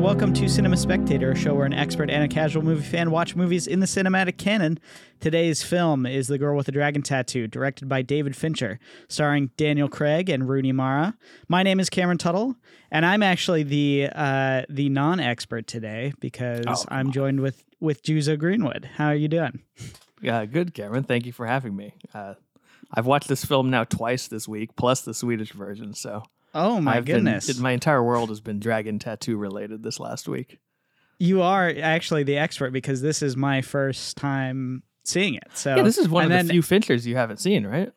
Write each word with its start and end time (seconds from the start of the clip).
and 0.00 0.06
welcome 0.06 0.32
to 0.32 0.48
Cinema 0.48 0.78
Spectator, 0.78 1.32
a 1.32 1.36
show 1.36 1.54
where 1.54 1.66
an 1.66 1.74
expert 1.74 2.08
and 2.08 2.24
a 2.24 2.28
casual 2.28 2.62
movie 2.62 2.82
fan 2.82 3.10
watch 3.10 3.36
movies 3.36 3.66
in 3.66 3.80
the 3.80 3.86
cinematic 3.86 4.38
canon. 4.38 4.78
Today's 5.20 5.62
film 5.62 6.06
is 6.06 6.26
The 6.26 6.38
Girl 6.38 6.56
with 6.56 6.64
the 6.64 6.72
Dragon 6.72 7.02
Tattoo, 7.02 7.46
directed 7.46 7.86
by 7.86 8.00
David 8.00 8.34
Fincher, 8.34 8.78
starring 9.08 9.50
Daniel 9.58 9.90
Craig 9.90 10.30
and 10.30 10.48
Rooney 10.48 10.72
Mara. 10.72 11.18
My 11.48 11.62
name 11.62 11.78
is 11.78 11.90
Cameron 11.90 12.16
Tuttle, 12.16 12.56
and 12.90 13.04
I'm 13.04 13.22
actually 13.22 13.62
the 13.62 14.08
uh, 14.14 14.62
the 14.70 14.88
non-expert 14.88 15.66
today 15.66 16.14
because 16.18 16.64
Oh, 16.66 16.82
I'm 16.88 17.12
joined 17.12 17.40
with 17.40 17.62
with 17.78 18.02
Juzo 18.02 18.38
Greenwood. 18.38 18.88
How 18.94 19.08
are 19.08 19.14
you 19.14 19.28
doing? 19.28 19.60
Yeah, 20.22 20.46
good, 20.46 20.72
Cameron. 20.72 21.04
Thank 21.04 21.26
you 21.26 21.32
for 21.32 21.46
having 21.46 21.76
me. 21.76 21.92
Uh, 22.14 22.34
I've 22.90 23.06
watched 23.06 23.28
this 23.28 23.44
film 23.44 23.68
now 23.68 23.84
twice 23.84 24.28
this 24.28 24.48
week, 24.48 24.76
plus 24.76 25.02
the 25.02 25.12
Swedish 25.12 25.52
version. 25.52 25.92
So 25.92 26.22
Oh 26.54 26.80
my 26.80 26.96
I've 26.96 27.04
been- 27.04 27.24
goodness! 27.24 27.58
my 27.58 27.72
entire 27.72 28.02
world 28.02 28.28
has 28.30 28.40
been 28.40 28.58
dragon 28.60 28.98
tattoo 28.98 29.36
related 29.36 29.82
this 29.82 30.00
last 30.00 30.28
week. 30.28 30.58
you 31.18 31.42
are 31.42 31.68
actually 31.82 32.22
the 32.22 32.38
expert 32.38 32.72
because 32.72 33.02
this 33.02 33.22
is 33.22 33.36
my 33.36 33.60
first 33.62 34.16
time 34.16 34.82
seeing 35.04 35.34
it. 35.34 35.48
So 35.54 35.76
yeah, 35.76 35.82
this 35.82 35.98
is 35.98 36.08
one 36.08 36.24
and 36.24 36.32
of 36.32 36.38
then- 36.38 36.46
the 36.46 36.52
few 36.52 36.62
Finchers 36.62 37.06
you 37.06 37.16
haven't 37.16 37.38
seen, 37.38 37.66
right? 37.66 37.92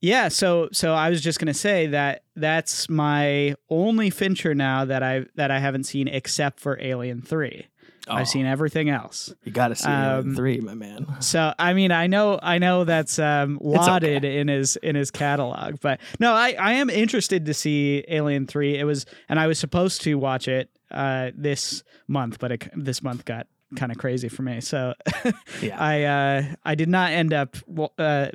Yeah, 0.00 0.26
so 0.28 0.68
so 0.72 0.94
I 0.94 1.10
was 1.10 1.20
just 1.20 1.38
gonna 1.38 1.54
say 1.54 1.86
that 1.88 2.24
that's 2.34 2.88
my 2.88 3.54
only 3.70 4.10
Fincher 4.10 4.52
now 4.54 4.84
that 4.84 5.02
I 5.04 5.26
that 5.36 5.50
I 5.52 5.60
haven't 5.60 5.84
seen 5.84 6.08
except 6.08 6.58
for 6.58 6.76
Alien 6.80 7.22
Three. 7.22 7.66
Oh, 8.12 8.16
I've 8.16 8.28
seen 8.28 8.46
everything 8.46 8.88
else. 8.90 9.32
You 9.44 9.52
got 9.52 9.68
to 9.68 9.74
see 9.74 9.88
Alien 9.88 10.28
um, 10.30 10.34
three, 10.34 10.60
my 10.60 10.74
man. 10.74 11.06
So 11.20 11.54
I 11.58 11.72
mean, 11.72 11.92
I 11.92 12.06
know 12.06 12.38
I 12.42 12.58
know 12.58 12.84
that's 12.84 13.18
um, 13.18 13.56
It's 13.62 13.66
okay. 13.66 13.76
lauded 13.76 14.24
in 14.24 14.48
his 14.48 14.76
in 14.76 14.94
his 14.96 15.10
catalog, 15.10 15.80
but 15.80 16.00
no, 16.20 16.32
I 16.34 16.52
I 16.58 16.72
am 16.74 16.90
interested 16.90 17.46
to 17.46 17.54
see 17.54 18.04
Alien 18.08 18.46
Three. 18.46 18.78
It 18.78 18.84
was, 18.84 19.06
and 19.28 19.38
I 19.40 19.46
was 19.46 19.58
supposed 19.58 20.02
to 20.02 20.14
watch 20.16 20.48
it 20.48 20.70
uh, 20.90 21.30
this 21.34 21.82
month, 22.06 22.38
but 22.38 22.52
it, 22.52 22.68
this 22.76 23.02
month 23.02 23.24
got 23.24 23.46
kind 23.76 23.90
of 23.90 23.96
crazy 23.96 24.28
for 24.28 24.42
me. 24.42 24.60
So 24.60 24.92
Yeah. 25.62 25.78
I 25.80 26.02
uh, 26.02 26.42
I 26.64 26.74
did 26.74 26.88
not 26.90 27.12
end 27.12 27.32
up 27.32 27.56
uh, 27.98 28.28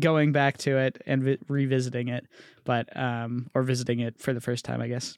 going 0.00 0.32
back 0.32 0.58
to 0.58 0.76
it 0.78 1.00
and 1.06 1.22
vi- 1.22 1.38
revisiting 1.48 2.08
it, 2.08 2.26
but 2.64 2.94
um, 2.96 3.48
or 3.54 3.62
visiting 3.62 4.00
it 4.00 4.18
for 4.18 4.32
the 4.34 4.40
first 4.40 4.64
time, 4.64 4.80
I 4.80 4.88
guess. 4.88 5.16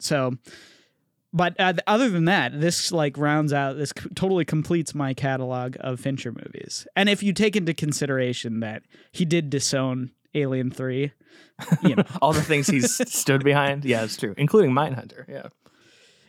So, 0.00 0.36
but 1.32 1.54
uh, 1.58 1.74
other 1.86 2.08
than 2.08 2.24
that, 2.24 2.60
this 2.60 2.90
like 2.92 3.18
rounds 3.18 3.52
out. 3.52 3.76
This 3.76 3.92
c- 3.98 4.08
totally 4.14 4.44
completes 4.44 4.94
my 4.94 5.14
catalog 5.14 5.76
of 5.80 6.00
Fincher 6.00 6.32
movies. 6.32 6.86
And 6.96 7.08
if 7.08 7.22
you 7.22 7.32
take 7.32 7.56
into 7.56 7.74
consideration 7.74 8.60
that 8.60 8.82
he 9.12 9.24
did 9.24 9.50
disown 9.50 10.12
Alien 10.34 10.70
Three, 10.70 11.12
you 11.82 11.96
know, 11.96 12.04
All 12.22 12.32
the 12.32 12.42
things 12.42 12.66
he's 12.66 12.94
stood 13.12 13.44
behind. 13.44 13.84
Yeah, 13.84 14.04
it's 14.04 14.16
true, 14.16 14.34
including 14.36 14.72
Mindhunter. 14.72 15.28
Yeah. 15.28 15.48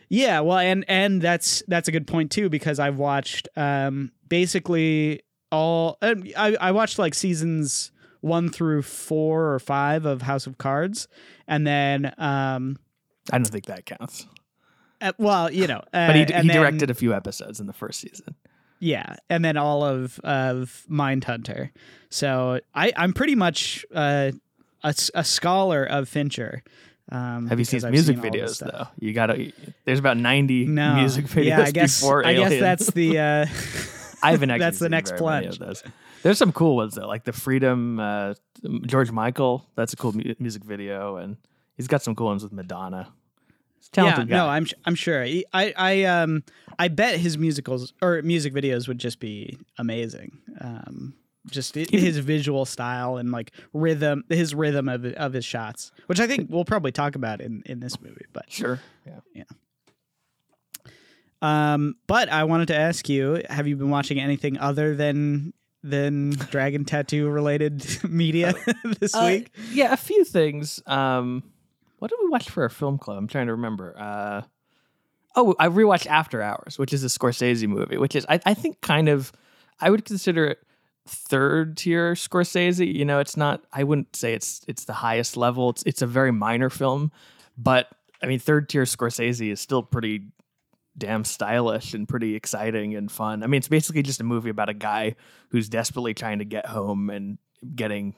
Yeah, 0.08 0.40
well, 0.40 0.58
and 0.58 0.84
and 0.88 1.22
that's 1.22 1.62
that's 1.68 1.86
a 1.86 1.92
good 1.92 2.06
point 2.06 2.32
too 2.32 2.48
because 2.48 2.80
I've 2.80 2.96
watched 2.96 3.48
um 3.56 4.10
basically 4.28 5.22
all 5.52 5.98
um, 6.02 6.24
I 6.36 6.56
I 6.60 6.72
watched 6.72 6.98
like 6.98 7.14
seasons 7.14 7.92
one 8.20 8.50
through 8.50 8.82
four 8.82 9.54
or 9.54 9.58
five 9.60 10.04
of 10.04 10.22
House 10.22 10.48
of 10.48 10.58
Cards, 10.58 11.06
and 11.46 11.64
then 11.64 12.12
um 12.18 12.76
I 13.32 13.38
don't 13.38 13.46
think 13.46 13.66
that 13.66 13.86
counts. 13.86 14.26
Uh, 15.00 15.12
well 15.18 15.50
you 15.52 15.66
know 15.66 15.78
uh, 15.92 16.06
But 16.08 16.14
he, 16.16 16.20
he 16.22 16.26
then- 16.32 16.46
directed 16.46 16.90
a 16.90 16.94
few 16.94 17.14
episodes 17.14 17.60
in 17.60 17.66
the 17.66 17.72
first 17.72 18.00
season. 18.00 18.34
yeah, 18.78 19.16
and 19.28 19.44
then 19.44 19.56
all 19.56 19.84
of 19.84 20.18
of 20.20 20.84
Mindhunter. 20.90 21.70
So 22.10 22.60
I 22.74 22.92
I'm 22.96 23.12
pretty 23.12 23.34
much 23.34 23.84
uh, 23.94 24.32
a 24.82 24.94
a 25.14 25.24
scholar 25.24 25.84
of 25.84 26.08
Fincher. 26.08 26.62
Um, 27.12 27.48
Have 27.48 27.58
you 27.58 27.64
seen 27.64 27.78
his 27.82 27.90
music 27.90 28.20
this 28.22 28.30
videos 28.30 28.58
though? 28.60 28.86
You 29.00 29.12
gotta. 29.12 29.52
There's 29.84 29.98
about 29.98 30.16
90 30.16 30.66
No, 30.66 30.94
music 30.94 31.24
videos 31.26 31.44
yeah, 31.44 31.60
I 31.62 31.70
guess 31.72 32.00
before 32.00 32.24
I 32.24 32.34
guess 32.34 32.60
that's 32.60 32.90
the. 32.92 33.18
Uh, 33.18 33.46
I 34.22 34.30
haven't 34.30 34.50
actually 34.50 34.58
That's 34.64 34.78
the 34.78 34.88
next 34.90 35.16
plunge. 35.16 35.58
There's 36.22 36.38
some 36.38 36.52
cool 36.52 36.76
ones 36.76 36.94
though, 36.94 37.08
like 37.08 37.24
the 37.24 37.32
Freedom 37.32 37.98
uh, 37.98 38.34
George 38.86 39.10
Michael. 39.10 39.66
That's 39.74 39.92
a 39.92 39.96
cool 39.96 40.12
mu- 40.12 40.34
music 40.38 40.62
video, 40.62 41.16
and 41.16 41.36
he's 41.76 41.88
got 41.88 42.02
some 42.02 42.14
cool 42.14 42.26
ones 42.26 42.42
with 42.44 42.52
Madonna. 42.52 43.08
He's 43.80 43.88
a 43.88 43.90
talented 43.92 44.28
yeah, 44.28 44.36
guy. 44.36 44.42
no, 44.44 44.48
I'm 44.48 44.66
I'm 44.84 44.94
sure. 44.94 45.24
I 45.24 45.44
I 45.52 46.04
um 46.04 46.44
I 46.78 46.88
bet 46.88 47.18
his 47.18 47.36
musicals 47.36 47.92
or 48.00 48.22
music 48.22 48.54
videos 48.54 48.86
would 48.88 48.98
just 48.98 49.18
be 49.20 49.58
amazing. 49.78 50.38
Um, 50.60 51.14
just 51.46 51.74
his 51.74 52.18
visual 52.18 52.64
style 52.66 53.16
and 53.16 53.32
like 53.32 53.50
rhythm, 53.72 54.24
his 54.28 54.54
rhythm 54.54 54.88
of 54.88 55.04
of 55.06 55.32
his 55.32 55.44
shots, 55.44 55.90
which 56.06 56.20
I 56.20 56.26
think 56.26 56.48
we'll 56.50 56.64
probably 56.66 56.92
talk 56.92 57.16
about 57.16 57.40
in 57.40 57.62
in 57.66 57.80
this 57.80 58.00
movie. 58.00 58.26
But 58.32 58.50
sure. 58.52 58.78
Yeah. 59.34 59.44
um, 61.42 61.96
but 62.06 62.28
I 62.28 62.44
wanted 62.44 62.68
to 62.68 62.76
ask 62.76 63.08
you: 63.08 63.42
Have 63.48 63.66
you 63.66 63.76
been 63.76 63.90
watching 63.90 64.20
anything 64.20 64.58
other 64.58 64.94
than 64.94 65.52
than 65.82 66.30
dragon 66.30 66.84
tattoo 66.84 67.28
related 67.30 67.86
media 68.08 68.52
this 69.00 69.14
Uh, 69.14 69.24
week? 69.30 69.50
yeah, 69.72 69.92
a 69.92 69.96
few 69.96 70.24
things. 70.24 70.82
Um, 70.86 71.42
what 72.00 72.10
did 72.10 72.18
we 72.20 72.28
watch 72.28 72.50
for 72.50 72.64
our 72.64 72.68
film 72.68 72.98
club? 72.98 73.16
I'm 73.16 73.28
trying 73.28 73.46
to 73.46 73.52
remember. 73.52 73.94
Uh, 73.96 74.42
oh, 75.36 75.54
I 75.58 75.68
rewatched 75.68 76.06
After 76.06 76.42
Hours, 76.42 76.78
which 76.78 76.92
is 76.92 77.04
a 77.04 77.08
Scorsese 77.08 77.68
movie, 77.68 77.98
which 77.98 78.16
is 78.16 78.26
I, 78.28 78.40
I 78.44 78.54
think 78.54 78.80
kind 78.80 79.08
of 79.08 79.32
I 79.80 79.90
would 79.90 80.04
consider 80.04 80.46
it 80.46 80.58
third 81.06 81.76
tier 81.76 82.14
Scorsese. 82.14 82.92
You 82.92 83.04
know, 83.04 83.20
it's 83.20 83.36
not. 83.36 83.62
I 83.72 83.84
wouldn't 83.84 84.16
say 84.16 84.32
it's 84.32 84.62
it's 84.66 84.84
the 84.84 84.94
highest 84.94 85.36
level. 85.36 85.70
It's 85.70 85.82
it's 85.84 86.02
a 86.02 86.06
very 86.06 86.32
minor 86.32 86.70
film, 86.70 87.12
but 87.56 87.88
I 88.22 88.26
mean, 88.26 88.38
third 88.38 88.68
tier 88.68 88.84
Scorsese 88.84 89.52
is 89.52 89.60
still 89.60 89.82
pretty 89.82 90.22
damn 90.96 91.24
stylish 91.24 91.94
and 91.94 92.08
pretty 92.08 92.34
exciting 92.34 92.94
and 92.94 93.10
fun. 93.10 93.42
I 93.42 93.46
mean, 93.46 93.58
it's 93.58 93.68
basically 93.68 94.02
just 94.02 94.20
a 94.20 94.24
movie 94.24 94.50
about 94.50 94.68
a 94.68 94.74
guy 94.74 95.16
who's 95.50 95.68
desperately 95.68 96.14
trying 96.14 96.38
to 96.38 96.44
get 96.44 96.66
home 96.66 97.10
and 97.10 97.38
getting. 97.74 98.14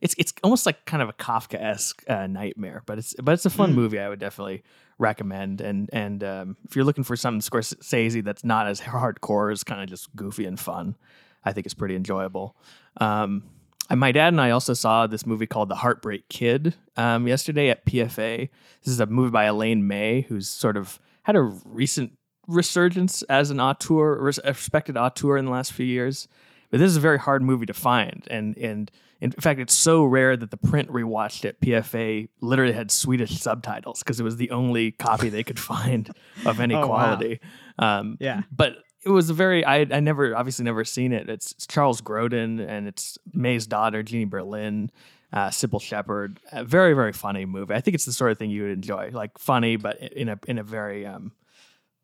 It's 0.00 0.14
it's 0.18 0.32
almost 0.44 0.66
like 0.66 0.84
kind 0.84 1.02
of 1.02 1.08
a 1.08 1.12
Kafka 1.12 1.60
esque 1.60 2.02
uh, 2.08 2.26
nightmare, 2.26 2.82
but 2.86 2.98
it's 2.98 3.14
but 3.22 3.32
it's 3.32 3.46
a 3.46 3.50
fun 3.50 3.72
Mm. 3.72 3.74
movie. 3.74 3.98
I 3.98 4.08
would 4.08 4.18
definitely 4.20 4.62
recommend. 4.98 5.60
And 5.60 5.90
and 5.92 6.22
um, 6.24 6.56
if 6.64 6.76
you're 6.76 6.84
looking 6.84 7.04
for 7.04 7.16
something 7.16 7.40
Scorsese 7.40 8.22
that's 8.24 8.44
not 8.44 8.66
as 8.66 8.80
hardcore, 8.80 9.52
is 9.52 9.64
kind 9.64 9.82
of 9.82 9.88
just 9.88 10.14
goofy 10.16 10.44
and 10.46 10.58
fun, 10.58 10.96
I 11.44 11.52
think 11.52 11.66
it's 11.66 11.74
pretty 11.74 11.96
enjoyable. 11.96 12.56
Um, 13.00 13.42
and 13.90 14.00
my 14.00 14.10
dad 14.10 14.28
and 14.32 14.40
I 14.40 14.50
also 14.50 14.74
saw 14.74 15.06
this 15.06 15.26
movie 15.26 15.46
called 15.46 15.68
The 15.68 15.76
Heartbreak 15.76 16.28
Kid 16.28 16.74
um, 16.96 17.28
yesterday 17.28 17.68
at 17.70 17.84
PFA. 17.86 18.48
This 18.84 18.92
is 18.92 18.98
a 19.00 19.06
movie 19.06 19.30
by 19.30 19.44
Elaine 19.44 19.86
May, 19.86 20.22
who's 20.22 20.48
sort 20.48 20.76
of 20.76 20.98
had 21.22 21.36
a 21.36 21.42
recent 21.42 22.12
resurgence 22.48 23.22
as 23.22 23.50
an 23.50 23.60
auteur, 23.60 24.14
a 24.18 24.22
respected 24.22 24.96
auteur 24.96 25.36
in 25.36 25.44
the 25.44 25.50
last 25.50 25.72
few 25.72 25.86
years. 25.86 26.26
But 26.70 26.80
this 26.80 26.88
is 26.90 26.96
a 26.96 27.00
very 27.00 27.18
hard 27.18 27.42
movie 27.42 27.66
to 27.66 27.74
find, 27.74 28.26
and 28.28 28.56
and 28.58 28.90
in 29.20 29.30
fact, 29.32 29.60
it's 29.60 29.74
so 29.74 30.04
rare 30.04 30.36
that 30.36 30.50
the 30.50 30.56
print 30.56 30.90
rewatched 30.90 31.44
at 31.44 31.60
PFA 31.60 32.28
literally 32.40 32.72
had 32.74 32.90
Swedish 32.90 33.38
subtitles 33.40 34.00
because 34.00 34.20
it 34.20 34.24
was 34.24 34.36
the 34.36 34.50
only 34.50 34.92
copy 34.92 35.28
they 35.28 35.42
could 35.44 35.58
find 35.72 36.10
of 36.44 36.60
any 36.60 36.74
Oh, 36.74 36.80
wow. 36.80 36.86
quality. 36.86 37.40
Um, 37.78 38.16
Yeah. 38.20 38.42
but 38.50 38.76
it 39.04 39.10
was 39.10 39.30
a 39.30 39.34
very 39.34 39.64
I 39.64 39.86
I 39.90 40.00
never 40.00 40.36
obviously 40.36 40.64
never 40.64 40.84
seen 40.84 41.12
it. 41.12 41.28
It's, 41.30 41.52
it's 41.52 41.66
Charles 41.66 42.00
Grodin 42.02 42.60
and 42.68 42.88
it's 42.88 43.16
May's 43.32 43.66
daughter 43.66 44.02
Jeannie 44.02 44.24
Berlin, 44.24 44.90
uh, 45.32 45.48
Cybill 45.48 45.80
Shepherd. 45.80 46.40
A 46.52 46.64
very 46.64 46.92
very 46.92 47.12
funny 47.12 47.44
movie. 47.46 47.72
I 47.74 47.80
think 47.80 47.94
it's 47.94 48.04
the 48.04 48.12
sort 48.12 48.32
of 48.32 48.38
thing 48.38 48.50
you 48.50 48.62
would 48.62 48.72
enjoy, 48.72 49.10
like 49.12 49.38
funny 49.38 49.76
but 49.76 49.98
in 50.00 50.28
a 50.28 50.38
in 50.48 50.58
a 50.58 50.62
very 50.64 51.06
um 51.06 51.32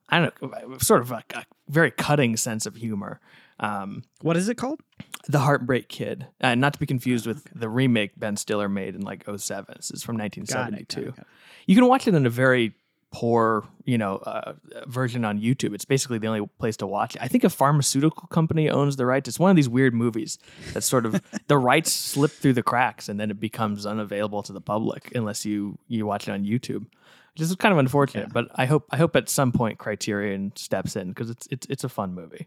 I 0.09 0.19
don't 0.21 0.43
know, 0.43 0.79
sort 0.79 1.01
of 1.01 1.11
like 1.11 1.33
a 1.35 1.45
very 1.69 1.91
cutting 1.91 2.37
sense 2.37 2.67
of 2.67 2.77
humor. 2.77 3.21
Um, 3.59 4.03
What 4.21 4.37
is 4.37 4.49
it 4.49 4.57
called? 4.57 4.81
The 5.29 5.39
Heartbreak 5.41 5.89
Kid, 5.89 6.27
uh, 6.41 6.55
not 6.55 6.73
to 6.75 6.79
be 6.79 6.87
confused 6.87 7.27
with 7.27 7.47
the 7.55 7.69
remake 7.69 8.13
Ben 8.19 8.37
Stiller 8.37 8.69
made 8.69 8.95
in 8.95 9.03
like 9.03 9.25
07. 9.37 9.75
This 9.77 9.91
is 9.91 10.03
from 10.03 10.17
Got 10.17 10.37
it, 10.37 10.39
1972. 10.39 11.01
got 11.01 11.09
it, 11.09 11.17
got 11.17 11.23
it. 11.23 11.27
You 11.67 11.75
can 11.77 11.87
watch 11.87 12.09
it 12.09 12.15
in 12.15 12.27
a 12.27 12.31
very 12.31 12.75
poor, 13.13 13.63
you 13.85 13.99
know, 13.99 14.17
uh, 14.17 14.55
version 14.87 15.25
on 15.25 15.39
YouTube. 15.39 15.75
It's 15.75 15.85
basically 15.85 16.19
the 16.19 16.27
only 16.29 16.49
place 16.59 16.79
to 16.79 16.87
watch 16.87 17.15
it. 17.15 17.23
I 17.23 17.29
think 17.29 17.45
a 17.45 17.51
pharmaceutical 17.51 18.27
company 18.29 18.71
owns 18.71 18.97
the 18.97 19.05
rights. 19.05 19.29
It's 19.29 19.39
one 19.39 19.51
of 19.51 19.57
these 19.57 19.69
weird 19.69 19.93
movies 19.95 20.39
that 20.73 20.81
sort 20.81 21.05
of 21.05 21.21
the 21.47 21.59
rights 21.59 21.93
slip 21.93 22.31
through 22.31 22.55
the 22.55 22.63
cracks 22.63 23.09
and 23.11 23.21
then 23.21 23.31
it 23.31 23.39
becomes 23.39 23.85
unavailable 23.85 24.43
to 24.45 24.53
the 24.55 24.63
public 24.63 25.13
unless 25.15 25.45
you 25.45 25.79
you 25.89 26.07
watch 26.07 26.27
it 26.27 26.33
on 26.33 26.45
YouTube. 26.45 26.87
Which 27.35 27.43
is 27.43 27.55
kind 27.57 27.73
of 27.73 27.79
unfortunate, 27.79 28.29
Yeah. 28.29 28.33
but 28.33 28.49
I 28.57 28.67
hope 28.67 28.87
I 28.91 28.97
hope 28.99 29.15
at 29.17 29.29
some 29.29 29.53
point 29.53 29.79
Criterion 29.79 30.53
steps 30.57 30.97
in 30.97 31.09
because 31.09 31.31
it's 31.31 31.47
it's 31.51 31.67
it's 31.71 31.85
a 31.85 31.89
fun 31.89 32.15
movie. 32.15 32.47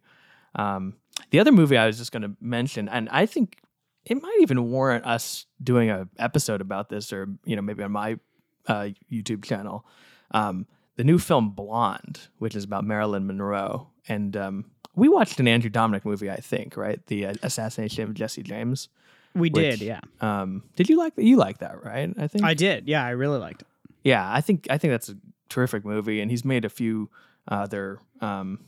Um, 0.56 0.94
the 1.32 1.40
other 1.40 1.52
movie 1.52 1.78
I 1.78 1.88
was 1.88 1.98
just 1.98 2.12
going 2.12 2.24
to 2.24 2.32
mention, 2.42 2.88
and 2.90 3.10
I 3.10 3.26
think 3.26 3.60
it 4.06 4.22
might 4.22 4.38
even 4.42 4.70
warrant 4.70 5.06
us 5.06 5.46
doing 5.64 5.90
a 5.90 6.08
episode 6.20 6.62
about 6.62 6.90
this, 6.90 7.12
or 7.12 7.28
you 7.46 7.56
know 7.56 7.62
maybe 7.62 7.84
on 7.84 7.92
my 7.92 8.20
uh, 8.68 8.90
YouTube 9.12 9.44
channel. 9.44 9.86
Um, 10.32 10.68
the 10.96 11.04
new 11.04 11.20
film 11.20 11.50
Blonde, 11.50 12.20
which 12.40 12.56
is 12.56 12.64
about 12.64 12.84
Marilyn 12.86 13.28
Monroe, 13.28 13.90
and 14.08 14.36
um, 14.38 14.66
we 14.96 15.10
watched 15.10 15.40
an 15.40 15.48
Andrew 15.48 15.70
Dominik 15.70 16.06
movie, 16.06 16.30
I 16.32 16.38
think, 16.38 16.78
right? 16.78 17.06
The 17.08 17.28
uh, 17.28 17.34
assassination 17.44 18.04
of 18.04 18.14
Jesse 18.14 18.44
James. 18.44 18.88
We 19.34 19.50
Which- 19.50 19.80
did, 19.80 19.82
yeah. 19.82 20.00
Um, 20.22 20.64
did 20.78 20.88
you 20.88 20.98
like 20.98 21.16
that? 21.16 21.24
You 21.24 21.36
like 21.36 21.58
that, 21.58 21.84
right? 21.84 22.14
I 22.18 22.28
think. 22.28 22.46
I 22.46 22.54
did, 22.54 22.88
yeah. 22.88 23.04
I 23.06 23.10
really 23.10 23.40
liked 23.40 23.64
it. 23.64 23.68
yeah, 24.04 24.32
I 24.32 24.40
think 24.40 24.68
I 24.70 24.78
think 24.78 24.92
that's 24.94 25.10
a 25.10 25.18
terrific 25.50 25.84
movie, 25.84 26.22
and 26.22 26.32
he's 26.32 26.46
made 26.46 26.64
a 26.64 26.70
few 26.70 27.10
other. 27.48 28.00
Um, 28.22 28.60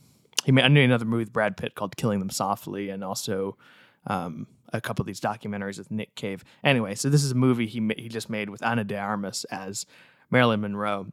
he 0.48 0.52
made 0.52 0.64
another 0.64 1.04
movie 1.04 1.24
with 1.24 1.32
Brad 1.34 1.58
Pitt 1.58 1.74
called 1.74 1.94
Killing 1.98 2.20
Them 2.20 2.30
Softly, 2.30 2.88
and 2.88 3.04
also 3.04 3.58
um, 4.06 4.46
a 4.72 4.80
couple 4.80 5.02
of 5.02 5.06
these 5.06 5.20
documentaries 5.20 5.76
with 5.76 5.90
Nick 5.90 6.14
Cave. 6.14 6.42
Anyway, 6.64 6.94
so 6.94 7.10
this 7.10 7.22
is 7.22 7.32
a 7.32 7.34
movie 7.34 7.66
he 7.66 7.80
ma- 7.80 7.92
he 7.98 8.08
just 8.08 8.30
made 8.30 8.48
with 8.48 8.62
Ana 8.62 8.82
de 8.82 8.96
Armas 8.96 9.44
as 9.50 9.84
Marilyn 10.30 10.62
Monroe. 10.62 11.08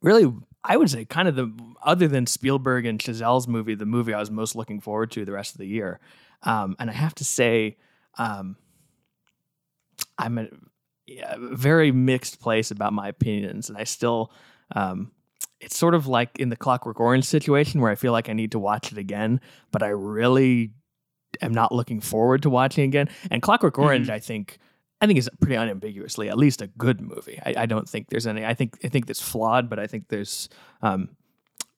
Really, 0.00 0.28
I 0.64 0.76
would 0.76 0.90
say 0.90 1.04
kind 1.04 1.28
of 1.28 1.36
the 1.36 1.56
other 1.84 2.08
than 2.08 2.26
Spielberg 2.26 2.84
and 2.84 2.98
Chazelle's 2.98 3.46
movie, 3.46 3.76
the 3.76 3.86
movie 3.86 4.12
I 4.12 4.18
was 4.18 4.28
most 4.28 4.56
looking 4.56 4.80
forward 4.80 5.12
to 5.12 5.24
the 5.24 5.30
rest 5.30 5.54
of 5.54 5.58
the 5.58 5.68
year. 5.68 6.00
Um, 6.42 6.74
and 6.80 6.90
I 6.90 6.94
have 6.94 7.14
to 7.14 7.24
say, 7.24 7.76
um, 8.18 8.56
I'm 10.18 10.38
a, 10.38 10.48
yeah, 11.06 11.36
very 11.38 11.92
mixed 11.92 12.40
place 12.40 12.72
about 12.72 12.92
my 12.92 13.06
opinions, 13.06 13.68
and 13.68 13.78
I 13.78 13.84
still. 13.84 14.32
Um, 14.74 15.12
it's 15.62 15.76
sort 15.76 15.94
of 15.94 16.06
like 16.06 16.38
in 16.38 16.48
the 16.48 16.56
Clockwork 16.56 17.00
Orange 17.00 17.24
situation 17.24 17.80
where 17.80 17.90
I 17.90 17.94
feel 17.94 18.12
like 18.12 18.28
I 18.28 18.32
need 18.32 18.52
to 18.52 18.58
watch 18.58 18.92
it 18.92 18.98
again, 18.98 19.40
but 19.70 19.82
I 19.82 19.88
really 19.88 20.72
am 21.40 21.52
not 21.52 21.72
looking 21.72 22.00
forward 22.00 22.42
to 22.42 22.50
watching 22.50 22.84
again. 22.84 23.08
And 23.30 23.40
Clockwork 23.40 23.78
Orange, 23.78 24.10
I 24.10 24.18
think, 24.18 24.58
I 25.00 25.06
think 25.06 25.18
is 25.18 25.30
pretty 25.40 25.54
unambiguously 25.54 26.28
at 26.28 26.36
least 26.36 26.62
a 26.62 26.66
good 26.66 27.00
movie. 27.00 27.40
I, 27.46 27.54
I 27.58 27.66
don't 27.66 27.88
think 27.88 28.08
there's 28.10 28.26
any. 28.26 28.44
I 28.44 28.54
think 28.54 28.76
I 28.84 28.88
think 28.88 29.08
it's 29.08 29.22
flawed, 29.22 29.70
but 29.70 29.78
I 29.78 29.86
think 29.86 30.08
there's. 30.08 30.48
Um, 30.82 31.10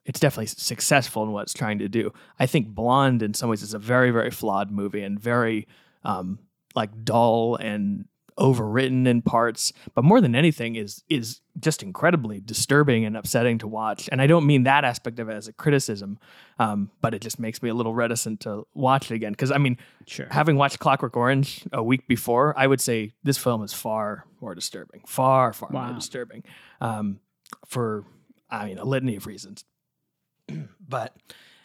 it's 0.07 0.21
definitely 0.21 0.47
successful 0.47 1.23
in 1.23 1.33
what 1.33 1.45
it's 1.45 1.55
trying 1.55 1.79
to 1.79 1.89
do. 1.89 2.13
I 2.39 2.45
think 2.45 2.69
Blonde, 2.69 3.23
in 3.23 3.33
some 3.33 3.49
ways, 3.49 3.63
is 3.63 3.73
a 3.73 3.79
very 3.79 4.11
very 4.11 4.31
flawed 4.31 4.71
movie 4.71 5.03
and 5.03 5.19
very 5.19 5.67
um, 6.05 6.39
like 6.75 7.05
dull 7.05 7.57
and 7.57 8.07
overwritten 8.39 9.07
in 9.07 9.23
parts, 9.23 9.73
but 9.95 10.03
more 10.05 10.21
than 10.21 10.35
anything 10.35 10.75
is 10.77 11.05
is 11.09 11.41
just 11.61 11.83
incredibly 11.85 12.41
disturbing 12.41 13.05
and 13.05 13.17
upsetting 13.17 13.59
to 13.59 13.69
watch. 13.69 14.09
And 14.11 14.21
I 14.21 14.27
don't 14.27 14.45
mean 14.47 14.65
that 14.65 14.85
aspect 14.85 15.21
of 15.21 15.29
it 15.29 15.35
as 15.35 15.47
a 15.47 15.53
criticism, 15.53 16.19
um, 16.59 16.91
but 17.01 17.15
it 17.15 17.21
just 17.23 17.39
makes 17.39 17.63
me 17.63 17.69
a 17.69 17.75
little 17.75 17.95
reticent 17.95 18.41
to 18.41 18.67
watch 18.75 19.11
it 19.11 19.15
again. 19.15 19.33
Because 19.33 19.53
I 19.53 19.59
mean, 19.59 19.79
Sure. 20.07 20.27
having 20.31 20.57
watched 20.57 20.81
Clockwork 20.81 21.17
Orange 21.17 21.65
a 21.73 21.83
week 21.83 22.09
before, 22.09 22.59
I 22.59 22.67
would 22.67 22.81
say 22.81 23.13
this 23.23 23.39
film 23.39 23.63
is 23.63 23.73
far 23.73 24.25
more 24.41 24.55
disturbing, 24.55 25.03
far 25.07 25.53
far 25.53 25.69
Wow. 25.71 25.87
more 25.87 25.95
disturbing, 25.95 26.43
um, 26.81 27.21
for 27.67 28.05
I 28.51 28.67
mean 28.67 28.79
a 28.79 28.85
litany 28.85 29.15
of 29.17 29.27
reasons. 29.27 29.65
but 30.89 31.17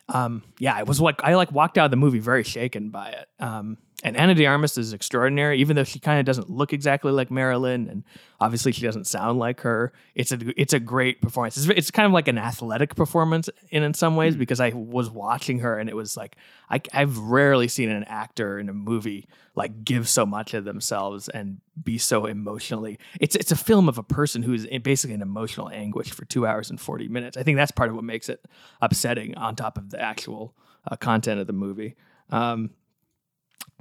um, 0.07 0.43
yeah, 0.59 0.79
it 0.79 0.87
was 0.87 0.99
like 1.01 1.23
I 1.23 1.35
like 1.35 1.51
walked 1.51 1.77
out 1.77 1.85
of 1.85 1.91
the 1.91 1.97
movie 1.97 2.19
very 2.19 2.43
shaken 2.43 2.89
by 2.89 3.09
it. 3.09 3.27
Um, 3.39 3.77
and 4.03 4.15
Ana 4.15 4.33
de 4.33 4.45
Armas 4.45 4.77
is 4.77 4.93
extraordinary, 4.93 5.59
even 5.59 5.75
though 5.75 5.83
she 5.83 5.99
kind 5.99 6.19
of 6.19 6.25
doesn't 6.25 6.49
look 6.49 6.71
exactly 6.71 7.11
like 7.11 7.29
Marilyn, 7.29 7.89
and 7.89 8.03
obviously 8.39 8.71
she 8.71 8.81
doesn't 8.81 9.07
sound 9.07 9.39
like 9.39 9.61
her. 9.61 9.91
It's 10.15 10.31
a 10.31 10.39
it's 10.59 10.73
a 10.73 10.79
great 10.79 11.21
performance. 11.21 11.57
It's, 11.57 11.67
it's 11.67 11.91
kind 11.91 12.05
of 12.05 12.13
like 12.13 12.27
an 12.27 12.37
athletic 12.37 12.95
performance 12.95 13.49
in 13.69 13.83
in 13.83 13.93
some 13.93 14.15
ways 14.15 14.35
because 14.35 14.59
I 14.61 14.69
was 14.69 15.09
watching 15.09 15.59
her 15.59 15.77
and 15.77 15.89
it 15.89 15.95
was 15.95 16.15
like 16.15 16.37
I, 16.69 16.81
I've 16.93 17.17
rarely 17.17 17.67
seen 17.67 17.89
an 17.89 18.05
actor 18.05 18.57
in 18.57 18.69
a 18.69 18.73
movie 18.73 19.27
like 19.55 19.83
give 19.83 20.07
so 20.07 20.25
much 20.25 20.53
of 20.53 20.63
themselves 20.63 21.27
and 21.27 21.59
be 21.83 21.97
so 21.97 22.25
emotionally. 22.25 22.99
It's 23.19 23.35
it's 23.35 23.51
a 23.51 23.57
film 23.57 23.89
of 23.89 23.97
a 23.97 24.03
person 24.03 24.43
who's 24.43 24.65
basically 24.65 25.13
in 25.13 25.21
emotional 25.21 25.69
anguish 25.69 26.11
for 26.11 26.23
two 26.23 26.45
hours 26.45 26.69
and 26.69 26.79
forty 26.79 27.09
minutes. 27.09 27.35
I 27.35 27.43
think 27.43 27.57
that's 27.57 27.71
part 27.71 27.89
of 27.89 27.95
what 27.95 28.05
makes 28.05 28.29
it 28.29 28.45
upsetting, 28.81 29.35
on 29.35 29.57
top 29.57 29.77
of 29.77 29.89
the 29.89 30.01
actual 30.01 30.55
uh, 30.89 30.95
content 30.95 31.41
of 31.41 31.47
the 31.47 31.53
movie. 31.53 31.95
Um, 32.29 32.69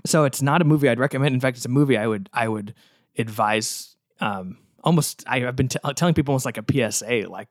so 0.05 0.25
it's 0.25 0.43
not 0.43 0.63
a 0.63 0.65
movie 0.65 0.89
I'd 0.89 0.99
recommend. 0.99 1.35
In 1.35 1.41
fact, 1.41 1.57
it's 1.57 1.67
a 1.67 1.71
movie 1.71 1.97
I 1.97 2.07
would 2.07 2.29
I 2.33 2.49
would 2.49 2.75
advise. 3.17 3.97
Um, 4.21 4.59
almost 4.85 5.25
I, 5.27 5.47
I've 5.47 5.57
been 5.57 5.69
t- 5.69 5.79
telling 5.97 6.15
people 6.15 6.33
almost 6.33 6.45
like 6.47 6.59
a 6.59 6.91
PSA, 6.91 7.27
like 7.29 7.49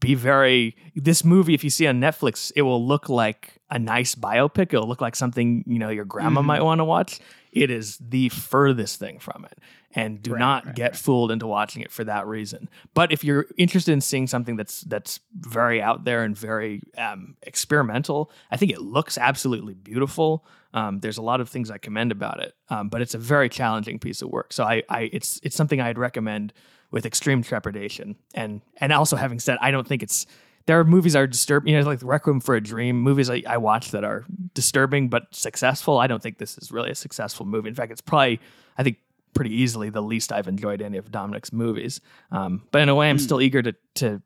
be 0.00 0.14
very 0.14 0.74
this 0.96 1.22
movie 1.24 1.54
if 1.54 1.62
you 1.62 1.70
see 1.70 1.86
on 1.86 2.00
netflix 2.00 2.50
it 2.56 2.62
will 2.62 2.84
look 2.84 3.08
like 3.08 3.58
a 3.70 3.78
nice 3.78 4.14
biopic 4.14 4.72
it'll 4.72 4.88
look 4.88 5.00
like 5.02 5.14
something 5.14 5.62
you 5.66 5.78
know 5.78 5.90
your 5.90 6.04
grandma 6.04 6.40
Mhm. 6.40 6.44
might 6.46 6.62
want 6.62 6.78
to 6.80 6.84
watch 6.84 7.20
it 7.52 7.70
is 7.70 7.98
the 7.98 8.30
furthest 8.30 8.98
thing 8.98 9.18
from 9.20 9.44
it 9.44 9.58
and 9.94 10.22
do 10.22 10.32
Right, 10.32 10.38
not 10.40 10.66
right, 10.66 10.74
get 10.74 10.90
right. 10.92 10.96
fooled 10.96 11.30
into 11.30 11.46
watching 11.46 11.82
it 11.82 11.92
for 11.92 12.02
that 12.04 12.26
reason 12.26 12.68
but 12.94 13.12
if 13.12 13.22
you're 13.22 13.46
interested 13.58 13.92
in 13.92 14.00
seeing 14.00 14.26
something 14.26 14.56
that's 14.56 14.80
that's 14.80 15.20
very 15.38 15.80
out 15.80 16.04
there 16.04 16.24
and 16.24 16.36
very 16.36 16.82
um, 16.96 17.36
experimental 17.42 18.30
i 18.50 18.56
think 18.56 18.72
it 18.72 18.80
looks 18.80 19.18
absolutely 19.18 19.74
beautiful 19.74 20.44
um, 20.76 21.00
there's 21.00 21.18
a 21.18 21.22
lot 21.22 21.40
of 21.40 21.48
things 21.48 21.70
i 21.70 21.78
commend 21.78 22.12
about 22.12 22.40
it 22.40 22.54
um, 22.68 22.88
but 22.88 23.02
it's 23.02 23.14
a 23.14 23.18
very 23.18 23.48
challenging 23.48 23.98
piece 23.98 24.22
of 24.22 24.28
work 24.28 24.52
so 24.52 24.62
I, 24.62 24.82
I 24.88 25.10
it's 25.12 25.40
it's 25.42 25.56
something 25.56 25.80
i'd 25.80 25.98
recommend 25.98 26.52
with 26.90 27.06
extreme 27.06 27.42
trepidation. 27.42 28.16
And 28.34 28.62
and 28.78 28.92
also 28.92 29.16
having 29.16 29.38
said, 29.38 29.58
I 29.60 29.70
don't 29.70 29.86
think 29.86 30.02
it's 30.02 30.26
there 30.66 30.78
are 30.80 30.84
movies 30.84 31.12
that 31.12 31.20
are 31.20 31.26
disturbing, 31.26 31.72
you 31.72 31.80
know, 31.80 31.86
like 31.86 32.00
Requiem 32.02 32.40
for 32.40 32.56
a 32.56 32.60
Dream, 32.60 33.00
movies 33.00 33.30
I, 33.30 33.42
I 33.46 33.56
watch 33.56 33.92
that 33.92 34.02
are 34.02 34.24
disturbing 34.54 35.08
but 35.08 35.32
successful. 35.32 35.98
I 35.98 36.06
don't 36.06 36.22
think 36.22 36.38
this 36.38 36.58
is 36.58 36.72
really 36.72 36.90
a 36.90 36.94
successful 36.94 37.46
movie. 37.46 37.68
In 37.68 37.74
fact, 37.74 37.92
it's 37.92 38.00
probably 38.00 38.40
I 38.78 38.82
think 38.82 38.98
pretty 39.34 39.54
easily 39.54 39.90
the 39.90 40.02
least 40.02 40.32
I've 40.32 40.48
enjoyed 40.48 40.80
any 40.80 40.98
of 40.98 41.10
Dominik's 41.10 41.52
movies. 41.52 42.00
Um, 42.30 42.62
but 42.70 42.80
in 42.80 42.88
a 42.88 42.94
way, 42.94 43.10
I'm 43.10 43.18
still 43.18 43.40
eager 43.40 43.62
to 43.62 43.74
to 43.96 44.22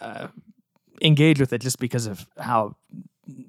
uh, 0.00 0.28
engage 1.00 1.40
with 1.40 1.52
it 1.52 1.60
just 1.60 1.78
because 1.78 2.06
of 2.06 2.26
how 2.38 2.76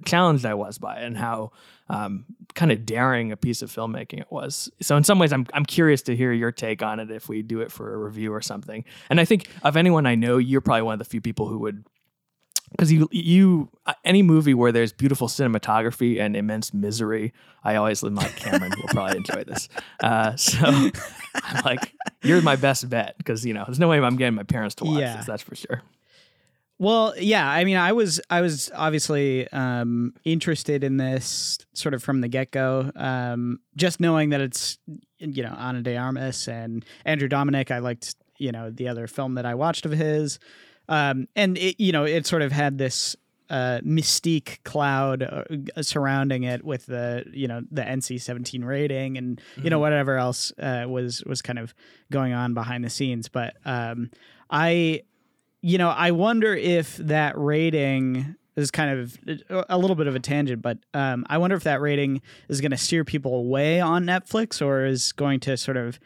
challenged 0.05 0.45
I 0.45 0.53
was 0.53 0.77
by 0.77 0.97
it 0.99 1.03
and 1.05 1.17
how 1.17 1.51
um, 1.89 2.25
kind 2.55 2.71
of 2.71 2.85
daring 2.85 3.31
a 3.31 3.37
piece 3.37 3.61
of 3.61 3.69
filmmaking 3.71 4.19
it 4.21 4.27
was. 4.31 4.69
So 4.81 4.95
in 4.97 5.03
some 5.03 5.19
ways, 5.19 5.33
I'm 5.33 5.45
I'm 5.53 5.65
curious 5.65 6.01
to 6.03 6.15
hear 6.15 6.31
your 6.31 6.51
take 6.51 6.81
on 6.81 6.99
it 6.99 7.11
if 7.11 7.27
we 7.29 7.41
do 7.41 7.61
it 7.61 7.71
for 7.71 7.93
a 7.93 7.97
review 7.97 8.33
or 8.33 8.41
something. 8.41 8.85
And 9.09 9.19
I 9.19 9.25
think 9.25 9.49
of 9.63 9.75
anyone 9.77 10.05
I 10.05 10.15
know, 10.15 10.37
you're 10.37 10.61
probably 10.61 10.83
one 10.83 10.93
of 10.93 10.99
the 10.99 11.05
few 11.05 11.21
people 11.21 11.47
who 11.47 11.59
would. 11.59 11.85
Because 12.71 12.91
you, 12.91 13.07
you, 13.11 13.69
uh, 13.85 13.93
any 14.03 14.23
movie 14.23 14.55
where 14.55 14.71
there's 14.71 14.91
beautiful 14.91 15.27
cinematography 15.27 16.19
and 16.19 16.35
immense 16.35 16.73
misery, 16.73 17.31
I 17.63 17.75
always 17.75 18.03
am 18.03 18.15
like 18.15 18.35
Cameron 18.35 18.71
will 18.75 18.87
probably 18.87 19.17
enjoy 19.17 19.43
this. 19.43 19.69
Uh, 20.01 20.35
so 20.37 20.65
I'm 21.35 21.63
like, 21.65 21.93
you're 22.23 22.41
my 22.41 22.55
best 22.55 22.89
bet 22.89 23.15
because 23.19 23.45
you 23.45 23.53
know 23.53 23.63
there's 23.67 23.77
no 23.77 23.87
way 23.89 23.99
I'm 23.99 24.15
getting 24.15 24.33
my 24.33 24.41
parents 24.41 24.73
to 24.75 24.85
watch 24.85 25.01
Yeah. 25.01 25.17
this. 25.17 25.27
That's 25.27 25.43
for 25.43 25.53
sure. 25.55 25.83
Well, 26.83 27.13
yeah, 27.17 27.49
I 27.49 27.63
mean, 27.63 27.77
I 27.77 27.93
was 27.93 28.19
I 28.29 28.41
was 28.41 28.69
obviously 28.75 29.47
um, 29.53 30.13
interested 30.25 30.83
in 30.83 30.97
this 30.97 31.57
sort 31.71 31.93
of 31.93 32.03
from 32.03 32.19
the 32.19 32.27
get 32.27 32.51
go. 32.51 32.91
Um, 32.97 33.61
just 33.77 34.01
knowing 34.01 34.31
that 34.31 34.41
it's 34.41 34.77
you 35.17 35.43
know 35.43 35.55
Ana 35.57 35.81
de 35.81 35.95
Armas 35.95 36.45
and 36.49 36.83
Andrew 37.05 37.29
Dominik, 37.29 37.71
I 37.71 37.79
liked 37.79 38.17
you 38.37 38.51
know 38.51 38.69
the 38.69 38.89
other 38.89 39.07
film 39.07 39.35
that 39.35 39.45
I 39.45 39.55
watched 39.55 39.85
of 39.85 39.93
his, 39.93 40.39
um, 40.89 41.29
and 41.37 41.57
it 41.57 41.81
you 41.81 41.93
know 41.93 42.03
it 42.03 42.27
sort 42.27 42.41
of 42.41 42.51
had 42.51 42.77
this 42.77 43.15
uh, 43.49 43.79
mystique 43.85 44.61
cloud 44.65 45.23
uh, 45.23 45.81
surrounding 45.81 46.43
it 46.43 46.65
with 46.65 46.87
the 46.87 47.23
you 47.31 47.47
know 47.47 47.61
the 47.71 47.83
NC 47.83 48.19
seventeen 48.19 48.65
rating 48.65 49.17
and 49.17 49.39
you 49.55 49.69
know 49.69 49.79
whatever 49.79 50.17
else 50.17 50.51
uh, 50.59 50.83
was 50.85 51.23
was 51.23 51.41
kind 51.41 51.59
of 51.59 51.73
going 52.11 52.33
on 52.33 52.53
behind 52.53 52.83
the 52.83 52.89
scenes. 52.89 53.29
But 53.29 53.55
um, 53.63 54.11
I 54.49 55.03
you 55.63 55.77
know, 55.77 55.89
I 55.89 56.11
wonder 56.11 56.53
if 56.53 56.97
that 56.97 57.37
rating 57.37 58.35
is 58.57 58.69
kind 58.69 58.99
of 58.99 59.17
a 59.69 59.77
little 59.77 59.95
bit 59.95 60.07
of 60.07 60.13
a 60.13 60.19
tangent, 60.19 60.61
but 60.61 60.77
um, 60.93 61.25
I 61.29 61.37
wonder 61.37 61.55
if 61.55 61.63
that 61.63 61.79
rating 61.79 62.21
is 62.49 62.59
going 62.61 62.71
to 62.71 62.77
steer 62.77 63.05
people 63.05 63.33
away 63.33 63.79
on 63.79 64.03
Netflix 64.03 64.63
or 64.63 64.85
is 64.85 65.13
going 65.13 65.39
to 65.39 65.55
sort 65.55 65.77
of 65.77 65.99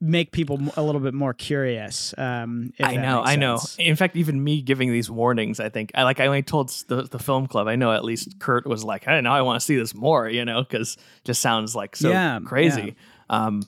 make 0.00 0.30
people 0.30 0.60
a 0.76 0.82
little 0.82 1.00
bit 1.00 1.14
more 1.14 1.34
curious. 1.34 2.14
Um, 2.16 2.72
I 2.80 2.96
know, 2.96 3.22
I 3.22 3.34
know. 3.34 3.58
In 3.76 3.96
fact, 3.96 4.14
even 4.14 4.42
me 4.42 4.62
giving 4.62 4.92
these 4.92 5.10
warnings, 5.10 5.58
I 5.58 5.68
think 5.68 5.90
I 5.96 6.04
like. 6.04 6.20
I 6.20 6.26
only 6.26 6.42
told 6.42 6.68
the 6.86 7.02
the 7.02 7.18
film 7.18 7.48
club. 7.48 7.66
I 7.66 7.74
know 7.74 7.92
at 7.92 8.04
least 8.04 8.38
Kurt 8.38 8.66
was 8.66 8.84
like, 8.84 9.04
"Hey, 9.04 9.20
now 9.20 9.34
I 9.34 9.42
want 9.42 9.60
to 9.60 9.64
see 9.64 9.76
this 9.76 9.94
more," 9.94 10.28
you 10.28 10.44
know, 10.44 10.62
because 10.62 10.96
just 11.24 11.42
sounds 11.42 11.74
like 11.74 11.96
so 11.96 12.08
Yeah, 12.10 12.38
crazy. 12.44 12.94
Um, 13.28 13.62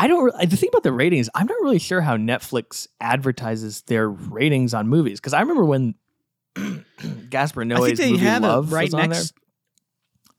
I 0.00 0.06
don't. 0.08 0.24
Re- 0.24 0.46
the 0.46 0.56
thing 0.56 0.70
about 0.72 0.82
the 0.82 0.92
ratings, 0.92 1.28
I'm 1.34 1.46
not 1.46 1.60
really 1.60 1.78
sure 1.78 2.00
how 2.00 2.16
Netflix 2.16 2.88
advertises 3.00 3.82
their 3.82 4.08
ratings 4.08 4.72
on 4.72 4.88
movies. 4.88 5.20
Because 5.20 5.34
I 5.34 5.40
remember 5.40 5.64
when 5.64 5.94
Gaspar 7.28 7.64
Noé's 7.64 8.00
movie 8.00 8.38
Love 8.40 8.72
right 8.72 8.86
was 8.86 8.94
on 8.94 9.10
next. 9.10 9.34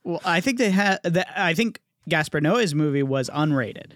Well, 0.04 0.22
I 0.26 0.42
think 0.42 0.58
they 0.58 0.72
had. 0.72 1.00
The, 1.04 1.26
I 1.40 1.54
think 1.54 1.80
Gaspar 2.10 2.42
Noé's 2.42 2.74
movie 2.74 3.04
was 3.04 3.30
unrated. 3.30 3.92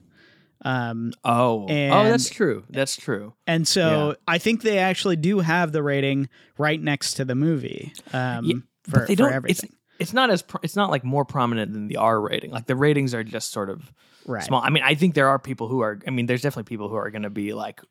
Um, 0.63 1.12
there. 1.24 1.34
Oh, 1.34 1.65
oh, 1.67 2.03
that's 2.03 2.29
true. 2.29 2.63
That's 2.69 2.95
true. 2.95 3.34
And 3.48 3.67
so 3.67 4.15
I 4.27 4.38
think 4.38 4.62
they 4.62 4.77
actually 4.77 5.15
do 5.15 5.39
have 5.39 5.72
the 5.72 5.84
rating 5.84 6.29
right 6.57 6.81
next 6.81 7.15
to 7.15 7.25
the 7.25 7.36
movie 7.36 7.91
um, 8.13 8.45
Yeah, 8.45 8.55
for, 8.84 9.00
they 9.07 9.15
for 9.15 9.24
don't. 9.24 9.34
everything. 9.34 9.69
It's 9.72 9.75
it's 9.98 10.13
not 10.13 10.29
as 10.29 10.41
pro- 10.41 10.60
it's 10.63 10.75
not 10.75 10.89
like 10.89 11.03
more 11.03 11.25
prominent 11.25 11.74
than 11.74 11.88
the 11.88 11.98
R 11.98 12.19
rating. 12.19 12.51
Like 12.51 12.65
the 12.65 12.75
ratings 12.75 13.13
are 13.13 13.24
just 13.24 13.51
sort 13.51 13.69
of 13.69 13.91
right. 14.25 14.44
small. 14.44 14.62
I 14.62 14.70
mean, 14.70 14.84
I 14.84 14.96
think 14.96 15.13
there 15.15 15.27
are 15.29 15.39
people 15.39 15.67
who 15.67 15.82
are. 15.82 16.00
I 16.08 16.12
mean, 16.12 16.25
there's 16.25 16.41
definitely 16.41 16.70
people 16.70 16.89
who 16.89 16.96
are 16.96 17.10
going 17.12 17.24
to 17.24 17.29
be 17.29 17.53
like, 17.53 17.82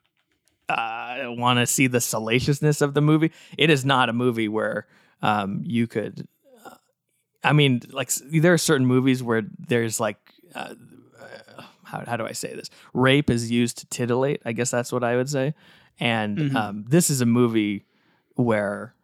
uh, 0.69 1.25
want 1.29 1.59
to 1.59 1.67
see 1.67 1.87
the 1.87 2.00
salaciousness 2.00 2.81
of 2.81 2.95
the 2.95 3.00
movie. 3.00 3.33
It 3.59 3.71
is 3.71 3.85
not 3.85 4.09
a 4.09 4.12
movie 4.12 4.49
where 4.49 4.87
um, 5.23 5.62
you 5.64 5.87
could. 5.87 6.26
Uh, 6.64 6.75
I 7.43 7.53
mean, 7.53 7.83
like 7.91 8.11
there 8.14 8.53
are 8.53 8.59
certain 8.59 8.87
movies 8.87 9.23
where 9.23 9.43
there's 9.59 10.00
like. 10.00 10.19
Uh, 10.55 10.75
uh, 11.21 11.62
how, 11.85 12.03
how 12.07 12.17
do 12.17 12.25
I 12.26 12.33
say 12.33 12.55
this? 12.55 12.71
Rape 12.93 13.29
is 13.31 13.50
used 13.50 13.79
to 13.79 13.87
titillate. 13.87 14.41
I 14.45 14.53
guess 14.53 14.71
that's 14.71 14.91
what 14.93 15.05
I 15.05 15.17
would 15.17 15.29
say. 15.29 15.55
And 16.00 16.38
Mhm. 16.38 16.55
um, 16.57 16.85
this 16.88 17.11
is 17.11 17.21
a 17.21 17.26
movie 17.26 17.85
where 18.37 18.95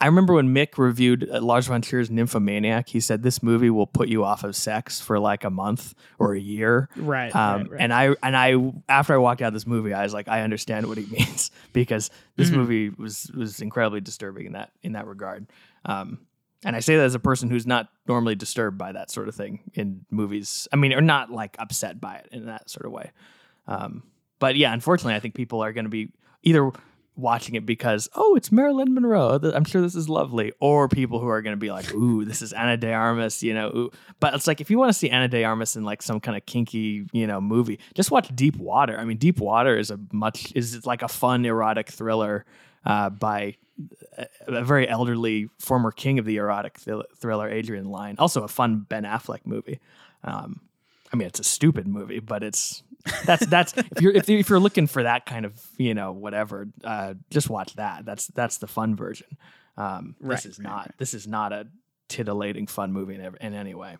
I 0.00 0.06
remember 0.06 0.34
when 0.34 0.52
Mick 0.54 0.76
reviewed 0.76 1.28
uh, 1.30 1.40
Lars 1.40 1.66
von 1.66 1.80
Trier's 1.80 2.10
Nymphomaniac, 2.10 2.88
he 2.88 3.00
said 3.00 3.22
this 3.22 3.42
movie 3.42 3.70
will 3.70 3.86
put 3.86 4.08
you 4.08 4.24
off 4.24 4.44
of 4.44 4.54
sex 4.54 5.00
for 5.00 5.18
like 5.18 5.44
a 5.44 5.50
month 5.50 5.94
or 6.18 6.34
a 6.34 6.38
year. 6.40 6.88
Right. 6.96 7.34
Um, 7.34 7.62
right, 7.62 7.70
right. 7.70 7.80
And 7.80 7.92
I 7.94 8.14
and 8.22 8.36
I 8.36 8.72
after 8.88 9.14
I 9.14 9.16
walked 9.18 9.40
out 9.40 9.48
of 9.48 9.54
this 9.54 9.66
movie, 9.66 9.94
I 9.94 10.02
was 10.02 10.12
like, 10.12 10.28
I 10.28 10.42
understand 10.42 10.86
what 10.86 10.98
he 10.98 11.06
means 11.10 11.50
because 11.72 12.10
this 12.36 12.50
Mhm. 12.50 12.54
movie 12.56 12.88
was 12.90 13.30
was 13.34 13.60
incredibly 13.60 14.00
disturbing 14.00 14.46
in 14.46 14.52
that 14.52 14.72
in 14.82 14.92
that 14.92 15.06
regard. 15.06 15.46
Um, 15.84 16.18
and 16.66 16.74
I 16.74 16.80
say 16.80 16.96
that 16.96 17.04
as 17.04 17.14
a 17.14 17.18
person 17.20 17.48
who's 17.48 17.66
not 17.66 17.88
normally 18.08 18.34
disturbed 18.34 18.76
by 18.76 18.92
that 18.92 19.10
sort 19.10 19.28
of 19.28 19.34
thing 19.34 19.60
in 19.74 20.04
movies. 20.10 20.66
I 20.72 20.76
mean, 20.76 20.92
or 20.92 21.02
not 21.02 21.30
like 21.30 21.56
upset 21.58 22.00
by 22.00 22.16
it 22.16 22.28
in 22.32 22.46
that 22.46 22.68
sort 22.68 22.84
of 22.86 22.92
way. 22.92 23.12
Um, 23.68 24.02
but 24.38 24.56
yeah, 24.56 24.72
unfortunately, 24.72 25.14
I 25.14 25.20
think 25.20 25.34
people 25.34 25.62
are 25.62 25.72
going 25.72 25.84
to 25.84 25.90
be 25.90 26.10
either 26.42 26.70
watching 27.16 27.54
it 27.54 27.64
because 27.64 28.08
oh, 28.14 28.34
it's 28.36 28.50
Marilyn 28.50 28.94
Monroe. 28.94 29.38
I'm 29.54 29.64
sure 29.64 29.80
this 29.80 29.94
is 29.94 30.08
lovely, 30.08 30.52
or 30.60 30.88
people 30.88 31.20
who 31.20 31.28
are 31.28 31.42
going 31.42 31.52
to 31.52 31.60
be 31.60 31.70
like, 31.70 31.92
ooh, 31.94 32.24
this 32.24 32.42
is 32.42 32.52
Ana 32.52 32.76
De 32.76 32.92
Armas, 32.92 33.42
you 33.42 33.54
know. 33.54 33.68
Ooh. 33.68 33.90
But 34.20 34.34
it's 34.34 34.46
like 34.46 34.60
if 34.60 34.70
you 34.70 34.78
want 34.78 34.90
to 34.90 34.98
see 34.98 35.10
Ana 35.10 35.28
De 35.28 35.44
Armas 35.44 35.76
in 35.76 35.84
like 35.84 36.02
some 36.02 36.20
kind 36.20 36.36
of 36.36 36.44
kinky, 36.46 37.06
you 37.12 37.26
know, 37.26 37.40
movie, 37.40 37.78
just 37.94 38.10
watch 38.10 38.28
Deep 38.34 38.56
Water. 38.56 38.98
I 38.98 39.04
mean, 39.04 39.18
Deep 39.18 39.38
Water 39.38 39.76
is 39.76 39.90
a 39.90 39.98
much 40.12 40.52
is 40.54 40.86
like 40.86 41.02
a 41.02 41.08
fun 41.08 41.44
erotic 41.44 41.90
thriller 41.90 42.44
uh, 42.84 43.10
by 43.10 43.56
a, 44.16 44.26
a 44.46 44.64
very 44.64 44.88
elderly 44.88 45.48
former 45.58 45.90
king 45.90 46.18
of 46.18 46.24
the 46.24 46.36
erotic 46.36 46.78
thriller, 46.78 47.06
thriller 47.16 47.48
Adrian 47.48 47.86
Lyne. 47.86 48.16
Also 48.18 48.42
a 48.42 48.48
fun 48.48 48.86
Ben 48.88 49.04
Affleck 49.04 49.40
movie. 49.44 49.80
Um, 50.22 50.60
I 51.14 51.16
mean, 51.16 51.28
it's 51.28 51.38
a 51.38 51.44
stupid 51.44 51.86
movie, 51.86 52.18
but 52.18 52.42
it's 52.42 52.82
that's 53.24 53.46
that's 53.46 53.72
if 53.76 54.00
you're 54.00 54.12
if, 54.12 54.28
if 54.28 54.48
you're 54.48 54.58
looking 54.58 54.88
for 54.88 55.04
that 55.04 55.26
kind 55.26 55.46
of 55.46 55.54
you 55.78 55.94
know 55.94 56.10
whatever, 56.10 56.66
uh, 56.82 57.14
just 57.30 57.48
watch 57.48 57.74
that. 57.76 58.04
That's 58.04 58.26
that's 58.26 58.58
the 58.58 58.66
fun 58.66 58.96
version. 58.96 59.28
Um, 59.76 60.16
Right, 60.18 60.34
this 60.34 60.46
is 60.46 60.58
right, 60.58 60.64
not 60.64 60.78
right. 60.78 60.94
this 60.98 61.14
is 61.14 61.28
not 61.28 61.52
a 61.52 61.68
titillating 62.08 62.66
fun 62.66 62.92
movie 62.92 63.14
in, 63.14 63.20
in 63.40 63.54
any 63.54 63.74
way. 63.76 63.96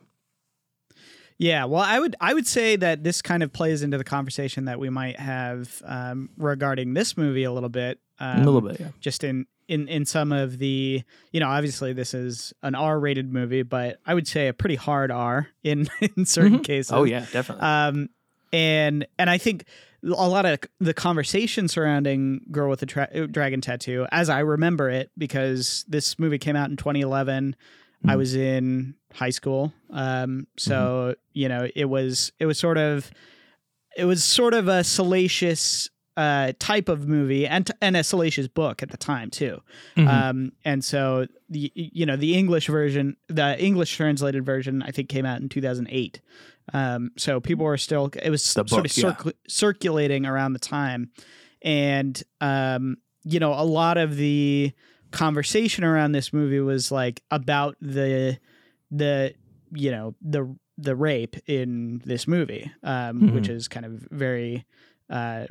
Yeah, 1.39 1.67
well, 1.67 1.83
I 1.83 2.01
would 2.01 2.17
I 2.21 2.35
would 2.35 2.49
say 2.49 2.75
that 2.75 3.05
this 3.05 3.23
kind 3.23 3.45
of 3.45 3.53
plays 3.53 3.85
into 3.85 3.97
the 3.97 4.05
conversation 4.05 4.65
that 4.65 4.81
we 4.81 4.91
might 4.91 5.21
have 5.21 5.83
um, 5.85 6.31
regarding 6.37 6.95
this 6.95 7.17
movie 7.17 7.45
a 7.45 7.53
little 7.53 7.69
bit. 7.69 8.01
Um, 8.19 8.43
a 8.43 8.45
little 8.45 8.61
bit, 8.61 8.81
yeah. 8.81 8.89
just 8.99 9.23
in 9.23 9.47
in 9.69 9.89
in 9.89 10.05
some 10.05 10.33
of 10.33 10.59
the 10.59 11.03
you 11.33 11.41
know 11.41 11.49
obviously 11.49 11.93
this 11.93 12.15
is 12.15 12.53
an 12.63 12.75
R-rated 12.75 13.33
movie, 13.33 13.63
but 13.63 13.99
I 14.07 14.15
would 14.15 14.27
say 14.29 14.49
a 14.49 14.53
pretty 14.53 14.77
hard 14.77 15.11
R 15.11 15.49
in 15.63 15.89
in 16.17 16.27
certain 16.27 16.61
Mhm. 16.61 16.65
cases. 16.65 16.93
Oh 16.93 17.05
yeah, 17.05 17.27
definitely. 17.33 17.63
Um, 17.67 18.09
and 18.53 19.07
and 19.19 19.29
I 19.31 19.39
think 19.39 19.65
a 20.05 20.29
lot 20.29 20.45
of 20.45 20.59
the 20.81 20.93
conversation 20.95 21.67
surrounding 21.67 22.43
Girl 22.53 22.69
with 22.69 22.83
a 22.83 22.87
Tra- 22.87 23.27
Dragon 23.27 23.61
Tattoo, 23.63 24.07
as 24.13 24.29
I 24.29 24.41
remember 24.41 24.91
it, 24.91 25.11
because 25.17 25.85
this 25.89 26.19
movie 26.19 26.39
came 26.39 26.57
out 26.57 26.69
in 26.71 26.77
2011. 26.77 27.57
I 28.07 28.15
Mhm. 28.15 28.19
was 28.19 28.35
in 28.35 28.95
high 29.15 29.31
school, 29.31 29.73
um, 29.91 30.47
so 30.59 31.15
you 31.33 31.49
know 31.49 31.67
it 31.75 31.87
was 31.87 32.33
it 32.39 32.45
was 32.47 32.59
sort 32.59 32.77
of 32.77 33.11
it 33.97 34.05
was 34.05 34.23
sort 34.23 34.53
of 34.55 34.69
a 34.69 34.85
salacious 34.85 35.89
uh, 36.17 36.53
type 36.59 36.89
of 36.89 37.09
movie 37.09 37.47
and 37.47 37.71
and 37.83 37.97
a 37.97 38.05
salacious 38.05 38.47
book 38.49 38.83
at 38.83 38.91
the 38.91 38.97
time 38.97 39.31
too. 39.31 39.61
Mhm. 39.97 40.09
Um, 40.09 40.53
and 40.65 40.85
so 40.85 41.27
the 41.51 41.73
you 41.75 42.07
know 42.07 42.17
the 42.17 42.35
English 42.37 42.69
version, 42.69 43.17
the 43.29 43.59
English 43.63 43.97
translated 43.97 44.45
version, 44.47 44.83
I 44.83 44.91
think 44.93 45.09
came 45.09 45.27
out 45.27 45.41
in 45.41 45.49
2008. 45.49 46.21
Um, 46.73 47.11
so 47.17 47.41
people 47.41 47.65
were 47.65 47.77
still 47.77 48.11
it 48.23 48.31
was 48.31 48.43
The 48.55 48.65
sort 48.67 48.69
book, 48.71 48.85
of 48.87 48.93
circu- 48.93 49.33
circulating 49.49 50.25
around 50.25 50.53
the 50.55 50.59
time, 50.61 51.11
and 51.63 52.23
um, 52.41 52.97
you 53.25 53.41
know 53.41 53.53
a 53.53 53.65
lot 53.65 53.97
of 53.99 54.17
the 54.17 54.73
conversation 55.11 55.85
around 55.85 56.13
this 56.13 56.33
movie 56.33 56.61
was 56.61 56.91
like 56.91 57.23
about 57.31 57.77
the 57.81 58.39
the 58.91 59.35
you 59.73 59.91
know 59.91 60.15
the 60.23 60.55
the 60.79 60.95
rape 60.97 61.37
in 61.47 62.01
this 62.05 62.27
movie, 62.27 62.71
um, 62.83 63.21
Mhm. 63.21 63.35
which 63.35 63.49
is 63.49 63.69
kind 63.69 63.87
of 63.87 64.07
very. 64.11 64.65
Uh, 65.11 65.47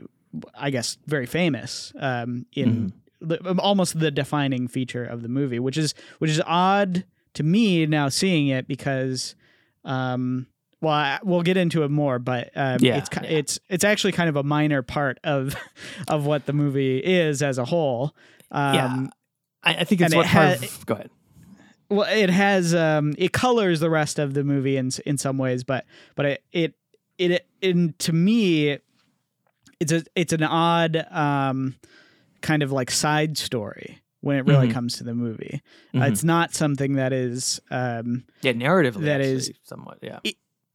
I 0.55 0.69
guess 0.69 0.97
very 1.07 1.25
famous 1.25 1.93
um, 1.99 2.45
in 2.53 2.93
the, 3.21 3.37
almost 3.59 3.99
the 3.99 4.11
defining 4.11 4.67
feature 4.67 5.03
of 5.05 5.21
the 5.21 5.29
movie, 5.29 5.59
which 5.59 5.77
is 5.77 5.93
which 6.19 6.31
is 6.31 6.41
odd 6.45 7.03
to 7.35 7.43
me 7.43 7.85
now 7.85 8.09
seeing 8.09 8.47
it 8.47 8.67
because, 8.67 9.35
um, 9.85 10.47
well, 10.81 10.93
I, 10.93 11.19
we'll 11.23 11.41
get 11.43 11.57
into 11.57 11.83
it 11.83 11.89
more, 11.91 12.19
but 12.19 12.49
um, 12.55 12.77
Yeah, 12.81 12.97
it's 12.97 13.09
yeah. 13.13 13.23
it's 13.29 13.59
it's 13.69 13.83
actually 13.83 14.11
kind 14.13 14.29
of 14.29 14.35
a 14.35 14.43
minor 14.43 14.81
part 14.81 15.19
of 15.23 15.55
of 16.07 16.25
what 16.25 16.45
the 16.45 16.53
movie 16.53 16.97
is 16.99 17.41
as 17.41 17.57
a 17.57 17.65
whole. 17.65 18.13
Um, 18.51 18.73
Yeah. 18.75 19.07
I, 19.65 19.75
I 19.75 19.83
think 19.85 20.01
it's 20.01 20.13
what 20.13 20.25
it 20.25 20.29
part 20.29 20.57
ha- 20.59 20.65
of, 20.65 20.85
go 20.85 20.93
ahead. 20.95 21.09
well, 21.89 22.09
it 22.11 22.29
has 22.29 22.75
um, 22.75 23.13
it 23.17 23.31
colors 23.31 23.79
the 23.79 23.89
rest 23.89 24.19
of 24.19 24.33
the 24.33 24.43
movie 24.43 24.75
in 24.77 24.89
in 25.05 25.17
some 25.17 25.37
ways, 25.37 25.63
but 25.63 25.85
but 26.15 26.25
it 26.25 26.43
it 26.51 26.73
it 27.17 27.47
in 27.61 27.93
to 27.99 28.11
me, 28.11 28.79
it's 29.83 29.91
a 29.91 30.03
it's 30.15 30.33
an 30.33 30.43
odd 30.43 31.05
um, 31.11 31.75
kind 32.41 32.63
of 32.63 32.71
like 32.71 32.89
side 32.91 33.37
story 33.37 33.99
when 34.21 34.37
it 34.37 34.45
really 34.45 34.67
Mhm. 34.69 34.73
comes 34.73 34.97
to 34.97 35.03
the 35.03 35.13
movie. 35.13 35.61
Uh, 35.93 35.97
Mhm. 35.99 36.11
it's 36.11 36.23
not 36.23 36.53
something 36.53 36.93
that 36.95 37.11
is 37.13 37.59
um, 37.71 38.23
yeah, 38.41 38.53
narratively 38.53 39.03
that 39.05 39.21
is- 39.21 39.51
somewhat, 39.63 39.99
yeah. 40.01 40.19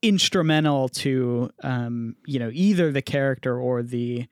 instrumental 0.03 0.89
to 0.89 1.51
um, 1.63 2.15
you 2.27 2.39
know 2.39 2.51
either 2.53 2.93
the 2.93 3.03
character 3.03 3.59
or 3.59 3.83
the 3.83 4.27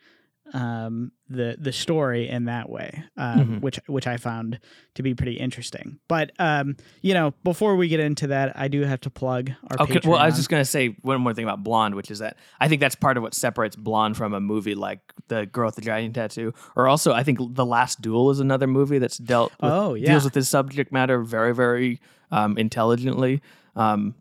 um, 0.55 1.11
the 1.29 1.57
the 1.59 1.73
story 1.73 2.29
in 2.29 2.45
that 2.45 2.69
way, 2.71 3.03
um, 3.17 3.38
Mhm. 3.41 3.61
which 3.61 3.81
which 3.87 4.07
I 4.07 4.17
found 4.17 4.61
to 4.95 5.03
be 5.03 5.15
pretty 5.15 5.35
interesting. 5.35 5.99
But 6.09 6.31
um, 6.38 6.76
you 7.03 7.15
know, 7.15 7.35
before 7.43 7.75
we 7.76 7.88
get 7.88 7.99
into 8.00 8.29
that, 8.29 8.57
I 8.59 8.69
do 8.69 8.83
have 8.83 9.00
to 9.03 9.11
plug 9.11 9.50
our. 9.71 9.83
Okay, 9.83 10.00
well, 10.05 10.19
I 10.19 10.26
was 10.26 10.37
just 10.37 10.49
going 10.49 10.61
to 10.61 10.65
say 10.65 10.97
one 11.03 11.21
more 11.21 11.35
thing 11.35 11.45
about 11.45 11.65
Blonde, 11.65 11.95
which 11.97 12.11
is 12.11 12.21
that 12.21 12.37
I 12.61 12.69
think 12.69 12.81
that's 12.81 12.95
part 12.95 13.17
of 13.17 13.23
what 13.25 13.35
separates 13.35 13.75
Blonde 13.76 14.17
from 14.17 14.35
a 14.35 14.41
movie 14.41 14.75
like 14.76 15.00
The 15.29 15.47
Girl 15.47 15.67
with 15.67 15.75
the 15.75 15.83
Dragon 15.83 16.12
Tattoo, 16.12 16.55
or 16.76 16.87
also 16.87 17.12
I 17.12 17.23
think 17.25 17.38
The 17.55 17.67
Last 17.67 18.00
Duel 18.00 18.31
is 18.31 18.38
another 18.41 18.67
movie 18.69 18.99
that's 18.99 19.19
dealt 19.19 19.53
with, 19.61 19.73
Oh, 19.73 19.95
yeah. 19.95 20.12
deals 20.12 20.25
with 20.25 20.35
this 20.35 20.49
subject 20.49 20.93
matter 20.93 21.23
very, 21.23 21.53
very 21.55 22.00
um, 22.31 22.57
intelligently. 22.57 23.43
Um, 23.75 24.15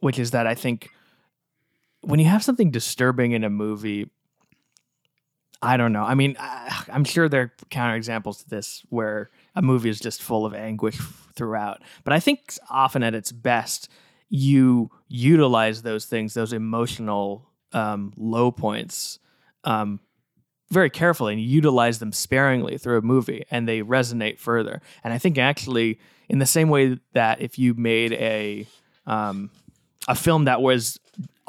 which 0.00 0.18
is 0.18 0.32
that 0.32 0.46
I 0.48 0.54
think 0.56 0.90
when 2.00 2.18
you 2.18 2.26
have 2.26 2.42
something 2.42 2.70
disturbing 2.72 3.30
in 3.32 3.44
a 3.44 3.50
movie, 3.50 4.10
I 5.62 5.76
don't 5.76 5.92
know. 5.92 6.02
I 6.02 6.14
mean, 6.14 6.36
I, 6.40 6.84
I'm 6.92 7.04
sure 7.04 7.28
there 7.28 7.42
are 7.42 7.52
counterexamples 7.70 8.42
to 8.42 8.50
this 8.50 8.84
where 8.88 9.30
a 9.54 9.62
movie 9.62 9.90
is 9.90 10.00
just 10.00 10.20
full 10.20 10.44
of 10.44 10.54
anguish 10.54 10.98
throughout. 11.34 11.82
But 12.02 12.12
I 12.12 12.20
think 12.20 12.54
often 12.68 13.02
at 13.04 13.14
its 13.14 13.30
best, 13.30 13.88
you 14.28 14.90
utilize 15.08 15.82
those 15.82 16.06
things, 16.06 16.34
those 16.34 16.52
emotional 16.52 17.48
um, 17.72 18.12
low 18.16 18.50
points, 18.50 19.18
um, 19.64 20.00
very 20.70 20.90
carefully, 20.90 21.34
and 21.34 21.42
utilize 21.42 21.98
them 21.98 22.12
sparingly 22.12 22.78
through 22.78 22.98
a 22.98 23.02
movie, 23.02 23.44
and 23.50 23.68
they 23.68 23.82
resonate 23.82 24.38
further. 24.38 24.80
And 25.04 25.12
I 25.12 25.18
think 25.18 25.38
actually, 25.38 26.00
in 26.28 26.38
the 26.38 26.46
same 26.46 26.70
way 26.70 26.98
that 27.12 27.42
if 27.42 27.58
you 27.58 27.74
made 27.74 28.14
a 28.14 28.66
um, 29.06 29.50
a 30.08 30.14
film 30.14 30.46
that 30.46 30.62
was 30.62 30.98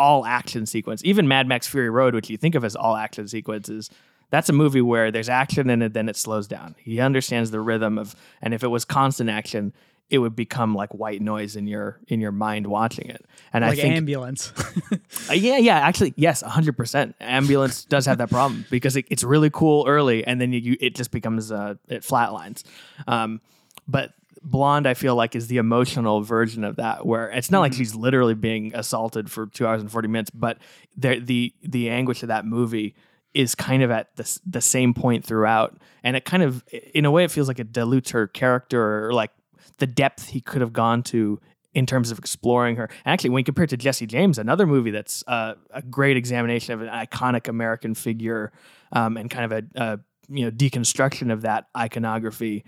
all 0.04 0.26
action 0.26 0.66
sequence, 0.66 1.02
even 1.06 1.30
Mad 1.30 1.48
Max 1.48 1.66
Fury 1.66 1.90
Road, 1.90 2.14
which 2.14 2.30
you 2.30 2.36
think 2.36 2.56
of 2.56 2.66
as 2.66 2.76
all 2.76 2.98
action 2.98 3.26
sequences, 3.26 3.90
that's 4.32 4.50
a 4.50 4.54
movie 4.54 4.82
where 4.82 5.12
there's 5.12 5.30
action 5.30 5.70
and 5.70 5.82
then 5.82 6.10
it 6.10 6.18
slows 6.18 6.46
down. 6.46 6.76
He 6.78 7.00
understands 7.00 7.52
the 7.52 7.62
rhythm 7.62 7.98
of, 7.98 8.14
and 8.42 8.54
if 8.54 8.64
it 8.64 8.68
was 8.68 8.84
constant 8.84 9.30
action, 9.30 9.72
it 10.10 10.18
would 10.18 10.36
become 10.36 10.76
like 10.76 10.94
white 10.94 11.22
noise 11.22 11.56
in 11.56 11.68
your 11.68 12.00
in 12.10 12.20
your 12.20 12.34
mind 12.34 12.68
watching 12.68 13.10
it. 13.10 13.26
And 13.54 13.64
like 13.64 13.80
I 13.80 13.82
think, 13.82 13.96
ambulance. 13.96 14.52
uh, 15.30 15.34
yeah, 15.34 15.58
yeah, 15.58 15.80
actually, 15.80 16.14
yes, 16.18 16.42
hundred 16.42 16.76
percent. 16.76 17.16
Ambulance 17.22 17.86
does 17.86 18.06
have 18.06 18.18
that 18.18 18.30
problem 18.30 18.66
because 18.72 18.98
it, 18.98 19.06
it's 19.10 19.24
really 19.24 19.50
cool 19.50 19.86
early, 19.88 20.28
and 20.28 20.42
then 20.42 20.52
you, 20.52 20.60
you 20.60 20.78
it 20.82 20.96
just 20.96 21.12
becomes 21.12 21.50
uh, 21.50 21.76
it 21.88 22.04
flatlines. 22.04 22.64
Um, 23.08 23.40
but 23.88 24.12
Blonde, 24.44 24.88
I 24.88 24.94
feel 24.94 25.16
like, 25.16 25.36
is 25.36 25.48
the 25.48 25.58
emotional 25.58 26.22
version 26.22 26.64
of 26.64 26.76
that, 26.76 27.06
where 27.06 27.30
it's 27.30 27.50
not 27.50 27.62
like 27.62 27.74
she's 27.74 27.96
literally 27.96 28.34
being 28.34 28.76
assaulted 28.76 29.32
for 29.32 29.48
two 29.48 29.66
hours 29.66 29.82
and 29.82 29.92
forty 29.92 30.08
minutes, 30.08 30.30
but 30.32 30.58
the 30.98 31.20
the 31.20 31.54
the 31.64 31.90
anguish 31.90 32.24
of 32.24 32.28
that 32.28 32.46
movie 32.46 32.96
is 33.34 33.56
kind 33.56 33.82
of 33.82 33.90
at 33.90 34.16
the 34.16 34.40
the 34.46 34.62
same 34.62 34.94
point 34.94 35.26
throughout, 35.26 35.78
and 36.04 36.16
it 36.16 36.26
kind 36.26 36.44
of, 36.44 36.64
in 36.94 37.06
a 37.06 37.12
way, 37.12 37.24
it 37.24 37.32
feels 37.32 37.48
like 37.48 37.60
it 37.60 37.72
dilutes 37.72 38.12
her 38.12 38.28
character 38.28 39.08
or 39.08 39.14
like 39.14 39.32
the 39.78 39.88
depth 39.88 40.30
he 40.30 40.42
could 40.42 40.62
have 40.62 40.74
gone 40.74 41.04
to 41.04 41.40
in 41.74 41.86
terms 41.86 42.12
of 42.12 42.20
exploring 42.20 42.76
her. 42.76 42.90
Actually, 43.06 43.32
when 43.32 43.44
compared 43.44 43.70
to 43.70 43.78
Jesse 43.78 44.06
James, 44.06 44.38
another 44.38 44.68
movie 44.68 44.92
that's 44.92 45.24
uh, 45.28 45.56
a 45.72 45.82
great 45.82 46.18
examination 46.18 46.74
of 46.74 46.82
an 46.82 46.90
iconic 46.90 47.48
American 47.48 47.96
figure 47.96 48.52
um, 48.92 49.18
and 49.18 49.30
kind 49.32 49.52
of 49.52 49.52
a, 49.52 49.82
a 49.82 50.00
you 50.34 50.46
know 50.46 50.52
deconstruction 50.52 51.32
of 51.32 51.42
that 51.42 51.68
iconography. 51.78 52.66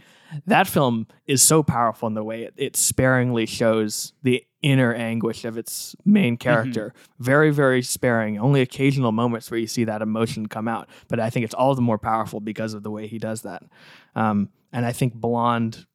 That 0.47 0.67
film 0.67 1.07
is 1.25 1.41
so 1.41 1.63
powerful 1.63 2.07
in 2.07 2.13
the 2.13 2.23
way 2.23 2.43
it, 2.43 2.53
it 2.57 2.75
sparingly 2.75 3.45
shows 3.45 4.13
the 4.23 4.45
inner 4.61 4.93
anguish 4.93 5.45
of 5.45 5.57
its 5.57 5.95
main 6.05 6.37
character. 6.37 6.93
Very 7.19 7.51
very 7.51 7.81
sparing 7.81 8.39
only 8.39 8.61
occasional 8.61 9.11
moments 9.11 9.49
where 9.51 9.59
you 9.59 9.67
see 9.67 9.83
that 9.85 10.01
emotion 10.01 10.47
come 10.47 10.67
out 10.67 10.89
but 11.07 11.19
i 11.19 11.29
think 11.29 11.43
it's 11.43 11.53
all 11.53 11.75
the 11.75 11.81
more 11.81 11.97
powerful 11.99 12.39
because 12.39 12.73
of 12.73 12.83
the 12.83 12.91
way 12.91 13.07
he 13.07 13.17
does 13.19 13.41
that. 13.43 13.63
Um, 14.15 14.49
and 14.71 14.85
i 14.85 14.91
think 14.91 15.13
blonde 15.13 15.85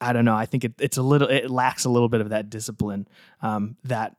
i 0.00 0.12
don't 0.12 0.24
know 0.24 0.34
i 0.34 0.46
think 0.46 0.64
it, 0.64 0.74
it's 0.78 0.96
a 0.96 1.02
little 1.02 1.28
it 1.28 1.50
lacks 1.50 1.84
a 1.84 1.90
little 1.90 2.08
bit 2.08 2.20
of 2.20 2.30
that 2.30 2.48
discipline 2.50 3.06
um, 3.42 3.76
that 3.84 4.16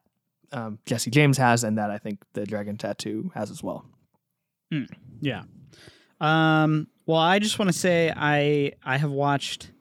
um, 0.51 0.77
jesse 0.85 1.09
james 1.09 1.37
has 1.37 1.63
and 1.63 1.77
that 1.77 1.89
i 1.89 1.97
think 1.97 2.19
the 2.33 2.45
dragon 2.45 2.77
tattoo 2.77 3.31
has 3.33 3.49
as 3.49 3.63
well. 3.63 3.85
Yeah. 5.21 5.43
Um, 6.19 6.87
well, 7.05 7.17
I 7.19 7.39
just 7.39 7.57
want 7.59 7.69
to 7.71 7.77
say 7.77 8.13
I 8.15 8.73
I 8.83 8.97
have 8.97 9.11
watched 9.11 9.71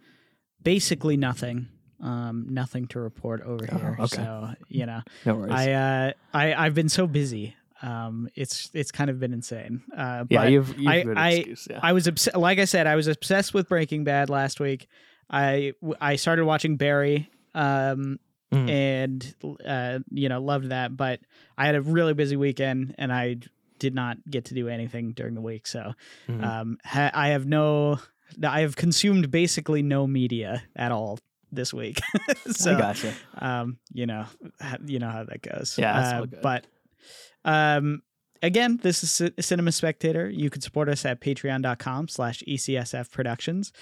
basically 0.62 1.16
nothing. 1.16 1.68
Um, 2.00 2.46
nothing 2.48 2.86
to 2.88 3.00
report 3.00 3.42
over 3.42 3.66
Oh, 3.72 3.76
here. 3.76 3.96
okay. 3.98 4.16
So 4.16 4.50
you 4.68 4.86
know, 4.86 5.00
no 5.26 5.34
worries 5.34 5.52
I 5.52 5.72
uh, 5.72 6.12
I 6.32 6.54
I've 6.54 6.74
been 6.74 6.88
so 6.88 7.06
busy. 7.08 7.56
Um, 7.82 8.28
it's 8.36 8.70
it's 8.72 8.90
kind 8.92 9.10
of 9.10 9.18
been 9.18 9.32
insane. 9.32 9.82
Uh, 9.96 10.24
yeah 10.28 10.42
but 10.42 10.50
you've, 10.52 10.78
you've 10.78 10.88
I- 10.88 11.04
I- 11.16 11.30
excuse 11.30 11.68
yeah 11.70 11.80
I 11.82 11.92
was 11.92 12.06
obs- 12.08 12.28
like 12.34 12.58
I 12.60 12.64
said, 12.66 12.86
I 12.86 12.94
was 12.96 13.08
obsessed 13.08 13.52
with 13.52 13.68
Breaking 13.68 14.04
Bad 14.04 14.30
last 14.30 14.60
week. 14.60 14.88
I 15.28 15.72
I 16.00 16.16
started 16.16 16.44
watching 16.44 16.76
Barry. 16.76 17.30
Um, 17.54 18.20
Mhm. 18.52 18.70
and 18.70 19.34
uh, 19.66 19.98
you 20.10 20.28
know 20.30 20.40
loved 20.40 20.70
that, 20.70 20.96
but 20.96 21.20
I 21.58 21.66
had 21.66 21.74
a 21.74 21.82
really 21.82 22.14
busy 22.14 22.34
weekend 22.36 22.94
and 22.96 23.12
I 23.12 23.36
did 23.78 23.94
not 23.94 24.16
get 24.30 24.44
to 24.46 24.54
do 24.54 24.68
anything 24.68 25.12
during 25.12 25.34
the 25.34 25.40
week. 25.40 25.66
So 25.66 25.94
Mhm. 26.28 26.44
um, 26.44 26.78
ha- 26.84 27.10
I 27.14 27.28
have 27.28 27.46
no, 27.46 27.98
I 28.42 28.60
have 28.60 28.76
consumed 28.76 29.30
basically 29.30 29.82
no 29.82 30.06
media 30.06 30.62
at 30.76 30.92
all 30.92 31.18
this 31.50 31.72
week. 31.72 32.00
so, 32.50 32.74
I 32.74 32.78
gotcha. 32.78 33.14
um, 33.38 33.78
you 33.92 34.06
know, 34.06 34.26
you 34.84 34.98
know 34.98 35.08
how 35.10 35.24
that 35.24 35.40
goes. 35.42 35.76
Yeah, 35.78 36.20
Uh. 36.20 36.26
But, 36.42 36.66
um, 37.44 38.02
again, 38.42 38.78
this 38.82 39.02
is 39.02 39.10
C- 39.12 39.30
Cinema 39.40 39.72
Spectator. 39.72 40.28
You 40.28 40.50
can 40.50 40.60
support 40.60 40.88
us 40.88 41.04
at 41.04 41.20
patreon.com 41.20 42.08
slash 42.08 42.42
ECSF 42.46 43.10
Productions. 43.10 43.72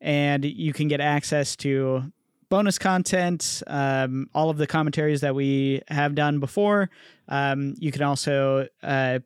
And 0.00 0.44
you 0.44 0.72
can 0.72 0.86
get 0.88 1.00
access 1.00 1.56
to 1.56 2.12
bonus 2.50 2.78
content, 2.78 3.62
um, 3.66 4.28
all 4.34 4.48
of 4.48 4.56
the 4.56 4.66
commentaries 4.66 5.20
that 5.22 5.34
we 5.34 5.82
have 5.88 6.14
done 6.14 6.38
before. 6.40 6.88
Um, 7.28 7.74
you 7.78 7.90
can 7.90 8.02
also 8.02 8.68
uh, 8.82 9.18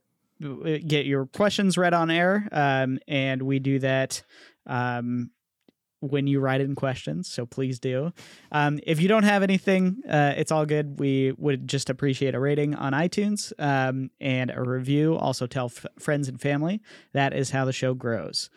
get 0.86 1.06
your 1.06 1.26
questions 1.26 1.78
read 1.78 1.94
on 1.94 2.10
air, 2.10 2.48
um, 2.52 2.98
and 3.06 3.42
we 3.42 3.58
do 3.58 3.78
that 3.78 4.22
um, 4.66 5.30
when 6.00 6.26
you 6.26 6.40
write 6.40 6.60
in 6.60 6.74
questions. 6.74 7.30
So 7.30 7.46
please 7.46 7.78
do. 7.78 8.12
Um, 8.50 8.80
if 8.84 9.00
you 9.00 9.08
don't 9.08 9.22
have 9.22 9.42
anything, 9.42 10.02
uh, 10.08 10.34
it's 10.36 10.50
all 10.50 10.66
good. 10.66 10.98
We 10.98 11.32
would 11.38 11.68
just 11.68 11.88
appreciate 11.90 12.34
a 12.34 12.40
rating 12.40 12.74
on 12.74 12.92
iTunes 12.92 13.52
um, 13.58 14.10
and 14.20 14.50
a 14.50 14.62
review. 14.62 15.16
Also, 15.16 15.46
tell 15.46 15.66
f- 15.66 15.86
friends 15.98 16.28
and 16.28 16.40
family. 16.40 16.80
That 17.12 17.32
is 17.32 17.50
how 17.50 17.64
the 17.64 17.72
show 17.72 17.94
grows. 17.94 18.50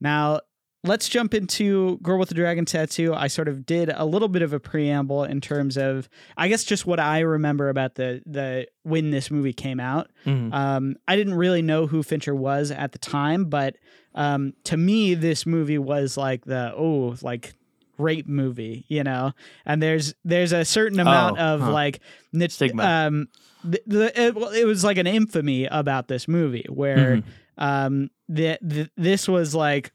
Now, 0.00 0.40
let's 0.84 1.08
jump 1.08 1.34
into 1.34 1.98
Girl 2.02 2.18
with 2.18 2.28
the 2.28 2.34
Dragon 2.34 2.64
Tattoo. 2.64 3.12
I 3.14 3.26
sort 3.26 3.48
of 3.48 3.64
did 3.66 3.90
a 3.94 4.04
little 4.04 4.28
bit 4.28 4.42
of 4.42 4.52
a 4.52 4.60
preamble 4.60 5.24
in 5.24 5.40
terms 5.40 5.76
of, 5.76 6.08
I 6.36 6.48
guess, 6.48 6.62
just 6.62 6.86
what 6.86 7.00
I 7.00 7.20
remember 7.20 7.68
about 7.70 7.96
the 7.96 8.22
the 8.26 8.68
when 8.84 9.10
this 9.10 9.30
movie 9.30 9.52
came 9.54 9.80
out. 9.80 10.10
Mhm. 10.26 10.52
Um, 10.52 10.96
I 11.08 11.16
didn't 11.16 11.34
really 11.34 11.62
know 11.62 11.86
who 11.86 12.02
Fincher 12.02 12.34
was 12.34 12.70
at 12.70 12.92
the 12.92 12.98
time, 12.98 13.46
but 13.46 13.76
um, 14.14 14.52
to 14.64 14.76
me, 14.76 15.14
this 15.14 15.44
movie 15.46 15.78
was 15.78 16.16
like 16.16 16.44
the 16.44 16.72
oh, 16.76 17.16
like 17.22 17.54
rape 17.98 18.28
movie, 18.28 18.84
you 18.88 19.02
know. 19.02 19.32
And 19.64 19.82
there's 19.82 20.14
there's 20.24 20.52
a 20.52 20.64
certain 20.64 21.00
amount 21.00 21.38
Oh, 21.38 21.42
of 21.54 21.60
huh. 21.62 21.72
like 21.72 22.00
Stigma. 22.48 22.82
Um, 22.84 23.28
the, 23.64 23.80
the 23.86 24.20
it, 24.22 24.34
well, 24.34 24.50
it 24.50 24.64
was 24.64 24.84
like 24.84 24.98
an 24.98 25.06
infamy 25.06 25.64
about 25.66 26.08
this 26.08 26.28
movie 26.28 26.66
where 26.68 27.16
Mhm. 27.16 27.24
um 27.56 28.10
the, 28.28 28.58
the 28.60 28.90
this 28.96 29.26
was 29.28 29.54
like 29.54 29.90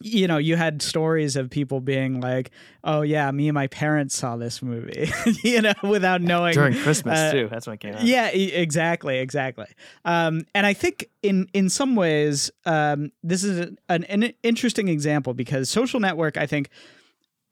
you 0.00 0.26
know 0.26 0.36
you 0.36 0.56
had 0.56 0.82
stories 0.82 1.36
of 1.36 1.48
people 1.50 1.80
being 1.80 2.20
like 2.20 2.50
oh 2.84 3.02
yeah 3.02 3.30
me 3.30 3.48
and 3.48 3.54
my 3.54 3.66
parents 3.68 4.16
saw 4.16 4.36
this 4.36 4.62
movie 4.62 5.10
you 5.42 5.62
know 5.62 5.72
without 5.82 6.20
knowing 6.20 6.54
during 6.54 6.74
Christmas 6.74 7.18
uh, 7.18 7.32
too. 7.32 7.48
That's 7.50 7.66
when 7.66 7.74
it 7.74 7.80
came 7.80 7.94
out. 7.94 8.02
yeah, 8.02 8.30
e- 8.34 8.52
exactly, 8.52 9.18
exactly. 9.18 9.66
Um, 10.04 10.44
and 10.54 10.66
I 10.66 10.72
think 10.72 11.06
in 11.22 11.48
in 11.52 11.68
some 11.68 11.96
ways, 11.96 12.50
um, 12.64 13.10
this 13.22 13.42
is 13.42 13.70
an, 13.88 14.04
an 14.04 14.32
interesting 14.42 14.88
example 14.88 15.34
because 15.34 15.70
Social 15.70 16.00
Network, 16.00 16.36
I 16.36 16.46
think, 16.46 16.68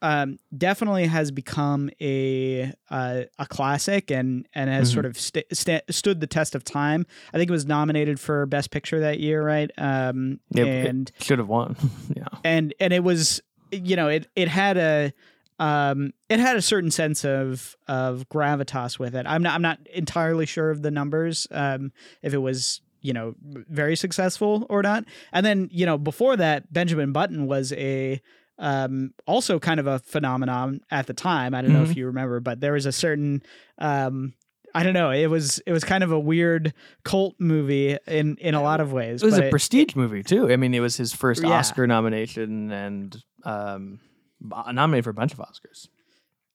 um, 0.04 0.38
definitely 0.56 1.06
has 1.06 1.30
become 1.30 1.88
a 2.00 2.72
uh, 2.90 3.22
a 3.38 3.46
classic 3.46 4.10
and 4.10 4.46
and 4.54 4.68
has 4.70 4.90
Mhm. 4.90 4.94
sort 4.94 5.06
of 5.06 5.18
st- 5.18 5.46
sta 5.52 5.80
stood 5.90 6.20
the 6.20 6.26
test 6.26 6.54
of 6.54 6.62
time. 6.62 7.06
I 7.32 7.38
think 7.38 7.48
it 7.48 7.52
was 7.52 7.66
nominated 7.66 8.20
for 8.20 8.46
Best 8.46 8.70
Picture 8.70 9.00
that 9.00 9.18
year, 9.20 9.42
right? 9.42 9.70
Um, 9.78 10.40
Yeah, 10.50 10.64
and 10.64 11.10
should 11.20 11.38
have 11.38 11.48
won. 11.48 11.76
yeah. 12.16 12.28
and 12.44 12.74
and 12.80 12.92
it 12.92 13.02
was 13.02 13.40
you 13.72 13.96
know 13.96 14.08
it 14.08 14.28
it 14.36 14.48
had 14.48 14.76
a 14.76 15.12
um 15.58 16.12
it 16.28 16.38
had 16.40 16.56
a 16.56 16.62
certain 16.62 16.90
sense 16.90 17.24
of 17.24 17.76
of 17.88 18.28
gravitas 18.28 18.98
with 18.98 19.14
it 19.14 19.24
i'm 19.28 19.42
not 19.42 19.54
i'm 19.54 19.62
not 19.62 19.78
entirely 19.92 20.46
sure 20.46 20.70
of 20.70 20.82
the 20.82 20.90
numbers 20.90 21.46
um 21.52 21.92
if 22.22 22.34
it 22.34 22.38
was 22.38 22.80
you 23.02 23.12
know 23.12 23.34
very 23.42 23.94
successful 23.96 24.66
or 24.68 24.82
not 24.82 25.04
and 25.32 25.46
then 25.46 25.68
you 25.72 25.86
know 25.86 25.96
before 25.96 26.36
that 26.36 26.72
benjamin 26.72 27.12
button 27.12 27.46
was 27.46 27.72
a 27.74 28.20
um 28.58 29.12
also 29.26 29.58
kind 29.58 29.80
of 29.80 29.86
a 29.86 29.98
phenomenon 29.98 30.80
at 30.90 31.06
the 31.06 31.14
time 31.14 31.54
i 31.54 31.62
don't 31.62 31.72
know 31.72 31.82
if 31.82 31.96
you 31.96 32.06
remember 32.06 32.40
but 32.40 32.60
there 32.60 32.72
was 32.72 32.86
a 32.86 32.92
certain 32.92 33.42
um 33.78 34.32
I 34.76 34.82
don't 34.82 34.92
know. 34.92 35.12
It 35.12 35.28
was 35.28 35.60
it 35.68 35.70
was 35.70 35.84
kind 35.84 36.02
of 36.02 36.10
a 36.10 36.18
weird 36.18 36.74
cult 37.04 37.36
movie 37.38 37.96
in 38.08 38.36
in 38.38 38.54
a 38.54 38.60
lot 38.62 38.80
of 38.80 38.92
ways. 38.92 39.22
It 39.22 39.26
was 39.26 39.38
a 39.38 39.48
prestige 39.48 39.94
movie 39.94 40.24
too. 40.24 40.50
I 40.50 40.56
mean, 40.56 40.74
it 40.74 40.80
was 40.80 40.96
his 40.96 41.12
first 41.12 41.44
Yeah. 41.44 41.50
Oscar 41.50 41.86
nomination 41.86 42.72
and 42.72 43.16
um, 43.44 44.00
nominated 44.42 45.04
for 45.04 45.10
a 45.10 45.14
bunch 45.14 45.32
of 45.32 45.38
Oscars. 45.38 45.86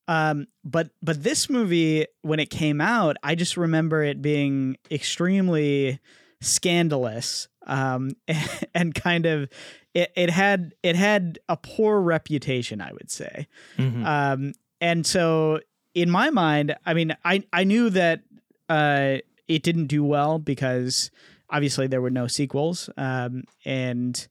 Um, 0.09 0.47
but 0.65 0.89
but 1.01 1.23
this 1.23 1.49
movie, 1.49 2.07
when 2.21 2.41
it 2.41 2.49
came 2.49 2.81
out, 2.81 3.15
I 3.23 3.35
just 3.35 3.55
remember 3.55 4.03
it 4.03 4.21
being 4.21 4.75
extremely 4.91 5.99
scandalous, 6.41 7.47
um, 7.67 8.11
and 8.75 8.93
kind 8.93 9.27
of 9.27 9.49
it, 9.93 10.11
it 10.15 10.29
had 10.29 10.73
it 10.83 10.95
had 10.95 11.39
a 11.49 11.57
poor 11.57 11.99
reputation, 12.01 12.81
I 12.81 12.91
would 12.93 13.09
say. 13.11 13.47
Mhm. 13.77 14.05
Um, 14.05 14.53
and 14.81 15.05
so 15.05 15.59
in 15.93 16.09
my 16.09 16.29
mind, 16.29 16.75
I 16.85 16.93
mean, 16.93 17.15
I 17.25 17.43
I 17.51 17.63
knew 17.63 17.89
that 17.89 18.21
uh, 18.69 19.17
it 19.47 19.63
didn't 19.63 19.87
do 19.87 20.03
well 20.03 20.39
because 20.39 21.09
obviously 21.49 21.87
there 21.87 22.01
were 22.01 22.11
no 22.11 22.27
sequels, 22.27 22.89
um, 22.97 23.43
and 23.65 24.27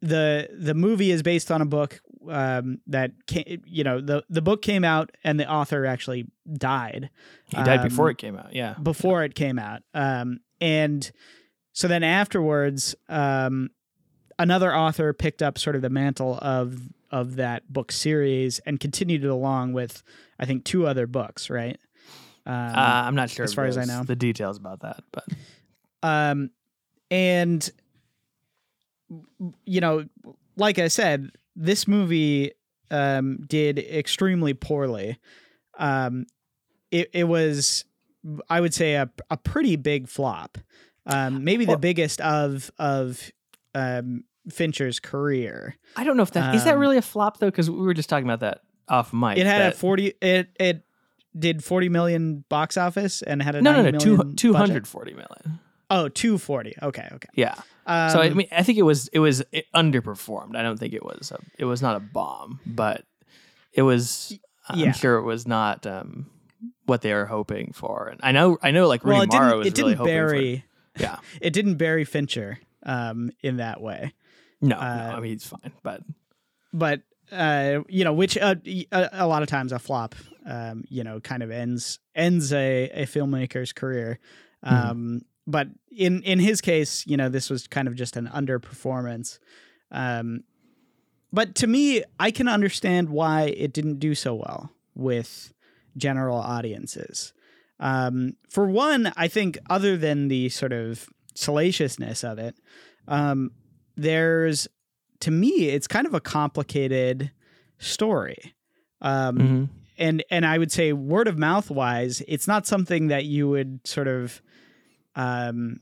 the 0.00 0.48
the 0.56 0.74
movie 0.74 1.10
is 1.10 1.22
based 1.22 1.50
on 1.50 1.60
a 1.60 1.66
book 1.66 2.00
um, 2.30 2.80
that 2.86 3.10
came, 3.26 3.62
you 3.66 3.84
know 3.84 4.00
the 4.00 4.24
the 4.30 4.40
book 4.40 4.62
came 4.62 4.84
out 4.84 5.10
and 5.24 5.38
the 5.38 5.50
author 5.50 5.84
actually 5.84 6.26
died 6.54 7.10
he 7.48 7.56
died 7.62 7.82
before 7.82 8.06
um, 8.06 8.10
it 8.12 8.18
came 8.18 8.36
out. 8.36 8.54
Yeah. 8.54 8.74
before 8.82 9.22
it 9.24 9.34
came 9.34 9.58
out. 9.58 9.82
Um, 9.94 10.40
and 10.60 11.10
so 11.72 11.88
then 11.88 12.02
afterwards, 12.02 12.94
um, 13.08 13.70
another 14.38 14.74
author 14.74 15.12
picked 15.12 15.42
up 15.42 15.58
sort 15.58 15.76
of 15.76 15.82
the 15.82 15.90
mantle 15.90 16.38
of 16.42 16.78
of 17.10 17.36
that 17.36 17.72
book 17.72 17.92
series 17.92 18.58
and 18.60 18.80
continued 18.80 19.24
it 19.24 19.28
along 19.28 19.72
with, 19.72 20.02
I 20.40 20.44
think, 20.46 20.64
two 20.64 20.86
other 20.86 21.06
books, 21.06 21.48
right? 21.48 21.78
Um, 22.44 22.52
uh, 22.54 22.72
I'm 22.76 23.14
not 23.14 23.30
sure 23.30 23.44
as 23.44 23.54
far 23.54 23.64
as 23.66 23.76
I 23.78 23.84
know. 23.84 24.02
the 24.04 24.16
details 24.16 24.56
about 24.56 24.80
that, 24.80 25.02
but 25.12 25.24
um, 26.02 26.50
and 27.10 27.68
you 29.64 29.80
know, 29.80 30.04
like 30.56 30.78
I 30.78 30.88
said, 30.88 31.30
this 31.54 31.86
movie 31.88 32.52
um, 32.90 33.38
did 33.46 33.78
extremely 33.78 34.54
poorly. 34.54 35.18
Um, 35.78 36.26
it 36.90 37.10
it 37.12 37.24
was, 37.24 37.84
I 38.48 38.60
would 38.60 38.74
say, 38.74 38.94
a 38.94 39.10
a 39.30 39.36
pretty 39.36 39.76
big 39.76 40.08
flop. 40.08 40.58
Um, 41.06 41.44
maybe 41.44 41.64
the 41.64 41.70
Well- 41.72 41.78
biggest 41.78 42.20
of 42.20 42.70
of 42.78 43.30
um, 43.76 44.24
Fincher's 44.50 45.00
career. 45.00 45.76
I 45.96 46.04
don't 46.04 46.16
know 46.16 46.22
if 46.22 46.32
that 46.32 46.54
is 46.54 46.64
that 46.64 46.74
Um, 46.74 46.80
really 46.80 46.96
a 46.96 47.02
flop 47.02 47.38
though, 47.38 47.46
because 47.50 47.70
we 47.70 47.78
were 47.78 47.94
just 47.94 48.08
talking 48.08 48.26
about 48.26 48.40
that 48.40 48.60
off 48.88 49.12
mic. 49.12 49.38
It 49.38 49.46
had 49.46 49.60
that- 49.62 49.74
a 49.74 49.76
forty. 49.76 50.14
It 50.20 50.48
it 50.58 50.84
did 51.38 51.62
forty 51.64 51.88
million 51.88 52.44
box 52.48 52.76
office 52.76 53.22
and 53.22 53.42
had 53.42 53.54
a 53.54 53.62
no, 53.62 53.72
no, 53.82 53.90
no, 53.90 53.98
two 53.98 54.16
million 54.16 54.36
two 54.36 54.54
hundred 54.54 54.86
forty 54.88 55.12
million. 55.12 55.60
Oh, 55.88 56.08
240. 56.08 56.74
Okay, 56.82 57.08
okay. 57.12 57.28
Yeah. 57.34 57.54
Um, 57.86 58.10
so 58.10 58.20
I 58.20 58.30
mean, 58.30 58.48
I 58.50 58.64
think 58.64 58.76
it 58.76 58.82
was 58.82 59.06
it 59.12 59.20
was 59.20 59.44
it 59.52 59.66
underperformed. 59.72 60.56
I 60.56 60.62
don't 60.62 60.78
think 60.80 60.94
it 60.94 61.04
was 61.04 61.30
a, 61.30 61.38
it 61.60 61.64
was 61.64 61.80
not 61.80 61.94
a 61.96 62.00
bomb, 62.00 62.58
but 62.66 63.04
it 63.72 63.82
was. 63.82 64.36
Yeah. 64.74 64.86
I'm 64.88 64.92
sure 64.94 65.16
it 65.18 65.22
was 65.22 65.46
not 65.46 65.86
um, 65.86 66.26
what 66.86 67.02
they 67.02 67.14
were 67.14 67.26
hoping 67.26 67.72
for. 67.72 68.08
And 68.08 68.18
I 68.20 68.32
know, 68.32 68.58
I 68.60 68.72
know, 68.72 68.88
like 68.88 69.04
Rudy 69.04 69.18
well, 69.18 69.26
didn't. 69.26 69.58
was 69.58 69.66
It 69.68 69.78
really 69.78 69.90
didn't 69.92 69.98
hoping 69.98 70.12
bury. 70.12 70.64
for. 70.96 71.02
Yeah, 71.02 71.16
It 71.40 71.52
didn't 71.52 71.76
bury 71.76 72.04
Fincher. 72.04 72.58
Um, 72.86 73.30
in 73.42 73.58
that 73.58 73.82
way. 73.82 74.14
No, 74.62 74.76
Uh, 74.76 74.96
no, 74.96 75.16
I 75.16 75.20
mean 75.20 75.32
he's 75.32 75.44
fine, 75.44 75.72
but 75.82 76.00
but 76.72 77.02
uh, 77.30 77.80
you 77.88 78.04
know, 78.04 78.14
which 78.14 78.38
uh, 78.38 78.54
a, 78.92 79.08
a 79.12 79.26
lot 79.26 79.42
of 79.42 79.48
times 79.48 79.72
a 79.72 79.78
flop, 79.78 80.14
um, 80.46 80.84
you 80.88 81.04
know, 81.04 81.20
kind 81.20 81.42
of 81.42 81.50
ends 81.50 81.98
ends 82.14 82.52
a, 82.52 82.88
a 82.94 83.02
filmmaker's 83.04 83.72
career. 83.74 84.18
Mhm. 84.64 84.90
Um, 84.90 85.20
But 85.46 85.68
in 85.90 86.22
in 86.22 86.38
his 86.40 86.60
case, 86.60 87.04
you 87.06 87.16
know, 87.16 87.28
this 87.28 87.50
was 87.50 87.68
kind 87.68 87.86
of 87.88 87.94
just 87.94 88.16
an 88.16 88.28
underperformance. 88.28 89.38
Um, 89.90 90.42
but 91.32 91.54
to 91.56 91.66
me, 91.66 92.02
I 92.18 92.30
can 92.30 92.48
understand 92.48 93.08
why 93.10 93.42
it 93.56 93.72
didn't 93.72 93.98
do 93.98 94.14
so 94.14 94.34
well 94.34 94.70
with 94.94 95.52
general 95.96 96.38
audiences. 96.38 97.32
Um, 97.78 98.36
for 98.48 98.66
one, 98.70 99.12
I 99.16 99.28
think 99.28 99.58
other 99.68 99.96
than 99.98 100.28
the 100.28 100.48
sort 100.48 100.72
of 100.72 101.08
salaciousness 101.36 102.24
of 102.24 102.38
it, 102.38 102.56
um, 103.08 103.50
there's 103.96 104.66
to 105.20 105.30
me, 105.30 105.68
it's 105.70 105.86
kind 105.86 106.06
of 106.06 106.12
a 106.14 106.20
complicated 106.20 107.30
story. 107.78 108.54
Um, 109.00 109.38
Mhm. 109.38 109.68
and 109.98 110.24
and 110.30 110.44
I 110.46 110.58
would 110.58 110.70
say 110.72 110.92
word 110.92 111.28
of 111.28 111.38
mouth 111.38 111.70
wise, 111.70 112.22
it's 112.28 112.46
not 112.46 112.66
something 112.66 113.08
that 113.08 113.24
you 113.24 113.48
would 113.48 113.86
sort 113.86 114.08
of 114.08 114.42
um 115.14 115.80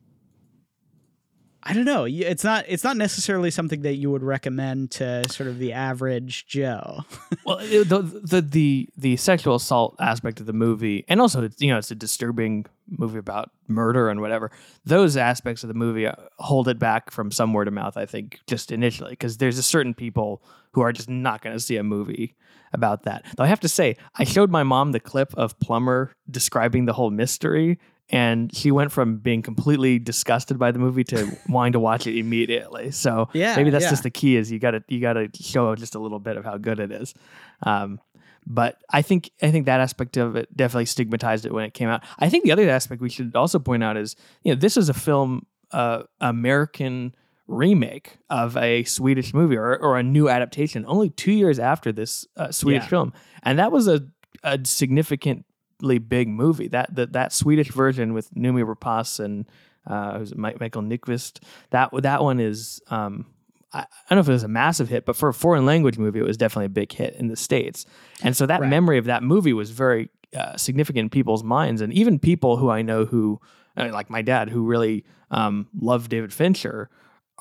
I 1.66 1.72
don't 1.72 1.86
know. 1.86 2.04
It's 2.04 2.44
not 2.44 2.66
it's 2.68 2.84
not 2.84 2.98
necessarily 2.98 3.50
something 3.50 3.82
that 3.82 3.94
you 3.94 4.10
would 4.10 4.22
recommend 4.22 4.90
to 4.92 5.26
sort 5.30 5.48
of 5.48 5.58
the 5.58 5.72
average 5.72 6.46
Joe. 6.46 7.04
well, 7.46 7.56
the, 7.58 8.20
the 8.22 8.42
the 8.42 8.88
the 8.98 9.16
sexual 9.16 9.54
assault 9.54 9.96
aspect 9.98 10.40
of 10.40 10.46
the 10.46 10.52
movie, 10.52 11.06
and 11.08 11.22
also 11.22 11.42
it's, 11.44 11.60
you 11.62 11.70
know 11.70 11.78
it's 11.78 11.90
a 11.90 11.94
disturbing 11.94 12.66
movie 12.88 13.18
about 13.18 13.50
murder 13.66 14.10
and 14.10 14.20
whatever. 14.20 14.50
Those 14.84 15.16
aspects 15.16 15.64
of 15.64 15.68
the 15.68 15.74
movie 15.74 16.06
uh, 16.06 16.14
hold 16.38 16.68
it 16.68 16.78
back 16.78 17.10
from 17.10 17.30
some 17.30 17.54
word 17.54 17.66
of 17.66 17.72
mouth. 17.72 17.96
I 17.96 18.04
think 18.04 18.40
just 18.46 18.70
initially 18.70 19.10
because 19.10 19.38
there's 19.38 19.58
a 19.58 19.62
certain 19.62 19.94
people 19.94 20.42
who 20.72 20.82
are 20.82 20.92
just 20.92 21.08
not 21.08 21.40
going 21.40 21.56
to 21.56 21.60
see 21.60 21.76
a 21.76 21.82
movie 21.82 22.34
about 22.74 23.04
that. 23.04 23.24
Though 23.36 23.44
I 23.44 23.46
have 23.48 23.60
to 23.60 23.68
say, 23.68 23.96
I 24.16 24.24
showed 24.24 24.50
my 24.50 24.64
mom 24.64 24.92
the 24.92 25.00
clip 25.00 25.32
of 25.34 25.58
Plummer 25.60 26.12
describing 26.30 26.84
the 26.84 26.92
whole 26.92 27.10
mystery. 27.10 27.78
And 28.14 28.54
she 28.54 28.70
went 28.70 28.92
from 28.92 29.16
being 29.18 29.42
completely 29.42 29.98
disgusted 29.98 30.58
by 30.58 30.70
the 30.70 30.78
movie 30.78 31.04
to 31.04 31.28
wanting 31.48 31.72
to 31.72 31.80
watch 31.80 32.06
it 32.06 32.16
immediately. 32.16 32.90
So 32.92 33.28
Yeah, 33.32 33.56
maybe 33.56 33.70
that's 33.70 33.84
yeah. 33.84 33.90
just 33.90 34.02
the 34.04 34.10
key 34.10 34.36
is 34.36 34.52
you 34.52 34.58
got 34.60 34.70
to 34.72 34.84
you 34.88 35.00
got 35.00 35.14
to 35.14 35.28
show 35.34 35.74
just 35.74 35.94
a 35.94 35.98
little 35.98 36.20
bit 36.20 36.36
of 36.36 36.44
how 36.44 36.56
good 36.56 36.78
it 36.78 36.92
is. 36.92 37.12
Um, 37.62 38.00
but 38.46 38.76
I 38.90 39.02
think 39.02 39.30
I 39.42 39.50
think 39.50 39.66
that 39.66 39.80
aspect 39.80 40.16
of 40.16 40.36
it 40.36 40.54
definitely 40.56 40.84
stigmatized 40.86 41.44
it 41.46 41.52
when 41.52 41.64
it 41.64 41.74
came 41.74 41.88
out. 41.88 42.02
I 42.18 42.28
think 42.28 42.44
the 42.44 42.52
other 42.52 42.68
aspect 42.70 43.00
we 43.02 43.08
should 43.10 43.34
also 43.34 43.58
point 43.58 43.82
out 43.82 43.96
is 43.96 44.14
you 44.42 44.52
know 44.54 44.60
this 44.60 44.76
is 44.76 44.88
a 44.88 44.94
film 44.94 45.46
uh, 45.72 46.02
American 46.20 47.14
remake 47.46 48.18
of 48.30 48.56
a 48.56 48.84
Swedish 48.84 49.34
movie 49.34 49.56
or, 49.56 49.76
or 49.76 49.98
a 49.98 50.02
new 50.02 50.28
adaptation 50.28 50.84
only 50.86 51.10
two 51.10 51.32
years 51.32 51.58
after 51.58 51.90
this 51.92 52.26
uh, 52.36 52.50
Swedish 52.52 52.84
Yeah. 52.84 52.88
film, 52.88 53.12
and 53.42 53.58
that 53.58 53.72
was 53.72 53.88
a, 53.88 54.02
a 54.42 54.58
significantly 55.84 55.98
big 55.98 56.28
movie. 56.28 56.68
That 56.68 56.94
that 56.94 57.12
that 57.12 57.32
Swedish 57.32 57.70
version 57.70 58.14
with 58.14 58.32
Noomi 58.34 58.64
Rapace 58.64 59.20
and 59.20 59.46
uh, 59.86 60.18
who's 60.18 60.32
it, 60.32 60.38
Mi- 60.38 60.54
Michael 60.58 60.82
Nyqvist. 60.82 61.40
That 61.70 61.90
that 62.02 62.22
one 62.22 62.40
is. 62.40 62.80
Um, 62.88 63.26
I, 63.72 63.86
don't 64.08 64.16
know 64.18 64.20
if 64.20 64.28
it 64.28 64.32
was 64.32 64.44
a 64.44 64.48
massive 64.48 64.88
hit, 64.88 65.04
but 65.04 65.16
for 65.16 65.28
a 65.28 65.34
foreign 65.34 65.66
language 65.66 65.98
movie, 65.98 66.20
it 66.20 66.24
was 66.24 66.36
definitely 66.36 66.66
a 66.66 66.68
big 66.68 66.92
hit 66.92 67.16
in 67.16 67.26
the 67.26 67.34
states. 67.34 67.86
And 68.22 68.36
so 68.36 68.46
that 68.46 68.60
Right. 68.60 68.70
memory 68.70 68.98
of 68.98 69.06
that 69.06 69.24
movie 69.24 69.52
was 69.52 69.72
very 69.72 70.10
uh, 70.32 70.56
significant 70.56 71.06
in 71.06 71.10
people's 71.10 71.42
minds, 71.42 71.80
and 71.80 71.92
even 71.92 72.20
people 72.20 72.56
who 72.56 72.70
I 72.70 72.82
know 72.82 73.04
who, 73.04 73.40
like 73.76 74.08
my 74.10 74.22
dad, 74.22 74.48
who 74.48 74.64
really 74.64 75.04
um, 75.32 75.66
loved 75.76 76.08
David 76.10 76.32
Fincher, 76.32 76.88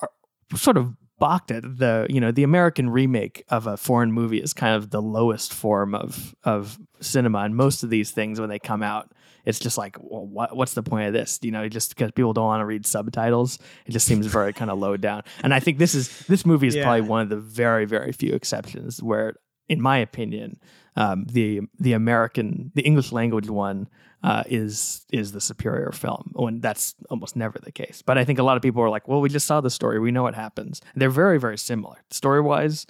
are 0.01 0.09
sort 0.55 0.75
of 0.77 0.95
balked 1.19 1.51
at 1.51 1.63
the 1.63 2.07
you 2.09 2.19
know 2.19 2.31
the 2.31 2.43
American 2.43 2.89
remake 2.89 3.43
of 3.49 3.67
a 3.67 3.77
foreign 3.77 4.11
movie 4.11 4.39
is 4.39 4.53
kind 4.53 4.75
of 4.75 4.89
the 4.89 5.01
lowest 5.01 5.53
form 5.53 5.93
of 5.95 6.35
of 6.43 6.77
cinema, 6.99 7.39
and 7.39 7.55
most 7.55 7.83
of 7.83 7.89
these 7.89 8.11
things 8.11 8.39
when 8.39 8.49
they 8.49 8.59
come 8.59 8.83
out. 8.83 9.11
It's 9.45 9.59
just 9.59 9.77
like, 9.77 9.97
well, 9.99 10.25
what, 10.25 10.55
what's 10.55 10.73
the 10.73 10.81
point 10.83 11.07
of 11.07 11.11
this? 11.13 11.37
You 11.41 11.51
know, 11.51 11.67
just 11.67 11.89
because 11.89 12.11
people 12.13 12.31
don't 12.31 12.45
want 12.45 12.61
to 12.61 12.65
read 12.65 12.85
subtitles, 12.85 13.59
it 13.85 13.91
just 13.91 14.07
seems 14.07 14.25
very 14.25 14.53
kind 14.53 14.71
of 14.71 14.79
low 14.79 14.95
down. 14.95 15.23
And 15.43 15.53
I 15.53 15.59
think 15.59 15.79
this 15.79 15.93
is 15.93 16.19
this 16.27 16.45
movie 16.45 16.67
is 16.67 16.75
Yeah. 16.77 16.83
probably 16.83 17.01
one 17.01 17.19
of 17.23 17.27
the 17.27 17.35
very, 17.35 17.83
very 17.83 18.13
few 18.13 18.33
exceptions 18.33 19.03
where, 19.03 19.33
in 19.67 19.81
my 19.81 19.97
opinion, 19.97 20.61
um, 20.95 21.25
the 21.29 21.59
the 21.77 21.91
American, 21.91 22.71
the 22.73 22.83
English 22.83 23.11
language 23.11 23.49
one 23.49 23.89
uh, 24.23 24.43
is 24.47 25.05
is 25.11 25.31
the 25.33 25.41
superior 25.41 25.91
film. 25.91 26.31
When 26.33 26.61
that's 26.61 26.95
almost 27.09 27.35
never 27.35 27.59
the 27.59 27.71
case. 27.71 28.01
But 28.05 28.17
I 28.17 28.23
think 28.25 28.39
a 28.39 28.43
lot 28.43 28.55
of 28.57 28.63
people 28.63 28.81
are 28.81 28.89
like, 28.89 29.07
well, 29.07 29.21
we 29.21 29.29
just 29.29 29.45
saw 29.47 29.61
the 29.61 29.69
story, 29.69 29.99
we 29.99 30.11
know 30.11 30.23
what 30.23 30.35
happens. 30.35 30.81
They're 30.95 31.09
very, 31.09 31.39
very 31.39 31.57
similar 31.57 31.97
story 32.09 32.41
wise. 32.41 32.85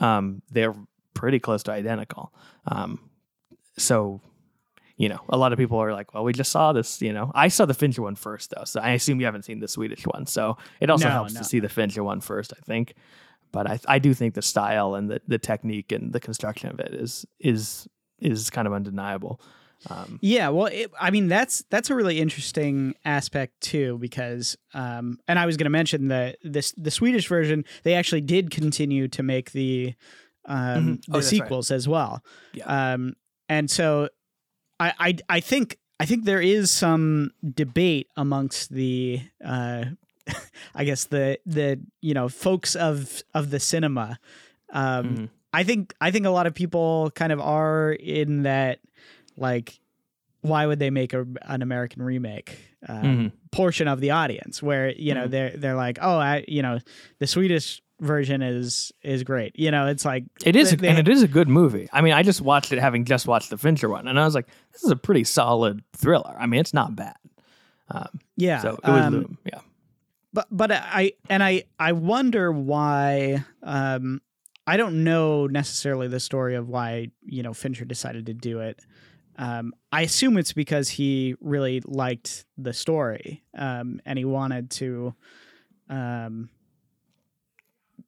Um, 0.00 0.42
they're 0.50 0.74
pretty 1.14 1.38
close 1.38 1.62
to 1.64 1.72
identical. 1.72 2.32
Um, 2.66 2.98
so 3.78 4.20
you 4.96 5.08
know, 5.08 5.18
a 5.28 5.36
lot 5.36 5.52
of 5.52 5.58
people 5.58 5.78
are 5.78 5.92
like, 5.92 6.14
well, 6.14 6.22
we 6.22 6.32
just 6.32 6.52
saw 6.52 6.72
this, 6.72 7.02
you 7.02 7.12
know. 7.12 7.32
I 7.34 7.48
saw 7.48 7.64
the 7.66 7.74
Fincher 7.74 8.02
one 8.02 8.14
first, 8.14 8.50
though. 8.54 8.62
So 8.64 8.78
I 8.80 8.90
assume 8.90 9.18
you 9.18 9.26
haven't 9.26 9.44
seen 9.44 9.58
the 9.58 9.66
Swedish 9.66 10.06
one. 10.06 10.24
So 10.26 10.56
it 10.80 10.88
also 10.88 11.06
No, 11.08 11.10
helps 11.10 11.34
no. 11.34 11.40
to 11.40 11.44
see 11.44 11.58
the 11.58 11.68
Fincher 11.68 12.04
one 12.04 12.20
first, 12.20 12.52
I 12.56 12.60
think. 12.64 12.94
But 13.50 13.68
I, 13.68 13.80
I 13.88 13.98
do 13.98 14.14
think 14.14 14.34
the 14.34 14.42
style 14.42 14.94
and 14.94 15.10
the, 15.10 15.20
the 15.26 15.38
technique 15.38 15.90
and 15.90 16.12
the 16.12 16.20
construction 16.20 16.70
of 16.70 16.78
it 16.78 16.94
is 16.94 17.26
is 17.40 17.88
is 18.20 18.50
kind 18.50 18.68
of 18.68 18.72
undeniable. 18.72 19.40
Um, 19.90 20.18
Yeah, 20.22 20.48
well, 20.48 20.66
it, 20.66 20.90
I 20.98 21.10
mean 21.10 21.28
that's 21.28 21.64
that's 21.70 21.90
a 21.90 21.94
really 21.94 22.18
interesting 22.20 22.94
aspect 23.04 23.60
too 23.60 23.98
because, 23.98 24.56
um, 24.72 25.18
and 25.28 25.38
I 25.38 25.46
was 25.46 25.56
going 25.56 25.66
to 25.66 25.70
mention 25.70 26.08
that 26.08 26.38
this 26.42 26.72
the 26.76 26.90
Swedish 26.90 27.28
version 27.28 27.64
they 27.82 27.94
actually 27.94 28.22
did 28.22 28.50
continue 28.50 29.08
to 29.08 29.22
make 29.22 29.52
the 29.52 29.94
um, 30.46 30.58
Mhm. 30.58 31.04
Oh, 31.08 31.12
the 31.12 31.12
that's 31.12 31.14
right. 31.14 31.24
sequels 31.24 31.70
as 31.70 31.86
well. 31.88 32.22
Yeah. 32.54 32.92
Um, 32.94 33.14
and 33.48 33.70
so 33.70 34.08
I, 34.80 34.92
I 34.98 35.16
I 35.28 35.40
think 35.40 35.78
I 36.00 36.06
think 36.06 36.24
there 36.24 36.40
is 36.40 36.70
some 36.70 37.30
debate 37.54 38.08
amongst 38.16 38.70
the 38.70 39.20
uh, 39.44 39.84
I 40.74 40.84
guess 40.84 41.04
the 41.04 41.38
the 41.46 41.80
you 42.00 42.14
know 42.14 42.28
folks 42.28 42.74
of 42.74 43.22
of 43.34 43.50
the 43.50 43.60
cinema. 43.60 44.18
Um, 44.72 45.04
mhm. 45.16 45.28
I 45.52 45.62
think 45.62 45.94
I 46.00 46.10
think 46.10 46.26
a 46.26 46.30
lot 46.30 46.46
of 46.46 46.54
people 46.54 47.10
kind 47.14 47.32
of 47.32 47.40
are 47.40 47.92
in 47.92 48.42
that 48.42 48.80
like 49.36 49.78
why 50.42 50.66
would 50.66 50.78
they 50.78 50.90
make 50.90 51.14
a, 51.14 51.26
an 51.42 51.62
American 51.62 52.02
remake 52.02 52.58
um, 52.88 53.02
Mhm. 53.02 53.32
portion 53.50 53.88
of 53.88 54.00
the 54.00 54.10
audience 54.10 54.62
where 54.62 54.90
you 54.92 55.14
know 55.14 55.26
Mhm. 55.26 55.30
they're 55.30 55.50
they're 55.56 55.74
like 55.76 55.98
oh 56.02 56.18
I 56.18 56.44
you 56.48 56.60
know 56.62 56.78
the 57.18 57.26
Swedish 57.26 57.80
version 58.00 58.42
is 58.42 58.92
is 59.02 59.22
great 59.22 59.58
you 59.58 59.70
know 59.70 59.86
it's 59.86 60.04
like 60.04 60.24
It 60.44 60.56
is, 60.56 60.70
they- 60.70 60.76
they- 60.76 60.88
and 60.88 60.98
it 60.98 61.08
is 61.08 61.22
a 61.22 61.28
good 61.28 61.48
movie. 61.48 61.88
I 61.92 62.00
mean, 62.02 62.12
I 62.12 62.22
just 62.22 62.40
watched 62.42 62.72
it 62.72 62.78
having 62.78 63.04
just 63.04 63.26
watched 63.26 63.50
the 63.50 63.56
Fincher 63.56 63.88
one, 63.88 64.06
and 64.08 64.18
I 64.20 64.24
was 64.24 64.34
like, 64.34 64.48
this 64.72 64.82
is 64.84 64.90
a 64.90 64.96
pretty 64.96 65.24
solid 65.24 65.82
thriller. 65.94 66.34
I 66.38 66.46
mean, 66.46 66.60
it's 66.60 66.74
not 66.74 66.94
bad. 66.96 67.16
Um, 67.88 68.08
yeah 68.36 68.60
so 68.60 68.70
it 68.82 68.88
was 68.88 69.04
um, 69.06 69.12
Loom. 69.14 69.38
Yeah. 69.46 69.60
but 70.32 70.46
but 70.50 70.72
I 70.72 71.12
and 71.30 71.42
I 71.42 71.64
I 71.78 71.92
wonder 71.92 72.50
why 72.52 73.44
um 73.62 74.20
I 74.66 74.76
don't 74.78 75.04
know 75.04 75.46
necessarily 75.46 76.08
the 76.08 76.20
story 76.20 76.54
of 76.54 76.68
why 76.68 77.10
you 77.24 77.42
know 77.42 77.52
Fincher 77.54 77.84
decided 77.84 78.26
to 78.26 78.34
do 78.34 78.60
it. 78.60 78.80
Um, 79.36 79.74
I 79.90 80.02
assume 80.02 80.36
it's 80.38 80.52
because 80.52 80.88
he 80.88 81.34
really 81.40 81.82
liked 81.84 82.44
the 82.56 82.72
story 82.72 83.42
um, 83.56 84.00
and 84.06 84.18
he 84.18 84.24
wanted 84.24 84.70
to. 84.72 85.14
Um, 85.88 86.50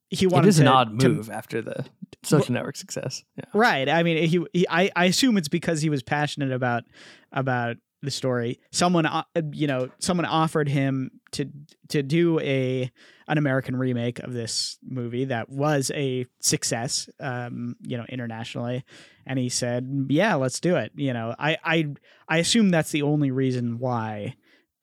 he 0.08 0.26
wanted 0.26 0.46
It 0.46 0.50
is 0.50 0.58
an 0.60 0.66
to- 0.66 0.72
odd 0.72 1.00
to- 1.00 1.08
move 1.08 1.30
after 1.30 1.60
the 1.60 1.84
social 2.22 2.52
network 2.54 2.76
success. 2.76 3.24
Yeah. 3.36 3.44
Right. 3.52 3.88
I 3.88 4.02
mean, 4.02 4.28
he, 4.28 4.44
he 4.52 4.66
I, 4.70 4.90
I 4.94 5.06
assume 5.06 5.36
it's 5.36 5.48
because 5.48 5.82
he 5.82 5.90
was 5.90 6.02
passionate 6.02 6.52
about 6.52 6.84
about 7.32 7.76
the 8.06 8.10
story. 8.10 8.58
Someone, 8.70 9.04
uh, 9.04 9.24
you 9.52 9.66
know, 9.66 9.90
someone 9.98 10.24
offered 10.24 10.68
him 10.68 11.10
to 11.32 11.50
to 11.88 12.02
do 12.02 12.40
a 12.40 12.90
an 13.28 13.36
American 13.36 13.76
remake 13.76 14.20
of 14.20 14.32
this 14.32 14.78
movie 14.82 15.26
that 15.26 15.50
was 15.50 15.90
a 15.94 16.24
success, 16.40 17.10
um, 17.20 17.76
you 17.82 17.98
know, 17.98 18.06
internationally, 18.08 18.84
and 19.26 19.38
he 19.38 19.50
said, 19.50 20.06
"Yeah, 20.08 20.36
let's 20.36 20.60
do 20.60 20.76
it." 20.76 20.92
You 20.94 21.12
know, 21.12 21.34
I 21.38 21.58
I 21.62 21.94
I 22.28 22.38
assume 22.38 22.70
that's 22.70 22.90
the 22.90 23.02
only 23.02 23.30
reason 23.30 23.78
why. 23.78 24.36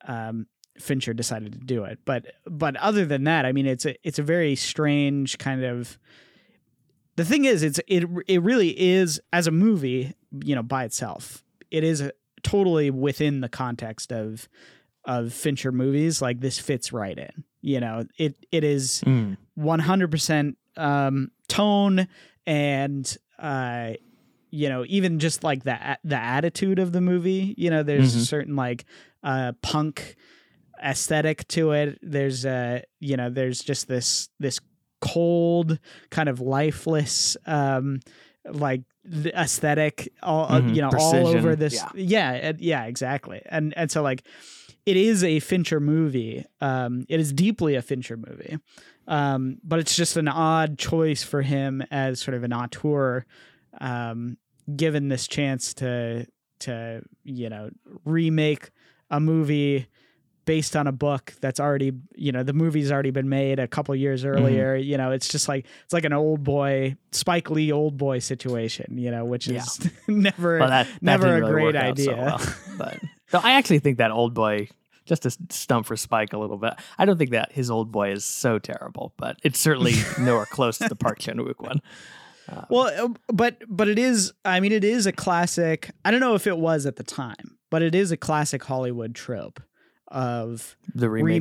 Um, 0.06 0.46
Fincher 0.78 1.14
decided 1.14 1.52
to 1.52 1.58
do 1.60 1.84
it, 1.84 2.00
but 2.04 2.26
but 2.46 2.76
other 2.76 3.06
than 3.06 3.24
that, 3.24 3.46
I 3.46 3.52
mean, 3.52 3.66
it's 3.66 3.86
a 3.86 3.96
it's 4.06 4.18
a 4.18 4.24
very 4.24 4.56
strange 4.56 5.38
kind 5.38 5.64
of 5.64 5.98
the 7.16 7.24
thing 7.24 7.44
is 7.44 7.62
it's 7.62 7.80
it 7.86 8.04
it 8.26 8.42
really 8.42 8.70
is 8.78 9.20
as 9.32 9.46
a 9.46 9.50
movie 9.50 10.14
you 10.44 10.54
know 10.54 10.62
by 10.62 10.84
itself 10.84 11.44
it 11.70 11.84
is 11.84 12.10
totally 12.44 12.90
within 12.90 13.40
the 13.40 13.48
context 13.48 14.12
of 14.12 14.48
of 15.04 15.32
fincher 15.32 15.72
movies 15.72 16.22
like 16.22 16.38
this 16.40 16.58
fits 16.58 16.92
right 16.92 17.18
in 17.18 17.44
you 17.60 17.80
know 17.80 18.04
it 18.18 18.36
it 18.52 18.62
is 18.64 19.02
Mm. 19.04 19.36
100% 19.58 20.56
um 20.76 21.30
tone 21.48 22.06
and 22.46 23.16
uh 23.38 23.92
you 24.50 24.68
know 24.68 24.84
even 24.88 25.18
just 25.18 25.42
like 25.44 25.64
the 25.64 25.98
the 26.04 26.16
attitude 26.16 26.78
of 26.78 26.92
the 26.92 27.00
movie 27.00 27.54
you 27.58 27.70
know 27.70 27.82
there's 27.82 28.14
a 28.14 28.18
Mhm. 28.18 28.26
certain 28.26 28.56
like 28.56 28.84
uh 29.22 29.52
punk 29.62 30.16
aesthetic 30.82 31.46
to 31.48 31.70
it. 31.72 31.98
There's 32.02 32.44
uh 32.44 32.80
you 33.00 33.16
know 33.16 33.30
there's 33.30 33.60
just 33.60 33.88
this 33.88 34.28
this 34.40 34.58
cold 35.00 35.78
kind 36.10 36.28
of 36.28 36.40
lifeless 36.40 37.36
um 37.46 38.00
like 38.50 38.82
aesthetic 39.26 40.12
all 40.22 40.46
uh, 40.50 40.60
Mhm. 40.60 40.74
you 40.76 40.82
know 40.82 40.90
all 40.98 41.12
over 41.26 41.54
this 41.56 41.74
yeah. 41.74 41.88
yeah 41.94 42.30
and- 42.32 42.60
yeah 42.60 42.84
exactly 42.84 43.42
and 43.46 43.74
and 43.76 43.90
so 43.90 44.02
like 44.02 44.22
it 44.86 44.96
is 44.96 45.22
a 45.24 45.40
fincher 45.40 45.80
movie 45.80 46.44
um 46.60 47.04
it 47.08 47.20
is 47.20 47.32
deeply 47.32 47.74
a 47.74 47.82
fincher 47.82 48.16
movie 48.16 48.58
um 49.06 49.58
but 49.62 49.78
it's 49.78 49.94
just 49.96 50.16
an 50.16 50.28
odd 50.28 50.78
choice 50.78 51.22
for 51.22 51.42
him 51.42 51.82
as 51.90 52.20
sort 52.20 52.34
of 52.34 52.44
an 52.44 52.52
auteur 52.52 53.26
um 53.80 54.36
given 54.74 55.08
this 55.08 55.26
chance 55.28 55.74
to 55.74 56.26
to 56.60 57.02
you 57.24 57.50
know 57.50 57.68
remake 58.06 58.70
a 59.10 59.20
movie 59.20 59.86
based 60.44 60.76
on 60.76 60.86
a 60.86 60.92
book 60.92 61.32
that's 61.40 61.58
already 61.60 61.92
you 62.16 62.30
know 62.32 62.42
the 62.42 62.52
movie's 62.52 62.90
already 62.92 63.10
been 63.10 63.28
made 63.28 63.58
a 63.58 63.66
couple 63.68 63.94
years 63.96 64.24
Mm-hmm. 64.24 64.42
earlier 64.44 64.74
you 64.76 64.96
know 64.96 65.10
it's 65.10 65.28
just 65.28 65.48
like 65.48 65.66
it's 65.84 65.92
like 65.92 66.04
an 66.04 66.12
old 66.12 66.44
boy 66.44 66.96
spike 67.12 67.50
lee 67.50 67.72
old 67.72 67.96
boy 67.96 68.18
situation 68.18 68.98
you 68.98 69.10
know 69.10 69.24
which 69.24 69.48
is 69.48 69.80
never 70.08 70.58
Well, 70.58 70.68
that, 70.68 70.86
that 70.86 71.02
never 71.02 71.26
a 71.36 71.40
really 71.40 71.52
great 71.52 71.76
out 71.76 71.98
so 71.98 72.12
idea. 72.12 72.16
well. 72.16 72.40
But 72.78 72.98
though 73.30 73.40
I 73.42 73.52
actually 73.52 73.78
think 73.78 73.98
that 73.98 74.10
old 74.10 74.34
boy, 74.34 74.68
just 75.06 75.22
to 75.22 75.30
stump 75.50 75.86
for 75.86 75.96
Spike 75.96 76.32
a 76.32 76.38
little 76.38 76.56
bit, 76.58 76.74
I 76.98 77.04
don't 77.04 77.18
think 77.18 77.30
that 77.30 77.52
his 77.52 77.70
old 77.70 77.92
boy 77.92 78.10
is 78.12 78.24
so 78.24 78.58
terrible, 78.58 79.12
but 79.16 79.36
it's 79.44 79.58
certainly 79.60 79.94
nowhere 80.18 80.46
close 80.46 80.78
to 80.78 80.88
the 80.88 80.96
Park 80.96 81.18
Chan 81.20 81.36
Wook 81.36 81.60
one. 81.60 81.80
Well, 82.68 82.88
uh, 83.06 83.08
but 83.32 83.62
but 83.68 83.88
it 83.88 83.98
is. 83.98 84.32
I 84.44 84.60
mean, 84.60 84.72
it 84.72 84.84
is 84.84 85.06
a 85.06 85.12
classic. 85.12 85.90
I 86.04 86.10
don't 86.10 86.20
know 86.20 86.34
if 86.34 86.46
it 86.46 86.58
was 86.58 86.84
at 86.84 86.96
the 86.96 87.02
time, 87.04 87.56
but 87.70 87.80
it 87.82 87.94
is 87.94 88.10
a 88.12 88.16
classic 88.16 88.62
Hollywood 88.64 89.14
trope 89.14 89.60
of 90.08 90.76
The 90.94 91.08
remaking. 91.10 91.34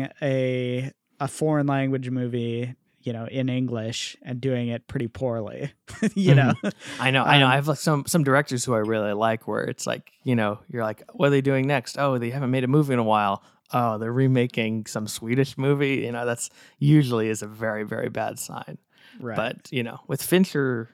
remaking 0.00 0.08
a 0.20 0.92
a 1.20 1.28
foreign 1.28 1.66
language 1.68 2.10
movie, 2.10 2.74
you 3.00 3.12
know, 3.12 3.26
in 3.26 3.48
English 3.48 4.16
and 4.22 4.40
doing 4.40 4.68
it 4.68 4.88
pretty 4.88 5.06
poorly. 5.08 5.72
you 6.14 6.34
know, 6.34 6.52
I 6.98 7.10
know, 7.12 7.22
I 7.24 7.38
know. 7.38 7.46
Um, 7.46 7.52
I 7.52 7.54
have 7.54 7.68
like 7.68 7.78
some 7.78 8.04
some 8.06 8.24
directors 8.24 8.64
who 8.64 8.74
I 8.74 8.78
really 8.78 9.12
like, 9.12 9.46
where 9.46 9.62
it's 9.64 9.86
like, 9.86 10.10
you 10.24 10.34
know, 10.34 10.58
you're 10.68 10.82
like, 10.82 11.02
what 11.12 11.28
are 11.28 11.30
they 11.30 11.40
doing 11.40 11.66
next? 11.66 11.96
Oh, 11.98 12.18
they 12.18 12.30
haven't 12.30 12.50
made 12.50 12.64
a 12.64 12.68
movie 12.68 12.92
in 12.92 12.98
a 12.98 13.04
while. 13.04 13.42
Oh, 13.72 13.98
they're 13.98 14.12
remaking 14.12 14.84
some 14.86 15.06
Swedish 15.08 15.56
movie. 15.56 15.96
You 16.04 16.12
know, 16.12 16.26
that's 16.26 16.50
usually 16.78 17.28
is 17.28 17.40
a 17.42 17.46
very 17.46 17.84
very 17.84 18.08
bad 18.10 18.38
sign. 18.38 18.78
right? 19.20 19.36
But 19.36 19.70
you 19.72 19.82
know, 19.84 20.00
with 20.08 20.22
Fincher, 20.22 20.90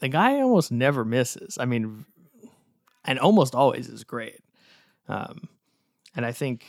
the 0.00 0.08
guy 0.08 0.40
almost 0.40 0.72
never 0.72 1.04
misses. 1.04 1.58
I 1.60 1.66
mean, 1.66 2.06
and 3.04 3.18
almost 3.18 3.54
always 3.54 3.88
is 3.88 4.04
great. 4.04 4.40
Um, 5.08 5.48
and 6.16 6.24
I 6.26 6.32
think, 6.32 6.64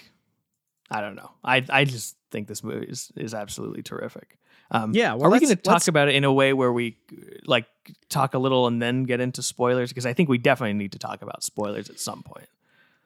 I 0.91 1.01
don't 1.01 1.15
know. 1.15 1.31
I 1.43 1.65
I 1.69 1.85
just 1.85 2.15
think 2.31 2.47
this 2.47 2.63
movie 2.63 2.85
is 2.87 3.11
is 3.15 3.33
absolutely 3.33 3.81
terrific. 3.83 4.37
Um, 4.69 4.91
Yeah, 4.93 5.13
well, 5.13 5.27
are 5.27 5.29
we 5.31 5.39
going 5.39 5.49
to 5.49 5.55
talk 5.55 5.87
about 5.87 6.09
it 6.09 6.15
in 6.15 6.25
a 6.25 6.33
way 6.33 6.51
where 6.51 6.73
we 6.73 6.97
like 7.45 7.65
talk 8.09 8.33
a 8.33 8.37
little 8.39 8.67
and 8.67 8.81
then 8.81 9.03
get 9.03 9.21
into 9.21 9.41
spoilers? 9.41 9.89
Because 9.89 10.05
I 10.05 10.13
think 10.13 10.27
we 10.27 10.37
definitely 10.37 10.73
need 10.73 10.91
to 10.91 10.99
talk 10.99 11.21
about 11.21 11.41
spoilers 11.43 11.89
at 11.89 11.99
some 11.99 12.21
point. 12.21 12.47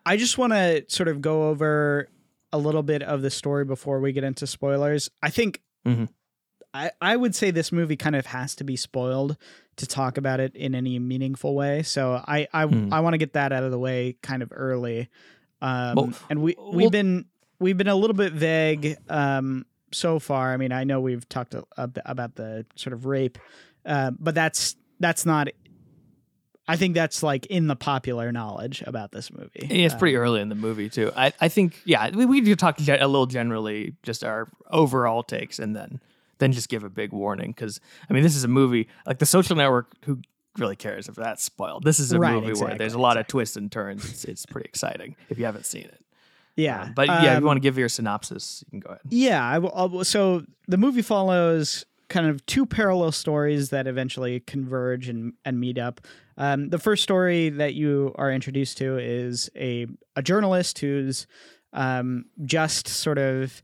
I 0.04 0.18
just 0.18 0.40
want 0.40 0.54
to 0.54 0.84
sort 0.88 1.08
of 1.08 1.22
go 1.22 1.50
over 1.50 2.10
a 2.52 2.58
little 2.58 2.82
bit 2.82 3.04
of 3.04 3.22
the 3.22 3.30
story 3.30 3.64
before 3.64 4.00
we 4.00 4.12
get 4.12 4.24
into 4.24 4.48
spoilers. 4.48 5.10
I 5.22 5.30
think 5.30 5.62
Mhm. 5.86 6.10
I, 6.74 6.92
I 7.02 7.16
would 7.18 7.36
say 7.36 7.52
this 7.52 7.72
movie 7.72 7.98
kind 7.98 8.16
of 8.16 8.26
has 8.28 8.56
to 8.56 8.64
be 8.64 8.76
spoiled 8.76 9.38
to 9.76 9.86
talk 9.86 10.18
about 10.18 10.40
it 10.40 10.56
in 10.56 10.74
any 10.74 10.98
meaningful 11.00 11.54
way. 11.54 11.84
So 11.84 12.24
I 12.28 12.48
I, 12.54 12.66
Mhm. 12.66 12.92
I 12.92 13.02
want 13.02 13.14
to 13.14 13.18
get 13.20 13.34
that 13.34 13.52
out 13.52 13.64
of 13.64 13.72
the 13.72 13.80
way 13.80 14.18
kind 14.24 14.42
of 14.42 14.50
early. 14.56 15.10
Um, 15.62 15.96
Well, 15.96 16.14
and 16.30 16.42
we 16.42 16.56
we've 16.72 16.92
been 16.92 17.26
we've 17.60 17.78
been 17.78 17.88
a 17.88 17.96
little 17.96 18.16
bit 18.16 18.34
vague 18.34 18.98
um, 19.10 19.66
so 19.92 20.20
far. 20.20 20.54
I 20.54 20.58
mean, 20.58 20.72
I 20.72 20.84
know 20.84 21.00
we've 21.00 21.28
talked 21.30 21.54
a, 21.54 21.64
a 21.78 21.90
about 22.06 22.36
the 22.36 22.66
sort 22.76 22.94
of 22.94 23.06
rape, 23.06 23.38
uh, 23.86 24.12
but 24.20 24.36
that's 24.36 24.76
that's 25.00 25.26
not. 25.26 25.50
I 26.68 26.78
think 26.78 26.94
that's 26.94 27.22
like 27.24 27.48
in 27.48 27.68
the 27.68 27.76
popular 27.76 28.32
knowledge 28.32 28.82
about 28.86 29.12
this 29.12 29.32
movie. 29.32 29.68
Yeah, 29.70 29.86
It's 29.86 29.94
Uh, 29.94 29.98
pretty 29.98 30.16
early 30.16 30.42
in 30.42 30.50
the 30.50 30.56
movie 30.56 30.90
too. 30.90 31.12
I, 31.16 31.34
I 31.42 31.50
think 31.50 31.82
yeah, 31.86 32.10
we 32.12 32.26
we 32.26 32.42
do 32.42 32.56
talk 32.56 32.80
a 32.80 32.84
little 32.84 33.26
generally, 33.26 33.96
just 34.04 34.24
our 34.24 34.48
overall 34.70 35.24
takes, 35.24 35.60
and 35.60 35.76
then 35.76 36.00
then 36.38 36.52
just 36.52 36.70
give 36.70 36.84
a 36.84 36.90
big 36.90 37.12
warning 37.14 37.52
because 37.52 37.80
I 38.10 38.14
mean 38.14 38.24
this 38.24 38.36
is 38.36 38.44
a 38.44 38.48
movie 38.48 38.88
like 39.06 39.20
The 39.20 39.26
Social 39.26 39.56
Network. 39.56 39.88
Who 40.06 40.22
really 40.58 40.76
cares 40.76 41.08
if 41.08 41.16
that's 41.16 41.44
spoiled? 41.44 41.84
This 41.84 42.00
is 42.00 42.12
a 42.12 42.20
Right, 42.20 42.34
movie 42.42 42.60
where 42.62 42.76
there's 42.78 42.94
a 42.94 43.00
lot 43.00 43.18
of 43.18 43.28
twists 43.28 43.56
and 43.58 43.72
turns. 43.72 44.04
It's, 44.10 44.26
it's 44.26 44.46
pretty 44.46 44.68
exciting 44.68 45.16
if 45.30 45.38
you 45.40 45.46
haven't 45.46 45.66
seen 45.66 45.84
it. 45.84 46.04
Yeah, 46.58 46.84
Um, 46.84 46.94
but 46.94 47.08
yeah, 47.08 47.32
if 47.32 47.38
um, 47.38 47.44
you 47.44 47.48
want 47.48 47.58
to 47.58 47.62
give 47.62 47.78
your 47.78 47.88
synopsis, 47.90 48.64
you 48.68 48.72
can 48.72 48.80
go 48.82 48.90
ahead. 48.90 49.02
Yeah, 49.10 49.44
I 49.44 49.58
will, 49.60 49.72
I'll- 49.74 50.04
so 50.04 50.44
the 50.68 50.78
movie 50.78 51.02
follows 51.02 51.86
kind 52.10 52.28
of 52.28 52.46
two 52.46 52.66
parallel 52.66 53.14
stories 53.14 53.70
that 53.70 53.88
eventually 53.88 54.42
converge 54.42 55.08
and, 55.08 55.32
and 55.46 55.58
meet 55.62 55.78
up. 55.78 56.02
Um, 56.38 56.68
the 56.70 56.78
first 56.78 57.04
story 57.04 57.48
that 57.50 57.74
you 57.74 58.14
are 58.18 58.30
introduced 58.32 58.78
to 58.80 58.98
is 58.98 59.50
a 59.56 59.88
a 60.18 60.22
journalist 60.22 60.80
who's 60.80 61.26
um, 61.72 62.26
just 62.44 62.88
sort 62.90 63.18
of 63.18 63.62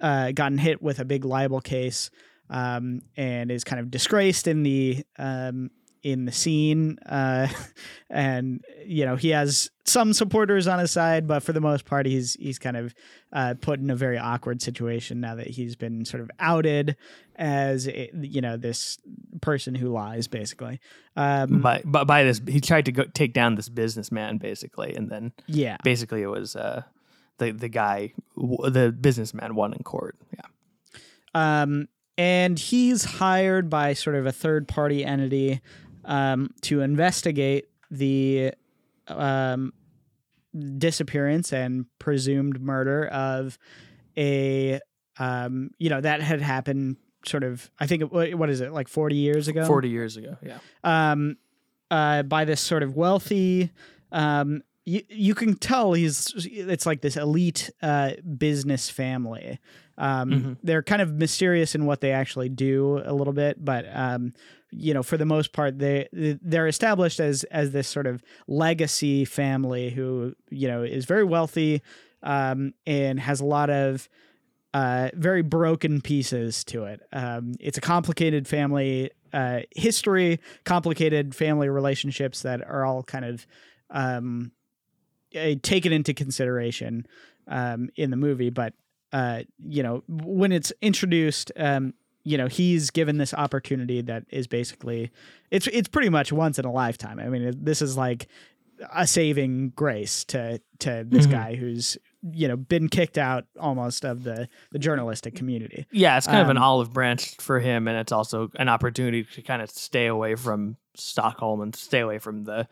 uh, 0.00 0.30
gotten 0.30 0.58
hit 0.58 0.80
with 0.80 1.00
a 1.00 1.04
big 1.04 1.24
libel 1.24 1.60
case 1.60 2.10
um, 2.48 3.00
and 3.16 3.50
is 3.50 3.64
kind 3.64 3.80
of 3.80 3.90
disgraced 3.90 4.46
in 4.46 4.62
the 4.62 5.04
um, 5.18 5.70
in 6.02 6.24
the 6.24 6.32
scene. 6.32 6.98
Uh, 7.06 7.48
and 8.10 8.64
you 8.84 9.04
know 9.04 9.16
he 9.16 9.30
has 9.30 9.70
some 9.84 10.12
supporters 10.12 10.66
on 10.66 10.78
his 10.78 10.90
side, 10.90 11.26
but 11.26 11.42
for 11.42 11.52
the 11.52 11.60
most 11.60 11.84
part, 11.84 12.06
he's 12.06 12.34
he's 12.34 12.58
kind 12.58 12.76
of 12.76 12.94
uh, 13.32 13.54
put 13.60 13.80
in 13.80 13.90
a 13.90 13.96
very 13.96 14.18
awkward 14.18 14.62
situation 14.62 15.20
now 15.20 15.34
that 15.34 15.48
he's 15.48 15.76
been 15.76 16.04
sort 16.04 16.22
of 16.22 16.30
outed 16.38 16.96
as 17.36 17.88
a, 17.88 18.10
you 18.20 18.40
know 18.40 18.56
this 18.56 18.98
person 19.40 19.74
who 19.74 19.88
lies, 19.88 20.28
basically. 20.28 20.80
Um, 21.16 21.60
By, 21.60 21.82
by 21.84 22.04
by 22.04 22.24
this, 22.24 22.40
he 22.46 22.60
tried 22.60 22.86
to 22.86 22.92
go 22.92 23.04
take 23.04 23.32
down 23.32 23.54
this 23.54 23.68
businessman 23.68 24.38
basically, 24.38 24.94
and 24.94 25.10
then 25.10 25.32
yeah, 25.46 25.76
basically 25.82 26.22
it 26.22 26.28
was 26.28 26.56
uh, 26.56 26.82
the 27.38 27.52
the 27.52 27.68
guy, 27.68 28.12
the 28.36 28.94
businessman 28.98 29.54
won 29.54 29.72
in 29.72 29.82
court. 29.82 30.16
Yeah. 30.34 31.62
um, 31.62 31.88
and 32.18 32.58
he's 32.58 33.04
hired 33.04 33.70
by 33.70 33.94
sort 33.94 34.14
of 34.14 34.26
a 34.26 34.32
third 34.32 34.68
party 34.68 35.04
entity 35.06 35.62
um, 36.04 36.50
to 36.62 36.80
investigate 36.80 37.66
the 37.90 38.52
um, 39.08 39.72
disappearance 40.78 41.52
and 41.52 41.86
presumed 41.98 42.60
murder 42.60 43.06
of 43.08 43.58
a 44.16 44.80
um, 45.18 45.70
you 45.78 45.90
know 45.90 46.00
that 46.00 46.20
had 46.20 46.40
happened 46.40 46.96
sort 47.26 47.44
of 47.44 47.70
I 47.78 47.86
think 47.86 48.02
it, 48.02 48.12
what 48.12 48.34
what 48.34 48.50
is 48.50 48.60
it 48.60 48.72
like 48.72 48.88
40 48.88 49.16
years 49.16 49.48
ago 49.48 49.66
40 49.66 49.88
years 49.88 50.16
ago. 50.16 50.36
Yeah. 50.42 50.58
um, 50.84 51.36
uh, 51.90 52.22
by 52.22 52.44
this 52.44 52.60
sort 52.60 52.82
of 52.82 52.96
wealthy. 52.96 53.70
Um, 54.12 54.62
you, 54.86 55.02
you 55.08 55.34
can 55.34 55.54
tell 55.56 55.92
he's 55.92 56.32
it's 56.46 56.86
like 56.86 57.00
this 57.00 57.16
elite 57.16 57.70
uh, 57.82 58.12
business 58.38 58.88
family. 58.88 59.58
Um, 59.98 60.30
Mhm. 60.30 60.56
They're 60.62 60.82
kind 60.82 61.02
of 61.02 61.12
mysterious 61.12 61.74
in 61.74 61.84
what 61.86 62.00
they 62.00 62.12
actually 62.12 62.48
do 62.48 63.02
a 63.04 63.12
little 63.12 63.32
bit, 63.34 63.62
but 63.62 63.84
um, 63.92 64.32
you 64.70 64.94
know, 64.94 65.02
for 65.02 65.16
the 65.16 65.26
most 65.26 65.52
part, 65.52 65.78
they 65.78 66.08
they're 66.12 66.68
established 66.68 67.20
as 67.20 67.44
as 67.44 67.72
this 67.72 67.88
sort 67.88 68.06
of 68.06 68.22
legacy 68.46 69.24
family 69.24 69.90
who 69.90 70.34
you 70.50 70.68
know 70.68 70.82
is 70.82 71.04
very 71.04 71.24
wealthy 71.24 71.82
um, 72.22 72.74
and 72.86 73.20
has 73.20 73.40
a 73.40 73.44
lot 73.44 73.70
of 73.70 74.08
uh, 74.74 75.10
very 75.14 75.42
broken 75.42 76.00
pieces 76.00 76.64
to 76.64 76.84
it. 76.84 77.00
Um, 77.12 77.54
it's 77.58 77.78
a 77.78 77.80
complicated 77.80 78.46
family 78.46 79.10
uh, 79.32 79.60
history, 79.74 80.40
complicated 80.64 81.34
family 81.34 81.68
relationships 81.68 82.42
that 82.42 82.62
are 82.62 82.84
all 82.84 83.02
kind 83.02 83.24
of 83.24 83.46
um, 83.90 84.52
taken 85.62 85.92
into 85.92 86.14
consideration 86.14 87.06
um, 87.48 87.90
in 87.96 88.10
the 88.10 88.16
movie. 88.16 88.50
But 88.50 88.74
uh, 89.12 89.42
you 89.58 89.82
know, 89.82 90.04
when 90.08 90.52
it's 90.52 90.72
introduced, 90.80 91.50
um, 91.56 91.94
you 92.24 92.36
know, 92.38 92.46
he's 92.48 92.90
given 92.90 93.18
this 93.18 93.32
opportunity 93.34 94.00
that 94.02 94.24
is 94.30 94.46
basically 94.46 95.10
it's 95.50 95.66
it's 95.68 95.88
pretty 95.88 96.08
much 96.10 96.32
once 96.32 96.58
in 96.58 96.64
a 96.64 96.72
lifetime. 96.72 97.18
I 97.18 97.28
mean, 97.28 97.52
this 97.64 97.80
is 97.82 97.96
like 97.96 98.28
a 98.94 99.06
saving 99.06 99.70
grace 99.70 100.24
to 100.24 100.60
to 100.80 101.04
this 101.08 101.26
Mhm. 101.26 101.30
guy 101.30 101.54
who's 101.54 101.98
you 102.32 102.48
know 102.48 102.56
been 102.56 102.88
kicked 102.88 103.18
out 103.18 103.44
almost 103.58 104.04
of 104.04 104.24
the 104.24 104.48
the 104.72 104.78
journalistic 104.78 105.34
community. 105.34 105.86
Yeah, 105.92 106.16
it's 106.16 106.26
kind 106.26 106.40
of 106.42 106.48
an 106.50 106.56
Um, 106.56 106.62
olive 106.62 106.92
branch 106.92 107.36
for 107.40 107.60
him, 107.60 107.88
and 107.88 107.96
it's 107.98 108.12
also 108.12 108.50
an 108.56 108.68
opportunity 108.68 109.24
to 109.24 109.42
kind 109.42 109.60
of 109.62 109.70
stay 109.70 110.06
away 110.06 110.34
from 110.34 110.76
Stockholm 110.94 111.60
and 111.60 111.74
stay 111.76 112.00
away 112.00 112.18
from 112.18 112.44
the, 112.44 112.68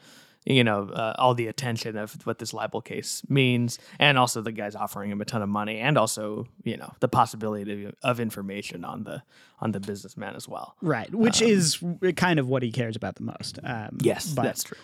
you 0.48 0.64
know, 0.64 0.88
uh, 0.88 1.14
all 1.18 1.34
the 1.34 1.46
attention 1.46 1.96
of 1.96 2.14
what 2.26 2.38
this 2.38 2.54
libel 2.54 2.80
case 2.80 3.22
means, 3.28 3.78
and 3.98 4.16
also 4.16 4.40
the 4.40 4.50
guys 4.52 4.74
offering 4.74 5.11
him 5.11 5.20
a 5.20 5.24
ton 5.26 5.42
of 5.42 5.48
money, 5.48 5.78
and 5.78 5.98
also 5.98 6.46
you 6.64 6.76
know 6.76 6.92
the 7.00 7.08
possibility 7.08 7.92
of 8.02 8.18
information 8.18 8.84
on 8.84 9.04
the 9.04 9.22
on 9.61 9.72
the 9.72 9.80
businessman 9.80 10.34
as 10.34 10.48
well. 10.48 10.74
Right, 10.80 11.14
which 11.14 11.42
is 11.42 11.82
kind 12.16 12.38
of 12.38 12.48
what 12.48 12.62
he 12.62 12.72
cares 12.72 12.96
about 12.96 13.16
the 13.16 13.24
most. 13.24 13.58
Um, 13.62 13.98
Yes, 14.00 14.32
but, 14.32 14.44
that's 14.44 14.64
true. 14.64 14.78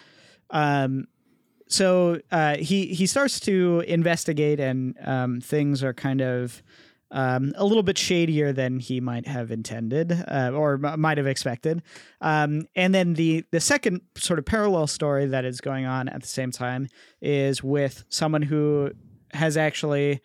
um, 0.50 1.08
so 1.66 2.20
uh, 2.30 2.56
he 2.56 2.86
he 2.88 3.06
starts 3.06 3.40
to 3.40 3.82
investigate, 3.88 4.60
and 4.60 4.94
um, 5.02 5.40
things 5.40 5.82
are 5.82 5.94
kind 5.94 6.20
of 6.20 6.62
um, 7.14 7.52
a 7.56 7.64
little 7.64 7.84
bit 7.84 7.96
shadier 7.96 8.52
than 8.52 8.80
he 8.80 9.00
might 9.00 9.26
have 9.26 9.52
intended 9.52 10.12
uh, 10.28 10.50
or 10.52 10.80
m- 10.84 11.00
might 11.00 11.16
have 11.16 11.28
expected. 11.28 11.80
Um, 12.20 12.66
and 12.74 12.92
then 12.94 13.14
the 13.14 13.44
the 13.52 13.60
second 13.60 14.02
sort 14.16 14.38
of 14.38 14.44
parallel 14.44 14.88
story 14.88 15.24
that 15.26 15.44
is 15.44 15.60
going 15.60 15.86
on 15.86 16.08
at 16.08 16.20
the 16.20 16.28
same 16.28 16.50
time 16.50 16.88
is 17.22 17.62
with 17.62 18.04
someone 18.08 18.42
who 18.42 18.90
has 19.32 19.56
actually 19.56 20.20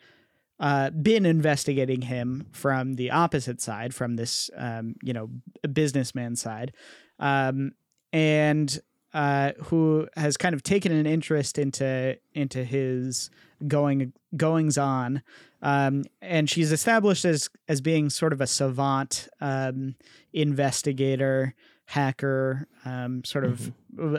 uh, 0.58 0.90
been 0.90 1.24
investigating 1.24 2.02
him 2.02 2.48
from 2.52 2.94
the 2.94 3.12
opposite 3.12 3.60
side, 3.60 3.94
from 3.94 4.16
this 4.16 4.50
um, 4.56 4.96
you 5.02 5.12
know 5.12 5.30
businessman 5.72 6.34
side, 6.34 6.72
um, 7.20 7.70
and 8.12 8.80
uh, 9.12 9.52
who 9.64 10.06
has 10.16 10.36
kind 10.36 10.54
of 10.54 10.62
taken 10.62 10.92
an 10.92 11.06
interest 11.06 11.58
into 11.58 12.16
into 12.34 12.64
his 12.64 13.30
going 13.66 14.12
goings 14.36 14.78
on, 14.78 15.22
um, 15.62 16.04
and 16.22 16.48
she's 16.48 16.72
established 16.72 17.24
as 17.24 17.48
as 17.68 17.80
being 17.80 18.10
sort 18.10 18.32
of 18.32 18.40
a 18.40 18.46
savant 18.46 19.28
um, 19.40 19.94
investigator, 20.32 21.54
hacker, 21.86 22.68
um, 22.84 23.24
sort 23.24 23.44
of 23.44 23.72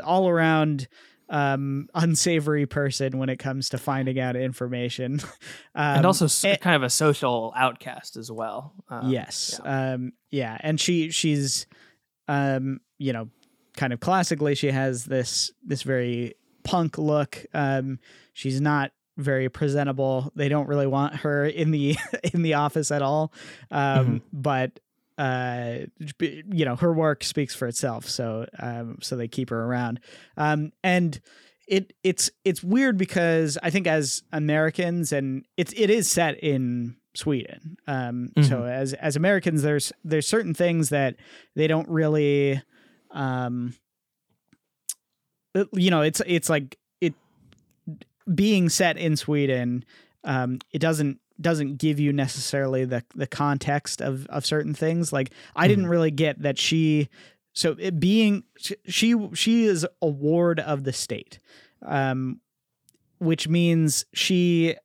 all 0.03 0.27
around 0.29 0.87
um, 1.29 1.87
unsavory 1.93 2.65
person 2.65 3.17
when 3.17 3.29
it 3.29 3.39
comes 3.39 3.69
to 3.69 3.77
finding 3.77 4.19
out 4.19 4.35
information, 4.35 5.19
um, 5.75 5.97
and 5.97 6.05
also 6.05 6.27
and- 6.47 6.59
kind 6.59 6.75
of 6.75 6.83
a 6.83 6.89
social 6.89 7.53
outcast 7.55 8.17
as 8.17 8.29
well. 8.29 8.73
Um, 8.89 9.09
yes, 9.09 9.59
yeah. 9.63 9.93
Um, 9.93 10.11
yeah, 10.29 10.57
and 10.59 10.79
she 10.79 11.09
she's, 11.11 11.65
um, 12.27 12.81
you 12.99 13.13
know, 13.13 13.29
kind 13.75 13.93
of 13.93 13.99
classically 13.99 14.55
she 14.55 14.71
has 14.71 15.05
this 15.05 15.51
this 15.63 15.83
very 15.83 16.35
punk 16.63 16.97
look. 16.97 17.45
Um, 17.53 17.99
she's 18.33 18.61
not 18.61 18.91
very 19.17 19.49
presentable. 19.49 20.31
They 20.35 20.49
don't 20.49 20.67
really 20.67 20.87
want 20.87 21.17
her 21.17 21.45
in 21.45 21.71
the 21.71 21.97
in 22.33 22.41
the 22.41 22.55
office 22.55 22.91
at 22.91 23.01
all. 23.01 23.33
Um, 23.69 24.21
but 24.33 24.79
uh, 25.17 25.85
you 26.19 26.65
know, 26.65 26.75
her 26.75 26.93
work 26.93 27.23
speaks 27.23 27.53
for 27.53 27.67
itself. 27.67 28.07
So 28.07 28.47
um, 28.59 28.97
so 29.01 29.15
they 29.15 29.27
keep 29.27 29.49
her 29.49 29.63
around. 29.63 29.99
Um, 30.37 30.71
and 30.83 31.19
it 31.67 31.93
it's 32.03 32.31
it's 32.43 32.63
weird 32.63 32.97
because 32.97 33.57
I 33.61 33.69
think 33.69 33.87
as 33.87 34.23
Americans 34.31 35.11
and 35.11 35.45
it's 35.57 35.73
it 35.77 35.89
is 35.89 36.09
set 36.09 36.39
in 36.39 36.97
Sweden. 37.13 37.77
Um, 37.87 38.31
so 38.41 38.63
as 38.63 38.93
as 38.93 39.15
Americans, 39.15 39.61
there's 39.61 39.91
there's 40.03 40.27
certain 40.27 40.53
things 40.53 40.89
that 40.89 41.15
they 41.55 41.67
don't 41.67 41.87
really 41.89 42.61
um 43.13 43.73
you 45.73 45.89
know 45.91 46.01
it's 46.01 46.21
it's 46.25 46.49
like 46.49 46.77
it 47.01 47.13
being 48.33 48.69
set 48.69 48.97
in 48.97 49.17
sweden 49.17 49.83
um 50.23 50.59
it 50.71 50.79
doesn't 50.79 51.19
doesn't 51.39 51.77
give 51.77 51.99
you 51.99 52.13
necessarily 52.13 52.85
the 52.85 53.03
the 53.15 53.27
context 53.27 53.99
of 54.01 54.27
of 54.27 54.45
certain 54.45 54.73
things. 54.73 55.11
Like 55.11 55.31
i 55.55 55.67
didn't 55.67 55.87
really 55.87 56.11
get 56.11 56.41
that 56.43 56.59
she 56.59 57.09
so 57.53 57.75
it 57.79 57.99
being 57.99 58.43
she 58.87 59.15
she 59.33 59.63
is 59.65 59.85
a 60.01 60.07
ward 60.07 60.59
of 60.59 60.83
the 60.83 60.93
state 60.93 61.39
um 61.81 62.39
which 63.17 63.47
means 63.47 64.05
she 64.13 64.75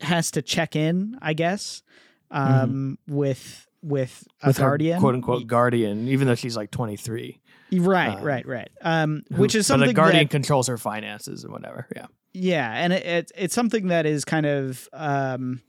has 0.00 0.30
to 0.32 0.42
check 0.42 0.76
in 0.76 1.18
i 1.22 1.32
guess 1.32 1.82
um 2.30 2.98
with 3.08 3.66
with 3.84 4.26
a 4.42 4.48
with 4.48 4.58
guardian 4.58 5.00
quote 5.00 5.14
unquote 5.14 5.46
guardian, 5.46 6.08
even 6.08 6.26
though 6.26 6.34
she's 6.34 6.56
like 6.56 6.70
23. 6.70 7.40
Right, 7.72 8.18
Uh, 8.18 8.24
right, 8.24 8.46
right. 8.46 8.70
Um, 8.82 9.24
which 9.30 9.54
is 9.54 9.66
but 9.66 9.74
something 9.74 9.90
a 9.90 9.92
guardian 9.92 10.24
that, 10.24 10.30
controls 10.30 10.68
her 10.68 10.78
finances 10.78 11.44
and 11.44 11.52
whatever. 11.52 11.86
Yeah. 11.94 12.06
yeah, 12.32 12.72
and 12.72 12.92
it, 12.92 13.04
it, 13.04 13.32
it's 13.36 13.54
something 13.54 13.88
that 13.88 14.06
is 14.06 14.24
kind 14.24 14.46
of, 14.46 14.88
um, 14.92 15.60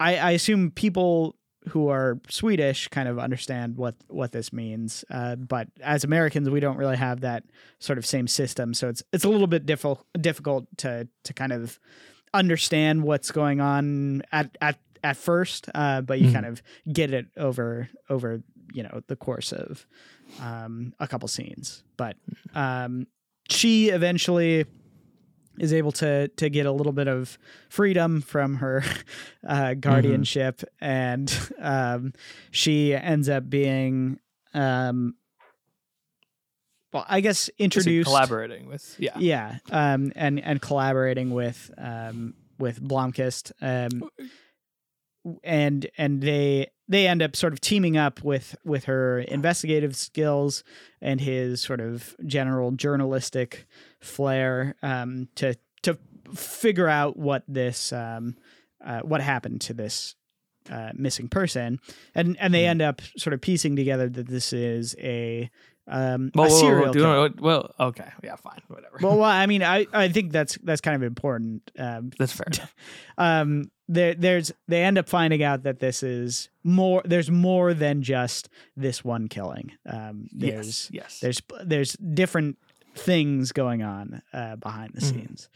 I, 0.00 0.16
I 0.16 0.30
assume 0.32 0.70
people 0.70 1.36
who 1.68 1.88
are 1.88 2.18
Swedish 2.28 2.88
kind 2.88 3.08
of 3.08 3.18
understand 3.20 3.76
what 3.76 3.94
what 4.08 4.32
this 4.32 4.52
means, 4.52 5.04
uh, 5.10 5.36
but 5.36 5.68
as 5.80 6.02
Americans, 6.02 6.50
we 6.50 6.58
don't 6.60 6.76
really 6.76 6.96
have 6.96 7.20
that 7.20 7.44
sort 7.78 7.98
of 7.98 8.06
same 8.06 8.26
system, 8.26 8.74
so 8.74 8.88
it's 8.88 9.02
it's 9.12 9.24
a 9.24 9.28
little 9.28 9.46
bit 9.46 9.64
difficult 9.64 10.04
difficult 10.20 10.66
to 10.78 11.06
to 11.22 11.32
kind 11.32 11.52
of 11.52 11.78
understand 12.34 13.04
what's 13.04 13.30
going 13.30 13.60
on 13.60 14.22
at 14.32 14.56
at 14.60 14.78
at 15.02 15.16
first, 15.16 15.68
uh, 15.74 16.00
but 16.00 16.20
you 16.20 16.28
Mhm. 16.28 16.32
kind 16.32 16.46
of 16.46 16.62
get 16.92 17.12
it 17.12 17.26
over 17.36 17.88
over 18.08 18.42
you 18.74 18.82
know 18.82 19.02
the 19.08 19.16
course 19.16 19.52
of 19.52 19.86
um, 20.40 20.94
a 21.00 21.06
couple 21.06 21.28
scenes. 21.28 21.84
But 21.96 22.16
um, 22.54 23.06
she 23.50 23.88
eventually 23.90 24.64
is 25.58 25.72
able 25.72 25.92
to 25.92 26.28
to 26.28 26.48
get 26.48 26.64
a 26.66 26.72
little 26.72 26.92
bit 26.92 27.08
of 27.08 27.38
freedom 27.68 28.20
from 28.22 28.56
her 28.56 28.82
uh, 29.46 29.74
guardianship, 29.74 30.62
and 30.80 31.30
um, 31.58 32.12
she 32.50 32.94
ends 32.94 33.28
up 33.28 33.48
being. 33.50 34.18
Um, 34.54 35.16
well, 36.92 37.06
I 37.08 37.20
guess 37.22 37.48
introduced 37.58 38.06
collaborating 38.06 38.66
with, 38.66 38.96
yeah. 38.98 39.16
yeah, 39.18 39.58
um, 39.70 40.12
and 40.14 40.38
and 40.40 40.60
collaborating 40.60 41.30
with 41.30 41.70
um, 41.78 42.34
with 42.58 42.82
Blomkvist, 42.82 43.52
um, 43.62 44.08
and 45.44 45.86
and 45.96 46.20
they 46.22 46.68
they 46.88 47.06
end 47.06 47.22
up 47.22 47.36
sort 47.36 47.52
of 47.52 47.60
teaming 47.60 47.96
up 47.96 48.22
with 48.24 48.56
with 48.64 48.84
her 48.84 49.20
investigative 49.20 49.94
skills 49.96 50.64
and 51.00 51.20
his 51.20 51.60
sort 51.60 51.80
of 51.80 52.16
general 52.26 52.70
journalistic 52.72 53.66
flair 54.00 54.74
um, 54.82 55.28
to 55.36 55.54
to 55.82 55.96
figure 56.34 56.88
out 56.88 57.16
what 57.16 57.44
this 57.48 57.92
um, 57.92 58.36
uh, 58.84 59.00
what 59.00 59.20
happened 59.20 59.60
to 59.62 59.72
this 59.74 60.16
uh, 60.70 60.90
missing 60.94 61.28
person, 61.28 61.78
and 62.14 62.36
and 62.40 62.52
they 62.54 62.64
Hmm. 62.64 62.70
end 62.70 62.82
up 62.82 63.00
sort 63.16 63.34
of 63.34 63.40
piecing 63.40 63.76
together 63.76 64.08
that 64.08 64.26
this 64.28 64.52
is 64.52 64.94
a 64.98 65.50
um, 65.88 66.30
Well, 66.34 66.46
a 66.46 66.50
serial 66.50 66.92
do 66.92 67.00
you 67.00 67.04
killer. 67.04 67.30
well, 67.40 67.74
okay. 67.80 68.08
Yeah, 68.22 68.36
fine. 68.36 68.60
Whatever. 68.68 68.98
Well, 69.02 69.16
well, 69.18 69.24
I 69.30 69.46
mean, 69.46 69.62
I, 69.64 69.86
I 69.92 70.08
think 70.08 70.30
that's 70.30 70.56
that's 70.62 70.80
kind 70.80 70.94
of 70.94 71.02
important. 71.02 71.68
Um, 71.76 72.10
That's 72.18 72.32
fair. 72.32 72.46
um, 73.18 73.70
there 73.92 74.14
there's 74.14 74.52
they 74.68 74.82
end 74.82 74.98
up 74.98 75.08
finding 75.08 75.42
out 75.42 75.62
that 75.64 75.78
this 75.80 76.02
is 76.02 76.48
more. 76.64 77.02
There's 77.04 77.30
more 77.30 77.74
than 77.74 78.02
just 78.02 78.48
this 78.76 79.04
one 79.04 79.28
killing. 79.28 79.72
Um, 79.86 80.28
there's 80.32 80.88
yes. 80.90 80.90
Yes. 80.92 81.20
there's 81.20 81.42
there's 81.64 81.92
different 81.94 82.58
things 82.94 83.52
going 83.52 83.82
on 83.82 84.22
uh, 84.32 84.56
behind 84.56 84.92
the 84.94 85.00
Mhm. 85.00 85.04
scenes 85.10 85.48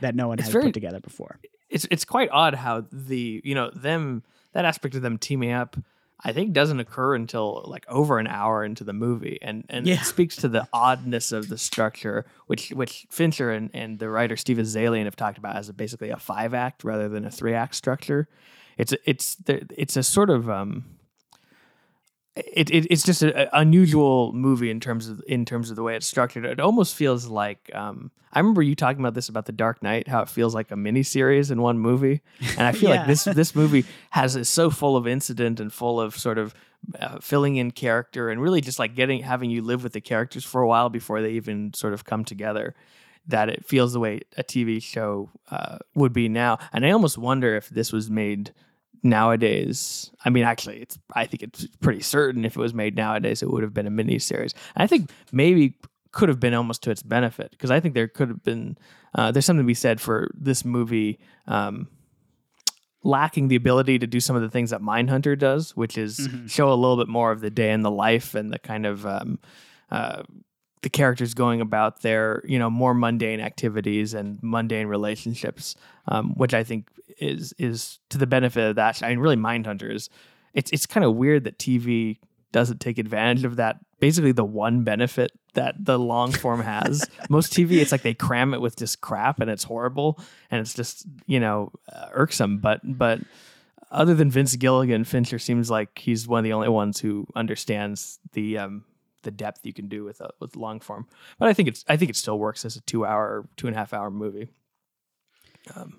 that 0.00 0.14
no 0.14 0.28
one 0.28 0.38
It's 0.38 0.46
has 0.48 0.52
very- 0.52 0.64
put 0.66 0.74
together 0.74 1.00
before. 1.00 1.38
it's 1.70 1.86
it's 1.90 2.04
quite 2.04 2.28
odd 2.32 2.54
how 2.54 2.84
the 2.92 3.40
you 3.44 3.54
know 3.54 3.70
them 3.70 4.22
that 4.52 4.64
aspect 4.64 4.94
of 4.94 5.02
them 5.02 5.18
teaming 5.18 5.50
up 5.52 5.76
I 6.24 6.32
think 6.32 6.52
doesn't 6.54 6.80
occur 6.80 7.14
until 7.14 7.64
like 7.66 7.84
over 7.88 8.18
an 8.18 8.26
hour 8.26 8.64
into 8.64 8.82
the 8.84 8.92
movie 8.94 9.38
and 9.42 9.64
and 9.68 9.86
Yeah. 9.86 9.96
it 9.96 10.04
speaks 10.04 10.36
to 10.36 10.48
the 10.48 10.66
oddness 10.72 11.32
of 11.32 11.48
the 11.48 11.58
structure 11.58 12.24
which 12.46 12.70
which 12.70 13.06
Fincher 13.10 13.50
and, 13.50 13.70
and 13.74 13.98
the 13.98 14.08
writer 14.08 14.36
Steven 14.36 14.64
Zaillian 14.64 15.04
have 15.04 15.16
talked 15.16 15.36
about 15.38 15.56
as 15.56 15.68
a, 15.68 15.72
basically 15.74 16.10
a 16.10 16.16
five 16.16 16.54
act 16.54 16.82
rather 16.84 17.08
than 17.08 17.24
a 17.24 17.30
three 17.30 17.52
act 17.54 17.74
structure 17.74 18.26
it's 18.78 18.92
a- 18.92 18.98
it's 19.10 19.36
it's 19.48 19.96
a 19.96 20.02
sort 20.02 20.30
of 20.30 20.48
um 20.48 20.84
it, 22.36 22.70
it 22.70 22.86
it's 22.90 23.02
just 23.04 23.22
an 23.22 23.48
unusual 23.52 24.32
movie 24.32 24.70
in 24.70 24.80
terms 24.80 25.08
of 25.08 25.22
in 25.26 25.44
terms 25.44 25.70
of 25.70 25.76
the 25.76 25.82
way 25.82 25.96
it's 25.96 26.06
structured. 26.06 26.44
It 26.44 26.60
almost 26.60 26.94
feels 26.96 27.26
like 27.26 27.70
um, 27.74 28.10
I 28.32 28.40
remember 28.40 28.62
you 28.62 28.74
talking 28.74 29.00
about 29.00 29.14
this 29.14 29.28
about 29.28 29.46
the 29.46 29.52
Dark 29.52 29.82
Knight, 29.82 30.08
how 30.08 30.20
it 30.22 30.28
feels 30.28 30.54
like 30.54 30.70
a 30.70 30.76
mini 30.76 31.02
series 31.04 31.50
in 31.50 31.62
one 31.62 31.78
movie, 31.78 32.22
and 32.58 32.62
I 32.66 32.72
feel 32.72 32.90
Yeah. 32.90 32.96
like 32.98 33.06
this 33.06 33.24
this 33.24 33.54
movie 33.54 33.84
has 34.10 34.34
is 34.36 34.48
so 34.48 34.70
full 34.70 34.96
of 34.96 35.06
incident 35.06 35.60
and 35.60 35.72
full 35.72 36.00
of 36.00 36.16
sort 36.16 36.38
of 36.38 36.54
uh, 36.98 37.18
filling 37.20 37.56
in 37.56 37.70
character 37.70 38.28
and 38.30 38.42
really 38.42 38.60
just 38.60 38.78
like 38.78 38.94
getting 38.94 39.22
having 39.22 39.50
you 39.50 39.62
live 39.62 39.82
with 39.84 39.92
the 39.92 40.00
characters 40.00 40.44
for 40.44 40.60
a 40.60 40.66
while 40.66 40.90
before 40.90 41.22
they 41.22 41.30
even 41.32 41.72
sort 41.72 41.92
of 41.94 42.04
come 42.04 42.24
together. 42.24 42.74
That 43.26 43.48
it 43.48 43.64
feels 43.64 43.94
the 43.94 44.00
way 44.00 44.20
a 44.36 44.42
TV 44.44 44.82
show 44.82 45.30
uh, 45.50 45.78
would 45.94 46.12
be 46.12 46.28
now, 46.28 46.58
and 46.74 46.84
I 46.84 46.90
almost 46.90 47.16
wonder 47.16 47.56
if 47.56 47.70
this 47.70 47.90
was 47.90 48.10
made 48.10 48.52
nowadays 49.04 50.10
i 50.24 50.30
mean 50.30 50.44
actually 50.44 50.78
it's 50.80 50.98
i 51.14 51.26
think 51.26 51.42
it's 51.42 51.66
pretty 51.80 52.00
certain 52.00 52.44
if 52.44 52.56
it 52.56 52.60
was 52.60 52.72
made 52.74 52.96
nowadays 52.96 53.42
it 53.42 53.50
would 53.50 53.62
have 53.62 53.74
been 53.74 53.86
a 53.86 53.90
mini 53.90 54.18
series 54.18 54.54
i 54.76 54.86
think 54.86 55.10
maybe 55.30 55.76
could 56.12 56.28
have 56.28 56.40
been 56.40 56.54
almost 56.54 56.82
to 56.82 56.90
its 56.90 57.02
benefit 57.02 57.50
because 57.50 57.70
i 57.70 57.78
think 57.80 57.94
there 57.94 58.08
could 58.08 58.28
have 58.28 58.42
been 58.42 58.76
uh, 59.14 59.30
there's 59.30 59.44
something 59.44 59.62
to 59.64 59.66
be 59.66 59.74
said 59.74 60.00
for 60.00 60.28
this 60.34 60.64
movie 60.64 61.20
um, 61.46 61.86
lacking 63.04 63.48
the 63.48 63.56
ability 63.56 63.98
to 63.98 64.06
do 64.06 64.18
some 64.18 64.34
of 64.34 64.42
the 64.42 64.48
things 64.48 64.70
that 64.70 64.80
mindhunter 64.80 65.38
does 65.38 65.76
which 65.76 65.98
is 65.98 66.18
Mhm. 66.28 66.50
show 66.50 66.72
a 66.72 66.74
little 66.74 66.96
bit 66.96 67.08
more 67.08 67.30
of 67.30 67.40
the 67.40 67.50
day 67.50 67.70
in 67.72 67.82
the 67.82 67.90
life 67.90 68.34
and 68.34 68.52
the 68.52 68.58
kind 68.58 68.86
of 68.86 69.04
um, 69.06 69.38
uh, 69.90 70.22
the 70.84 70.90
characters 70.90 71.34
going 71.34 71.60
about 71.60 72.02
their 72.02 72.42
you 72.46 72.58
know 72.58 72.70
more 72.70 72.94
mundane 72.94 73.40
activities 73.40 74.14
and 74.14 74.38
mundane 74.42 74.86
relationships 74.86 75.74
um, 76.08 76.34
which 76.36 76.54
i 76.54 76.62
think 76.62 76.88
is 77.18 77.52
is 77.58 77.98
to 78.10 78.18
the 78.18 78.26
benefit 78.26 78.70
of 78.70 78.76
that 78.76 79.02
i 79.02 79.08
mean 79.08 79.18
really 79.18 79.36
mindhunter 79.36 79.92
is 79.92 80.08
it's 80.52 80.70
it's 80.70 80.86
kind 80.86 81.04
of 81.04 81.14
weird 81.14 81.44
that 81.44 81.58
tv 81.58 82.18
doesn't 82.52 82.80
take 82.80 82.98
advantage 82.98 83.44
of 83.44 83.56
that 83.56 83.78
basically 83.98 84.32
the 84.32 84.44
one 84.44 84.84
benefit 84.84 85.32
that 85.54 85.74
the 85.82 85.98
long 85.98 86.30
form 86.30 86.60
has. 86.60 87.08
Most 87.30 87.52
TV, 87.52 87.78
it's 87.80 87.90
like 87.90 88.02
they 88.02 88.14
cram 88.14 88.52
it 88.52 88.60
with 88.60 88.76
just 88.76 89.00
crap 89.00 89.40
and 89.40 89.50
it's 89.50 89.64
horrible 89.64 90.20
and 90.50 90.60
it's 90.60 90.74
just 90.74 91.06
you 91.26 91.40
know 91.40 91.72
uh, 91.90 92.08
irksome. 92.12 92.58
But 92.58 92.80
but 92.84 93.20
other 93.90 94.14
than 94.14 94.30
Vince 94.30 94.56
Gilligan, 94.56 95.04
Fincher 95.04 95.38
seems 95.38 95.70
like 95.70 95.98
he's 95.98 96.28
one 96.28 96.38
of 96.38 96.44
the 96.44 96.52
only 96.52 96.68
ones 96.68 97.00
who 97.00 97.26
understands 97.34 98.18
the 98.32 98.58
um, 98.58 98.84
the 99.24 99.30
depth 99.30 99.66
you 99.66 99.72
can 99.72 99.88
do 99.88 100.04
with 100.04 100.20
a, 100.20 100.30
with 100.40 100.56
long 100.56 100.80
form. 100.80 101.06
But 101.38 101.48
I 101.48 101.52
think 101.52 101.68
it's 101.68 101.84
I 101.88 101.96
think 101.96 102.10
it 102.10 102.16
still 102.16 102.38
works 102.38 102.64
as 102.64 102.76
a 102.76 102.80
two 102.82 103.04
hour, 103.04 103.48
two 103.56 103.66
and 103.66 103.76
a 103.76 103.78
half 103.78 103.92
hour 103.92 104.10
movie. 104.10 104.48
Um, 105.74 105.98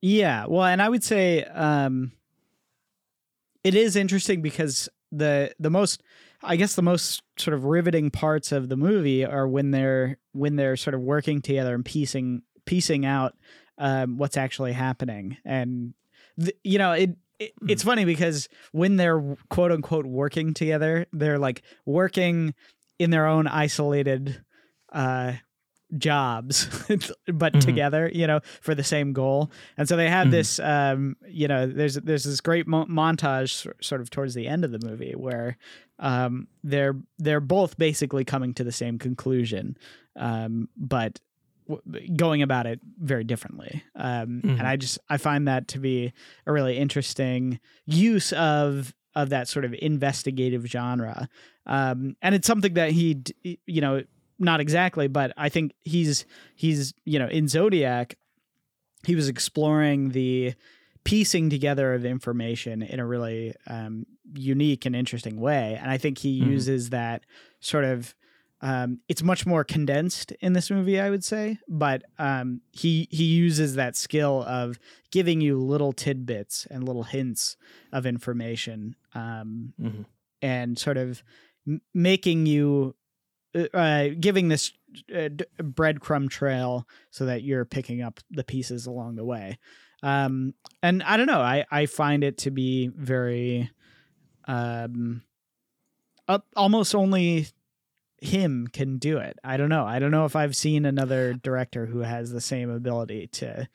yeah, 0.00 0.46
well, 0.46 0.64
and 0.64 0.80
I 0.80 0.88
would 0.88 1.02
say 1.02 1.44
um, 1.44 2.12
it 3.64 3.74
is 3.74 3.96
interesting 3.96 4.42
because 4.42 4.88
the 5.10 5.54
the 5.58 5.70
most 5.70 6.02
I 6.42 6.56
guess 6.56 6.74
the 6.74 6.82
most 6.82 7.22
sort 7.36 7.54
of 7.54 7.64
riveting 7.64 8.10
parts 8.10 8.52
of 8.52 8.68
the 8.68 8.76
movie 8.76 9.24
are 9.24 9.48
when 9.48 9.70
they're 9.72 10.18
when 10.32 10.56
they're 10.56 10.76
sort 10.76 10.94
of 10.94 11.00
working 11.00 11.42
together 11.42 11.74
and 11.74 11.84
piecing 11.84 12.42
piecing 12.64 13.04
out 13.04 13.34
um, 13.78 14.18
what's 14.18 14.36
actually 14.36 14.72
happening, 14.72 15.36
and 15.44 15.94
you 16.62 16.78
know 16.78 16.92
it, 16.92 17.16
it. 17.38 17.52
It's 17.68 17.82
hmm. 17.82 17.88
funny 17.88 18.04
because 18.04 18.48
when 18.72 18.96
they're 18.96 19.36
quote 19.50 19.72
unquote 19.72 20.06
working 20.06 20.54
together, 20.54 21.06
they're 21.12 21.38
like 21.38 21.62
working 21.86 22.54
in 22.98 23.10
their 23.10 23.26
own 23.26 23.46
isolated 23.46 24.42
uh, 24.92 25.34
jobs 25.96 26.66
but 27.26 27.52
mm-hmm. 27.52 27.58
together 27.60 28.10
you 28.12 28.26
know 28.26 28.40
for 28.60 28.74
the 28.74 28.84
same 28.84 29.14
goal 29.14 29.50
and 29.78 29.88
so 29.88 29.96
they 29.96 30.08
have 30.08 30.24
mm-hmm. 30.24 30.32
this 30.32 30.58
um 30.60 31.16
you 31.26 31.48
know 31.48 31.66
there's 31.66 31.94
there's 31.94 32.24
this 32.24 32.42
great 32.42 32.66
mo- 32.66 32.84
montage 32.84 33.66
sort 33.82 34.02
of 34.02 34.10
towards 34.10 34.34
the 34.34 34.46
end 34.46 34.66
of 34.66 34.70
the 34.70 34.86
movie 34.86 35.14
where 35.16 35.56
um 35.98 36.46
they're 36.62 36.94
they're 37.18 37.40
both 37.40 37.78
basically 37.78 38.22
coming 38.22 38.52
to 38.52 38.64
the 38.64 38.72
same 38.72 38.98
conclusion 38.98 39.78
um 40.16 40.68
but 40.76 41.20
w- 41.68 42.16
going 42.16 42.42
about 42.42 42.66
it 42.66 42.80
very 42.98 43.24
differently 43.24 43.82
um 43.96 44.42
mm-hmm. 44.42 44.50
and 44.50 44.62
i 44.62 44.76
just 44.76 44.98
i 45.08 45.16
find 45.16 45.46
that 45.46 45.68
to 45.68 45.78
be 45.78 46.12
a 46.46 46.52
really 46.52 46.76
interesting 46.78 47.60
use 47.86 48.32
of 48.32 48.94
of 49.14 49.30
that 49.30 49.48
sort 49.48 49.64
of 49.64 49.74
investigative 49.80 50.64
genre 50.66 51.28
um 51.66 52.16
and 52.22 52.34
it's 52.34 52.46
something 52.46 52.74
that 52.74 52.90
he 52.90 53.22
you 53.66 53.80
know 53.80 54.02
not 54.38 54.60
exactly, 54.60 55.08
but 55.08 55.32
I 55.36 55.48
think 55.48 55.72
he's 55.82 56.24
he's 56.54 56.94
you 57.04 57.18
know 57.18 57.28
in 57.28 57.48
Zodiac, 57.48 58.16
he 59.06 59.14
was 59.14 59.28
exploring 59.28 60.10
the 60.10 60.54
piecing 61.04 61.50
together 61.50 61.94
of 61.94 62.04
information 62.04 62.82
in 62.82 63.00
a 63.00 63.06
really 63.06 63.54
um, 63.66 64.06
unique 64.34 64.86
and 64.86 64.94
interesting 64.94 65.40
way, 65.40 65.78
and 65.80 65.90
I 65.90 65.98
think 65.98 66.18
he 66.18 66.40
mm. 66.40 66.46
uses 66.46 66.90
that 66.90 67.24
sort 67.60 67.84
of. 67.84 68.14
Um, 68.60 69.00
it's 69.08 69.22
much 69.22 69.46
more 69.46 69.62
condensed 69.62 70.32
in 70.40 70.52
this 70.52 70.70
movie, 70.70 70.98
I 71.00 71.10
would 71.10 71.24
say, 71.24 71.58
but 71.68 72.02
um, 72.18 72.60
he 72.72 73.06
he 73.10 73.24
uses 73.24 73.76
that 73.76 73.96
skill 73.96 74.44
of 74.48 74.78
giving 75.12 75.40
you 75.40 75.58
little 75.58 75.92
tidbits 75.92 76.66
and 76.68 76.82
little 76.82 77.04
hints 77.04 77.56
of 77.92 78.04
information, 78.04 78.96
um, 79.14 79.74
mm-hmm. 79.80 80.02
and 80.42 80.76
sort 80.76 80.96
of 80.96 81.22
m- 81.68 81.82
making 81.94 82.46
you 82.46 82.96
uh, 83.54 83.66
uh, 83.74 84.08
giving 84.18 84.48
this 84.48 84.72
uh, 85.14 85.28
breadcrumb 85.60 86.28
trail 86.28 86.86
so 87.10 87.26
that 87.26 87.42
you're 87.42 87.64
picking 87.64 88.02
up 88.02 88.20
the 88.30 88.44
pieces 88.44 88.86
along 88.86 89.16
the 89.16 89.24
way. 89.24 89.58
Um, 90.02 90.54
and 90.82 91.02
I 91.02 91.16
don't 91.16 91.26
know, 91.26 91.40
I, 91.40 91.64
I 91.70 91.86
find 91.86 92.22
it 92.22 92.38
to 92.38 92.50
be 92.50 92.88
very, 92.88 93.70
um, 94.46 95.22
almost 96.54 96.94
only 96.94 97.46
him 98.20 98.68
can 98.72 98.98
do 98.98 99.18
it. 99.18 99.38
I 99.44 99.56
don't 99.56 99.68
know. 99.68 99.84
I 99.84 99.98
don't 99.98 100.10
know 100.10 100.24
if 100.24 100.36
I've 100.36 100.56
seen 100.56 100.84
another 100.84 101.34
director 101.34 101.86
who 101.86 102.00
has 102.00 102.30
the 102.30 102.40
same 102.40 102.70
ability 102.70 103.28
to 103.28 103.68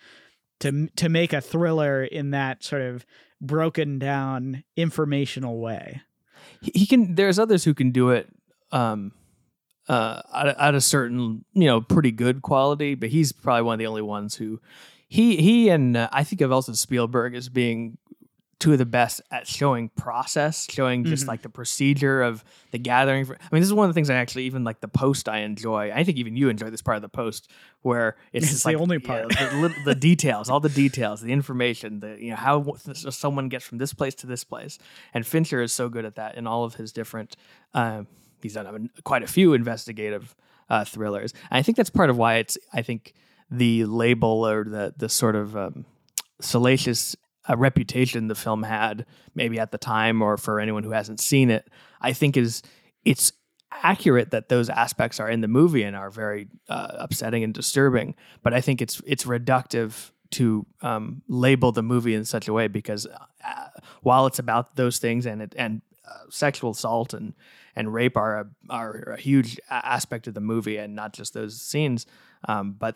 to 0.60 0.88
to 0.96 1.10
make 1.10 1.34
a 1.34 1.41
thriller 1.41 2.04
in 2.04 2.32
that 2.32 2.64
sort 2.64 2.82
of 2.82 3.06
broken 3.41 4.00
down 4.00 4.64
informational 4.76 5.60
way. 5.60 6.02
He 6.62 6.86
can 6.86 7.16
there's 7.16 7.39
others 7.39 7.64
who 7.64 7.74
can 7.74 7.91
do 7.91 8.10
it 8.10 8.30
um 8.72 9.14
uh, 9.89 10.22
at, 10.34 10.48
at, 10.58 10.76
a 10.76 10.80
certain, 10.80 11.44
you 11.52 11.66
know, 11.66 11.82
pretty 11.82 12.10
good 12.10 12.41
quality, 12.41 12.96
but 12.96 13.10
he's 13.10 13.34
probably 13.34 13.64
one 13.64 13.74
of 13.74 13.80
the 13.80 13.88
only 13.88 14.02
ones 14.02 14.36
who 14.36 14.62
he 15.10 15.38
he 15.38 15.70
and 15.70 15.98
uh, 15.98 16.10
I 16.12 16.24
think 16.24 16.41
of 16.41 16.52
also 16.52 16.74
Spielberg 16.74 17.36
as 17.36 17.50
being 17.50 17.98
two 18.64 18.72
of 18.72 18.78
the 18.78 18.86
best 18.86 19.22
at 19.30 19.45
showing 19.45 19.89
process, 19.89 20.66
showing 20.72 21.03
just 21.03 21.24
mm-hmm. 21.24 21.32
like 21.32 21.41
the 21.41 21.49
procedure 21.49 22.22
of 22.22 22.45
the 22.72 22.78
gathering. 22.78 23.26
For, 23.26 23.36
I 23.36 23.49
mean, 23.51 23.59
this 23.59 23.68
is 23.68 23.74
one 23.74 23.89
of 23.89 23.93
the 23.93 23.93
things 23.93 24.09
I 24.09 24.16
actually 24.16 24.45
even 24.45 24.64
like 24.64 24.80
the 24.80 24.88
post 24.88 25.28
I 25.28 25.39
enjoy. 25.39 25.91
I 25.93 26.05
think 26.05 26.18
even 26.18 26.38
you 26.38 26.47
enjoy 26.47 26.70
this 26.70 26.82
part 26.82 26.95
of 26.95 27.01
the 27.01 27.09
post 27.09 27.51
where 27.82 28.16
it's, 28.32 28.45
it's 28.45 28.53
just 28.53 28.64
the 28.64 28.70
like, 28.70 28.78
only 28.78 28.99
part, 28.99 29.36
know, 29.36 29.68
the, 29.68 29.76
the, 29.84 29.95
details, 30.09 30.49
all 30.49 30.61
the 30.61 30.70
details, 30.70 31.20
the 31.20 31.34
information, 31.34 31.99
the 31.99 32.18
you 32.18 32.30
know 32.30 32.38
how 32.38 32.78
someone 32.86 33.49
gets 33.49 33.66
from 33.66 33.80
this 33.80 33.93
place 33.93 34.16
to 34.16 34.28
this 34.28 34.45
place. 34.45 34.80
And 35.14 35.28
Fincher 35.28 35.61
is 35.61 35.74
so 35.74 35.89
good 35.89 36.05
at 36.05 36.16
that 36.16 36.36
in 36.36 36.47
all 36.47 36.64
of 36.64 36.76
his 36.76 36.93
different. 36.93 37.36
Uh, 37.74 38.03
he's 38.41 38.53
done 38.53 38.89
quite 39.03 39.24
a 39.24 39.28
few 39.28 39.53
investigative 39.53 40.38
uh, 40.70 40.86
thrillers. 40.86 41.34
And 41.51 41.57
I 41.57 41.64
think 41.64 41.76
that's 41.76 41.89
part 41.89 42.09
of 42.09 42.18
why 42.18 42.36
it's. 42.36 42.57
I 42.72 42.82
think 42.82 43.14
the 43.51 43.84
label 43.84 44.47
or 44.47 44.64
the 44.64 44.93
the 44.95 45.09
sort 45.09 45.36
of 45.36 45.57
um, 45.57 45.86
salacious 46.39 47.18
uh, 47.50 47.58
reputation 47.58 48.28
the 48.28 48.36
film 48.36 48.64
had, 48.64 49.06
maybe 49.36 49.60
at 49.60 49.72
the 49.72 49.78
time 49.78 50.22
or 50.22 50.38
for 50.38 50.60
anyone 50.60 50.84
who 50.84 50.91
hasn't 50.91 51.20
seen 51.20 51.50
it, 51.50 51.70
I 52.02 52.14
think 52.14 52.38
is 52.38 52.62
it's 53.06 53.34
accurate 53.72 54.32
that 54.32 54.50
those 54.50 54.70
aspects 54.70 55.20
are 55.20 55.30
in 55.30 55.41
the 55.41 55.48
movie 55.48 55.84
and 55.84 55.96
are 55.96 56.10
very 56.10 56.48
uh, 56.70 56.89
upsetting 57.00 57.44
and 57.44 57.54
disturbing. 57.54 58.16
But 58.44 58.54
I 58.54 58.62
think 58.62 58.82
it's 58.82 59.02
it's 59.06 59.26
reductive 59.26 60.12
to 60.32 60.66
um, 60.82 61.22
label 61.28 61.72
the 61.72 61.84
movie 61.84 62.16
in 62.16 62.26
such 62.26 62.48
a 62.48 62.54
way 62.54 62.68
because 62.68 63.08
uh, 63.08 63.68
while 64.02 64.26
it's 64.26 64.39
about 64.39 64.76
those 64.76 65.00
things 65.00 65.26
and 65.26 65.41
it 65.41 65.54
and 65.58 65.82
uh, 66.08 66.26
sexual 66.30 66.72
assault 66.72 67.14
and 67.14 67.34
and 67.76 67.94
rape 67.94 68.18
are 68.18 68.39
a, 68.39 68.46
are 68.70 69.14
a 69.18 69.20
huge 69.20 69.60
aspect 69.70 70.28
of 70.28 70.34
the 70.34 70.41
movie 70.41 70.78
and 70.78 70.96
not 70.96 71.14
just 71.14 71.34
those 71.34 71.60
scenes. 71.60 72.06
Um, 72.48 72.74
but 72.74 72.96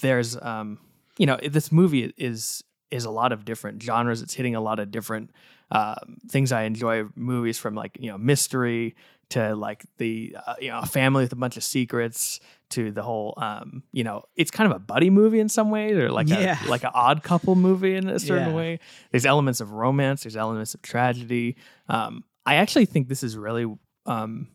there's, 0.00 0.40
um, 0.40 0.78
you 1.18 1.26
know, 1.26 1.38
this 1.42 1.72
movie 1.72 2.12
is 2.16 2.62
is 2.94 3.04
a 3.04 3.10
lot 3.10 3.32
of 3.32 3.44
different 3.44 3.82
genres. 3.82 4.22
It's 4.22 4.34
hitting 4.34 4.54
a 4.54 4.60
lot 4.60 4.78
of 4.78 4.90
different 4.90 5.30
uh, 5.70 5.96
things 6.28 6.52
I 6.52 6.62
enjoy. 6.62 7.04
Movies 7.16 7.58
from 7.58 7.74
like 7.74 7.96
you 8.00 8.10
know 8.10 8.18
mystery 8.18 8.94
to 9.30 9.56
like 9.56 9.84
the 9.98 10.36
uh, 10.46 10.54
you 10.60 10.68
know 10.68 10.78
a 10.78 10.86
family 10.86 11.24
with 11.24 11.32
a 11.32 11.36
bunch 11.36 11.56
of 11.56 11.64
secrets 11.64 12.40
to 12.70 12.90
the 12.90 13.02
whole 13.02 13.34
um, 13.38 13.82
you 13.92 14.04
know 14.04 14.22
it's 14.36 14.50
kind 14.50 14.70
of 14.70 14.76
a 14.76 14.78
buddy 14.78 15.10
movie 15.10 15.40
in 15.40 15.48
some 15.48 15.70
ways 15.70 15.96
or 15.96 16.10
like 16.10 16.28
yeah. 16.28 16.64
a 16.64 16.68
like 16.68 16.84
an 16.84 16.90
odd 16.94 17.22
couple 17.22 17.54
movie 17.56 17.96
in 17.96 18.08
a 18.08 18.18
certain 18.18 18.50
yeah. 18.50 18.54
way. 18.56 18.80
There's 19.10 19.26
elements 19.26 19.60
of 19.60 19.72
romance. 19.72 20.22
There's 20.22 20.36
elements 20.36 20.74
of 20.74 20.82
tragedy. 20.82 21.56
Um, 21.88 22.24
I 22.46 22.56
actually 22.56 22.86
think 22.86 23.08
this 23.08 23.22
is 23.22 23.36
really 23.36 23.66
um, 24.06 24.48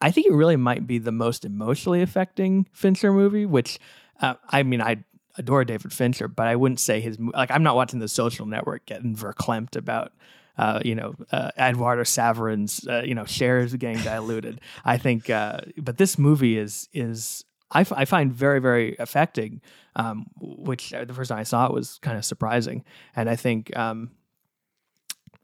I 0.00 0.10
think 0.10 0.26
it 0.28 0.32
really 0.32 0.56
might 0.56 0.86
be 0.86 0.98
the 0.98 1.12
most 1.12 1.44
emotionally 1.44 2.02
affecting 2.02 2.68
Fincher 2.72 3.12
movie. 3.12 3.46
Which 3.46 3.80
uh, 4.20 4.34
I 4.48 4.62
mean, 4.62 4.80
I 4.80 5.04
adore 5.36 5.64
David 5.64 5.92
Fincher, 5.92 6.28
but 6.28 6.46
I 6.46 6.56
wouldn't 6.56 6.80
say 6.80 7.00
his 7.00 7.18
like 7.18 7.50
I'm 7.50 7.62
not 7.62 7.76
watching 7.76 7.98
The 8.00 8.08
Social 8.08 8.46
Network 8.46 8.86
getting 8.86 9.16
verklempt 9.16 9.76
about. 9.76 10.12
Uh, 10.56 10.80
you 10.84 10.94
know, 10.94 11.16
uh, 11.32 11.50
Eduardo 11.58 12.04
Saverin's, 12.04 12.86
uh, 12.86 13.02
you 13.04 13.12
know, 13.12 13.24
shares 13.24 13.74
getting 13.74 14.00
diluted. 14.04 14.60
I 14.84 14.98
think, 14.98 15.28
uh, 15.28 15.62
but 15.76 15.98
this 15.98 16.16
movie 16.16 16.56
is 16.56 16.88
is 16.92 17.44
I, 17.72 17.80
f- 17.80 17.92
I 17.92 18.04
find 18.04 18.32
very 18.32 18.60
very 18.60 18.94
affecting. 18.98 19.60
Um, 19.96 20.26
which 20.40 20.92
uh, 20.92 21.04
the 21.04 21.14
first 21.14 21.28
time 21.30 21.38
I 21.38 21.44
saw 21.44 21.66
it 21.66 21.72
was 21.72 21.98
kind 22.02 22.16
of 22.16 22.24
surprising, 22.24 22.84
and 23.16 23.28
I 23.28 23.36
think 23.36 23.76
um, 23.76 24.10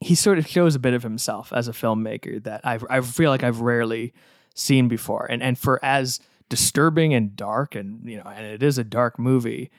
he 0.00 0.14
sort 0.14 0.38
of 0.38 0.46
shows 0.46 0.74
a 0.74 0.78
bit 0.78 0.94
of 0.94 1.02
himself 1.02 1.52
as 1.52 1.68
a 1.68 1.72
filmmaker 1.72 2.42
that 2.44 2.60
I 2.64 2.78
I 2.88 3.00
feel 3.00 3.30
like 3.30 3.42
I've 3.42 3.60
rarely 3.60 4.12
seen 4.54 4.88
before. 4.88 5.26
And 5.30 5.42
and 5.42 5.58
for 5.58 5.84
as 5.84 6.20
disturbing 6.50 7.14
and 7.14 7.34
dark 7.34 7.74
and 7.74 8.04
you 8.04 8.18
know 8.18 8.24
and 8.24 8.44
it 8.44 8.62
is 8.62 8.76
a 8.76 8.84
dark 8.84 9.18
movie, 9.18 9.70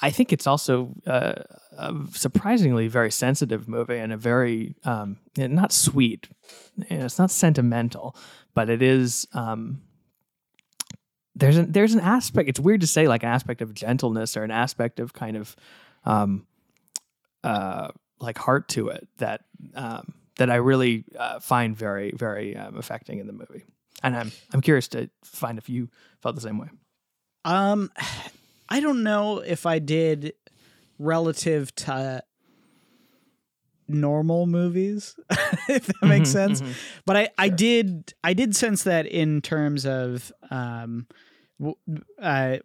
I 0.00 0.10
think 0.10 0.32
it's 0.32 0.46
also 0.46 0.94
uh, 1.06 1.42
a 1.76 1.94
surprisingly 2.12 2.88
very 2.88 3.10
sensitive 3.10 3.68
movie 3.68 3.98
and 3.98 4.12
a 4.12 4.16
very 4.16 4.76
um, 4.84 5.18
not 5.36 5.72
sweet. 5.72 6.28
It's 6.78 7.18
not 7.18 7.30
sentimental, 7.30 8.16
but 8.54 8.70
it 8.70 8.80
is. 8.80 9.26
Um, 9.34 9.82
there's 11.34 11.56
an 11.56 11.72
there's 11.72 11.94
an 11.94 12.00
aspect. 12.00 12.48
It's 12.48 12.60
weird 12.60 12.80
to 12.82 12.86
say 12.86 13.08
like 13.08 13.22
an 13.22 13.30
aspect 13.30 13.62
of 13.62 13.74
gentleness 13.74 14.36
or 14.36 14.44
an 14.44 14.50
aspect 14.50 15.00
of 15.00 15.12
kind 15.12 15.36
of 15.36 15.56
um, 16.04 16.46
uh, 17.42 17.88
like 18.20 18.38
heart 18.38 18.68
to 18.70 18.88
it 18.88 19.08
that 19.18 19.42
um, 19.74 20.14
that 20.38 20.50
I 20.50 20.56
really 20.56 21.04
uh, 21.18 21.40
find 21.40 21.76
very 21.76 22.12
very 22.12 22.56
um, 22.56 22.76
affecting 22.76 23.18
in 23.18 23.26
the 23.26 23.32
movie. 23.32 23.64
And 24.02 24.16
I'm 24.16 24.32
I'm 24.52 24.60
curious 24.60 24.88
to 24.88 25.10
find 25.24 25.58
if 25.58 25.68
you 25.68 25.88
felt 26.22 26.34
the 26.34 26.40
same 26.40 26.58
way. 26.58 26.68
Um, 27.44 27.90
I 28.68 28.80
don't 28.80 29.02
know 29.02 29.38
if 29.38 29.66
I 29.66 29.78
did 29.80 30.34
relative 30.98 31.74
to 31.76 32.22
normal 33.88 34.46
movies, 34.46 35.16
if 35.68 35.86
that 35.86 36.02
makes 36.06 36.28
Mhm, 36.28 36.32
sense. 36.32 36.62
mhm. 36.62 36.74
But 37.04 37.16
I, 37.16 37.28
I 37.38 37.48
did 37.48 38.14
I 38.22 38.32
did 38.34 38.54
sense 38.54 38.84
that 38.84 39.06
in 39.06 39.40
terms 39.42 39.84
of 39.86 40.32
um, 40.50 41.06
uh, 42.20 42.58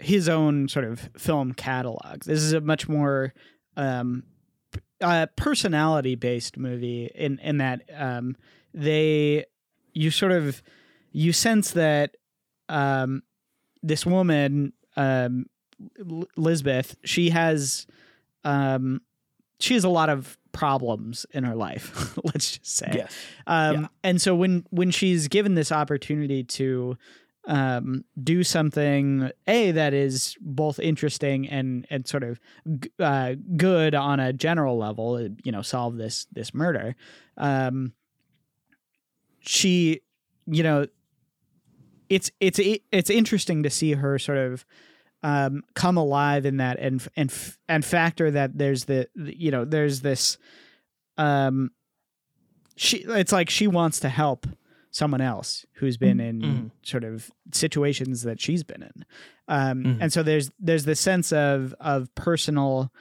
his 0.00 0.28
own 0.28 0.68
sort 0.68 0.84
of 0.84 1.08
film 1.16 1.52
catalog. 1.52 2.24
This 2.24 2.40
is 2.42 2.52
a 2.52 2.60
much 2.60 2.88
more 2.88 3.32
um, 3.76 4.24
uh, 5.00 5.26
personality 5.36 6.16
based 6.16 6.56
movie 6.56 7.08
in 7.14 7.38
in 7.38 7.58
that 7.58 7.82
um, 7.96 8.36
they 8.74 9.44
you 9.92 10.10
sort 10.10 10.32
of 10.32 10.60
you 11.12 11.32
sense 11.32 11.72
that 11.72 12.16
um, 12.68 13.22
this 13.82 14.04
woman 14.06 14.72
um, 14.96 15.46
L- 15.98 16.28
Lisbeth 16.36 16.96
she 17.04 17.30
has 17.30 17.86
um, 18.44 19.00
she 19.60 19.74
has 19.74 19.84
a 19.84 19.88
lot 19.88 20.08
of 20.08 20.36
problems 20.52 21.24
in 21.32 21.44
her 21.44 21.54
life. 21.54 22.16
let's 22.24 22.58
just 22.58 22.76
say. 22.76 22.90
Yes. 22.94 23.14
Um, 23.46 23.82
Yeah. 23.82 23.86
And 24.04 24.20
so 24.20 24.34
when 24.34 24.66
when 24.70 24.90
she's 24.90 25.28
given 25.28 25.54
this 25.54 25.70
opportunity 25.72 26.44
to 26.44 26.96
um, 27.48 28.04
do 28.22 28.44
something 28.44 29.30
a 29.48 29.72
that 29.72 29.94
is 29.94 30.36
both 30.40 30.78
interesting 30.78 31.48
and 31.48 31.86
and 31.90 32.06
sort 32.06 32.22
of 32.22 32.38
g- 32.80 32.90
uh, 33.00 33.34
good 33.56 33.94
on 33.94 34.20
a 34.20 34.32
general 34.32 34.76
level, 34.78 35.14
uh, 35.14 35.28
you 35.42 35.50
know, 35.52 35.62
solve 35.62 35.96
this 35.96 36.26
this 36.32 36.52
murder. 36.54 36.94
Um, 37.36 37.92
she, 39.40 40.00
you 40.46 40.62
know, 40.62 40.86
it's 42.14 42.30
it's 42.40 42.60
it's 42.90 43.10
interesting 43.10 43.62
to 43.62 43.70
see 43.70 43.92
her 43.94 44.18
sort 44.18 44.38
of 44.38 44.64
um, 45.22 45.62
come 45.74 45.96
alive 45.96 46.44
in 46.46 46.56
that 46.58 46.78
and 46.78 47.06
and 47.16 47.32
and 47.68 47.84
factor 47.84 48.30
that 48.30 48.58
there's 48.58 48.84
the 48.86 49.08
you 49.14 49.50
know 49.50 49.64
there's 49.64 50.00
this 50.00 50.36
um 51.16 51.70
she 52.76 52.98
it's 52.98 53.32
like 53.32 53.50
she 53.50 53.66
wants 53.66 54.00
to 54.00 54.08
help 54.08 54.46
someone 54.90 55.20
else 55.20 55.64
who's 55.74 55.96
been 55.96 56.20
in 56.20 56.40
Mhm. 56.42 56.70
sort 56.82 57.04
of 57.04 57.30
situations 57.52 58.22
that 58.22 58.40
she's 58.40 58.62
been 58.64 58.82
in 58.82 59.04
um 59.48 59.84
Mhm. 59.84 59.98
and 60.00 60.12
so 60.12 60.22
there's 60.22 60.50
there's 60.58 60.84
this 60.84 61.00
sense 61.00 61.32
of 61.32 61.74
of 61.80 62.14
personal 62.14 62.92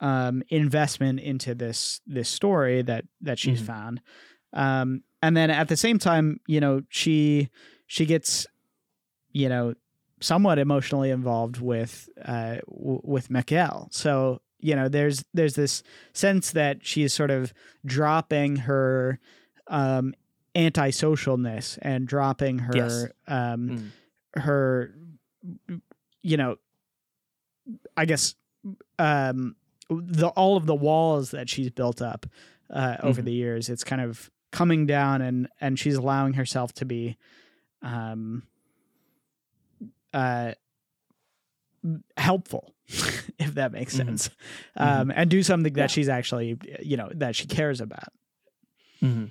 um 0.00 0.42
investment 0.48 1.20
into 1.20 1.54
this 1.54 2.00
this 2.06 2.28
story 2.28 2.82
that 2.82 3.04
that 3.20 3.38
she's 3.38 3.62
Mhm. 3.62 3.66
found 3.66 4.00
um 4.52 5.02
and 5.22 5.36
then 5.36 5.50
at 5.50 5.68
the 5.68 5.76
same 5.76 5.98
time 5.98 6.40
you 6.46 6.60
know 6.60 6.82
she 6.88 7.48
she 7.86 8.04
gets 8.06 8.46
you 9.40 9.48
know 9.48 9.74
somewhat 10.20 10.58
emotionally 10.58 11.10
involved 11.10 11.56
with 11.60 12.08
uh 12.24 12.56
w- 12.66 13.00
with 13.14 13.30
Mikael 13.30 13.88
so 13.90 14.40
you 14.68 14.74
know 14.76 14.88
there's 14.88 15.24
there's 15.32 15.54
this 15.54 15.82
sense 16.12 16.50
that 16.52 16.74
she's 16.90 17.12
sort 17.20 17.30
of 17.30 17.52
dropping 17.86 18.56
her 18.68 19.18
um 19.68 20.06
antisocialness 20.56 21.78
and 21.82 22.06
dropping 22.08 22.58
her 22.60 22.74
Yes. 22.74 23.06
um 23.28 23.62
Mm. 23.68 24.42
her 24.42 24.94
you 26.22 26.36
know 26.36 26.56
i 27.96 28.04
guess 28.04 28.34
um 28.98 29.54
the 29.90 30.28
all 30.28 30.56
of 30.56 30.66
the 30.66 30.74
walls 30.74 31.30
that 31.30 31.48
she's 31.48 31.70
built 31.70 32.02
up 32.02 32.26
uh 32.70 32.96
over 33.02 33.22
Mhm. 33.22 33.26
the 33.26 33.32
years 33.32 33.68
it's 33.68 33.84
kind 33.84 34.02
of 34.02 34.30
coming 34.50 34.86
down 34.86 35.22
and 35.22 35.48
and 35.60 35.78
she's 35.78 35.94
allowing 35.96 36.34
herself 36.34 36.72
to 36.74 36.84
be 36.84 37.16
um 37.82 38.42
uh 40.14 40.52
helpful 42.16 42.74
if 43.38 43.54
that 43.54 43.72
makes 43.72 43.94
Mhm. 43.94 44.06
sense 44.06 44.30
Mhm. 44.78 45.00
um 45.00 45.12
and 45.14 45.30
do 45.30 45.42
something 45.42 45.72
that 45.74 45.82
Yeah. 45.82 45.86
she's 45.94 46.08
actually 46.08 46.56
you 46.80 46.96
know 46.96 47.08
that 47.14 47.36
she 47.36 47.46
cares 47.46 47.80
about 47.80 48.08
hmm 49.00 49.26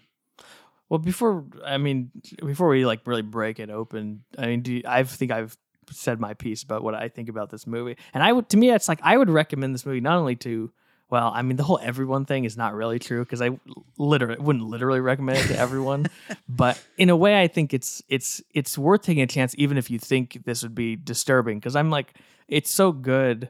Well, 0.89 0.99
before 0.99 1.43
I 1.65 1.78
mean, 1.78 2.11
before 2.45 2.69
we 2.69 2.86
like 2.86 3.01
really 3.05 3.21
break 3.21 3.59
it 3.59 3.69
open, 3.69 4.23
I 4.38 4.47
mean, 4.47 4.61
do 4.61 4.71
you, 4.75 4.82
I 4.86 5.03
think 5.03 5.32
I've 5.32 5.57
said 5.91 6.19
my 6.21 6.34
piece 6.34 6.63
about 6.63 6.82
what 6.82 6.95
I 6.95 7.09
think 7.09 7.28
about 7.28 7.49
this 7.49 7.67
movie, 7.67 7.97
and 8.13 8.23
I 8.23 8.32
would 8.32 8.47
to 8.49 8.57
me, 8.57 8.71
it's 8.71 8.88
like 8.88 8.99
I 9.03 9.17
would 9.17 9.30
recommend 9.30 9.73
this 9.73 9.86
movie 9.86 9.99
not 9.99 10.17
only 10.17 10.38
to. 10.47 10.71
Well, 11.10 11.32
I 11.34 11.41
mean, 11.41 11.55
the 11.55 11.64
whole 11.64 11.80
everyone 11.82 12.26
thing 12.26 12.43
is 12.43 12.58
not 12.58 12.74
really 12.74 12.99
true 12.99 13.24
because 13.24 13.41
I 13.41 13.58
literally 13.97 14.39
wouldn't 14.39 14.66
literally 14.66 14.99
recommend 14.99 15.39
it 15.39 15.47
to 15.47 15.58
everyone, 15.58 16.08
but 16.49 16.82
in 16.97 17.10
a 17.10 17.16
way, 17.16 17.41
I 17.41 17.47
think 17.47 17.74
it's 17.74 18.03
it's 18.10 18.41
it's 18.53 18.78
worth 18.78 19.03
taking 19.03 19.24
a 19.24 19.28
chance, 19.28 19.55
even 19.58 19.78
if 19.78 19.89
you 19.89 19.99
think 19.99 20.43
this 20.45 20.64
would 20.64 20.76
be 20.76 20.97
disturbing. 20.97 21.60
Because 21.60 21.76
I'm 21.78 21.89
like, 21.89 22.14
it's 22.49 22.70
so 22.70 22.91
good. 22.91 23.49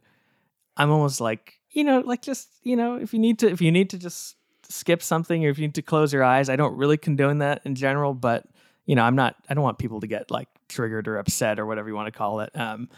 I'm 0.76 0.92
almost 0.92 1.20
like, 1.20 1.60
you 1.72 1.84
know, 1.84 2.00
like 2.02 2.22
just 2.22 2.50
you 2.62 2.76
know, 2.76 2.96
if 2.96 3.12
you 3.12 3.20
need 3.20 3.40
to, 3.40 3.50
if 3.50 3.60
you 3.60 3.72
need 3.72 3.90
to 3.90 3.98
just 3.98 4.38
skip 4.70 5.02
something 5.02 5.46
or 5.46 5.50
if 5.50 5.58
you 5.58 5.68
need 5.68 5.76
to 5.76 5.82
close 5.82 6.14
your 6.14 6.24
eyes. 6.24 6.50
I 6.50 6.56
don't 6.56 6.76
really 6.78 6.98
condone 6.98 7.40
that 7.40 7.62
in 7.66 7.76
general, 7.76 8.14
but 8.14 8.46
you 8.86 8.96
know, 8.96 9.04
I'm 9.04 9.16
not 9.16 9.36
I 9.50 9.54
don't 9.54 9.64
want 9.64 9.78
people 9.78 10.02
to 10.02 10.08
get 10.08 10.32
like 10.32 10.48
triggered 10.68 11.08
or 11.08 11.18
upset 11.18 11.60
or 11.60 11.66
whatever 11.66 11.90
you 11.90 11.96
want 11.96 12.08
to 12.08 12.18
call 12.18 12.42
it. 12.42 12.52
Um 12.56 12.90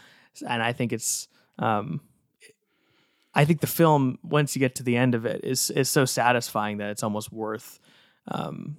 and 0.46 0.62
I 0.62 0.72
think 0.72 0.92
it's 0.92 1.28
um 1.58 2.00
I 3.34 3.44
think 3.44 3.60
the 3.60 3.66
film 3.66 4.18
once 4.22 4.56
you 4.56 4.60
get 4.60 4.74
to 4.76 4.82
the 4.82 4.96
end 4.96 5.14
of 5.14 5.24
it 5.24 5.44
is 5.44 5.70
is 5.70 5.88
so 5.88 6.04
satisfying 6.04 6.78
that 6.78 6.90
it's 6.90 7.02
almost 7.02 7.32
worth 7.32 7.78
um 8.28 8.76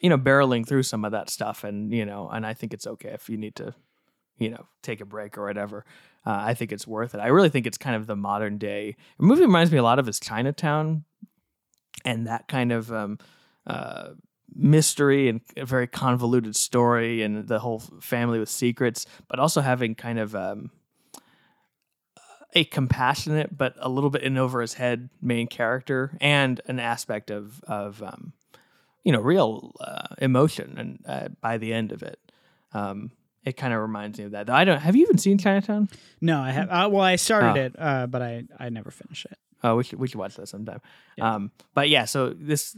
you 0.00 0.08
know 0.08 0.18
barreling 0.18 0.66
through 0.66 0.84
some 0.84 1.04
of 1.04 1.12
that 1.12 1.30
stuff 1.30 1.64
and 1.64 1.92
you 1.92 2.04
know 2.04 2.28
and 2.28 2.46
I 2.46 2.54
think 2.54 2.72
it's 2.72 2.86
okay 2.86 3.10
if 3.10 3.28
you 3.28 3.36
need 3.36 3.56
to 3.56 3.74
you 4.38 4.50
know 4.50 4.66
take 4.82 5.00
a 5.00 5.06
break 5.06 5.36
or 5.36 5.44
whatever. 5.44 5.84
Uh, 6.26 6.36
I 6.40 6.54
think 6.54 6.72
it's 6.72 6.86
worth 6.86 7.14
it. 7.14 7.20
I 7.20 7.28
really 7.28 7.48
think 7.48 7.66
it's 7.66 7.78
kind 7.78 7.96
of 7.96 8.06
the 8.06 8.16
modern 8.16 8.58
day. 8.58 8.96
The 9.18 9.24
movie 9.24 9.42
reminds 9.42 9.72
me 9.72 9.78
a 9.78 9.82
lot 9.82 9.98
of 9.98 10.08
is 10.08 10.20
Chinatown 10.20 11.04
and 12.04 12.26
that 12.26 12.48
kind 12.48 12.70
of 12.70 12.92
um, 12.92 13.18
uh, 13.66 14.10
mystery 14.54 15.28
and 15.28 15.40
a 15.56 15.64
very 15.64 15.86
convoluted 15.86 16.56
story 16.56 17.22
and 17.22 17.46
the 17.48 17.58
whole 17.58 17.80
family 18.00 18.38
with 18.38 18.48
secrets, 18.48 19.06
but 19.28 19.38
also 19.38 19.60
having 19.60 19.94
kind 19.94 20.18
of 20.18 20.34
um, 20.34 20.70
a 22.54 22.64
compassionate 22.64 23.56
but 23.56 23.74
a 23.78 23.88
little 23.88 24.10
bit 24.10 24.22
in 24.22 24.38
over 24.38 24.60
his 24.60 24.74
head 24.74 25.10
main 25.20 25.46
character 25.46 26.16
and 26.20 26.60
an 26.66 26.80
aspect 26.80 27.30
of 27.30 27.62
of 27.64 28.02
um, 28.02 28.32
you 29.04 29.12
know 29.12 29.20
real 29.20 29.74
uh, 29.80 30.14
emotion 30.18 30.74
and 30.78 31.04
uh, 31.06 31.28
by 31.40 31.58
the 31.58 31.72
end 31.72 31.92
of 31.92 32.02
it. 32.02 32.18
Um, 32.72 33.10
it 33.44 33.56
kind 33.56 33.72
of 33.72 33.80
reminds 33.80 34.18
me 34.18 34.24
of 34.26 34.32
that. 34.32 34.46
Though 34.46 34.52
I 34.54 34.64
don't. 34.64 34.78
Have 34.80 34.94
you 34.96 35.02
even 35.02 35.16
seen 35.18 35.38
Chinatown? 35.38 35.88
no 36.20 36.40
i 36.40 36.50
have 36.50 36.68
uh, 36.70 36.88
well 36.90 37.02
i 37.02 37.16
started 37.16 37.58
Oh. 37.60 37.64
it 37.64 37.74
uh 37.78 38.06
but 38.06 38.20
i 38.22 38.44
i 38.58 38.68
never 38.68 38.90
finished 38.90 39.26
it 39.30 39.38
Oh, 39.64 39.74
we 39.74 39.82
should 39.82 39.98
we 39.98 40.06
should 40.06 40.20
watch 40.20 40.36
that 40.36 40.46
sometime. 40.48 40.80
Yeah. 41.16 41.34
Um, 41.34 41.50
but 41.74 41.88
yeah, 41.88 42.04
so 42.04 42.30
this 42.30 42.76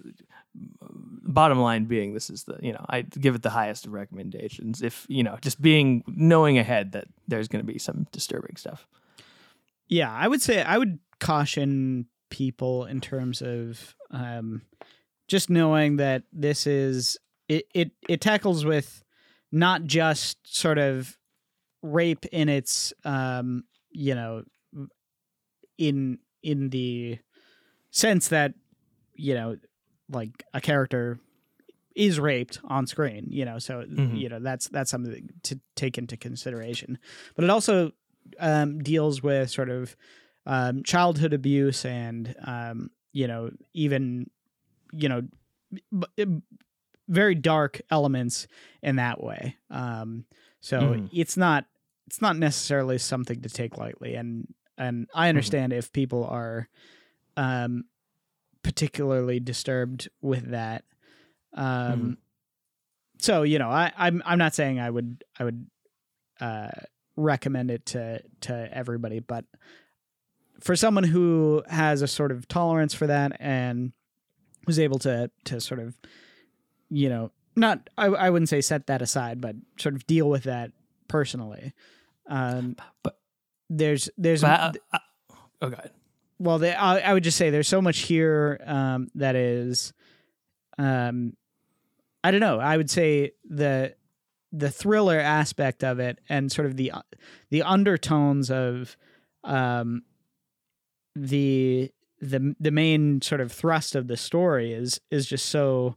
bottom 0.55 1.61
line 1.61 1.85
being, 1.85 2.15
this 2.15 2.31
is 2.31 2.45
the 2.45 2.57
you 2.63 2.73
know 2.73 2.85
I 2.89 3.03
give 3.03 3.35
it 3.35 3.43
the 3.43 3.51
highest 3.51 3.87
of 3.87 3.93
recommendations. 3.93 4.83
If 4.83 5.07
you 5.09 5.23
know, 5.23 5.37
just 5.43 5.61
being 5.61 6.03
knowing 6.07 6.59
ahead 6.59 6.93
that 6.93 7.05
there's 7.29 7.49
going 7.49 7.65
to 7.65 7.71
be 7.71 7.79
some 7.79 8.07
disturbing 8.13 8.57
stuff. 8.57 8.87
Yeah, 9.91 10.11
I 10.11 10.27
would 10.29 10.41
say 10.41 10.63
I 10.63 10.79
would 10.79 10.99
caution 11.19 12.07
people 12.31 12.87
in 12.87 13.01
terms 13.01 13.43
of 13.43 13.95
um, 14.13 14.63
just 15.29 15.51
knowing 15.51 15.97
that 15.97 16.23
this 16.33 16.67
is 16.67 17.19
it, 17.49 17.67
it 17.75 17.91
it 18.09 18.21
tackles 18.21 18.65
with 18.65 19.03
not 19.53 19.85
just 19.85 20.39
sort 20.45 20.79
of 20.79 21.19
rape 21.83 22.25
in 22.27 22.49
its 22.49 22.93
um, 23.05 23.65
you 23.91 24.15
know 24.15 24.45
in 25.79 26.19
in 26.43 26.71
the 26.71 27.19
sense 27.91 28.29
that 28.29 28.55
you 29.15 29.35
know 29.35 29.57
like 30.11 30.45
a 30.55 30.61
character 30.61 31.19
is 31.97 32.21
raped 32.21 32.61
on 32.65 32.87
screen 32.87 33.27
you 33.31 33.45
know 33.45 33.59
so 33.59 33.83
Mhm. 33.83 34.17
you 34.19 34.29
know 34.29 34.39
that's 34.41 34.69
that's 34.69 34.91
something 34.91 35.29
to 35.43 35.59
take 35.75 35.99
into 35.99 36.17
consideration 36.17 36.99
but 37.35 37.45
it 37.45 37.51
also 37.51 37.91
um, 38.39 38.79
deals 38.83 39.23
with 39.23 39.51
sort 39.51 39.69
of 39.71 39.97
um, 40.47 40.83
childhood 40.83 41.33
abuse 41.33 41.85
and 41.85 42.35
um, 42.45 42.91
you 43.13 43.27
know 43.27 43.51
even 43.75 44.31
you 44.93 45.09
know 45.09 45.23
b- 45.73 46.07
b- 46.25 46.43
very 47.09 47.35
dark 47.35 47.81
elements 47.91 48.47
in 48.83 48.97
that 48.97 49.23
way 49.23 49.57
um, 49.71 50.25
so 50.61 50.95
Mhm. 50.95 51.09
it's 51.13 51.37
not 51.37 51.67
it's 52.07 52.21
not 52.23 52.37
necessarily 52.37 52.99
something 52.99 53.41
to 53.43 53.49
take 53.49 53.77
lightly 53.79 54.15
and 54.15 54.53
and 54.79 55.09
I 55.15 55.29
understand 55.29 55.73
if 55.73 55.93
people 55.93 56.25
are 56.25 56.69
um, 57.37 57.85
particularly 58.63 59.41
disturbed 59.41 60.09
with 60.23 60.51
that 60.51 60.85
um, 61.55 62.17
Mhm. 62.17 62.17
so 63.19 63.43
you 63.43 63.59
know 63.59 63.69
I 63.71 63.93
I'm 63.97 64.23
I'm 64.25 64.39
not 64.39 64.55
saying 64.55 64.81
I 64.81 64.89
would 64.91 65.25
I 65.39 65.45
would 65.45 65.67
uh, 66.41 66.71
recommend 67.21 67.71
it 67.71 67.87
to 67.87 68.23
to 68.43 68.69
everybody, 68.73 69.21
but 69.21 69.45
for 70.61 70.77
someone 70.77 71.05
who 71.05 71.63
has 71.69 72.03
a 72.03 72.07
sort 72.07 72.33
of 72.33 72.47
tolerance 72.49 72.93
for 72.95 73.07
that 73.07 73.37
and 73.41 73.93
was 74.67 74.79
able 74.79 74.99
to 75.01 75.31
to 75.45 75.61
sort 75.61 75.81
of 75.81 75.99
you 76.91 77.09
know 77.09 77.31
not 77.57 77.89
I, 77.97 78.07
I 78.07 78.31
wouldn't 78.31 78.49
say 78.49 78.61
set 78.61 78.87
that 78.89 79.03
aside, 79.03 79.41
but 79.41 79.57
sort 79.79 79.95
of 79.95 80.07
deal 80.07 80.29
with 80.29 80.45
that 80.45 80.73
personally. 81.09 81.73
Um, 82.27 82.77
But- 83.03 83.17
there's 83.73 84.11
there's 84.19 84.43
But 84.43 84.77
I, 84.93 84.99
oh, 85.63 85.71
god. 85.71 85.91
well, 86.41 86.59
they, 86.59 86.73
I, 86.75 86.99
I 86.99 87.13
would 87.15 87.23
just 87.23 87.37
say 87.37 87.51
there's 87.51 87.69
so 87.69 87.81
much 87.81 88.01
here 88.01 88.61
um, 88.67 89.09
that 89.15 89.37
is, 89.37 89.93
um, 90.77 91.37
I 92.25 92.33
don't 92.33 92.41
know. 92.41 92.59
I 92.59 92.77
would 92.77 92.91
say 92.91 93.33
the 93.49 93.95
the 94.53 94.71
thriller 94.71 95.19
aspect 95.19 95.85
of 95.85 95.99
it 95.99 96.19
and 96.29 96.51
sort 96.51 96.67
of 96.67 96.77
the 96.77 96.93
the 97.51 97.63
undertones 97.63 98.51
of 98.51 98.97
um, 99.45 100.03
the 101.15 101.91
the 102.21 102.55
the 102.59 102.71
main 102.71 103.23
sort 103.23 103.41
of 103.41 103.53
thrust 103.53 103.95
of 103.95 104.09
the 104.09 104.17
story 104.17 104.73
is 104.73 105.01
is 105.11 105.27
just 105.27 105.47
so 105.47 105.97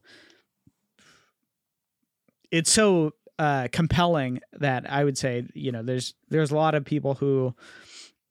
it's 2.51 2.71
so 2.71 3.11
uh, 3.39 3.67
compelling 3.71 4.39
that 4.53 4.89
I 4.89 5.03
would 5.03 5.17
say 5.17 5.47
you 5.53 5.71
know 5.71 5.83
there's 5.83 6.13
there's 6.29 6.51
a 6.51 6.55
lot 6.55 6.75
of 6.75 6.85
people 6.85 7.15
who 7.15 7.55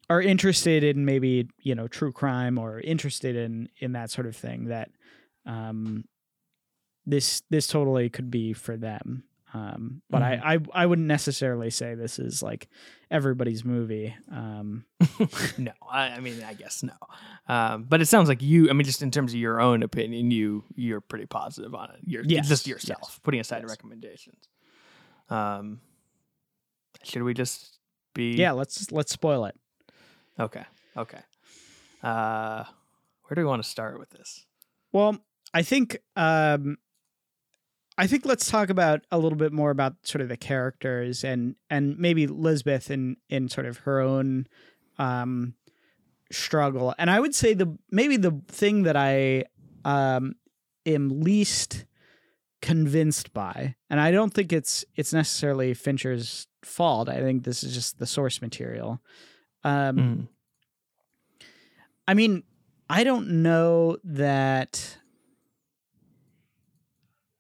are 0.09 0.23
interested 0.23 0.85
in 0.85 1.05
maybe 1.05 1.49
you 1.59 1.75
know 1.75 1.89
true 1.89 2.13
crime 2.13 2.59
or 2.59 2.81
interested 2.81 3.35
in 3.37 3.69
in 3.79 3.93
that 3.93 4.11
sort 4.11 4.27
of 4.27 4.37
thing 4.37 4.67
that 4.67 4.91
um, 5.45 6.05
this 7.05 7.43
this 7.51 7.67
totally 7.67 8.09
could 8.09 8.31
be 8.31 8.53
for 8.53 8.77
them. 8.77 9.25
Um, 9.55 10.01
but 10.09 10.23
Mhm. 10.23 10.43
I, 10.45 10.55
I 10.55 10.59
I 10.83 10.87
wouldn't 10.87 11.07
necessarily 11.09 11.69
say 11.71 11.95
this 11.95 12.19
is 12.19 12.43
like 12.43 12.69
everybody's 13.11 13.65
movie. 13.65 14.15
Um, 14.31 14.87
no, 15.59 15.73
I, 15.91 16.09
I 16.09 16.21
mean, 16.21 16.43
I 16.43 16.55
guess 16.55 16.83
no. 16.83 16.95
Um, 17.49 17.85
but 17.85 18.01
it 18.01 18.07
sounds 18.07 18.29
like 18.29 18.41
you. 18.41 18.71
I 18.71 18.73
mean, 18.73 18.85
just 18.87 19.03
in 19.03 19.11
terms 19.11 19.33
of 19.35 19.39
your 19.39 19.61
own 19.61 19.83
opinion, 19.83 20.31
you 20.31 20.65
you're 20.75 21.03
pretty 21.03 21.27
positive 21.27 21.75
on 21.75 21.91
it. 21.91 22.01
You're 22.07 22.25
Yes, 22.25 22.49
just 22.49 22.67
yourself, 22.67 23.01
yes, 23.03 23.21
putting 23.23 23.41
aside 23.41 23.63
yes. 23.63 23.71
recommendations. 23.71 24.49
Um, 25.29 25.81
should 27.03 27.23
we 27.23 27.35
just 27.35 27.79
be? 28.15 28.33
yeah, 28.37 28.53
let's 28.53 28.91
let's 28.91 29.13
spoil 29.13 29.45
it. 29.47 29.57
Okay. 30.41 30.65
Okay. 30.97 31.21
Uh, 32.03 32.65
where 33.25 33.35
do 33.35 33.43
we 33.43 33.47
want 33.47 33.63
to 33.63 33.69
start 33.69 33.99
with 33.99 34.11
this? 34.11 34.47
Well, 34.93 35.19
I 35.55 35.63
think 35.63 35.99
um 36.17 36.79
I 37.99 38.07
think 38.07 38.25
let's 38.25 38.51
talk 38.51 38.71
about 38.71 39.03
a 39.11 39.19
little 39.19 39.37
bit 39.37 39.53
more 39.53 39.71
about 39.71 39.95
sort 40.03 40.23
of 40.23 40.29
the 40.29 40.37
characters 40.37 41.25
and 41.25 41.57
and 41.69 41.99
maybe 41.99 42.27
Lisbeth 42.27 42.91
in 42.91 43.17
in 43.29 43.49
sort 43.49 43.67
of 43.67 43.79
her 43.79 44.01
own 44.01 44.47
um 44.99 45.55
struggle. 46.31 46.95
And 46.99 47.11
I 47.11 47.21
would 47.21 47.35
say 47.35 47.55
the 47.55 47.77
maybe 47.91 48.17
the 48.17 48.41
thing 48.49 48.85
that 48.85 48.97
I 48.97 49.45
um 49.85 50.35
am 50.87 51.21
least 51.21 51.85
convinced 52.63 53.33
by, 53.33 53.75
and 53.91 54.01
I 54.01 54.11
don't 54.11 54.33
think 54.33 54.53
it's 54.53 54.85
it's 54.97 55.13
necessarily 55.13 55.75
Fincher's 55.75 56.47
fault. 56.63 57.09
I 57.09 57.21
think 57.21 57.45
this 57.45 57.63
is 57.63 57.75
just 57.75 57.99
the 57.99 58.07
source 58.07 58.41
material. 58.41 59.01
Um 59.65 59.97
Mm. 59.97 60.29
I 62.09 62.15
mean, 62.15 62.43
I 62.89 63.05
don't 63.05 63.43
know 63.43 63.97
that. 64.05 64.99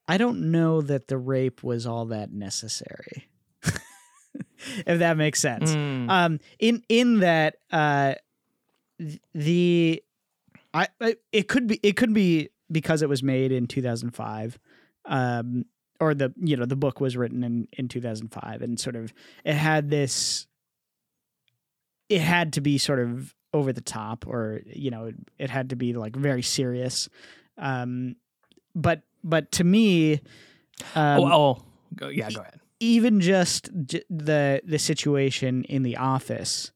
I 0.09 0.19
don't 0.19 0.51
know 0.51 0.81
that 0.83 1.07
the 1.07 1.19
rape 1.19 1.63
was 1.63 1.87
all 1.87 2.07
that 2.07 2.33
necessary. 2.33 3.29
if 4.87 4.99
that 4.99 5.17
makes 5.17 5.41
sense. 5.41 5.75
Mm. 5.75 6.11
Um, 6.11 6.41
in 6.59 6.83
in 6.89 7.21
that, 7.21 7.57
uh, 7.71 8.15
the, 9.35 10.03
I, 10.75 10.89
I 11.01 11.17
it 11.33 11.49
could 11.49 11.67
be 11.67 11.81
it 11.83 11.97
could 11.97 12.15
be 12.15 12.51
because 12.71 13.03
it 13.03 13.09
was 13.09 13.23
made 13.23 13.53
in 13.53 13.67
two 13.67 13.83
thousand 13.83 14.11
five, 14.11 14.59
um, 15.05 15.67
or 16.01 16.15
the 16.15 16.33
you 16.37 16.57
know 16.57 16.65
the 16.67 16.77
book 16.77 17.01
was 17.01 17.17
written 17.17 17.45
in 17.45 17.69
in 17.73 17.89
two 17.89 18.01
thousand 18.01 18.29
five, 18.29 18.63
and 18.63 18.79
sort 18.79 18.97
of 18.97 19.13
it 19.45 19.55
had 19.55 19.91
this. 19.91 20.47
It 22.09 22.21
had 22.21 22.55
to 22.55 22.61
be 22.61 22.77
sort 22.77 22.99
of 22.99 23.35
over 23.55 23.73
the 23.73 23.81
top, 23.81 24.27
or 24.27 24.63
you 24.67 24.91
know, 24.91 25.07
it, 25.07 25.15
it 25.39 25.51
had 25.51 25.71
to 25.71 25.77
be 25.77 25.93
like 25.93 26.17
very 26.17 26.43
serious. 26.43 27.09
Um, 27.59 28.17
but 28.75 29.03
but 29.25 29.51
to 29.53 29.64
me, 29.64 30.20
um, 30.95 31.20
oh, 31.20 31.33
oh, 31.33 31.62
go, 31.95 32.09
yeah. 32.09 32.31
Go 32.31 32.41
ahead. 32.41 32.61
even 32.81 33.20
just 33.20 33.70
j- 33.87 34.03
the 34.11 34.61
the 34.64 34.79
situation 34.79 35.64
in 35.64 35.83
the 35.83 35.97
office 35.97 36.73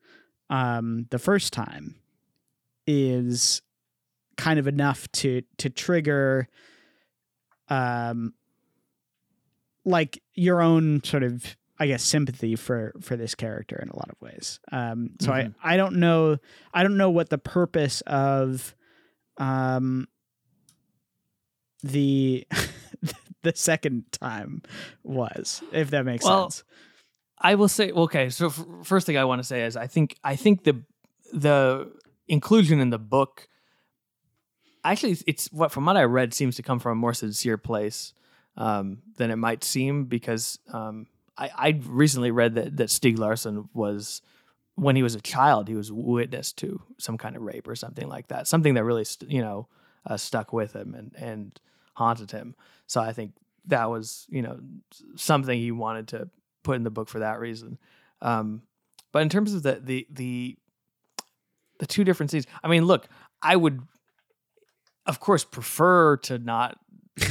um 0.50 1.06
the 1.10 1.18
first 1.18 1.52
time 1.52 1.96
is 2.86 3.62
kind 4.36 4.58
of 4.60 4.68
enough 4.68 5.10
to 5.10 5.42
to 5.58 5.68
trigger 5.68 6.46
um 7.68 8.32
like 9.84 10.22
your 10.34 10.60
own 10.62 11.02
sort 11.02 11.22
of 11.22 11.56
I 11.78 11.86
guess 11.88 12.02
sympathy 12.02 12.56
for 12.56 12.92
for 13.00 13.16
this 13.16 13.34
character 13.34 13.78
in 13.82 13.88
a 13.90 13.96
lot 13.96 14.08
of 14.08 14.20
ways. 14.20 14.60
Um 14.72 15.10
so 15.20 15.30
Mhm. 15.32 15.54
I 15.62 15.74
I 15.74 15.76
don't 15.76 15.96
know 15.96 16.38
I 16.72 16.82
don't 16.82 16.96
know 16.96 17.10
what 17.10 17.28
the 17.30 17.38
purpose 17.38 18.00
of 18.02 18.74
um 19.38 20.06
the 21.82 22.46
the 23.42 23.52
second 23.54 24.04
time 24.12 24.62
was 25.02 25.62
if 25.72 25.90
that 25.90 26.04
makes 26.04 26.24
Well, 26.24 26.50
sense. 26.50 26.64
I 27.38 27.54
will 27.54 27.68
say 27.68 27.90
okay. 27.90 28.30
So 28.30 28.46
f- 28.46 28.64
first 28.82 29.06
thing 29.06 29.16
I 29.16 29.24
want 29.24 29.40
to 29.40 29.44
say 29.46 29.62
is 29.64 29.76
I 29.76 29.86
think 29.86 30.16
I 30.24 30.36
think 30.36 30.64
the 30.64 30.82
the 31.32 31.92
inclusion 32.28 32.80
in 32.80 32.90
the 32.90 32.98
book 32.98 33.48
actually 34.84 35.16
it's 35.26 35.52
what 35.52 35.72
from 35.72 35.84
what 35.84 35.96
I 35.96 36.04
read 36.04 36.32
seems 36.34 36.56
to 36.56 36.62
come 36.62 36.78
from 36.78 36.92
a 36.92 37.00
more 37.00 37.14
sincere 37.14 37.58
place 37.58 38.14
um, 38.56 39.02
than 39.16 39.30
it 39.30 39.36
might 39.36 39.64
seem 39.64 40.04
because 40.04 40.58
um, 40.72 41.06
I, 41.36 41.50
I 41.56 41.80
recently 41.86 42.30
read 42.30 42.54
that 42.54 42.76
that 42.78 42.88
Stieg 42.88 43.18
Larsson 43.18 43.68
was 43.74 44.22
when 44.76 44.96
he 44.96 45.02
was 45.02 45.14
a 45.14 45.20
child 45.20 45.68
he 45.68 45.74
was 45.74 45.92
witness 45.92 46.52
to 46.54 46.80
some 46.98 47.18
kind 47.18 47.36
of 47.36 47.42
rape 47.42 47.68
or 47.68 47.74
something 47.76 48.08
like 48.08 48.28
that 48.28 48.46
something 48.46 48.74
that 48.74 48.84
really 48.84 49.04
st- 49.04 49.30
you 49.30 49.40
know 49.42 49.68
uh, 50.06 50.16
stuck 50.16 50.52
with 50.52 50.72
him 50.74 50.94
and 50.94 51.12
and 51.16 51.60
haunted 51.94 52.30
him 52.30 52.54
so 52.86 53.00
I 53.00 53.12
think 53.12 53.32
that 53.66 53.90
was 53.90 54.26
you 54.28 54.42
know 54.42 54.58
something 55.16 55.58
he 55.58 55.72
wanted 55.72 56.08
to 56.08 56.30
put 56.62 56.76
in 56.76 56.82
the 56.82 56.90
book 56.90 57.08
for 57.08 57.20
that 57.20 57.38
reason. 57.40 57.78
Um, 58.20 58.62
but 59.12 59.22
in 59.22 59.28
terms 59.28 59.54
of 59.54 59.62
the 59.62 59.80
the 59.82 60.06
the 60.10 60.56
the 61.78 61.86
two 61.86 62.04
different 62.04 62.30
scenes, 62.30 62.46
I 62.62 62.68
mean, 62.68 62.84
look, 62.84 63.08
I 63.42 63.54
would, 63.56 63.82
of 65.06 65.20
course, 65.20 65.44
prefer 65.44 66.16
to 66.18 66.38
not, 66.38 66.78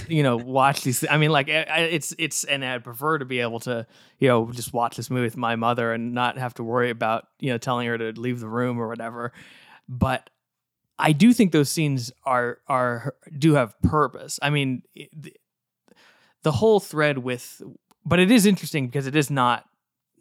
you 0.07 0.23
know, 0.23 0.38
watch 0.57 0.82
these. 0.82 1.05
I 1.09 1.17
mean, 1.17 1.32
like, 1.32 1.47
it's 1.49 2.13
it's, 2.17 2.43
and 2.43 2.63
I'd 2.63 2.84
prefer 2.84 3.17
to 3.17 3.26
be 3.26 3.39
able 3.39 3.59
to, 3.61 3.88
you 4.19 4.28
know, 4.28 4.51
just 4.51 4.73
watch 4.73 4.95
this 4.95 5.09
movie 5.09 5.23
with 5.23 5.38
my 5.38 5.55
mother 5.55 5.93
and 5.93 6.13
not 6.13 6.38
have 6.38 6.53
to 6.55 6.63
worry 6.63 6.89
about, 6.89 7.28
you 7.39 7.51
know, 7.51 7.57
telling 7.57 7.88
her 7.88 7.97
to 7.97 8.19
leave 8.19 8.39
the 8.39 8.49
room 8.49 8.80
or 8.80 8.88
whatever. 8.88 9.34
But 9.89 10.30
I 10.98 11.12
do 11.12 11.34
think 11.34 11.52
those 11.52 11.70
scenes 11.70 12.12
are 12.26 12.60
are 12.68 13.16
do 13.38 13.54
have 13.54 13.80
purpose. 13.82 14.39
I 14.41 14.50
mean, 14.50 14.84
the, 14.96 15.34
the 16.43 16.52
whole 16.54 16.80
thread 16.80 17.18
with 17.20 17.62
but 18.06 18.20
it 18.20 18.32
is 18.32 18.46
interesting 18.46 18.86
because 18.86 19.08
it 19.08 19.16
is 19.16 19.30
not 19.30 19.66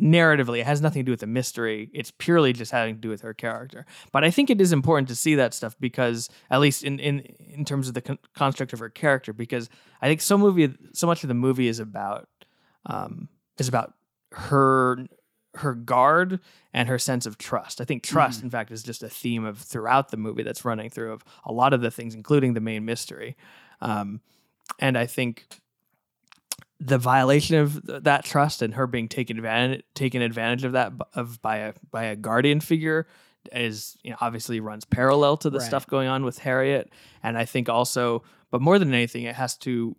narratively 0.01 0.59
it 0.59 0.67
has 0.67 0.81
nothing 0.81 1.01
to 1.01 1.05
do 1.05 1.13
with 1.13 1.21
the 1.21 1.27
mystery 1.27 1.89
it's 1.95 2.11
purely 2.19 2.53
just 2.53 2.73
having 2.73 2.97
to 2.97 3.01
do 3.01 3.09
with 3.09 3.21
her 3.21 3.33
character 3.33 3.87
but 4.11 4.25
i 4.25 4.31
think 4.31 4.51
it 4.51 4.61
is 4.61 4.73
important 4.73 5.07
to 5.07 5.15
see 5.15 5.37
that 5.37 5.55
stuff 5.55 5.77
because 5.79 6.29
at 6.51 6.61
least 6.61 6.83
in 6.83 6.99
in 6.99 7.21
in 7.21 7.65
terms 7.65 7.87
of 7.87 7.95
the 7.95 8.01
con- 8.01 8.19
construct 8.35 8.73
of 8.73 8.81
her 8.81 8.89
character 8.89 9.33
because 9.33 9.71
i 10.03 10.09
think 10.09 10.21
so 10.21 10.37
movie 10.37 10.75
so 10.93 11.07
much 11.07 11.23
of 11.23 11.29
the 11.29 11.35
movie 11.35 11.69
is 11.69 11.79
about 11.79 12.29
um 12.87 13.29
is 13.59 13.69
about 13.69 13.95
her 14.33 15.07
her 15.57 15.75
guard 15.75 16.41
and 16.73 16.89
her 16.89 16.99
sense 16.99 17.27
of 17.27 17.39
trust. 17.39 17.81
I 17.81 17.85
think 17.85 18.03
trust 18.03 18.43
in 18.43 18.51
fact 18.51 18.71
is 18.71 18.83
just 18.83 19.03
a 19.03 19.09
theme 19.09 19.45
of 19.45 19.59
throughout 19.59 20.11
the 20.11 20.17
movie 20.17 20.43
that's 20.43 20.65
running 20.65 20.91
through 20.91 21.13
of 21.13 21.25
a 21.45 21.53
lot 21.53 21.73
of 21.73 21.81
the 21.81 21.91
things 21.91 22.15
including 22.15 22.55
the 22.55 22.61
main 22.61 22.85
mystery. 22.85 23.37
Um 23.81 24.21
and 24.81 24.97
i 24.97 25.05
think 25.07 25.47
the 26.81 26.97
violation 26.99 27.57
of 27.57 27.85
th- 27.87 28.03
that 28.03 28.25
trust 28.25 28.63
and 28.63 28.75
her 28.75 28.87
being 28.87 29.09
taken 29.09 29.37
advantage 29.37 29.83
taken 29.95 30.23
advantage 30.23 30.65
of 30.65 30.73
that 30.73 30.97
b- 30.99 31.05
of 31.15 31.41
by 31.43 31.57
a 31.59 31.73
by 31.91 32.05
a 32.05 32.17
guardian 32.17 32.61
figure 32.61 33.07
is 33.53 33.97
you 34.03 34.11
know 34.11 34.17
obviously 34.21 34.59
runs 34.61 34.85
parallel 34.87 35.37
to 35.37 35.51
the 35.51 35.59
Right. 35.59 35.67
stuff 35.67 35.87
going 35.87 36.09
on 36.09 36.25
with 36.25 36.39
Harriet. 36.39 36.91
And 37.23 37.37
I 37.37 37.45
think 37.45 37.69
also 37.69 38.23
but 38.51 38.61
more 38.63 38.79
than 38.79 38.93
anything 38.95 39.25
it 39.25 39.35
has 39.35 39.57
to 39.59 39.97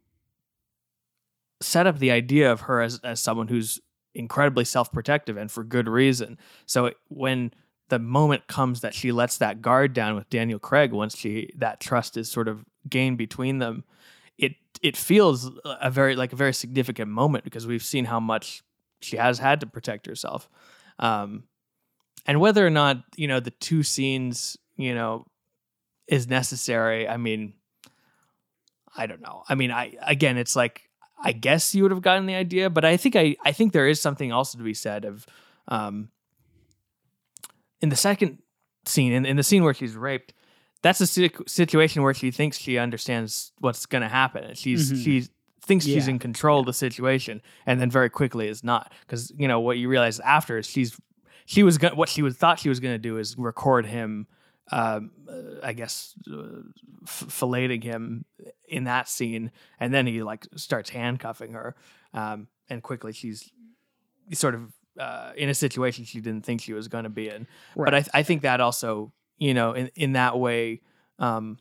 set 1.61 1.87
up 1.87 1.99
the 1.99 2.11
idea 2.11 2.51
of 2.51 2.61
her 2.61 2.81
as 2.81 2.99
as 3.03 3.19
someone 3.19 3.47
who's 3.47 3.79
incredibly 4.15 4.65
self-protective 4.65 5.37
and 5.37 5.51
for 5.51 5.63
good 5.63 5.87
reason. 5.87 6.37
So 6.65 6.91
when 7.09 7.51
the 7.89 7.99
moment 7.99 8.47
comes 8.47 8.81
that 8.81 8.93
she 8.93 9.11
lets 9.11 9.37
that 9.37 9.61
guard 9.61 9.93
down 9.93 10.15
with 10.15 10.29
Daniel 10.29 10.59
Craig 10.59 10.91
once 10.91 11.17
she 11.17 11.51
that 11.55 11.79
trust 11.79 12.17
is 12.17 12.29
sort 12.31 12.47
of 12.47 12.65
gained 12.89 13.17
between 13.17 13.59
them 13.59 13.83
it 14.37 14.55
it 14.81 14.97
feels 14.97 15.49
a 15.63 15.89
very 15.89 16.15
like 16.15 16.33
a 16.33 16.35
very 16.35 16.53
significant 16.53 17.09
moment 17.09 17.43
because 17.43 17.67
we've 17.67 17.83
seen 17.83 18.05
how 18.05 18.19
much 18.19 18.63
she 19.01 19.17
has 19.17 19.39
had 19.39 19.59
to 19.59 19.67
protect 19.67 20.05
herself. 20.07 20.49
Um 20.99 21.43
and 22.25 22.39
whether 22.39 22.65
or 22.65 22.71
not 22.71 23.03
you 23.15 23.27
know 23.27 23.39
the 23.39 23.51
two 23.51 23.83
scenes 23.83 24.57
you 24.77 24.93
know 24.93 25.25
is 26.07 26.27
necessary 26.27 27.07
i 27.07 27.17
mean 27.17 27.53
i 28.97 29.05
don't 29.05 29.21
know. 29.21 29.43
I 29.47 29.55
mean 29.55 29.71
i 29.71 29.93
again 30.01 30.37
it's 30.37 30.55
like 30.55 30.84
i 31.23 31.31
guess 31.31 31.73
you 31.75 31.81
would 31.83 31.91
have 31.91 32.01
gotten 32.01 32.25
the 32.25 32.35
idea 32.35 32.69
but 32.69 32.83
i 32.85 32.97
think 32.97 33.15
i 33.15 33.35
i 33.45 33.51
think 33.51 33.71
there 33.73 33.87
is 33.87 33.99
something 34.01 34.31
also 34.31 34.57
to 34.57 34.63
be 34.63 34.73
said 34.73 35.05
of 35.05 35.25
um 35.67 36.09
in 37.81 37.89
the 37.89 37.95
second 37.95 38.39
scene 38.85 39.11
in, 39.11 39.25
in 39.25 39.35
the 39.35 39.43
scene 39.43 39.63
where 39.63 39.73
she's 39.73 39.95
raped 39.95 40.33
that's 40.81 41.01
a 41.01 41.07
situation 41.47 42.03
where 42.03 42.13
she 42.13 42.29
thinks 42.29 42.59
she 42.59 42.77
understands 42.77 43.51
what's 43.57 43.87
going 43.87 44.03
to 44.03 44.07
happen. 44.07 44.53
She's 44.53 44.91
Mhm. 44.93 45.03
she 45.03 45.27
thinks 45.63 45.83
she's 45.83 46.07
in 46.07 46.19
control 46.19 46.59
of 46.59 46.67
the 46.67 46.73
situation, 46.73 47.41
and 47.65 47.81
then 47.81 47.89
very 47.89 48.07
quickly 48.07 48.47
is 48.47 48.63
not. 48.63 48.93
Because 49.01 49.31
you 49.35 49.47
know 49.47 49.59
what 49.59 49.79
you 49.79 49.89
realize 49.89 50.19
after 50.19 50.59
is 50.59 50.67
she's 50.67 50.95
she 51.47 51.63
was 51.63 51.79
gonna, 51.79 51.95
what 51.95 52.07
she 52.07 52.21
was 52.21 52.37
thought 52.37 52.59
she 52.59 52.69
was 52.69 52.79
going 52.79 52.93
to 52.93 52.99
do 52.99 53.17
is 53.17 53.35
record 53.35 53.87
him. 53.87 54.27
Um, 54.71 55.11
I 55.61 55.73
guess 55.73 56.15
uh, 56.27 56.63
f- 57.03 57.25
filleting 57.29 57.83
him 57.83 58.25
in 58.67 58.85
that 58.85 59.07
scene, 59.07 59.51
and 59.79 59.93
then 59.93 60.07
he 60.07 60.23
like 60.23 60.47
starts 60.55 60.89
handcuffing 60.89 61.53
her, 61.53 61.75
um, 62.15 62.47
and 62.67 62.81
quickly 62.81 63.13
she's 63.13 63.51
sort 64.33 64.55
of 64.55 64.73
uh, 64.99 65.33
in 65.37 65.49
a 65.49 65.53
situation 65.53 66.03
she 66.05 66.19
didn't 66.19 66.45
think 66.45 66.61
she 66.61 66.73
was 66.73 66.87
going 66.87 67.03
to 67.03 67.11
be 67.11 67.29
in. 67.29 67.47
Right. 67.75 67.85
But 67.85 67.93
I, 67.93 68.19
I 68.19 68.23
think 68.23 68.41
that 68.41 68.59
also, 68.59 69.13
you 69.37 69.53
know, 69.53 69.73
in, 69.73 69.91
in 69.95 70.13
that 70.13 70.39
way, 70.39 70.81
um, 71.19 71.59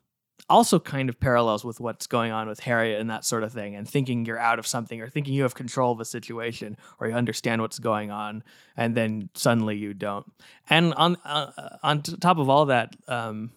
also 0.49 0.78
kind 0.78 1.09
of 1.09 1.18
parallels 1.18 1.64
with 1.64 1.80
what's 1.80 2.07
going 2.07 2.32
on 2.32 2.49
with 2.49 2.61
Harriet 2.61 3.01
and 3.01 3.09
that 3.11 3.24
sort 3.24 3.43
of 3.43 3.53
thing, 3.53 3.74
and 3.74 3.89
thinking 3.89 4.26
you're 4.26 4.39
out 4.39 4.59
of 4.59 4.66
something, 4.66 5.01
or 5.01 5.09
thinking 5.09 5.35
you 5.35 5.43
have 5.43 5.55
control 5.55 5.93
of 5.93 6.01
a 6.01 6.05
situation, 6.05 6.76
or 6.99 7.09
you 7.09 7.14
understand 7.14 7.62
what's 7.62 7.78
going 7.78 8.11
on, 8.11 8.43
and 8.76 8.95
then 8.95 9.30
suddenly 9.35 9.76
you 9.76 9.95
don't. 9.95 10.30
And 10.68 10.93
on 10.95 11.16
uh, 11.24 11.78
on 11.82 12.03
top 12.03 12.39
of 12.39 12.49
all 12.49 12.66
that, 12.66 12.95
um, 13.09 13.53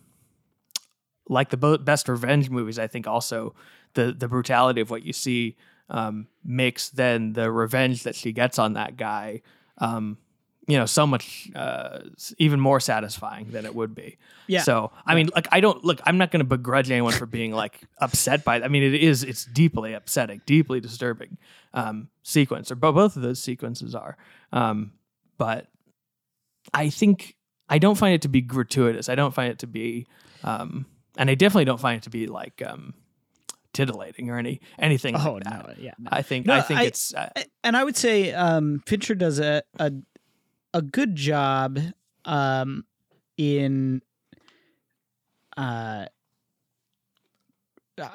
like 1.27 1.49
the 1.49 1.77
best 1.77 2.07
revenge 2.07 2.49
movies, 2.49 2.79
I 2.79 2.87
think 2.87 3.07
also 3.07 3.53
the 3.93 4.13
the 4.17 4.27
brutality 4.27 4.81
of 4.81 4.89
what 4.89 5.03
you 5.03 5.13
see 5.13 5.57
um, 5.89 6.27
makes 6.43 6.89
then 6.89 7.33
the 7.33 7.51
revenge 7.51 8.03
that 8.03 8.15
she 8.15 8.31
gets 8.31 8.59
on 8.59 8.73
that 8.73 8.97
guy, 8.97 9.41
um, 9.77 10.17
you 10.67 10.77
know, 10.77 10.85
so 10.85 11.07
much 11.07 11.49
uh, 11.55 11.99
even 12.37 12.59
more 12.59 12.79
satisfying 12.81 13.51
than 13.51 13.65
it 13.65 13.73
would 13.73 13.95
be. 13.95 14.17
Yeah. 14.47 14.61
So 14.63 14.91
I 15.05 15.15
mean, 15.15 15.29
like 15.33 15.47
I 15.51 15.59
don't 15.61 15.83
look. 15.83 15.99
I'm 16.05 16.17
not 16.17 16.29
going 16.31 16.41
to 16.41 16.45
begrudge 16.45 16.91
anyone 16.91 17.13
for 17.13 17.25
being 17.25 17.53
like 17.53 17.79
upset 18.01 18.43
by. 18.43 18.57
it. 18.57 18.63
I 18.63 18.67
mean, 18.67 18.83
it 18.83 18.93
is. 18.95 19.23
It's 19.23 19.45
deeply 19.45 19.93
upsetting, 19.93 20.41
deeply 20.45 20.79
disturbing 20.81 21.37
um, 21.73 22.09
sequence, 22.23 22.69
or 22.71 22.75
bo- 22.75 22.91
both 22.91 23.15
of 23.15 23.21
those 23.21 23.39
sequences 23.39 23.95
are. 23.95 24.17
Um, 24.51 24.91
but 25.37 25.67
I 26.73 26.89
think 26.89 27.35
I 27.69 27.77
don't 27.79 27.95
find 27.95 28.13
it 28.13 28.21
to 28.23 28.27
be 28.29 28.41
gratuitous. 28.41 29.07
I 29.09 29.15
don't 29.15 29.33
find 29.33 29.51
it 29.51 29.59
to 29.59 29.67
be, 29.67 30.05
um, 30.43 30.85
and 31.17 31.29
I 31.29 31.35
definitely 31.35 31.65
don't 31.65 31.79
find 31.79 31.97
it 31.97 32.03
to 32.03 32.09
be 32.09 32.27
like 32.27 32.61
um, 32.65 32.93
titillating 33.73 34.29
or 34.29 34.37
any 34.37 34.59
anything. 34.79 35.15
oh 35.15 35.33
like 35.33 35.43
that. 35.45 35.67
no, 35.67 35.73
yeah. 35.77 35.93
no. 35.99 36.09
I 36.11 36.21
think 36.23 36.45
No, 36.45 36.55
I 36.55 36.61
think 36.61 36.79
I- 36.79 36.83
it's 36.83 37.13
uh, 37.13 37.29
and 37.63 37.77
I 37.77 37.83
would 37.83 37.95
say 37.95 38.33
um, 38.33 38.81
Fincher 38.85 39.15
does 39.15 39.39
a 39.39 39.63
a, 39.79 39.91
a 40.77 40.81
good 40.81 41.15
job 41.15 41.79
um, 42.25 42.85
in 43.37 44.01
uh, 45.55 46.05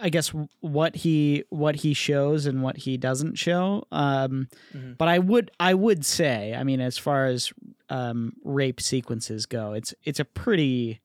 I 0.01 0.11
guess 0.11 0.29
what 0.61 0.95
he 0.95 1.43
what 1.49 1.75
he 1.77 1.93
shows 1.93 2.47
and 2.47 2.63
what 2.63 2.77
he 2.77 2.97
doesn't 2.97 3.35
show. 3.37 3.85
Um, 3.91 4.49
Mhm. 4.73 4.97
But 4.97 5.09
I 5.09 5.19
would 5.19 5.51
I 5.59 5.75
would 5.75 6.05
say 6.05 6.55
I 6.55 6.63
mean 6.63 6.81
as 6.81 6.99
far 6.99 7.27
as 7.27 7.53
um, 7.89 8.35
rape 8.45 8.81
sequences 8.81 9.47
go, 9.47 9.73
it's 9.73 9.93
it's 10.05 10.21
a 10.21 10.25
pretty 10.25 11.01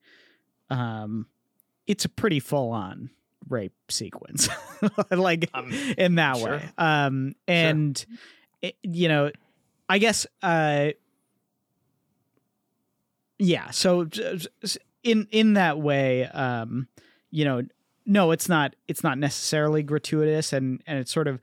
um, 0.70 1.26
it's 1.88 2.04
a 2.04 2.08
pretty 2.08 2.38
full 2.38 2.70
on 2.70 3.10
rape 3.48 3.72
sequence, 3.88 4.48
like 5.10 5.48
Um, 5.54 5.72
in 5.96 6.14
that 6.16 6.36
sure. 6.36 6.50
way. 6.58 6.70
Um, 6.78 7.34
and 7.48 8.04
it, 8.62 8.76
you 8.82 9.08
know, 9.08 9.30
I 9.88 9.98
guess 9.98 10.26
uh, 10.42 10.90
yeah. 13.38 13.70
So 13.70 14.08
in 15.02 15.26
in 15.30 15.54
that 15.54 15.78
way, 15.78 16.26
um, 16.26 16.88
you 17.30 17.44
know, 17.44 17.62
no, 18.06 18.30
it's 18.30 18.48
not. 18.48 18.74
It's 18.86 19.02
not 19.02 19.18
necessarily 19.18 19.82
gratuitous, 19.82 20.52
and 20.52 20.82
and 20.86 20.98
it's 20.98 21.12
sort 21.12 21.28
of 21.28 21.40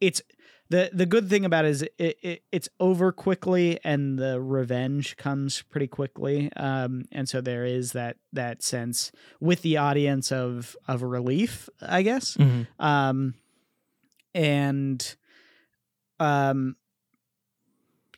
it's 0.00 0.22
the 0.70 0.90
the 0.92 1.06
good 1.06 1.28
thing 1.28 1.44
about 1.44 1.64
it 1.64 1.68
is 1.68 1.82
it, 1.82 2.18
it 2.22 2.42
it's 2.50 2.68
over 2.80 3.12
quickly, 3.12 3.78
and 3.84 4.18
the 4.18 4.40
revenge 4.40 5.16
comes 5.16 5.62
pretty 5.62 5.86
quickly. 5.86 6.50
Um, 6.56 7.04
and 7.12 7.28
so 7.28 7.40
there 7.40 7.64
is 7.64 7.92
that 7.92 8.16
that 8.32 8.62
sense 8.62 9.12
with 9.40 9.62
the 9.62 9.76
audience 9.76 10.32
of 10.32 10.76
of 10.88 11.02
relief, 11.02 11.68
I 11.82 12.02
guess 12.02 12.36
mhm. 12.36 12.66
um 12.78 13.34
and 14.34 15.16
um 16.18 16.76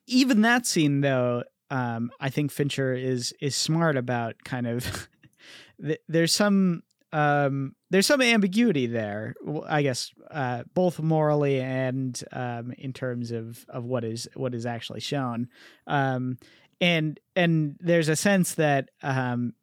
even 0.07 0.43
that 0.43 0.67
scene 0.67 1.01
though 1.01 1.43
um 1.71 2.11
i 2.21 2.31
think 2.31 2.51
fincher 2.53 2.93
is 2.95 3.35
is 3.41 3.57
smart 3.57 3.97
about 3.97 4.35
kind 4.45 4.67
of 4.67 5.09
th- 5.85 6.01
there's 6.09 6.33
some 6.33 6.83
um 7.13 7.75
there's 7.91 8.07
some 8.07 8.21
ambiguity 8.21 8.87
there 8.87 9.35
I 9.69 9.83
guess 9.83 10.13
uh 10.31 10.65
both 10.75 11.01
morally 11.01 11.61
and 11.61 12.21
um 12.33 12.73
in 12.77 12.93
terms 12.93 13.31
of 13.31 13.65
of 13.69 13.85
what 13.85 14.05
is 14.05 14.29
what 14.35 14.55
is 14.55 14.67
actually 14.67 15.01
shown. 15.01 15.49
Um 15.87 16.39
and 16.81 17.19
and 17.37 17.77
there's 17.81 18.09
a 18.09 18.17
sense 18.17 18.55
that 18.57 18.91
um 19.03 19.55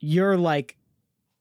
you're 0.00 0.38
like 0.38 0.78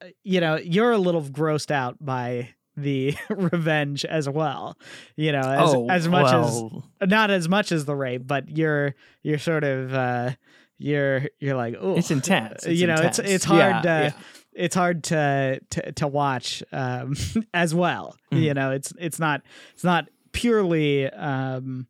uh, 0.02 0.08
you 0.24 0.42
know 0.42 0.58
you're 0.58 0.92
a 0.92 0.98
little 0.98 1.24
grossed 1.24 1.72
out 1.72 1.98
by 2.04 2.50
the 2.78 3.16
revenge 3.30 4.04
as 4.06 4.28
well 4.30 4.78
you 5.16 5.32
know 5.32 5.40
as, 5.40 5.74
oh, 5.74 5.88
as 5.90 6.08
much 6.08 6.26
well, 6.26 6.84
as 7.02 7.10
not 7.10 7.32
as 7.32 7.48
much 7.50 7.72
as 7.72 7.86
the 7.86 7.96
rape 7.96 8.26
but 8.28 8.50
you're 8.58 8.94
you're 9.24 9.38
sort 9.40 9.64
of 9.64 9.94
uh 9.94 10.32
you're 10.78 11.24
you're 11.40 11.56
like 11.56 11.76
oh 11.80 11.96
it's 11.96 12.12
intense. 12.12 12.64
It's 12.66 12.80
you 12.80 12.88
know 12.88 12.96
it's 12.96 13.18
intense. 13.20 13.30
it's 13.36 13.46
hard 13.46 13.60
Yeah, 13.60 13.82
to 13.82 13.88
yeah. 13.88 14.12
it's 14.54 14.76
hard 14.76 15.04
to 15.06 15.60
to, 15.70 15.92
to 15.94 16.08
watch 16.08 16.62
um 16.74 17.16
as 17.54 17.74
well 17.74 18.18
Mhm. 18.34 18.42
you 18.42 18.54
know 18.54 18.72
it's 18.72 18.92
it's 19.00 19.20
not 19.20 19.42
it's 19.74 19.84
not 19.86 20.06
purely 20.34 21.10
um 21.12 21.88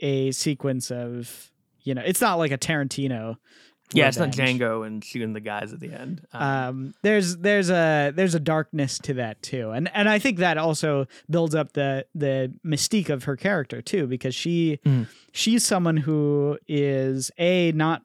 a 0.00 0.32
sequence 0.32 0.90
of 0.90 1.50
you 1.82 1.94
know 1.94 2.02
it's 2.04 2.20
not 2.20 2.34
like 2.34 2.50
a 2.52 2.58
tarantino 2.58 3.36
Yeah, 3.92 4.08
it's 4.08 4.16
not. 4.18 4.30
Django 4.30 4.84
and 4.86 5.04
shooting 5.04 5.34
the 5.34 5.40
guys 5.40 5.72
at 5.72 5.78
the 5.80 5.92
end. 5.92 6.26
Um, 6.32 6.42
um 6.42 6.94
there's 7.02 7.36
there's 7.36 7.70
a 7.70 8.12
there's 8.14 8.34
a 8.34 8.40
darkness 8.40 8.98
to 9.00 9.14
that 9.14 9.40
too 9.42 9.70
and 9.70 9.88
and 9.94 10.08
i 10.08 10.18
think 10.18 10.38
that 10.38 10.56
also 10.58 11.06
builds 11.30 11.54
up 11.54 11.74
the 11.74 12.04
the 12.14 12.52
mystique 12.64 13.08
of 13.08 13.24
her 13.24 13.36
character 13.36 13.80
too 13.82 14.06
because 14.08 14.34
she 14.34 14.80
Mhm. 14.84 15.06
she's 15.32 15.64
someone 15.64 15.98
who 15.98 16.58
is 16.66 17.30
a 17.38 17.70
not 17.72 18.02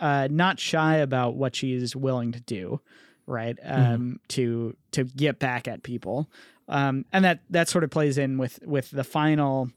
uh 0.00 0.26
not 0.30 0.58
shy 0.58 0.96
about 0.96 1.36
what 1.36 1.54
she's 1.54 1.94
willing 1.94 2.32
to 2.32 2.40
do 2.40 2.80
right 3.26 3.56
um 3.64 4.18
to 4.28 4.74
to 4.90 5.04
get 5.04 5.38
back 5.38 5.68
at 5.68 5.82
people 5.84 6.28
um 6.68 7.04
and 7.12 7.24
that 7.24 7.40
that 7.50 7.68
sort 7.68 7.84
of 7.84 7.90
plays 7.90 8.18
in 8.18 8.38
with 8.38 8.58
with 8.64 8.90
the 8.90 9.04
final 9.04 9.70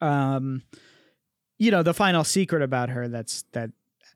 um 0.00 0.62
you 1.58 1.70
know 1.70 1.82
the 1.82 1.94
final 1.94 2.24
secret 2.24 2.62
about 2.62 2.88
her 2.90 3.06
that's 3.08 3.44
that 3.52 3.70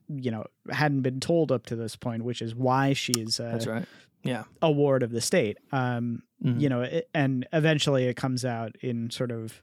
you 0.09 0.31
know 0.31 0.45
hadn't 0.71 1.01
been 1.01 1.19
told 1.19 1.51
up 1.51 1.65
to 1.67 1.75
this 1.75 1.95
point 1.95 2.23
which 2.23 2.41
is 2.41 2.53
why 2.55 2.93
she's 2.93 3.39
a, 3.39 3.43
that's 3.43 3.67
right. 3.67 3.85
Yeah. 4.23 4.43
a 4.61 4.71
ward 4.71 5.03
of 5.03 5.11
the 5.11 5.21
state 5.21 5.57
um 5.71 6.23
Mhm. 6.43 6.59
you 6.61 6.69
know 6.69 6.81
it, 6.81 7.09
and 7.13 7.47
eventually 7.53 8.05
it 8.07 8.15
comes 8.15 8.43
out 8.45 8.75
in 8.81 9.09
sort 9.09 9.31
of 9.31 9.61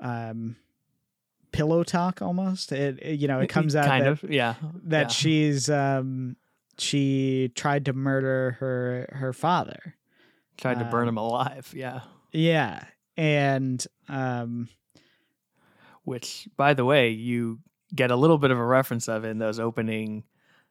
um 0.00 0.56
pillow 1.52 1.82
talk 1.82 2.20
almost 2.22 2.70
it, 2.72 2.98
it- 3.02 3.18
you 3.20 3.26
know 3.28 3.40
it 3.40 3.48
comes 3.48 3.74
out 3.74 3.86
kind 3.86 4.04
that, 4.04 4.10
of. 4.22 4.24
Yeah. 4.30 4.54
that 4.84 5.02
yeah. 5.02 5.08
she's 5.08 5.70
um 5.70 6.36
she 6.78 7.50
tried 7.54 7.86
to 7.86 7.92
murder 7.92 8.56
her 8.60 9.08
her 9.12 9.32
father 9.32 9.94
tried 10.58 10.78
to 10.78 10.84
burn 10.86 11.02
um, 11.02 11.08
him 11.14 11.18
alive. 11.18 11.72
Yeah. 11.74 12.00
yeah 12.32 12.84
and 13.16 13.84
um 14.08 14.68
Which, 16.04 16.48
by 16.56 16.74
the 16.74 16.84
way, 16.84 17.10
you 17.10 17.58
get 17.94 18.10
a 18.10 18.16
little 18.16 18.38
bit 18.38 18.50
of 18.50 18.58
a 18.58 18.64
reference 18.64 19.08
of 19.08 19.24
in 19.24 19.38
those 19.38 19.58
opening, 19.60 20.24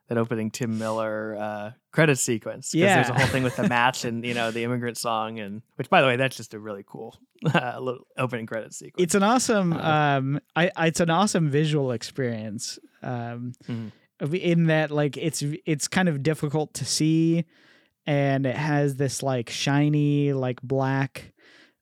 that 0.07 0.17
opening 0.17 0.51
Tim 0.51 0.77
Miller 0.77 1.35
uh, 1.35 1.71
credit 1.91 2.17
sequence. 2.17 2.71
'Cause 2.71 2.79
There's 2.95 3.09
a 3.09 3.13
whole 3.13 3.27
thing 3.27 3.43
with 3.43 3.55
the 3.55 3.67
match 3.67 4.05
and 4.05 4.23
you 4.25 4.33
know 4.33 4.51
the 4.51 4.63
immigrant 4.63 4.97
song 4.97 5.39
and 5.39 5.61
which, 5.75 5.89
by 5.89 6.01
the 6.01 6.07
way, 6.07 6.15
that's 6.17 6.37
just 6.37 6.53
a 6.53 6.59
really 6.59 6.83
cool 6.85 7.17
uh, 7.53 7.77
little 7.79 8.05
opening 8.17 8.45
credit 8.45 8.73
sequence. 8.73 9.03
it's 9.03 9.15
an 9.15 9.23
awesome 9.23 9.73
Uh, 9.73 10.17
um 10.17 10.39
I, 10.55 10.71
I 10.75 10.87
it's 10.87 10.99
an 10.99 11.09
awesome 11.09 11.49
visual 11.49 11.91
experience 11.91 12.77
um 13.01 13.53
Mhm. 13.67 13.91
in 14.33 14.67
that 14.67 14.91
like 14.91 15.17
it's 15.17 15.43
it's 15.65 15.87
kind 15.87 16.07
of 16.09 16.21
difficult 16.23 16.73
to 16.75 16.85
see 16.85 17.45
and 18.07 18.45
it 18.45 18.55
has 18.55 18.95
this 18.97 19.23
like 19.23 19.49
shiny 19.49 20.31
like 20.33 20.61
black 20.61 21.33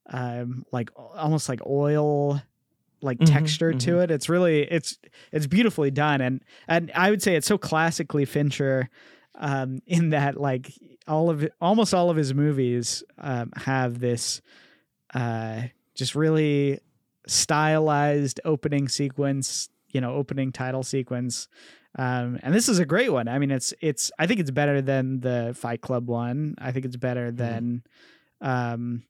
um 0.10 0.66
like 0.72 0.90
almost 0.96 1.48
like 1.50 1.60
oil 1.66 2.42
like 3.04 3.20
Mhm, 3.20 3.26
texture 3.28 3.74
to 3.74 4.00
it 4.00 4.10
it's 4.12 4.30
really 4.30 4.62
it's 4.64 4.98
it's 5.32 5.46
beautifully 5.48 5.92
done 5.92 6.22
and 6.22 6.42
and 6.68 6.92
i 6.96 7.10
would 7.10 7.22
say 7.22 7.36
it's 7.36 7.48
so 7.48 7.58
classically 7.58 8.26
fincher 8.26 8.90
um 9.36 9.80
in 9.86 10.10
that 10.10 10.40
like 10.40 10.72
all 11.08 11.30
of 11.30 11.48
almost 11.62 11.94
all 11.94 12.10
of 12.10 12.16
his 12.18 12.34
movies 12.34 13.04
um 13.18 13.52
have 13.56 14.00
this 14.00 14.42
uh 15.14 15.62
just 15.96 16.16
really 16.16 16.80
stylized 17.28 18.40
opening 18.46 18.88
sequence 18.88 19.70
you 19.90 20.02
know 20.02 20.14
opening 20.14 20.52
title 20.52 20.82
sequence. 20.84 21.48
Um, 21.96 22.40
and 22.42 22.56
this 22.56 22.68
is 22.68 22.80
a 22.80 22.86
great 22.86 23.12
one. 23.12 23.28
I 23.28 23.38
mean, 23.38 23.52
it's 23.52 23.72
it's. 23.80 24.12
I 24.18 24.26
think 24.26 24.40
it's 24.40 24.50
better 24.50 24.82
than 24.82 25.20
the 25.20 25.54
Fight 25.56 25.82
Club 25.82 26.08
one. 26.10 26.56
I 26.58 26.72
think 26.72 26.86
it's 26.86 26.96
better 26.96 27.32
Mm-hmm. 27.38 27.38
than, 27.38 27.84
um, 28.42 29.04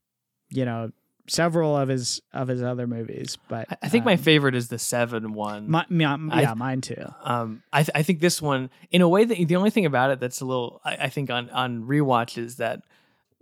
you 0.50 0.66
know, 0.66 0.90
several 1.26 1.76
of 1.76 1.88
his 1.88 2.20
of 2.32 2.48
his 2.48 2.62
other 2.62 2.86
movies. 2.86 3.38
But 3.48 3.66
I- 3.82 3.88
think 3.88 4.04
my 4.04 4.12
um, 4.12 4.18
favorite 4.18 4.54
is 4.54 4.68
the 4.68 4.78
seven 4.78 5.32
one. 5.32 5.70
my, 5.70 5.84
yeah, 5.88 6.16
I- 6.30 6.54
mine 6.54 6.80
too. 6.80 7.04
um, 7.22 7.62
I, 7.72 7.82
th- 7.82 7.90
I 7.94 8.02
think 8.02 8.20
this 8.20 8.40
one, 8.42 8.70
in 8.90 9.02
a 9.02 9.08
way, 9.08 9.24
that 9.24 9.48
the 9.48 9.56
only 9.56 9.70
thing 9.70 9.86
about 9.86 10.10
it 10.10 10.20
that's 10.20 10.40
a 10.40 10.44
little, 10.44 10.80
I, 10.84 10.96
I 10.96 11.08
think 11.08 11.30
on 11.30 11.50
on 11.50 11.84
rewatch 11.84 12.36
is 12.38 12.56
that 12.56 12.82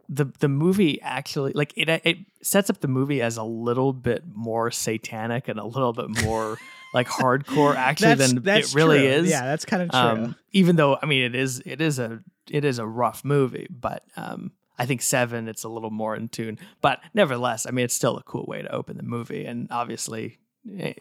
the 0.09 0.26
the 0.41 0.49
movie 0.49 1.01
actually, 1.01 1.53
like 1.55 1.72
it 1.76 1.89
it 2.05 2.18
sets 2.43 2.68
up 2.70 2.80
the 2.80 2.89
movie 2.89 3.22
as 3.22 3.37
a 3.37 3.45
little 3.45 3.93
bit 3.93 4.24
more 4.35 4.70
satanic 4.70 5.49
and 5.49 5.59
a 5.59 5.64
little 5.64 5.93
bit 5.93 6.22
more 6.24 6.59
like 6.95 7.09
hardcore 7.09 7.74
actually 7.74 8.14
That's, 8.14 8.33
than 8.35 8.43
that's 8.43 8.72
it 8.72 8.76
really 8.76 8.99
true. 8.99 9.09
is. 9.09 9.30
Yeah, 9.30 9.43
that's 9.43 9.64
kind 9.64 9.83
of 9.83 9.91
true. 9.91 9.99
Um, 10.24 10.37
even 10.53 10.76
though 10.76 10.99
I 11.03 11.07
mean 11.07 11.22
it 11.22 11.35
is 11.35 11.62
it 11.64 11.80
is 11.80 11.99
a 11.99 12.20
it 12.51 12.64
is 12.64 12.78
a 12.78 12.87
rough 12.87 13.24
movie, 13.24 13.66
but 13.70 14.03
um, 14.16 14.53
I 14.83 14.87
think 14.87 15.03
seven 15.03 15.49
it's 15.49 15.64
a 15.64 15.68
little 15.68 15.91
more 15.91 16.16
in 16.16 16.28
tune. 16.28 16.59
But 16.80 17.01
nevertheless, 17.14 17.66
I 17.66 17.70
mean 17.70 17.85
it's 17.85 17.95
still 17.95 18.16
a 18.16 18.22
cool 18.22 18.45
way 18.47 18.62
to 18.62 18.72
open 18.74 18.97
the 18.97 19.03
movie, 19.16 19.45
and 19.45 19.68
obviously 19.70 20.39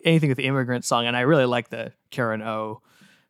anything 0.04 0.30
with 0.30 0.38
the 0.38 0.46
immigrant 0.46 0.86
song, 0.86 1.06
and 1.08 1.16
I 1.18 1.22
really 1.22 1.46
like 1.46 1.70
the 1.70 1.94
Karen 2.10 2.42
O. 2.42 2.82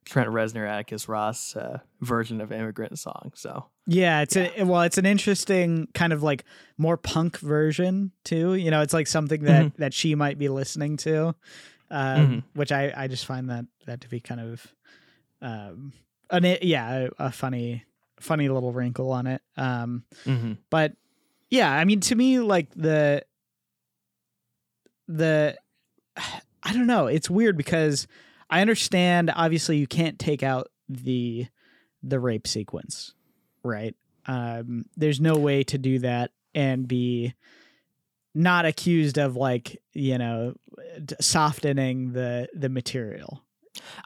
Trent 0.03 0.29
Reznor, 0.29 0.67
Atticus 0.67 1.07
Ross 1.07 1.55
uh, 1.55 1.77
version 2.01 2.41
of 2.41 2.51
immigrant 2.51 2.97
song. 2.97 3.31
So 3.35 3.67
Yeah, 3.85 4.21
it's 4.23 4.35
a 4.35 4.63
well, 4.63 4.81
it's 4.81 4.97
an 4.97 5.05
interesting 5.05 5.87
kind 5.93 6.11
of 6.11 6.23
like 6.23 6.43
more 6.77 6.97
punk 6.97 7.37
version 7.37 8.11
too. 8.23 8.55
You 8.55 8.71
know, 8.71 8.81
it's 8.81 8.95
like 8.95 9.05
something 9.07 9.43
that 9.43 9.65
Mm-hmm. 9.67 9.81
that 9.81 9.93
she 9.93 10.15
might 10.15 10.39
be 10.39 10.49
listening 10.49 10.97
to, 11.05 11.35
um, 11.91 12.43
which 12.55 12.71
I 12.71 12.91
I 12.97 13.07
just 13.07 13.25
find 13.27 13.49
that 13.51 13.65
that 13.85 14.01
to 14.01 14.09
be 14.09 14.19
kind 14.19 14.41
of, 14.41 14.73
um, 15.41 15.93
an 16.31 16.57
yeah, 16.63 17.07
a, 17.19 17.25
a 17.27 17.31
funny 17.31 17.85
funny 18.21 18.49
little 18.49 18.71
wrinkle 18.71 19.11
on 19.11 19.27
it. 19.27 19.41
Um, 19.57 20.03
but 20.69 20.93
yeah, 21.49 21.71
I 21.71 21.85
mean, 21.85 21.99
to 22.01 22.15
me, 22.15 22.39
like 22.39 22.69
the 22.75 23.23
the 25.07 25.57
I 26.63 26.73
don't 26.73 26.87
know. 26.87 27.07
It's 27.07 27.29
weird 27.29 27.57
because 27.57 28.07
I 28.49 28.61
understand. 28.61 29.31
Obviously, 29.35 29.77
you 29.77 29.87
can't 29.87 30.19
take 30.19 30.43
out 30.43 30.69
the 30.87 31.47
the 32.03 32.19
rape 32.19 32.47
sequence, 32.47 33.13
right? 33.63 33.95
Um, 34.27 34.85
there's 34.95 35.19
no 35.19 35.35
way 35.35 35.63
to 35.63 35.77
do 35.77 35.99
that 35.99 36.31
and 36.53 36.87
be 36.87 37.33
not 38.33 38.65
accused 38.65 39.17
of 39.17 39.35
like 39.35 39.81
you 39.93 40.17
know 40.17 40.53
softening 41.19 42.13
the 42.13 42.47
the 42.53 42.69
material. 42.69 43.43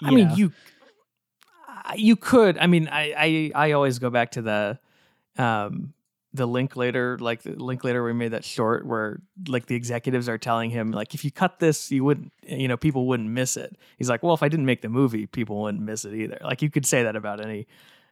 I 0.01 0.11
mean, 0.11 0.29
know? 0.29 0.35
you 0.35 0.53
you 1.95 2.15
could. 2.15 2.57
I 2.57 2.67
mean, 2.67 2.87
I 2.87 3.13
I, 3.17 3.51
I 3.67 3.71
always 3.73 3.99
go 3.99 4.09
back 4.09 4.31
to 4.31 4.41
the 4.41 4.79
um 5.37 5.93
the 6.33 6.45
Linklater, 6.45 7.17
like 7.19 7.43
the 7.43 7.51
Linklater 7.51 8.03
we 8.03 8.11
made 8.11 8.31
that 8.33 8.43
short 8.43 8.85
where 8.85 9.21
like 9.47 9.67
the 9.67 9.75
executives 9.75 10.27
are 10.27 10.37
telling 10.37 10.69
him 10.69 10.91
like 10.91 11.13
if 11.13 11.23
you 11.23 11.31
cut 11.31 11.59
this, 11.59 11.91
you 11.91 12.03
wouldn't, 12.03 12.33
you 12.43 12.67
know, 12.67 12.75
people 12.75 13.07
wouldn't 13.07 13.29
miss 13.29 13.55
it. 13.55 13.77
He's 13.97 14.09
like, 14.09 14.21
well, 14.21 14.33
if 14.33 14.43
I 14.43 14.49
didn't 14.49 14.65
make 14.65 14.81
the 14.81 14.89
movie, 14.89 15.27
people 15.27 15.61
wouldn't 15.61 15.81
miss 15.81 16.03
it 16.03 16.13
either. 16.13 16.37
Like 16.43 16.61
you 16.61 16.69
could 16.69 16.85
say 16.85 17.03
that 17.03 17.15
about 17.15 17.39
any, 17.39 17.67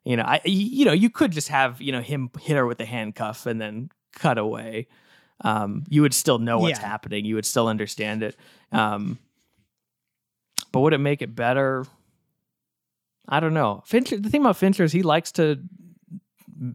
you 0.05 0.15
know, 0.15 0.23
I 0.23 0.39
you 0.45 0.85
know 0.85 0.93
you 0.93 1.09
could 1.09 1.31
just 1.31 1.49
have 1.49 1.81
you 1.81 1.91
know 1.91 2.01
him 2.01 2.29
hit 2.39 2.55
her 2.55 2.65
with 2.65 2.77
the 2.77 2.85
handcuff 2.85 3.45
and 3.45 3.59
then 3.59 3.89
cut 4.13 4.37
away. 4.37 4.87
Um, 5.41 5.83
you 5.89 6.01
would 6.03 6.13
still 6.13 6.39
know 6.39 6.59
what's 6.59 6.79
Yeah. 6.79 6.87
happening. 6.87 7.25
You 7.25 7.35
would 7.35 7.45
still 7.45 7.67
understand 7.67 8.23
it. 8.23 8.37
Um, 8.71 9.17
but 10.71 10.79
would 10.79 10.93
it 10.93 10.99
make 10.99 11.21
it 11.21 11.35
better? 11.35 11.85
I 13.27 13.39
don't 13.39 13.53
know. 13.53 13.83
Fincher. 13.85 14.17
The 14.17 14.29
thing 14.29 14.41
about 14.41 14.57
Fincher 14.57 14.83
is 14.83 14.91
he 14.91 15.03
likes 15.03 15.31
to 15.33 15.59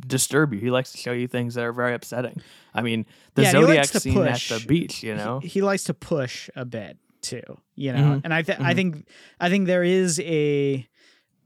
disturb 0.06 0.52
you. 0.54 0.60
He 0.60 0.70
likes 0.70 0.92
to 0.92 0.98
show 0.98 1.12
you 1.12 1.28
things 1.28 1.54
that 1.54 1.64
are 1.64 1.72
very 1.72 1.94
upsetting. 1.94 2.40
I 2.74 2.82
mean, 2.82 3.06
the 3.34 3.42
Yeah, 3.42 3.52
Zodiac 3.52 3.86
scene 3.86 4.26
at 4.26 4.40
the 4.48 4.60
beach. 4.66 5.02
You 5.02 5.14
know, 5.14 5.40
he, 5.40 5.48
he 5.48 5.62
likes 5.62 5.84
to 5.84 5.94
push 5.94 6.48
a 6.56 6.64
bit 6.64 6.98
too 7.20 7.42
you 7.74 7.92
know 7.92 7.98
Mhm. 7.98 8.20
and 8.22 8.32
i 8.32 8.42
th- 8.42 8.60
i 8.60 8.72
Mhm. 8.72 8.76
think 8.76 9.08
i 9.40 9.48
think 9.50 9.66
there 9.66 9.82
is 9.82 10.20
a 10.20 10.86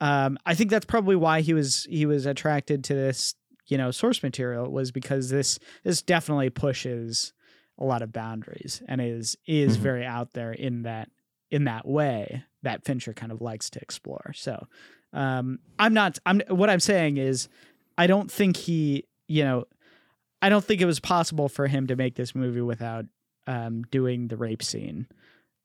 um 0.03 0.36
i 0.44 0.55
think 0.55 0.70
that's 0.70 0.84
probably 0.84 1.16
why 1.16 1.40
he 1.40 1.55
was 1.55 1.86
he 1.88 2.05
was 2.05 2.26
attracted 2.26 2.84
to 2.84 2.94
this 2.94 3.34
you 3.68 3.78
know 3.78 3.90
source 3.90 4.22
material 4.22 4.70
was 4.70 4.92
because 4.92 5.30
this 5.30 5.59
this 5.82 6.03
definitely 6.03 6.50
pushes 6.50 7.32
a 7.78 7.84
lot 7.86 8.03
of 8.03 8.12
boundaries 8.12 8.82
and 8.86 9.00
is 9.00 9.34
is 9.46 9.78
Mhm. 9.78 9.80
very 9.80 10.05
out 10.05 10.34
there 10.34 10.53
in 10.53 10.82
that 10.82 11.09
in 11.50 11.64
that 11.64 11.88
way 11.88 12.44
that 12.62 12.84
fincher 12.84 13.12
kind 13.12 13.32
of 13.32 13.40
likes 13.40 13.68
to 13.70 13.80
explore 13.80 14.32
so 14.34 14.66
um 15.12 15.58
i'm 15.78 15.92
not 15.94 16.18
i'm 16.26 16.40
what 16.48 16.70
i'm 16.70 16.80
saying 16.80 17.16
is 17.16 17.48
i 17.98 18.06
don't 18.06 18.30
think 18.30 18.56
he 18.56 19.04
you 19.28 19.44
know 19.44 19.64
i 20.40 20.48
don't 20.48 20.64
think 20.64 20.80
it 20.80 20.86
was 20.86 21.00
possible 21.00 21.48
for 21.48 21.66
him 21.66 21.86
to 21.86 21.96
make 21.96 22.14
this 22.14 22.34
movie 22.34 22.60
without 22.60 23.04
um 23.46 23.82
doing 23.90 24.28
the 24.28 24.36
rape 24.36 24.62
scene 24.62 25.06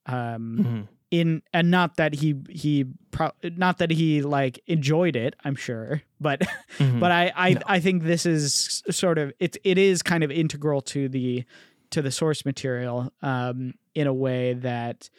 um 0.05 0.57
Mhm. 0.59 0.87
in 1.11 1.41
and 1.53 1.71
not 1.71 1.95
that 1.97 2.13
he 2.15 2.35
he 2.49 2.85
pro- 3.11 3.31
not 3.43 3.77
that 3.77 3.91
he 3.91 4.21
like 4.21 4.59
enjoyed 4.67 5.15
it 5.15 5.35
i'm 5.45 5.55
sure 5.55 6.01
but 6.19 6.41
Mhm. 6.79 6.99
but 6.99 7.11
i 7.11 7.31
I, 7.35 7.53
No. 7.53 7.61
I 7.65 7.79
think 7.79 8.03
this 8.03 8.25
is 8.25 8.83
sort 8.89 9.17
of 9.17 9.31
it 9.39 9.55
it 9.63 9.77
is 9.77 10.01
kind 10.03 10.23
of 10.23 10.31
integral 10.31 10.81
to 10.81 11.07
the 11.07 11.45
to 11.91 12.01
the 12.01 12.11
source 12.11 12.43
material 12.45 13.13
um 13.21 13.73
in 13.95 14.07
a 14.07 14.13
way 14.13 14.53
that 14.55 15.09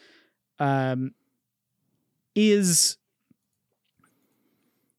um 0.59 1.13
is 2.39 2.97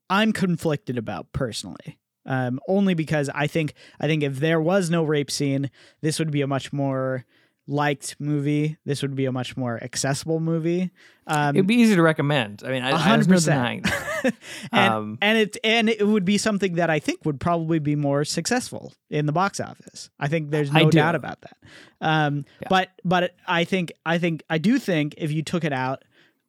i'm 0.09 0.31
conflicted 0.33 0.97
about 0.97 1.31
personally 1.33 1.97
um 2.25 2.59
only 2.67 2.93
because 2.93 3.29
i 3.33 3.47
think 3.47 3.73
i 3.99 4.07
think 4.07 4.23
if 4.23 4.39
there 4.39 4.59
was 4.61 4.89
no 4.89 5.03
rape 5.03 5.31
scene 5.31 5.69
this 6.01 6.19
would 6.19 6.31
be 6.31 6.41
a 6.41 6.47
much 6.47 6.73
more 6.73 7.25
liked 7.67 8.15
movie 8.19 8.77
this 8.85 9.01
would 9.03 9.15
be 9.15 9.25
a 9.25 9.31
much 9.31 9.55
more 9.55 9.81
accessible 9.83 10.39
movie 10.39 10.89
um 11.27 11.55
it'd 11.55 11.67
be 11.67 11.75
easy 11.75 11.93
to 11.95 12.01
recommend. 12.01 12.63
I 12.65 12.71
mean, 12.71 12.81
I, 12.81 12.89
a 12.89 12.95
I 12.95 12.97
hundred 12.97 13.27
there's 13.27 13.45
no 13.47 13.53
percent. 13.53 13.83
denying. 13.83 13.83
and 14.71 14.93
Um, 14.93 15.17
and 15.21 15.37
it 15.37 15.57
and 15.63 15.87
it 15.87 16.05
would 16.07 16.25
be 16.25 16.39
something 16.39 16.73
that 16.73 16.89
I 16.89 16.97
think 16.97 17.23
would 17.25 17.39
probably 17.39 17.77
be 17.77 17.95
more 17.95 18.25
successful 18.25 18.93
in 19.11 19.27
the 19.27 19.31
box 19.31 19.59
office. 19.59 20.09
I 20.19 20.27
think 20.27 20.49
there's 20.49 20.71
no 20.73 20.89
doubt 20.89 21.13
about 21.13 21.41
that. 21.41 21.57
Um, 22.01 22.45
Yeah. 22.59 22.67
but 22.71 22.89
but 23.05 23.35
I 23.47 23.63
think 23.63 23.91
I 24.03 24.17
think 24.17 24.41
I 24.49 24.57
do 24.57 24.79
think 24.79 25.13
if 25.19 25.31
you 25.31 25.43
took 25.43 25.63
it 25.63 25.71
out, 25.71 26.03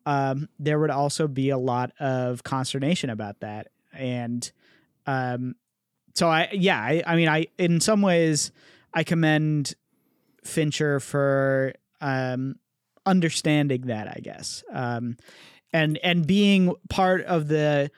um, 0.06 0.48
there 0.58 0.78
would 0.78 0.90
also 0.90 1.28
be 1.28 1.50
a 1.50 1.58
lot 1.58 1.92
of 2.00 2.42
consternation 2.42 3.10
about 3.10 3.40
that. 3.40 3.68
And 3.92 4.50
um, 5.06 5.54
so 6.14 6.28
I 6.28 6.48
yeah 6.52 6.78
I, 6.78 7.02
I 7.06 7.16
mean 7.16 7.28
I 7.28 7.46
in 7.58 7.80
some 7.80 8.02
ways 8.02 8.52
I 8.92 9.04
commend 9.04 9.74
Fincher 10.44 11.00
for 11.00 11.74
um, 12.00 12.56
understanding 13.06 13.82
that 13.82 14.08
I 14.08 14.20
guess 14.20 14.64
um, 14.72 15.16
and 15.72 15.98
and 16.02 16.26
being 16.26 16.74
part 16.88 17.22
of 17.24 17.48
the 17.48 17.90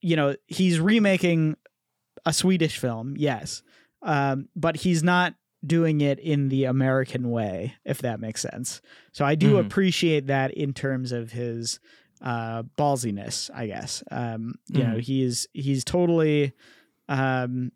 you 0.00 0.16
know 0.16 0.36
he's 0.46 0.78
remaking 0.80 1.56
a 2.26 2.32
Swedish 2.32 2.78
film 2.78 3.14
yes 3.16 3.62
um, 4.02 4.48
but 4.54 4.76
he's 4.76 5.02
not 5.02 5.34
doing 5.66 6.00
it 6.00 6.18
in 6.18 6.48
the 6.48 6.64
American 6.64 7.30
way 7.30 7.74
if 7.84 7.98
that 8.02 8.20
makes 8.20 8.42
sense 8.42 8.80
so 9.12 9.24
I 9.24 9.34
do 9.34 9.54
Mhm. 9.54 9.60
appreciate 9.60 10.26
that 10.28 10.52
in 10.52 10.72
terms 10.74 11.12
of 11.12 11.32
his 11.32 11.80
uh, 12.20 12.62
ballsiness 12.78 13.50
I 13.54 13.66
guess 13.66 14.02
um, 14.10 14.54
you 14.68 14.82
know 14.84 14.96
Mhm. 14.96 15.00
he's 15.02 15.46
he's 15.52 15.84
totally 15.84 16.52
um, 17.08 17.72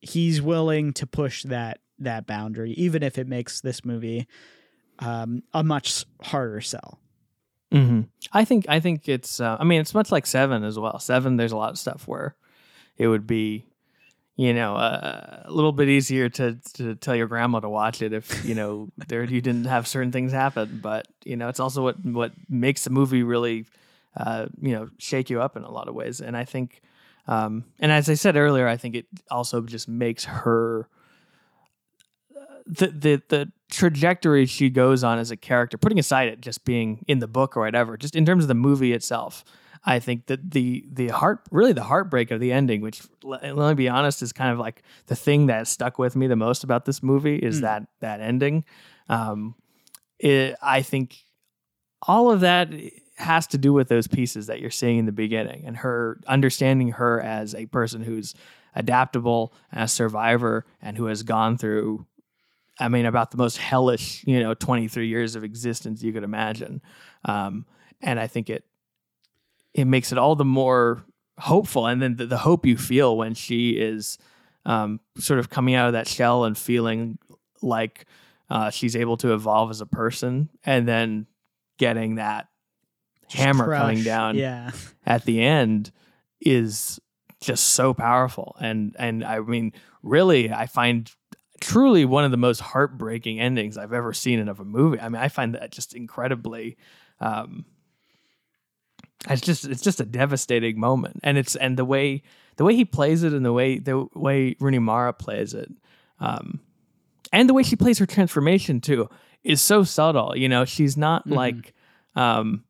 he's 0.00 0.40
willing 0.40 0.92
to 0.94 1.06
push 1.06 1.42
that 1.44 1.78
that 1.98 2.26
boundary 2.26 2.72
even 2.72 3.02
if 3.02 3.18
it 3.18 3.26
makes 3.26 3.60
this 3.60 3.84
movie 3.84 4.26
um, 5.00 5.42
a 5.52 5.62
much 5.64 6.04
harder 6.22 6.60
sell. 6.60 7.00
hmm 7.72 8.02
I 8.32 8.44
think 8.44 8.66
I 8.68 8.80
think 8.80 9.08
it's. 9.08 9.40
Uh, 9.40 9.56
I 9.60 9.64
mean, 9.64 9.80
it's 9.80 9.94
much 9.94 10.10
like 10.10 10.26
Seven 10.26 10.64
as 10.64 10.76
well. 10.78 10.98
Seven, 10.98 11.36
there's 11.36 11.52
a 11.52 11.56
lot 11.56 11.70
of 11.70 11.78
stuff 11.78 12.06
where 12.08 12.34
it 12.96 13.06
would 13.06 13.26
be, 13.26 13.64
you 14.38 14.54
know, 14.54 14.76
uh, 14.76 15.42
a 15.46 15.50
little 15.50 15.72
bit 15.72 15.88
easier 15.88 16.28
to 16.28 16.56
to 16.74 16.94
tell 16.94 17.16
your 17.16 17.26
grandma 17.26 17.58
to 17.58 17.68
watch 17.68 18.00
it 18.02 18.12
if 18.12 18.44
you 18.44 18.54
know 18.54 18.88
there 19.08 19.24
you 19.24 19.40
didn't 19.40 19.64
have 19.64 19.88
certain 19.88 20.12
things 20.12 20.32
happen. 20.32 20.78
But 20.80 21.08
you 21.24 21.36
know, 21.36 21.48
it's 21.48 21.58
also 21.58 21.82
what 21.82 22.02
what 22.06 22.32
makes 22.48 22.84
the 22.84 22.90
movie 22.90 23.24
really, 23.24 23.66
uh, 24.16 24.46
you 24.60 24.72
know, 24.72 24.90
shake 24.98 25.28
you 25.28 25.42
up 25.42 25.56
in 25.56 25.64
a 25.64 25.70
lot 25.70 25.88
of 25.88 25.94
ways. 25.96 26.20
And 26.20 26.36
I 26.36 26.44
think, 26.44 26.80
um, 27.26 27.64
and 27.80 27.90
as 27.90 28.08
I 28.08 28.14
said 28.14 28.36
earlier, 28.36 28.68
I 28.68 28.76
think 28.76 28.94
it 28.94 29.06
also 29.28 29.60
just 29.62 29.88
makes 29.88 30.24
her 30.24 30.88
the 32.64 32.86
the 32.86 33.22
the 33.28 33.52
trajectory 33.72 34.46
she 34.46 34.70
goes 34.70 35.02
on 35.02 35.18
as 35.18 35.32
a 35.32 35.36
character, 35.36 35.76
putting 35.76 35.98
aside 35.98 36.28
it 36.28 36.40
just 36.40 36.64
being 36.64 37.04
in 37.08 37.18
the 37.18 37.26
book 37.26 37.56
or 37.56 37.62
whatever, 37.62 37.96
just 37.96 38.14
in 38.14 38.24
terms 38.24 38.44
of 38.44 38.48
the 38.48 38.54
movie 38.54 38.92
itself, 38.92 39.44
I 39.84 39.98
think 39.98 40.26
that 40.26 40.50
the 40.50 40.84
the 40.92 41.08
heart 41.08 41.40
really 41.50 41.72
the 41.72 41.84
heartbreak 41.84 42.30
of 42.30 42.40
the 42.40 42.52
ending, 42.52 42.80
which 42.80 43.02
let, 43.22 43.56
let 43.56 43.68
me 43.70 43.74
be 43.74 43.88
honest, 43.88 44.22
is 44.22 44.32
kind 44.32 44.52
of 44.52 44.58
like 44.58 44.82
the 45.06 45.16
thing 45.16 45.46
that 45.46 45.66
stuck 45.68 45.98
with 45.98 46.16
me 46.16 46.26
the 46.26 46.36
most 46.36 46.64
about 46.64 46.84
this 46.84 47.02
movie 47.02 47.36
is 47.36 47.58
Mm. 47.58 47.62
that 47.62 47.86
that 48.00 48.20
ending. 48.20 48.64
Um, 49.08 49.54
it, 50.18 50.56
I 50.62 50.82
think 50.82 51.16
all 52.02 52.30
of 52.30 52.40
that 52.40 52.70
has 53.16 53.46
to 53.48 53.58
do 53.58 53.72
with 53.72 53.88
those 53.88 54.06
pieces 54.06 54.46
that 54.46 54.60
you're 54.60 54.70
seeing 54.70 54.98
in 54.98 55.06
the 55.06 55.12
beginning 55.12 55.64
and 55.66 55.76
her 55.78 56.20
understanding 56.26 56.92
her 56.92 57.20
as 57.20 57.54
a 57.54 57.66
person 57.66 58.02
who's 58.02 58.34
adaptable 58.74 59.52
and 59.72 59.82
a 59.82 59.88
survivor 59.88 60.64
and 60.80 60.96
who 60.96 61.06
has 61.06 61.22
gone 61.22 61.58
through 61.58 62.06
I 62.80 62.86
mean 62.88 63.06
about 63.06 63.32
the 63.32 63.36
most 63.38 63.56
hellish, 63.58 64.22
you 64.24 64.38
know, 64.40 64.54
23 64.54 65.08
years 65.08 65.34
of 65.34 65.42
existence 65.42 66.00
you 66.00 66.12
could 66.12 66.22
imagine. 66.22 66.80
Um, 67.24 67.66
and 68.00 68.20
I 68.20 68.28
think 68.28 68.48
it 68.50 68.64
it 69.78 69.84
makes 69.86 70.10
it 70.12 70.18
all 70.18 70.34
the 70.34 70.44
more 70.44 71.04
hopeful 71.38 71.86
and 71.86 72.02
then 72.02 72.16
the, 72.16 72.26
the 72.26 72.38
hope 72.38 72.66
you 72.66 72.76
feel 72.76 73.16
when 73.16 73.32
she 73.34 73.70
is 73.70 74.18
um, 74.66 74.98
sort 75.18 75.38
of 75.38 75.48
coming 75.48 75.74
out 75.76 75.86
of 75.86 75.92
that 75.92 76.08
shell 76.08 76.44
and 76.44 76.58
feeling 76.58 77.16
like 77.62 78.06
uh, 78.50 78.70
she's 78.70 78.96
able 78.96 79.16
to 79.16 79.32
evolve 79.32 79.70
as 79.70 79.80
a 79.80 79.86
person 79.86 80.48
and 80.64 80.88
then 80.88 81.26
getting 81.78 82.16
that 82.16 82.48
Just 83.28 83.42
hammer 83.42 83.64
crush. 83.66 83.80
coming 83.80 84.02
down 84.02 84.36
Yeah. 84.36 84.72
at 85.06 85.24
the 85.24 85.40
end 85.40 85.92
is 86.40 86.98
just 87.40 87.66
so 87.70 87.94
powerful 87.94 88.56
and 88.60 88.96
and 88.98 89.22
I 89.24 89.38
mean 89.38 89.72
really 90.02 90.52
I 90.52 90.66
find 90.66 91.08
truly 91.60 92.04
one 92.04 92.24
of 92.24 92.32
the 92.32 92.36
most 92.36 92.60
heartbreaking 92.60 93.38
endings 93.38 93.78
I've 93.78 93.92
ever 93.92 94.12
seen 94.12 94.40
in 94.40 94.48
of 94.48 94.58
a 94.58 94.64
movie. 94.64 94.98
I 95.00 95.08
mean 95.08 95.22
I 95.22 95.28
find 95.28 95.54
that 95.54 95.70
just 95.70 95.94
incredibly 95.94 96.76
um 97.20 97.64
it's 99.28 99.40
just 99.42 99.64
it's 99.64 99.82
just 99.82 100.00
a 100.00 100.04
devastating 100.04 100.78
moment. 100.78 101.20
And 101.22 101.36
it's 101.38 101.56
and 101.56 101.76
the 101.78 101.84
way 101.84 102.22
the 102.56 102.64
way 102.64 102.74
he 102.76 102.84
plays 102.84 103.22
it 103.22 103.32
and 103.32 103.44
the 103.44 103.52
way 103.52 103.78
the 103.78 104.06
way 104.14 104.56
Rooney 104.60 104.78
Mara 104.78 105.12
plays 105.12 105.54
it 105.54 105.70
um 106.20 106.60
and 107.32 107.48
the 107.48 107.54
way 107.54 107.62
she 107.62 107.76
plays 107.76 107.98
her 107.98 108.06
transformation 108.06 108.80
too 108.80 109.08
is 109.44 109.60
so 109.62 109.82
subtle 109.84 110.36
you 110.36 110.48
know? 110.48 110.64
She's 110.64 110.96
not 110.96 111.26
Mhm. 111.26 111.34
like 111.36 111.74
um 112.16 112.64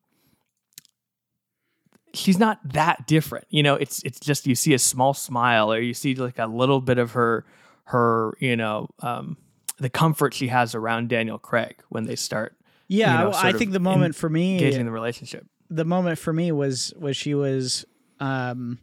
she's 2.14 2.38
not 2.38 2.58
that 2.72 3.06
different 3.06 3.46
you 3.50 3.62
know? 3.62 3.74
It's 3.74 4.02
it's 4.02 4.20
just 4.20 4.46
you 4.46 4.54
see 4.54 4.74
a 4.74 4.78
small 4.78 5.14
smile 5.14 5.72
or 5.72 5.80
you 5.80 5.94
see 5.94 6.14
like 6.14 6.38
a 6.38 6.46
little 6.46 6.80
bit 6.80 6.98
of 6.98 7.12
her 7.12 7.44
her 7.84 8.36
you 8.40 8.56
know 8.56 8.88
um 9.00 9.36
the 9.78 9.88
comfort 9.90 10.34
she 10.34 10.48
has 10.48 10.74
around 10.74 11.08
Daniel 11.08 11.38
Craig 11.38 11.76
when 11.88 12.04
they 12.04 12.16
start 12.16 12.56
Yeah, 12.88 13.12
You 13.12 13.24
know, 13.24 13.32
I- 13.32 13.48
I 13.48 13.52
think 13.52 13.72
the 13.72 13.80
moment 13.80 14.14
for 14.16 14.28
me 14.28 14.52
engaging 14.54 14.86
the 14.86 14.90
relationship 14.92 15.46
the 15.70 15.84
moment 15.84 16.18
for 16.18 16.32
me 16.32 16.50
was 16.52 16.92
was 16.98 17.16
she 17.16 17.34
was 17.34 17.84
um 18.20 18.78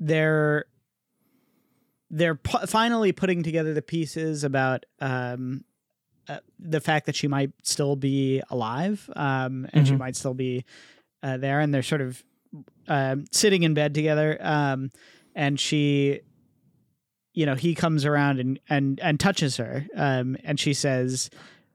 they're 0.00 0.64
they're 2.10 2.34
pu- 2.34 2.66
finally 2.66 3.12
putting 3.12 3.42
together 3.42 3.72
the 3.74 3.82
pieces 3.82 4.44
about 4.44 4.84
um 5.00 5.64
uh, 6.28 6.38
the 6.58 6.80
fact 6.80 7.06
that 7.06 7.16
she 7.16 7.26
might 7.26 7.50
still 7.62 7.96
be 7.96 8.42
alive 8.50 9.08
um 9.16 9.66
and 9.72 9.86
she 9.86 9.94
Mhm. 9.94 9.98
might 9.98 10.16
still 10.16 10.34
be 10.34 10.64
uh, 11.22 11.36
there 11.36 11.60
and 11.60 11.72
they're 11.72 11.82
sort 11.82 12.00
of 12.00 12.22
um 12.88 13.24
sitting 13.32 13.62
in 13.62 13.74
bed 13.74 13.94
together 13.94 14.36
um 14.40 14.90
and 15.34 15.58
she 15.58 16.20
you 17.34 17.46
know 17.46 17.54
he 17.54 17.74
comes 17.74 18.04
around 18.04 18.38
and 18.40 18.60
and 18.68 19.00
and 19.00 19.18
touches 19.18 19.56
her 19.56 19.86
um 19.96 20.36
and 20.44 20.60
she 20.60 20.74
says 20.74 21.30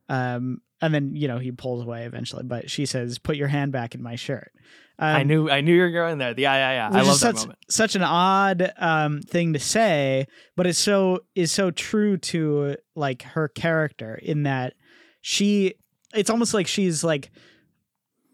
um 0.09 0.61
and 0.81 0.93
then 0.93 1.15
you 1.15 1.27
know 1.27 1.37
he 1.37 1.51
pulls 1.51 1.83
away 1.83 2.05
eventually 2.05 2.43
but 2.43 2.69
she 2.69 2.85
says 2.85 3.17
put 3.19 3.35
your 3.35 3.47
hand 3.47 3.71
back 3.71 3.95
in 3.95 4.01
my 4.01 4.15
shirt 4.15 4.51
um, 4.99 5.15
I 5.15 5.23
knew 5.23 5.49
I 5.49 5.61
knew 5.61 5.75
you 5.75 5.81
were 5.81 5.91
going 5.91 6.17
there. 6.17 6.33
The 6.33 6.41
yeah, 6.41 6.55
yeah, 6.55 6.89
yeah. 6.89 6.97
I 6.97 7.03
love 7.03 7.19
that 7.19 7.35
such, 7.35 7.35
moment. 7.35 7.59
such 7.69 7.95
an 7.95 8.01
odd 8.01 8.73
um 8.77 9.21
thing 9.21 9.53
to 9.53 9.59
say 9.59 10.25
but 10.55 10.65
it's 10.65 10.79
so 10.79 11.19
is 11.35 11.51
so 11.51 11.69
true 11.69 12.17
to 12.17 12.77
like 12.95 13.21
her 13.21 13.47
character 13.47 14.15
in 14.15 14.43
that 14.43 14.73
she 15.21 15.75
it's 16.15 16.31
almost 16.31 16.55
like 16.55 16.65
she's 16.65 17.03
like 17.03 17.29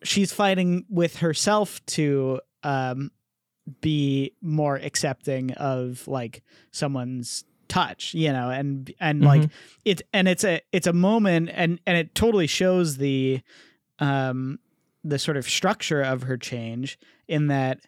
she's 0.04 0.32
fighting 0.32 0.86
with 0.90 1.18
herself 1.18 1.86
to 1.86 2.40
um 2.64 3.12
be 3.82 4.34
more 4.42 4.78
accepting 4.78 5.52
of 5.54 6.08
like 6.08 6.44
someone's 6.72 7.44
touch 7.74 8.14
you 8.14 8.32
know 8.32 8.50
and 8.52 8.94
and 9.00 9.22
like 9.22 9.42
Mhm. 9.42 9.52
it 9.86 10.02
and 10.14 10.28
it's 10.28 10.44
a 10.44 10.62
it's 10.72 10.86
a 10.88 10.94
moment 10.94 11.50
and 11.54 11.80
and 11.88 11.98
it 11.98 12.14
totally 12.14 12.46
shows 12.48 12.98
the 12.98 13.42
um 14.00 14.60
the 15.04 15.18
sort 15.18 15.38
of 15.38 15.46
structure 15.50 16.02
of 16.02 16.24
her 16.24 16.38
change 16.38 17.00
in 17.28 17.48
that 17.48 17.80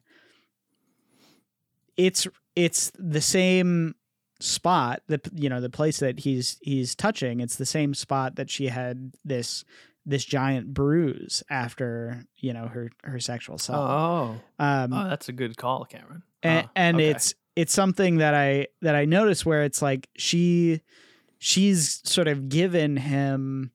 it's 1.98 2.28
it's 2.56 2.92
the 2.98 3.22
same 3.22 3.96
spot 4.40 5.02
that 5.08 5.28
you 5.34 5.50
know 5.50 5.62
the 5.62 5.70
place 5.70 6.00
that 6.00 6.20
he's 6.20 6.58
he's 6.62 6.94
touching 6.96 7.40
it's 7.40 7.56
the 7.56 7.66
same 7.66 7.94
spot 7.94 8.36
that 8.36 8.50
she 8.50 8.68
had 8.68 9.14
this 9.24 9.64
this 10.06 10.26
giant 10.26 10.74
bruise 10.74 11.42
after 11.50 12.26
you 12.38 12.52
know 12.54 12.68
her 12.68 12.92
her 13.04 13.20
sexual 13.20 13.56
assault 13.56 13.90
Oh, 14.60 14.64
um 14.64 14.94
oh, 14.94 15.08
that's 15.10 15.30
a 15.30 15.34
good 15.34 15.58
call, 15.58 15.86
Cameron. 15.86 16.24
and, 16.44 16.66
Oh, 16.68 16.70
and 16.76 16.98
okay. 16.98 17.12
it's 17.12 17.34
it's 17.56 17.74
something 17.74 18.18
that 18.18 18.34
I 18.34 18.68
that 18.82 18.96
I 18.96 19.06
notice 19.06 19.46
where 19.46 19.64
it's 19.64 19.82
like 19.82 20.10
she 20.18 20.82
she's 21.38 22.02
sort 22.04 22.28
of 22.28 22.50
given 22.50 22.98
him 22.98 23.72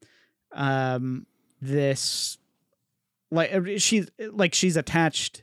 um 0.52 1.26
this 1.60 2.38
like 3.30 3.52
uh, 3.54 3.78
she's 3.78 4.08
like 4.32 4.54
she's 4.54 4.76
attached 4.76 5.42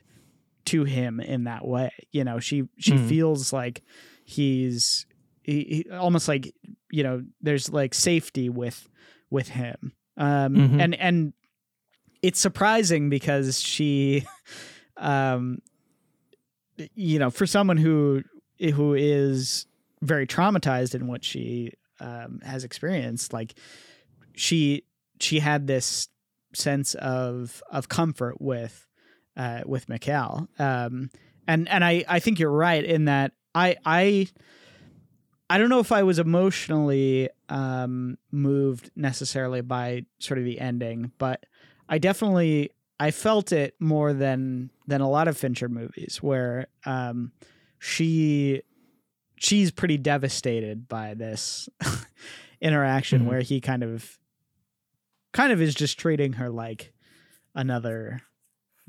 to 0.66 0.84
him 0.84 1.20
in 1.20 1.44
that 1.44 1.66
way 1.66 1.90
you 2.12 2.22
know 2.24 2.38
she 2.38 2.64
she 2.78 2.92
Mhm. 2.92 3.08
feels 3.08 3.52
like 3.52 3.82
he's 4.24 5.06
he, 5.42 5.84
he 5.86 5.90
almost 5.92 6.28
like 6.28 6.52
you 6.90 7.02
know 7.02 7.24
there's 7.40 7.70
like 7.72 7.94
safety 7.94 8.48
with 8.50 8.88
with 9.30 9.48
him 9.48 9.92
um 10.18 10.54
Mhm. 10.54 10.80
and 10.82 10.94
and 10.96 11.32
it's 12.20 12.40
surprising 12.40 13.08
because 13.08 13.60
she 13.60 14.26
um 14.98 15.62
you 16.94 17.18
know 17.18 17.30
for 17.30 17.46
someone 17.46 17.76
who 17.76 18.22
who 18.74 18.94
is 18.94 19.66
very 20.02 20.26
traumatized 20.26 20.94
in 20.94 21.06
what 21.06 21.24
she 21.24 21.72
um 22.00 22.40
has 22.44 22.64
experienced 22.64 23.32
like 23.32 23.54
she 24.34 24.84
she 25.20 25.40
had 25.40 25.66
this 25.66 26.08
sense 26.54 26.94
of 26.94 27.62
of 27.70 27.88
comfort 27.88 28.40
with 28.40 28.86
uh 29.36 29.62
with 29.66 29.88
Mikael. 29.88 30.48
Um 30.58 31.10
and 31.46 31.68
and 31.68 31.84
I 31.84 32.04
I 32.08 32.20
think 32.20 32.38
you're 32.38 32.50
right 32.50 32.84
in 32.84 33.06
that 33.06 33.32
I 33.54 33.76
I 33.84 34.28
I 35.50 35.58
don't 35.58 35.70
know 35.70 35.80
if 35.80 35.92
I 35.92 36.02
was 36.02 36.18
emotionally 36.18 37.30
um, 37.48 38.18
moved 38.30 38.90
necessarily 38.94 39.62
by 39.62 40.04
sort 40.18 40.38
of 40.38 40.44
the 40.44 40.60
ending, 40.60 41.12
but 41.16 41.46
I 41.88 41.96
definitely 41.96 42.70
I 43.00 43.10
felt 43.12 43.52
it 43.52 43.74
more 43.78 44.12
than 44.12 44.70
than 44.86 45.00
a 45.00 45.08
lot 45.08 45.28
of 45.28 45.36
Fincher 45.36 45.68
movies 45.68 46.18
where 46.22 46.66
um, 46.84 47.32
she 47.78 48.62
she's 49.36 49.70
pretty 49.70 49.96
devastated 49.98 50.88
by 50.88 51.14
this 51.14 51.68
interaction 52.60 53.22
Mhm. 53.22 53.26
where 53.26 53.40
he 53.40 53.60
kind 53.60 53.82
of 53.82 54.18
kind 55.32 55.52
of 55.52 55.60
is 55.62 55.74
just 55.74 55.98
treating 55.98 56.34
her 56.34 56.50
like 56.50 56.92
another 57.54 58.22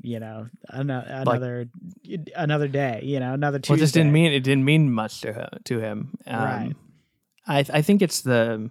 you 0.02 0.18
know 0.18 0.48
ano- 0.72 1.04
another 1.06 1.66
another 2.34 2.66
day 2.68 3.00
you 3.04 3.20
know 3.20 3.32
another 3.34 3.58
Tuesday. 3.58 3.72
Well, 3.74 3.78
just 3.78 3.94
didn't 3.94 4.12
mean 4.12 4.32
it 4.32 4.40
didn't 4.42 4.64
mean 4.64 4.90
much 4.90 5.20
to 5.20 5.32
him. 5.32 5.48
To 5.64 5.78
him, 5.78 6.18
um, 6.26 6.44
Right. 6.44 6.74
I 7.46 7.58
I 7.78 7.82
think 7.82 8.02
it's 8.02 8.22
the 8.22 8.70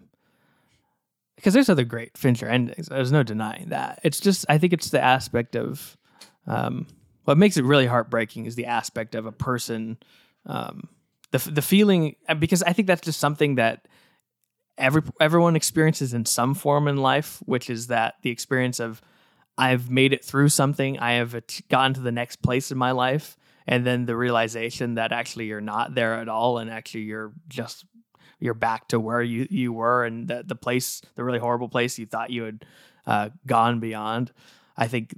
because 1.39 1.53
there's 1.53 1.69
other 1.69 1.85
great 1.85 2.17
Fincher 2.17 2.47
endings. 2.49 2.87
There's 2.87 3.13
no 3.13 3.23
denying 3.23 3.69
that. 3.69 3.99
It's 4.03 4.19
just 4.19 4.45
I 4.49 4.57
think 4.57 4.73
it's 4.73 4.89
the 4.89 5.01
aspect 5.01 5.55
of 5.55 5.97
um, 6.45 6.85
what 7.23 7.37
makes 7.37 7.57
it 7.57 7.63
really 7.63 7.85
heartbreaking 7.85 8.45
is 8.45 8.55
the 8.55 8.65
aspect 8.65 9.15
of 9.15 9.25
a 9.25 9.31
person, 9.31 9.97
um, 10.45 10.89
the 11.31 11.37
the 11.37 11.61
feeling 11.61 12.15
uh, 12.27 12.35
because 12.35 12.61
I 12.63 12.73
think 12.73 12.87
that's 12.87 13.01
just 13.01 13.19
something 13.19 13.55
that 13.55 13.87
every 14.77 15.01
everyone 15.21 15.55
experiences 15.55 16.13
in 16.13 16.25
some 16.25 16.55
form 16.55 16.87
in 16.87 16.97
life, 16.97 17.41
which 17.45 17.69
is 17.69 17.87
that 17.87 18.15
the 18.21 18.31
experience 18.31 18.79
of 18.79 19.01
I've 19.57 19.89
made 19.89 20.11
it 20.13 20.25
through 20.25 20.49
something, 20.49 20.99
I 20.99 21.13
have 21.13 21.39
gotten 21.69 21.93
to 21.93 22.01
the 22.01 22.11
next 22.11 22.41
place 22.41 22.71
in 22.71 22.77
my 22.77 22.91
life, 22.91 23.37
and 23.67 23.85
then 23.85 24.05
the 24.05 24.15
realization 24.15 24.95
that 24.95 25.11
actually 25.11 25.45
you're 25.45 25.61
not 25.61 25.95
there 25.95 26.15
at 26.15 26.27
all, 26.27 26.57
and 26.57 26.69
actually 26.69 27.01
you're 27.01 27.31
just 27.47 27.85
you're 28.39 28.53
back 28.53 28.87
to 28.89 28.99
where 28.99 29.21
you 29.21 29.47
you 29.49 29.73
were, 29.73 30.03
and 30.03 30.27
the 30.27 30.43
the 30.45 30.55
place, 30.55 31.01
the 31.15 31.23
really 31.23 31.39
horrible 31.39 31.69
place 31.69 31.99
you 31.99 32.05
thought 32.05 32.29
you 32.29 32.43
had 32.43 32.65
uh, 33.05 33.29
gone 33.45 33.79
beyond. 33.79 34.31
I 34.77 34.87
think 34.87 35.17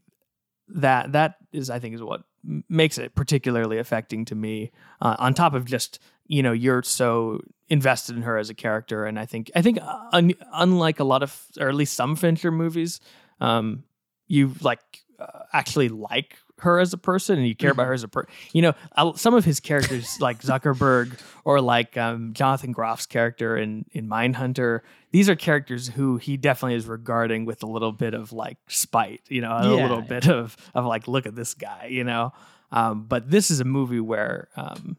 that 0.69 1.11
that 1.13 1.35
is 1.51 1.69
I 1.69 1.79
think 1.79 1.95
is 1.95 2.03
what 2.03 2.23
makes 2.69 2.97
it 2.97 3.13
particularly 3.15 3.77
affecting 3.77 4.25
to 4.25 4.35
me. 4.35 4.71
Uh, 4.99 5.15
on 5.19 5.33
top 5.33 5.53
of 5.53 5.65
just 5.65 5.99
you 6.27 6.41
know 6.41 6.51
you're 6.51 6.83
so 6.83 7.41
invested 7.69 8.15
in 8.15 8.23
her 8.23 8.37
as 8.37 8.49
a 8.49 8.53
character, 8.53 9.05
and 9.05 9.19
I 9.19 9.25
think 9.25 9.51
I 9.55 9.61
think 9.61 9.79
uh, 9.81 10.09
un- 10.11 10.33
unlike 10.53 10.99
a 10.99 11.03
lot 11.03 11.23
of 11.23 11.45
or 11.59 11.69
at 11.69 11.75
least 11.75 11.93
some 11.93 12.15
Fincher 12.15 12.51
movies, 12.51 12.99
um, 13.39 13.83
you 14.27 14.53
like 14.61 14.79
uh, 15.19 15.43
actually 15.53 15.89
like 15.89 16.37
her 16.61 16.79
as 16.79 16.93
a 16.93 16.97
person 16.97 17.37
and 17.37 17.47
you 17.47 17.55
care 17.55 17.71
about 17.71 17.85
her 17.87 17.93
as 17.93 18.03
a 18.03 18.07
person. 18.07 18.31
You 18.53 18.61
know, 18.63 18.73
uh, 18.95 19.13
some 19.13 19.33
of 19.33 19.45
his 19.45 19.59
characters 19.59 20.17
like 20.19 20.41
Zuckerberg 20.41 21.19
or 21.45 21.61
like 21.61 21.97
um, 21.97 22.33
Jonathan 22.33 22.73
Groff's 22.73 23.05
character 23.05 23.57
in 23.57 23.85
in 23.91 24.07
Mindhunter. 24.07 24.81
These 25.11 25.29
are 25.29 25.35
characters 25.35 25.89
who 25.89 26.17
he 26.17 26.37
definitely 26.37 26.75
is 26.75 26.87
regarding 26.87 27.45
with 27.45 27.63
a 27.63 27.67
little 27.67 27.91
bit 27.91 28.13
of 28.13 28.31
like 28.31 28.57
spite. 28.67 29.21
You 29.27 29.41
know, 29.41 29.51
a 29.51 29.75
Yeah. 29.75 29.81
little 29.81 30.01
bit 30.01 30.27
of 30.29 30.55
of 30.73 30.85
like, 30.85 31.07
look 31.07 31.25
at 31.25 31.35
this 31.35 31.53
guy. 31.53 31.87
You 31.89 32.03
know, 32.03 32.31
um, 32.71 33.03
but 33.07 33.29
this 33.29 33.51
is 33.51 33.59
a 33.59 33.65
movie 33.65 33.99
where. 33.99 34.49
Um, 34.55 34.97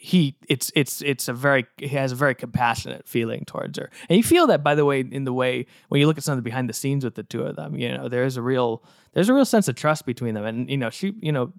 he 0.00 0.36
it's 0.48 0.70
it's 0.76 1.02
it's 1.02 1.26
a 1.26 1.32
very 1.32 1.66
he 1.76 1.88
has 1.88 2.12
a 2.12 2.14
very 2.14 2.34
compassionate 2.34 3.08
feeling 3.08 3.44
towards 3.44 3.78
her. 3.78 3.90
And 4.08 4.16
you 4.16 4.22
feel 4.22 4.46
that 4.46 4.62
by 4.62 4.74
the 4.76 4.84
way 4.84 5.00
in 5.00 5.24
the 5.24 5.32
way 5.32 5.66
when 5.88 6.00
you 6.00 6.06
look 6.06 6.16
at 6.16 6.24
some 6.24 6.32
of 6.32 6.38
the 6.38 6.42
behind 6.42 6.68
the 6.68 6.72
scenes 6.72 7.04
with 7.04 7.16
the 7.16 7.24
two 7.24 7.42
of 7.42 7.56
them 7.56 7.76
you 7.76 7.92
know 7.92 8.08
there's 8.08 8.36
a 8.36 8.42
real 8.42 8.84
there's 9.12 9.28
a 9.28 9.34
real 9.34 9.44
sense 9.44 9.66
of 9.66 9.74
trust 9.74 10.06
between 10.06 10.34
them. 10.34 10.44
And 10.44 10.70
you 10.70 10.76
know 10.76 10.90
she 10.90 11.14
you 11.20 11.32
know 11.32 11.52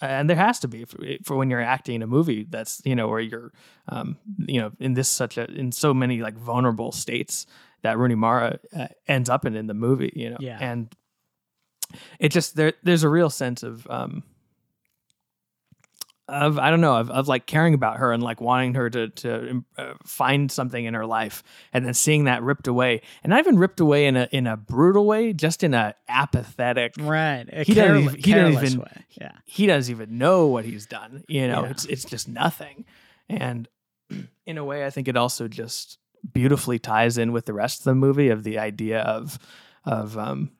and 0.00 0.28
there 0.28 0.36
has 0.36 0.58
to 0.60 0.68
be 0.68 0.84
for, 0.84 0.98
for 1.24 1.36
when 1.36 1.48
you're 1.48 1.60
acting 1.60 1.94
in 1.94 2.02
a 2.02 2.06
movie 2.06 2.44
that's 2.50 2.82
you 2.84 2.96
know 2.96 3.06
where 3.06 3.20
you're 3.20 3.52
um 3.88 4.18
you 4.46 4.60
know 4.60 4.72
in 4.80 4.94
this 4.94 5.08
such 5.08 5.38
a 5.38 5.48
in 5.52 5.70
so 5.70 5.94
many 5.94 6.20
like 6.20 6.36
vulnerable 6.36 6.90
states 6.90 7.46
that 7.82 7.98
Rooney 7.98 8.16
Mara 8.16 8.58
uh, 8.76 8.88
ends 9.06 9.30
up 9.30 9.46
in 9.46 9.54
in 9.54 9.68
the 9.68 9.74
movie 9.74 10.12
you 10.16 10.30
know? 10.30 10.38
Yeah. 10.40 10.58
and 10.60 10.92
it 12.18 12.30
just 12.30 12.56
there 12.56 12.72
there's 12.82 13.04
a 13.04 13.08
real 13.08 13.30
sense 13.30 13.62
of 13.62 13.86
um 13.88 14.24
of 16.28 16.58
I 16.58 16.70
don't 16.70 16.80
know 16.80 16.96
of, 16.96 17.08
of 17.10 17.28
like 17.28 17.46
caring 17.46 17.72
about 17.74 17.98
her 17.98 18.12
and 18.12 18.22
like 18.22 18.40
wanting 18.40 18.74
her 18.74 18.90
to 18.90 19.08
to 19.10 19.64
uh, 19.78 19.94
find 20.04 20.50
something 20.50 20.84
in 20.84 20.94
her 20.94 21.06
life 21.06 21.44
and 21.72 21.86
then 21.86 21.94
seeing 21.94 22.24
that 22.24 22.42
ripped 22.42 22.66
away 22.66 23.02
and 23.22 23.30
not 23.30 23.38
even 23.38 23.58
ripped 23.58 23.78
away 23.78 24.06
in 24.06 24.16
a 24.16 24.28
in 24.32 24.46
a 24.48 24.56
brutal 24.56 25.06
way 25.06 25.32
just 25.32 25.62
in 25.62 25.72
a 25.72 25.94
apathetic 26.08 26.94
Right. 26.98 27.46
A 27.52 27.62
He 27.62 27.74
doesn't 27.74 27.96
even- 28.02 28.14
he 28.16 28.32
doesn't 28.32 28.52
careless 28.52 28.70
even- 28.72 28.80
way. 28.80 29.04
Yeah. 29.20 29.32
he 29.44 29.66
doesn't 29.66 29.90
even 29.94 30.18
know 30.18 30.46
what 30.48 30.64
he's 30.64 30.86
done 30.86 31.22
you 31.28 31.46
know 31.46 31.62
Yeah. 31.64 31.70
it's 31.70 31.84
it's 31.84 32.04
just 32.04 32.28
nothing 32.28 32.84
and 33.28 33.68
in 34.46 34.58
a 34.58 34.64
way 34.64 34.84
I 34.84 34.90
think 34.90 35.06
it 35.08 35.16
also 35.16 35.46
just 35.48 35.98
beautifully 36.32 36.78
ties 36.80 37.18
in 37.18 37.30
with 37.30 37.46
the 37.46 37.52
rest 37.52 37.80
of 37.80 37.84
the 37.84 37.94
movie 37.94 38.30
of 38.30 38.42
the 38.42 38.58
idea 38.58 39.00
of 39.02 39.38
of 39.84 40.18
um 40.18 40.50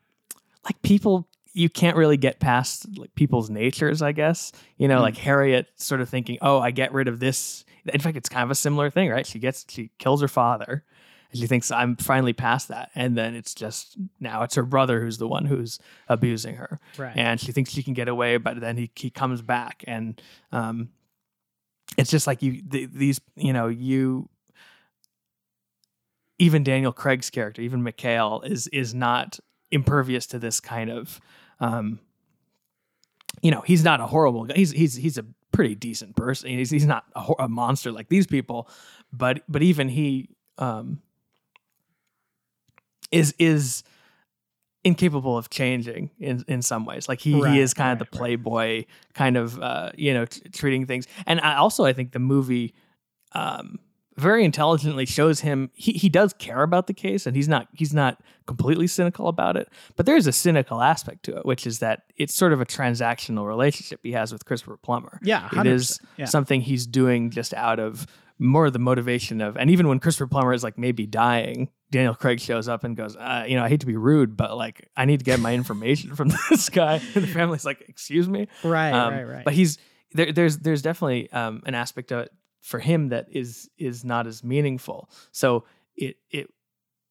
like 0.65 0.81
people 0.83 1.29
you 1.57 1.69
can't 1.71 1.97
really 1.97 2.17
get 2.17 2.39
past 2.39 2.87
like 2.99 3.15
people's 3.15 3.49
natures 3.51 4.03
i 4.03 4.13
guess. 4.13 4.53
You 4.79 4.89
know 4.89 4.99
Mm. 4.99 5.03
like 5.03 5.17
harriet 5.17 5.67
sort 5.77 6.01
of 6.01 6.09
thinking 6.09 6.39
oh 6.43 6.59
i 6.61 6.71
get 6.71 6.93
rid 6.93 7.09
of 7.09 7.19
this. 7.19 7.65
In 7.93 8.01
fact 8.01 8.17
it's 8.17 8.29
kind 8.29 8.45
of 8.45 8.51
a 8.51 8.55
similar 8.55 8.91
thing 8.91 9.11
right? 9.11 9.27
She 9.27 9.39
gets 9.39 9.65
she 9.69 9.91
kills 9.99 10.21
her 10.21 10.29
father 10.29 10.85
and 11.33 11.41
she 11.41 11.47
thinks 11.47 11.71
i'm 11.71 11.97
finally 11.97 12.33
past 12.33 12.69
that. 12.69 12.91
And 12.95 13.17
then 13.17 13.35
it's 13.35 13.55
just 13.55 13.97
now 14.21 14.43
it's 14.43 14.55
her 14.57 14.65
brother 14.65 15.01
who's 15.01 15.19
the 15.19 15.29
one 15.29 15.47
who's 15.47 15.79
abusing 16.09 16.57
her. 16.57 16.79
Right. 16.99 17.17
and 17.17 17.41
she 17.41 17.53
thinks 17.53 17.71
she 17.71 17.83
can 17.83 17.95
get 17.95 18.09
away 18.09 18.37
but 18.37 18.61
then 18.61 18.77
he, 18.77 18.91
he 18.95 19.11
comes 19.11 19.41
back. 19.43 19.83
And 19.87 20.21
um 20.53 20.91
it's 21.97 22.11
just 22.11 22.27
like 22.27 22.43
you 22.43 22.61
th- 22.63 22.91
these 22.93 23.21
you 23.37 23.53
know 23.53 23.69
you 23.69 24.29
even 26.39 26.63
Daniel 26.63 26.93
Craig's 26.93 27.31
character, 27.31 27.63
even 27.63 27.83
Mikael, 27.83 28.43
is 28.43 28.67
is 28.69 28.93
not 28.95 29.39
impervious 29.71 30.27
to 30.29 30.39
this 30.39 30.61
kind 30.61 30.91
of, 30.91 31.19
um, 31.61 32.01
you 33.43 33.51
know, 33.51 33.63
he's 33.63 33.85
not 33.85 34.01
a 34.01 34.07
horrible 34.07 34.45
guy. 34.45 34.55
He's 34.57 34.71
he's 34.73 34.95
he's 34.95 35.19
a 35.19 35.25
pretty 35.53 35.75
decent 35.75 36.17
person. 36.17 36.51
He's 36.51 36.71
he's 36.71 36.87
not 36.87 37.05
a, 37.15 37.33
a 37.41 37.49
monster 37.49 37.93
like 37.93 38.09
these 38.09 38.27
people, 38.27 38.69
but 39.13 39.43
but 39.49 39.63
even 39.63 39.89
he 39.89 40.31
um, 40.59 41.01
is 43.11 43.35
is 43.39 43.83
incapable 44.85 45.37
of 45.37 45.51
changing 45.51 46.11
in 46.19 46.45
in 46.49 46.63
some 46.63 46.85
ways. 46.85 47.09
Like 47.09 47.21
he 47.21 47.41
Right, 47.41 47.53
he 47.55 47.61
is 47.61 47.75
kind 47.75 47.93
of 47.93 48.01
right, 48.01 48.11
the 48.11 48.19
right. 48.19 48.21
playboy 48.21 48.85
kind 49.15 49.37
of 49.37 49.61
uh, 49.61 49.91
you 49.97 50.15
know 50.15 50.25
t- 50.27 50.49
treating 50.51 50.87
things. 50.87 51.07
And 51.27 51.41
I 51.41 51.57
also 51.57 51.85
I 51.85 51.93
think 51.93 52.13
the 52.13 52.19
movie. 52.19 52.75
Um, 53.33 53.79
very 54.17 54.45
intelligently 54.45 55.05
shows 55.07 55.41
him 55.41 55.71
he, 55.75 55.93
he 55.93 56.09
does 56.09 56.33
care 56.35 56.63
about 56.63 56.87
the 56.87 56.95
case 56.95 57.27
and 57.27 57.37
he's 57.37 57.49
not 57.49 57.69
he's 57.75 57.93
not 57.95 58.19
completely 58.47 58.87
cynical 58.87 59.29
about 59.29 59.57
it 59.57 59.69
but 59.97 60.07
there's 60.07 60.27
a 60.27 60.33
cynical 60.33 60.81
aspect 60.83 61.23
to 61.25 61.37
it 61.37 61.45
which 61.45 61.67
is 61.67 61.81
that 61.81 62.03
it's 62.17 62.35
sort 62.35 62.53
of 62.53 62.61
a 62.61 62.67
transactional 62.67 63.47
relationship 63.47 64.01
he 64.03 64.13
has 64.13 64.33
with 64.33 64.45
christopher 64.45 64.77
plummer 64.77 65.19
Yeah, 65.23 65.49
it 65.57 65.67
is 65.67 65.99
100%, 65.99 66.01
yeah. 66.19 66.25
something 66.27 66.61
he's 66.63 66.87
doing 66.87 67.31
just 67.31 67.53
out 67.55 67.79
of 67.79 68.07
more 68.39 68.67
of 68.67 68.73
the 68.73 68.79
motivation 68.79 69.41
of 69.41 69.57
and 69.57 69.71
even 69.71 69.89
when 69.89 69.99
christopher 69.99 70.27
plummer 70.27 70.53
is 70.53 70.63
like 70.65 70.77
maybe 70.79 71.07
dying 71.07 71.69
daniel 71.91 72.15
craig 72.15 72.39
shows 72.41 72.69
up 72.69 72.85
and 72.85 72.97
goes 72.97 73.17
uh, 73.17 73.45
you 73.49 73.57
know 73.57 73.65
i 73.65 73.69
hate 73.69 73.81
to 73.81 73.87
be 73.87 73.97
rude 73.97 74.37
but 74.37 74.57
like 74.57 74.89
i 74.97 75.05
need 75.05 75.19
to 75.21 75.25
get 75.25 75.41
my 75.41 75.55
information 75.55 76.15
from 76.15 76.29
this 76.51 76.69
guy 76.71 76.95
and 77.15 77.25
the 77.25 77.29
family's 77.29 77.65
like 77.65 77.83
excuse 77.89 78.29
me 78.29 78.47
Right. 78.63 78.93
um, 78.93 79.13
right. 79.15 79.25
Right. 79.25 79.45
But 79.45 79.55
he's 79.55 79.79
there. 80.13 80.33
There's 80.33 80.59
there's 80.59 80.83
definitely 80.83 81.31
um, 81.33 81.63
an 81.67 81.75
aspect 81.75 82.13
of 82.13 82.21
it 82.21 82.33
for 82.61 82.79
him 82.79 83.09
that 83.09 83.27
is 83.31 83.71
is 83.79 84.05
not 84.05 84.27
as 84.27 84.43
meaningful. 84.43 85.11
So 85.33 85.65
it 85.97 86.17
it 86.31 86.51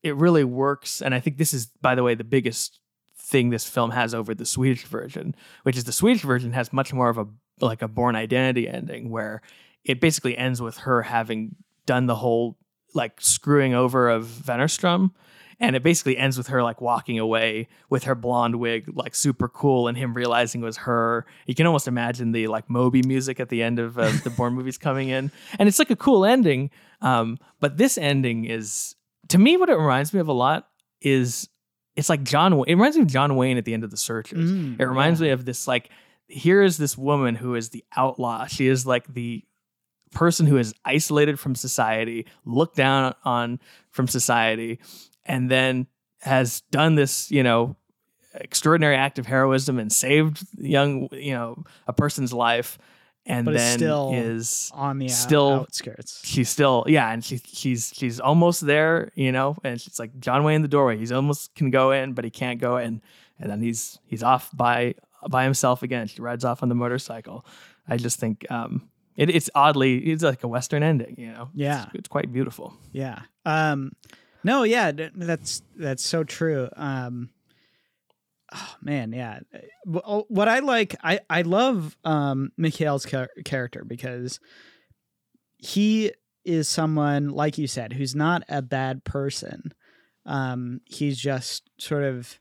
it 0.03 0.15
really 0.15 0.43
works, 0.43 1.01
and 1.01 1.15
I 1.15 1.19
think 1.19 1.37
this 1.37 1.53
is, 1.53 1.67
by 1.81 1.95
the 1.95 2.03
way, 2.03 2.13
the 2.13 2.23
biggest 2.23 2.79
thing 3.17 3.49
this 3.49 3.67
film 3.67 3.91
has 3.91 4.13
over 4.13 4.35
the 4.35 4.45
Swedish 4.45 4.85
version, 4.85 5.35
which 5.63 5.75
is 5.75 5.85
the 5.85 5.91
Swedish 5.91 6.21
version 6.21 6.53
has 6.53 6.71
much 6.71 6.93
more 6.93 7.09
of 7.09 7.17
a 7.17 7.27
like 7.59 7.81
a 7.81 7.87
Bourne 7.87 8.15
Identity 8.15 8.67
ending 8.67 9.09
where 9.09 9.41
it 9.83 10.01
basically 10.01 10.37
ends 10.37 10.61
with 10.61 10.77
her 10.79 11.01
having 11.01 11.55
done 11.85 12.05
the 12.05 12.15
whole 12.15 12.57
like 12.93 13.19
screwing 13.19 13.73
over 13.73 14.09
of 14.09 14.25
Wennerström. 14.45 15.11
And 15.59 15.75
it 15.75 15.83
basically 15.83 16.17
ends 16.17 16.37
with 16.37 16.47
her 16.47 16.61
like 16.61 16.81
walking 16.81 17.17
away 17.17 17.69
with 17.89 18.03
her 18.03 18.15
blonde 18.15 18.57
wig, 18.57 18.89
like 18.93 19.15
super 19.15 19.47
cool, 19.47 19.87
and 19.87 19.97
him 19.97 20.13
realizing 20.13 20.61
it 20.61 20.65
was 20.65 20.77
her. 20.77 21.25
You 21.45 21.55
can 21.55 21.65
almost 21.65 21.87
imagine 21.87 22.33
the 22.33 22.47
like 22.47 22.69
Moby 22.69 23.01
music 23.03 23.39
at 23.39 23.47
the 23.49 23.63
end 23.63 23.79
of 23.79 23.97
uh, 23.97 24.11
the 24.23 24.29
Bourne 24.29 24.53
movies 24.53 24.77
coming 24.77 25.09
in, 25.09 25.31
and 25.57 25.69
it's 25.69 25.79
like 25.79 25.89
a 25.89 25.95
cool 25.95 26.25
ending. 26.25 26.71
Um, 27.01 27.37
but 27.61 27.77
this 27.77 27.97
ending 27.97 28.45
is, 28.45 28.95
to 29.29 29.37
me, 29.37 29.55
what 29.55 29.69
it 29.69 29.75
reminds 29.77 30.13
me 30.13 30.19
of 30.19 30.27
a 30.27 30.33
lot 30.33 30.67
is 31.01 31.47
it's 31.95 32.09
like 32.09 32.23
John. 32.23 32.51
It 32.67 32.73
reminds 32.73 32.97
me 32.97 33.03
of 33.03 33.07
John 33.07 33.35
Wayne 33.37 33.57
at 33.57 33.63
the 33.63 33.73
end 33.73 33.85
of 33.85 33.91
the 33.91 33.97
Searchers. 33.97 34.51
Mm, 34.51 34.79
It 34.79 34.85
reminds 34.85 35.21
yeah. 35.21 35.27
me 35.27 35.31
of 35.31 35.45
this 35.45 35.67
like 35.67 35.89
here 36.27 36.61
is 36.63 36.77
this 36.77 36.97
woman 36.97 37.35
who 37.35 37.55
is 37.55 37.69
the 37.69 37.85
outlaw. 37.95 38.45
She 38.47 38.67
is 38.67 38.85
like 38.85 39.07
the 39.13 39.43
person 40.11 40.45
who 40.45 40.57
is 40.57 40.73
isolated 40.83 41.39
from 41.39 41.55
society, 41.55 42.25
looked 42.45 42.75
down 42.75 43.13
on 43.23 43.59
from 43.91 44.07
society, 44.07 44.79
and 45.25 45.49
then 45.49 45.87
has 46.21 46.61
done 46.71 46.95
this, 46.95 47.29
you 47.31 47.43
know, 47.43 47.75
extraordinary 48.33 48.95
act 48.95 49.19
of 49.19 49.25
heroism 49.25 49.79
and 49.79 49.91
saved 49.91 50.45
young, 50.57 51.07
you 51.11 51.33
know, 51.33 51.63
a 51.87 51.93
person's 51.93 52.33
life, 52.33 52.77
and 53.25 53.45
But 53.45 53.55
then 53.55 53.77
still 53.77 54.11
is 54.13 54.71
on 54.75 54.99
the 54.99 55.07
still- 55.07 55.51
outskirts. 55.61 56.21
she's 56.23 56.47
still 56.49 56.85
yeah 56.87 57.09
and 57.11 57.23
she, 57.25 57.37
she's 57.43 57.91
she's 57.95 58.19
almost 58.19 58.63
there 58.67 59.11
you 59.15 59.31
know 59.31 59.55
and 59.63 59.81
she's 59.81 59.97
like 59.97 60.19
john 60.19 60.43
wayne 60.43 60.57
in 60.57 60.61
the 60.61 60.67
doorway 60.67 60.95
he's 60.95 61.11
almost 61.11 61.55
can 61.55 61.71
go 61.71 61.89
in 61.89 62.13
but 62.13 62.23
he 62.23 62.29
can't 62.29 62.59
go 62.61 62.77
in 62.77 63.01
and 63.39 63.49
then 63.49 63.59
he's 63.63 63.97
he's 64.05 64.21
off 64.21 64.51
by 64.53 64.93
by 65.27 65.43
himself 65.43 65.81
again 65.81 66.05
she 66.05 66.21
rides 66.21 66.45
off 66.45 66.61
on 66.61 66.69
the 66.69 66.75
motorcycle 66.75 67.43
i 67.87 67.97
just 67.97 68.19
think 68.19 68.45
um 68.51 68.87
it, 69.15 69.31
it's 69.31 69.49
oddly 69.55 69.97
it's 69.97 70.21
like 70.21 70.43
a 70.43 70.47
western 70.47 70.83
ending 70.83 71.15
you 71.17 71.31
know 71.31 71.49
Yeah. 71.55 71.85
it's, 71.87 71.95
it's 71.95 72.07
quite 72.07 72.31
beautiful 72.31 72.75
Yeah. 72.91 73.21
Um 73.43 73.93
no, 74.45 74.61
yeah, 74.61 74.91
that's 74.91 75.63
that's 75.75 76.05
so 76.05 76.23
true. 76.23 76.69
Um 76.75 77.31
oh, 78.53 78.75
man, 78.79 79.11
yeah. 79.11 79.39
What 79.85 80.47
I 80.47 80.59
like 80.59 80.95
I 81.03 81.19
I 81.31 81.41
love 81.41 81.97
um 82.05 82.51
Mikael's 82.55 83.05
char- 83.05 83.31
character 83.43 83.83
because 83.83 84.39
he 85.57 86.11
is 86.43 86.69
someone 86.69 87.29
like 87.29 87.57
you 87.57 87.65
said 87.65 87.93
who's 87.93 88.13
not 88.13 88.43
a 88.47 88.61
bad 88.61 89.03
person. 89.03 89.73
Um 90.27 90.81
he's 90.85 91.17
just 91.17 91.67
sort 91.79 92.03
of 92.03 92.39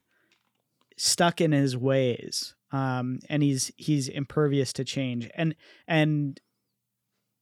stuck 0.98 1.40
in 1.40 1.52
his 1.52 1.74
ways. 1.74 2.54
Um 2.70 3.20
and 3.30 3.42
he's 3.42 3.72
he's 3.78 4.08
impervious 4.08 4.74
to 4.74 4.84
change. 4.84 5.30
And 5.34 5.54
and 5.88 6.38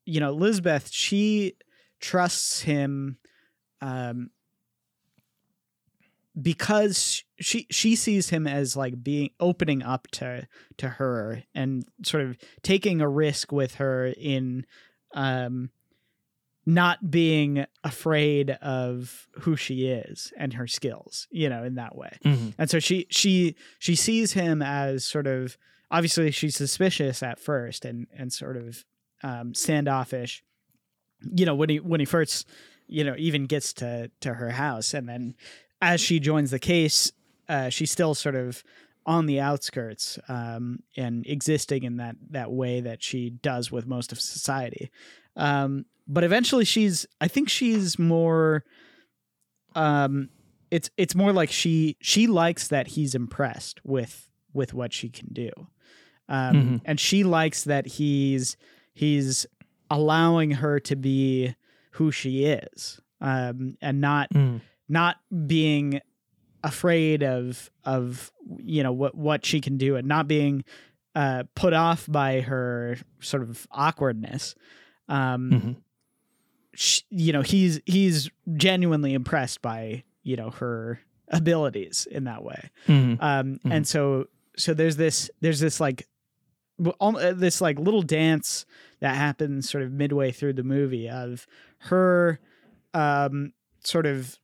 you 0.04 0.20
know, 0.20 0.30
Lisbeth, 0.30 0.88
she 0.92 1.56
trusts 1.98 2.60
him 2.60 3.18
um 3.80 4.30
because 6.40 7.22
she 7.38 7.66
she 7.70 7.94
sees 7.94 8.30
him 8.30 8.46
as 8.46 8.76
like 8.76 9.02
being 9.02 9.30
opening 9.38 9.82
up 9.82 10.08
to 10.12 10.46
to 10.78 10.88
her 10.88 11.42
and 11.54 11.84
sort 12.02 12.24
of 12.24 12.38
taking 12.62 13.00
a 13.00 13.08
risk 13.08 13.52
with 13.52 13.74
her 13.74 14.06
in 14.06 14.64
um 15.14 15.70
not 16.64 17.10
being 17.10 17.66
afraid 17.82 18.50
of 18.62 19.26
who 19.40 19.56
she 19.56 19.88
is 19.88 20.32
and 20.38 20.54
her 20.54 20.66
skills 20.66 21.26
you 21.30 21.48
know 21.48 21.64
in 21.64 21.74
that 21.74 21.96
way. 21.96 22.16
And 22.56 22.70
so 22.70 22.78
she 22.78 23.06
she 23.10 23.56
she 23.78 23.94
sees 23.94 24.32
him 24.32 24.62
as 24.62 25.04
sort 25.04 25.26
of 25.26 25.58
obviously 25.90 26.30
she's 26.30 26.56
suspicious 26.56 27.22
at 27.22 27.38
first 27.38 27.84
and 27.84 28.06
and 28.16 28.32
sort 28.32 28.56
of 28.56 28.84
um 29.22 29.54
standoffish 29.54 30.42
you 31.34 31.44
know 31.44 31.54
when 31.54 31.68
he 31.68 31.78
when 31.78 32.00
he 32.00 32.06
first 32.06 32.48
you 32.86 33.04
know 33.04 33.14
even 33.18 33.44
gets 33.46 33.72
to 33.74 34.10
to 34.20 34.34
her 34.34 34.50
house 34.50 34.94
and 34.94 35.08
then 35.08 35.34
as 35.82 36.00
she 36.00 36.18
joins 36.20 36.50
the 36.50 36.58
case 36.58 37.12
uh 37.50 37.68
she 37.68 37.84
still 37.84 38.14
sort 38.14 38.34
of 38.36 38.62
on 39.04 39.26
the 39.26 39.40
outskirts 39.40 40.16
um, 40.28 40.78
and 40.96 41.26
existing 41.26 41.82
in 41.82 41.96
that 41.96 42.14
that 42.30 42.52
way 42.52 42.80
that 42.80 43.02
she 43.02 43.30
does 43.30 43.70
with 43.72 43.84
most 43.84 44.12
of 44.12 44.20
society. 44.20 44.90
Um, 45.36 45.86
but 46.06 46.22
eventually, 46.22 46.64
she's 46.64 47.04
I 47.20 47.26
think 47.28 47.48
she's 47.48 47.98
more. 47.98 48.64
Um, 49.74 50.28
it's 50.70 50.88
it's 50.96 51.14
more 51.14 51.32
like 51.32 51.50
she 51.50 51.96
she 52.00 52.26
likes 52.26 52.68
that 52.68 52.86
he's 52.88 53.14
impressed 53.14 53.80
with 53.84 54.28
with 54.52 54.72
what 54.74 54.92
she 54.92 55.08
can 55.08 55.28
do, 55.32 55.50
um, 56.28 56.54
Mhm. 56.56 56.80
and 56.84 57.00
she 57.00 57.24
likes 57.24 57.64
that 57.64 57.86
he's 57.86 58.56
he's 58.94 59.46
allowing 59.90 60.52
her 60.52 60.78
to 60.80 60.94
be 60.96 61.54
who 61.92 62.10
she 62.12 62.44
is, 62.44 63.00
um, 63.20 63.76
and 63.82 64.00
not 64.00 64.30
Mm. 64.32 64.60
Not 64.92 65.16
being 65.46 66.00
afraid 66.62 67.22
of 67.22 67.70
of 67.84 68.30
you 68.58 68.82
know 68.82 68.92
what 68.92 69.14
what 69.16 69.44
she 69.44 69.60
can 69.60 69.76
do 69.78 69.96
and 69.96 70.06
not 70.06 70.28
being 70.28 70.64
uh, 71.14 71.44
put 71.54 71.72
off 71.72 72.06
by 72.10 72.40
her 72.40 72.96
sort 73.20 73.42
of 73.42 73.66
awkwardness. 73.72 74.54
Um, 75.08 75.50
Mhm. 75.50 75.76
sh- 76.74 77.02
you 77.10 77.32
know, 77.32 77.42
he's 77.42 77.80
he's 77.86 78.30
genuinely 78.54 79.12
impressed 79.14 79.60
by 79.62 80.04
you 80.22 80.36
know 80.36 80.50
her 80.50 81.00
abilities 81.28 82.06
in 82.10 82.24
that 82.24 82.42
way. 82.44 82.70
Mhm. 82.86 83.16
Um, 83.20 83.60
and 83.64 83.86
so 83.86 84.26
so 84.56 84.74
there's 84.74 84.96
this 84.96 85.30
there's 85.40 85.60
this 85.60 85.80
like 85.80 86.06
uh, 87.00 87.32
this 87.32 87.60
like 87.60 87.78
little 87.78 88.02
dance 88.02 88.64
that 89.00 89.16
happens 89.16 89.68
sort 89.68 89.82
of 89.84 89.92
midway 89.92 90.30
through 90.32 90.52
the 90.54 90.62
movie 90.64 91.08
of 91.08 91.46
her 91.78 92.38
um 92.94 93.52
sort 93.84 94.06
of 94.06 94.38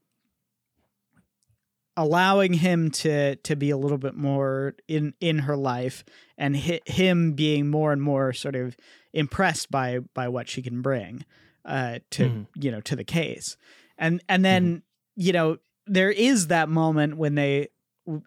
allowing 1.98 2.52
him 2.54 2.90
to 2.90 3.34
to 3.36 3.56
be 3.56 3.70
a 3.70 3.76
little 3.76 3.98
bit 3.98 4.14
more 4.14 4.74
in 4.86 5.12
in 5.20 5.40
her 5.40 5.56
life 5.56 6.04
and 6.38 6.56
hi, 6.56 6.80
him 6.86 7.32
being 7.32 7.68
more 7.68 7.92
and 7.92 8.00
more 8.00 8.32
sort 8.32 8.54
of 8.54 8.76
impressed 9.12 9.70
by 9.70 9.98
by 10.14 10.28
what 10.28 10.48
she 10.48 10.62
can 10.62 10.80
bring 10.80 11.24
uh 11.64 11.98
to 12.10 12.22
Mhm. 12.28 12.46
you 12.54 12.70
know 12.70 12.80
to 12.82 12.94
the 12.96 13.04
case. 13.04 13.56
And 13.98 14.22
and 14.28 14.44
then 14.44 14.82
you 15.16 15.32
know 15.32 15.58
there 15.86 16.10
is 16.10 16.46
that 16.46 16.68
moment 16.68 17.16
when 17.16 17.34
they 17.34 17.68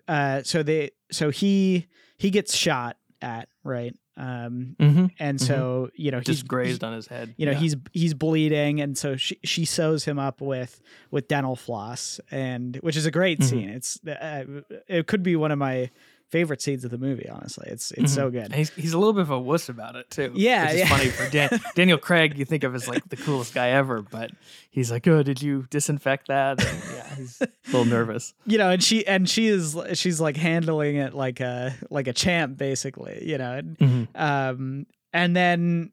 uh 0.08 0.44
so 0.44 0.64
they 0.64 0.92
so 1.12 1.30
he 1.30 1.88
he 2.18 2.30
gets 2.30 2.54
shot 2.56 2.98
at 3.22 3.48
right 3.64 3.96
um 4.22 4.76
Mhm. 4.80 5.10
and 5.20 5.42
so 5.42 5.90
you 5.96 6.12
know 6.12 6.20
he's 6.20 6.28
Just 6.28 6.48
grazed 6.48 6.84
on 6.84 6.94
his 6.94 7.08
head. 7.08 7.34
you 7.38 7.46
know 7.48 7.54
Yeah. 7.54 7.58
he's 7.64 7.76
he's 7.92 8.14
bleeding 8.14 8.80
and 8.80 8.98
so 8.98 9.16
she 9.18 9.38
she 9.44 9.66
sews 9.66 10.06
him 10.06 10.20
up 10.20 10.42
with 10.42 10.80
with 11.10 11.28
dental 11.28 11.56
floss 11.56 12.20
and 12.30 12.76
which 12.78 12.96
is 12.96 13.06
a 13.08 13.12
great 13.12 13.40
Mhm. 13.40 13.44
scene 13.50 13.70
it's 13.70 14.00
uh, 14.08 14.44
it 14.88 15.08
could 15.08 15.24
be 15.24 15.36
one 15.36 15.52
of 15.52 15.58
my 15.58 15.90
favorite 16.32 16.62
scenes 16.62 16.84
of 16.86 16.92
the 16.92 16.98
movie 16.98 17.28
honestly 17.30 17.68
it's 17.70 17.92
it's 17.92 18.14
so 18.14 18.30
Mhm. 18.30 18.32
good 18.34 18.54
He's, 18.56 18.70
he's 18.72 18.94
a 18.94 18.98
little 18.98 19.14
bit 19.14 19.22
of 19.24 19.30
a 19.32 19.40
wuss 19.40 19.70
about 19.70 19.96
it 19.96 20.10
too. 20.10 20.32
Yeah, 20.34 20.64
which 20.66 20.74
is 20.74 20.80
yeah. 20.80 20.88
funny 20.88 21.10
for 21.10 21.30
Dan- 21.30 21.60
Daniel 21.76 21.98
Craig. 21.98 22.38
You 22.38 22.46
think 22.46 22.64
of 22.64 22.74
as 22.74 22.88
like 22.88 23.08
the 23.10 23.18
coolest 23.18 23.54
guy 23.54 23.70
ever, 23.72 24.02
but 24.02 24.32
he's 24.70 24.90
like, 24.92 25.06
"Oh, 25.08 25.22
did 25.24 25.42
you 25.42 25.68
disinfect 25.70 26.28
that?" 26.30 26.64
And, 26.66 26.84
yeah, 26.96 27.16
he's 27.16 27.42
a 27.42 27.48
little 27.68 27.86
nervous. 27.86 28.34
you 28.46 28.58
know 28.58 28.70
and 28.70 28.82
she 28.82 29.06
and 29.06 29.30
she 29.30 29.48
is 29.48 29.78
she's 29.94 30.20
like 30.22 30.38
handling 30.38 30.96
it 30.96 31.14
like 31.14 31.40
a 31.42 31.76
like 31.90 32.08
a 32.08 32.14
champ 32.14 32.58
basically 32.58 33.22
you 33.28 33.38
know 33.38 33.52
and, 33.54 33.78
Mhm. 33.78 34.08
um 34.16 34.86
and 35.14 35.36
then 35.36 35.92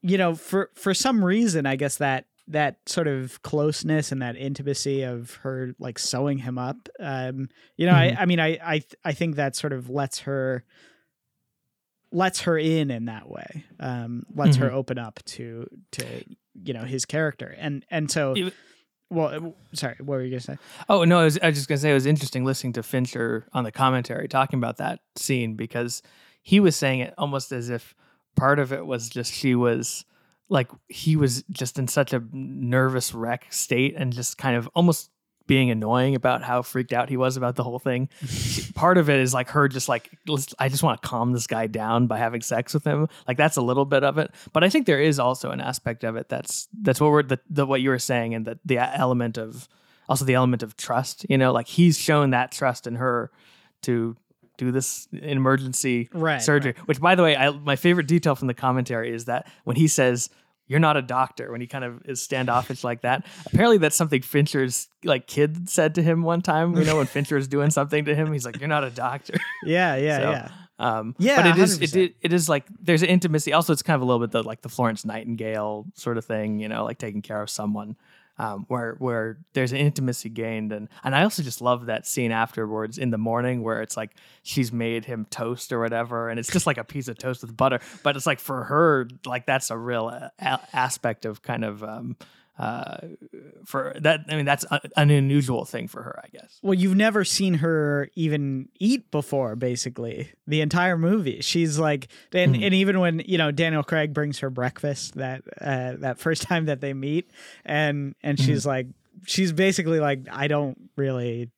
you 0.00 0.16
know 0.16 0.34
for 0.34 0.70
for 0.76 0.94
some 0.94 1.22
reason 1.24 1.66
i 1.66 1.76
guess 1.76 1.96
that 1.96 2.24
that 2.48 2.78
sort 2.86 3.06
of 3.06 3.42
closeness 3.42 4.10
and 4.10 4.22
that 4.22 4.36
intimacy 4.36 5.02
of 5.02 5.34
her 5.42 5.74
like 5.78 5.98
sewing 5.98 6.38
him 6.38 6.56
up 6.58 6.88
um 6.98 7.48
you 7.76 7.86
know 7.86 7.92
Mhm. 7.92 8.16
i 8.18 8.22
i 8.22 8.24
mean 8.26 8.40
i 8.40 8.58
i 8.64 8.82
i 9.04 9.12
think 9.12 9.36
that 9.36 9.54
sort 9.54 9.72
of 9.72 9.90
lets 9.90 10.20
her 10.20 10.64
lets 12.10 12.40
her 12.42 12.56
in 12.56 12.90
in 12.90 13.04
that 13.04 13.28
way 13.28 13.64
um 13.80 14.24
lets 14.34 14.56
her 14.56 14.70
Mhm. 14.70 14.74
open 14.74 14.98
up 14.98 15.20
to 15.26 15.66
to 15.92 16.04
you 16.64 16.72
know 16.72 16.84
his 16.84 17.04
character 17.04 17.54
and 17.58 17.84
and 17.90 18.10
so 18.10 18.34
You- 18.34 18.52
well 19.10 19.28
uh, 19.28 19.50
sorry 19.74 19.96
what 19.98 20.06
were 20.16 20.22
you 20.22 20.30
gonna 20.30 20.40
say 20.40 20.56
Oh 20.88 21.04
no, 21.04 21.18
I 21.20 21.24
was, 21.24 21.38
I 21.42 21.46
was 21.48 21.56
just 21.56 21.68
gonna 21.68 21.78
say 21.78 21.90
it 21.90 21.94
was 21.94 22.06
interesting 22.06 22.44
listening 22.44 22.72
to 22.74 22.82
Fincher 22.82 23.46
on 23.52 23.64
the 23.64 23.72
commentary 23.72 24.26
talking 24.28 24.58
about 24.58 24.78
that 24.78 25.00
scene 25.16 25.54
because 25.54 26.02
he 26.42 26.60
was 26.60 26.76
saying 26.76 27.00
it 27.00 27.12
almost 27.18 27.52
as 27.52 27.68
if 27.68 27.94
part 28.36 28.58
of 28.58 28.72
it 28.72 28.86
was 28.86 29.08
just 29.10 29.32
she 29.32 29.54
was 29.54 30.04
like 30.48 30.70
he 30.88 31.16
was 31.16 31.42
just 31.50 31.78
in 31.78 31.88
such 31.88 32.12
a 32.12 32.22
nervous 32.32 33.14
wreck 33.14 33.46
state 33.50 33.94
and 33.96 34.12
just 34.12 34.38
kind 34.38 34.56
of 34.56 34.68
almost 34.74 35.10
being 35.48 35.70
annoying 35.70 36.14
about 36.14 36.42
how 36.42 36.62
freaked 36.62 36.92
out 36.92 37.08
he 37.08 37.16
was 37.16 37.36
about 37.36 37.56
the 37.56 37.64
whole 37.64 37.78
thing. 37.78 38.08
part 38.74 38.98
of 38.98 39.10
it 39.10 39.18
is 39.18 39.34
like 39.34 39.48
her 39.48 39.66
just 39.66 39.88
like 39.88 40.10
I 40.58 40.68
just 40.68 40.82
want 40.84 41.02
to 41.02 41.08
calm 41.08 41.32
this 41.32 41.48
guy 41.48 41.66
down 41.66 42.06
by 42.06 42.18
having 42.18 42.42
sex 42.42 42.72
with 42.74 42.84
him. 42.84 43.08
Like 43.26 43.36
that's 43.36 43.56
a 43.56 43.62
little 43.62 43.86
bit 43.86 44.04
of 44.04 44.18
it, 44.18 44.32
but 44.52 44.62
I 44.62 44.68
think 44.68 44.86
there 44.86 45.00
is 45.00 45.18
also 45.18 45.50
an 45.50 45.60
aspect 45.60 46.04
of 46.04 46.16
it 46.16 46.28
that's 46.28 46.68
that's 46.82 47.00
what 47.00 47.10
we're 47.10 47.22
the, 47.24 47.40
the 47.50 47.66
what 47.66 47.80
you 47.80 47.90
were 47.90 47.98
saying 47.98 48.34
and 48.34 48.46
the 48.46 48.58
the 48.64 48.78
element 48.78 49.38
of 49.38 49.68
also 50.08 50.24
the 50.24 50.34
element 50.34 50.62
of 50.62 50.76
trust. 50.76 51.26
You 51.28 51.38
know, 51.38 51.52
like 51.52 51.66
he's 51.66 51.98
shown 51.98 52.30
that 52.30 52.52
trust 52.52 52.86
in 52.86 52.96
her 52.96 53.32
to 53.82 54.16
do 54.58 54.70
this 54.70 55.08
emergency 55.12 56.10
Right, 56.12 56.42
surgery. 56.42 56.74
Which, 56.84 57.00
by 57.00 57.14
the 57.14 57.22
way, 57.22 57.34
I, 57.36 57.50
my 57.50 57.76
favorite 57.76 58.06
detail 58.06 58.34
from 58.34 58.48
the 58.48 58.54
commentary 58.54 59.12
is 59.14 59.24
that 59.26 59.50
when 59.64 59.76
he 59.76 59.88
says. 59.88 60.28
You're 60.70 60.80
not 60.80 60.98
a 60.98 61.00
doctor 61.00 61.50
when 61.50 61.62
he 61.62 61.66
kind 61.66 61.82
of 61.82 62.02
is 62.04 62.20
standoffish 62.20 62.84
like 62.84 63.00
that. 63.00 63.24
Apparently, 63.46 63.78
that's 63.78 63.96
something 63.96 64.20
Fincher's 64.20 64.88
like 65.02 65.26
kid 65.26 65.66
said 65.70 65.94
to 65.94 66.02
him 66.02 66.22
one 66.22 66.42
time. 66.42 66.76
You 66.76 66.84
know, 66.84 66.98
when 66.98 67.06
Fincher 67.06 67.38
is 67.38 67.48
doing 67.48 67.70
something 67.70 68.04
to 68.04 68.14
him, 68.14 68.30
he's 68.34 68.44
like, 68.44 68.60
"You're 68.60 68.68
not 68.68 68.84
a 68.84 68.90
doctor." 68.90 69.32
yeah 69.64 69.96
yeah 69.96 70.18
So, 70.18 70.30
yeah 70.30 70.48
Um, 70.78 71.14
Yeah, 71.18 71.36
but 71.36 71.46
it 71.58 71.62
is 71.62 71.80
it, 71.80 71.90
100%. 71.92 71.96
it, 72.04 72.14
it 72.20 72.32
is 72.34 72.50
like 72.50 72.66
there's 72.82 73.02
an 73.02 73.08
intimacy. 73.08 73.54
Also, 73.54 73.72
it's 73.72 73.80
kind 73.80 73.94
of 73.94 74.02
a 74.02 74.04
little 74.04 74.20
bit 74.20 74.30
the 74.30 74.42
like 74.42 74.60
the 74.60 74.68
Florence 74.68 75.06
Nightingale 75.06 75.86
sort 75.94 76.18
of 76.18 76.26
thing, 76.26 76.58
you 76.60 76.68
know, 76.68 76.84
like 76.84 76.98
taking 76.98 77.22
care 77.22 77.40
of 77.40 77.48
someone, 77.48 77.96
um, 78.38 78.64
where 78.68 78.94
where 78.98 79.38
there's 79.52 79.72
an 79.72 79.78
intimacy 79.78 80.28
gained, 80.28 80.72
and 80.72 80.88
and 81.04 81.14
I 81.14 81.22
also 81.22 81.42
just 81.42 81.60
love 81.60 81.86
that 81.86 82.06
scene 82.06 82.32
afterwards 82.32 82.98
in 82.98 83.10
the 83.10 83.18
morning 83.18 83.62
where 83.62 83.82
it's 83.82 83.96
like 83.96 84.12
she's 84.42 84.72
made 84.72 85.04
him 85.04 85.26
toast 85.30 85.72
or 85.72 85.80
whatever, 85.80 86.28
and 86.28 86.38
it's 86.38 86.50
just 86.50 86.66
like 86.66 86.78
a 86.78 86.84
piece 86.84 87.08
of 87.08 87.18
toast 87.18 87.42
with 87.42 87.56
butter, 87.56 87.80
but 88.02 88.16
it's 88.16 88.26
like 88.26 88.40
for 88.40 88.64
her, 88.64 89.08
like 89.26 89.46
that's 89.46 89.70
a 89.70 89.76
real 89.76 90.06
uh, 90.08 90.28
a- 90.38 90.60
aspect 90.76 91.24
of 91.24 91.42
kind 91.42 91.64
of. 91.64 91.82
Um, 91.82 92.16
uh, 92.58 92.98
for 93.64 93.94
that, 94.00 94.20
I 94.28 94.36
mean, 94.36 94.44
that's 94.44 94.64
a, 94.70 94.80
an 94.96 95.10
unusual 95.10 95.64
thing 95.64 95.86
for 95.88 96.02
her, 96.02 96.20
I 96.24 96.28
guess. 96.28 96.58
Well, 96.62 96.74
you've 96.74 96.96
never 96.96 97.24
seen 97.24 97.54
her 97.54 98.08
even 98.14 98.68
eat 98.78 99.10
before, 99.10 99.54
basically. 99.56 100.30
The 100.46 100.60
entire 100.60 100.98
movie. 100.98 101.40
She's 101.40 101.78
like 101.78 102.08
and, 102.32 102.56
Mhm. 102.56 102.64
and 102.64 102.74
even 102.74 103.00
when, 103.00 103.22
you 103.26 103.38
know, 103.38 103.50
Daniel 103.50 103.82
Craig 103.82 104.12
brings 104.12 104.40
her 104.40 104.50
breakfast 104.50 105.14
that 105.14 105.42
uh, 105.60 105.92
that 105.98 106.18
first 106.18 106.42
time 106.42 106.66
that 106.66 106.80
they 106.80 106.94
meet 106.94 107.30
and 107.64 108.14
and 108.22 108.38
she's 108.40 108.66
like 108.66 108.86
she's 109.26 109.52
basically 109.52 110.00
like, 110.00 110.20
I 110.30 110.46
don't 110.48 110.90
really 110.96 111.50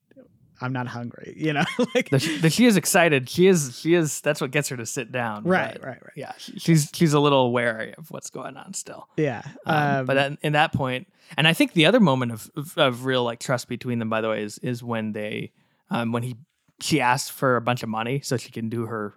I'm 0.61 0.73
not 0.73 0.87
hungry, 0.87 1.35
you 1.37 1.53
know? 1.53 1.65
like 1.95 2.11
that 2.11 2.21
she, 2.23 2.49
she 2.51 2.67
is 2.67 2.77
excited. 2.77 3.29
She 3.29 3.47
is. 3.47 3.79
She 3.81 3.95
is. 3.95 4.21
That's 4.21 4.41
what 4.41 4.51
gets 4.51 4.69
her 4.69 4.77
to 4.77 4.87
sit 4.87 5.11
down. 5.11 5.45
Right, 5.45 5.77
right, 5.83 6.03
right. 6.03 6.13
Yeah, 6.17 6.33
she's 6.39 6.91
she's 6.93 7.13
a 7.13 7.21
little 7.21 7.53
wary 7.53 7.95
of 7.95 8.11
what's 8.11 8.31
going 8.31 8.57
on 8.57 8.75
still. 8.75 9.09
Yeah. 9.17 9.43
Um, 9.67 10.01
Um, 10.01 10.07
but 10.07 10.17
at, 10.17 10.39
in 10.43 10.53
that 10.53 10.73
point, 10.73 11.09
and 11.37 11.49
I 11.49 11.53
think 11.53 11.73
the 11.73 11.87
other 11.87 12.01
moment 12.01 12.33
of, 12.33 12.51
of 12.57 12.79
of 12.79 13.05
real 13.05 13.25
like 13.25 13.41
trust 13.41 13.69
between 13.69 13.99
them, 13.99 14.11
by 14.11 14.21
the 14.21 14.29
way, 14.29 14.43
is 14.43 14.59
is 14.59 14.83
when 14.83 15.13
they 15.13 15.53
um, 15.91 16.13
when 16.13 16.23
he 16.23 16.37
she 16.81 17.01
asks 17.01 17.31
for 17.31 17.57
a 17.57 17.61
bunch 17.61 17.83
of 17.83 17.89
money 17.89 18.21
so 18.21 18.37
she 18.37 18.51
can 18.51 18.69
do 18.69 18.87
her 18.87 19.15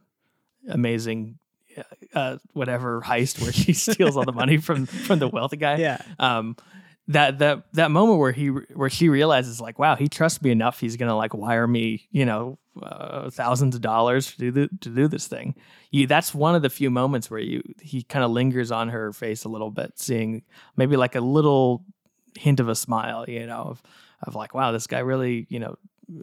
amazing. 0.68 1.40
Uh, 2.14 2.38
whatever 2.52 3.02
heist 3.02 3.42
where 3.42 3.52
she 3.52 3.74
steals 3.74 4.16
all 4.16 4.26
the 4.26 4.32
money 4.32 4.58
from 4.58 4.86
from 4.86 5.18
the 5.18 5.28
wealthy 5.28 5.58
guy 5.58 5.78
yeah. 5.78 6.00
um 6.20 6.56
that 7.08 7.40
that 7.40 7.64
that 7.74 7.92
moment 7.92 8.20
where 8.20 8.32
he 8.32 8.48
where 8.48 8.90
she 8.90 9.10
realizes 9.10 9.60
like 9.60 9.78
wow 9.78 9.96
he 9.96 10.08
trusts 10.08 10.42
me 10.42 10.52
enough. 10.52 10.80
He's 10.80 10.96
gonna 10.98 11.18
like 11.18 11.34
wire 11.34 11.68
me 11.68 12.08
you 12.12 12.26
know 12.26 12.58
uh, 12.82 13.30
thousands 13.30 13.76
of 13.76 13.82
dollars 13.82 14.32
to 14.32 14.38
do 14.38 14.52
the, 14.52 14.70
to 14.82 14.90
do 14.90 15.08
this 15.08 15.28
thing. 15.28 15.56
You 15.92 16.08
that's 16.08 16.34
one 16.34 16.56
of 16.56 16.62
the 16.62 16.70
few 16.70 16.90
moments 16.90 17.30
where 17.30 17.40
you 17.40 17.62
he 17.82 18.04
kind 18.04 18.24
of 18.26 18.32
lingers 18.32 18.72
on 18.72 18.90
her 18.90 19.12
face 19.14 19.44
a 19.44 19.50
little 19.50 19.70
bit 19.70 19.94
seeing 20.00 20.44
maybe 20.78 20.96
like 20.98 21.16
a 21.16 21.22
little 21.22 21.84
hint 22.36 22.60
of 22.60 22.68
a 22.68 22.76
smile 22.76 23.26
you 23.28 23.46
know 23.46 23.62
of 23.62 23.84
of 24.24 24.34
like 24.34 24.56
wow 24.56 24.72
this 24.72 24.88
guy 24.88 25.00
really 25.00 25.46
you 25.50 25.60
know 25.60 25.76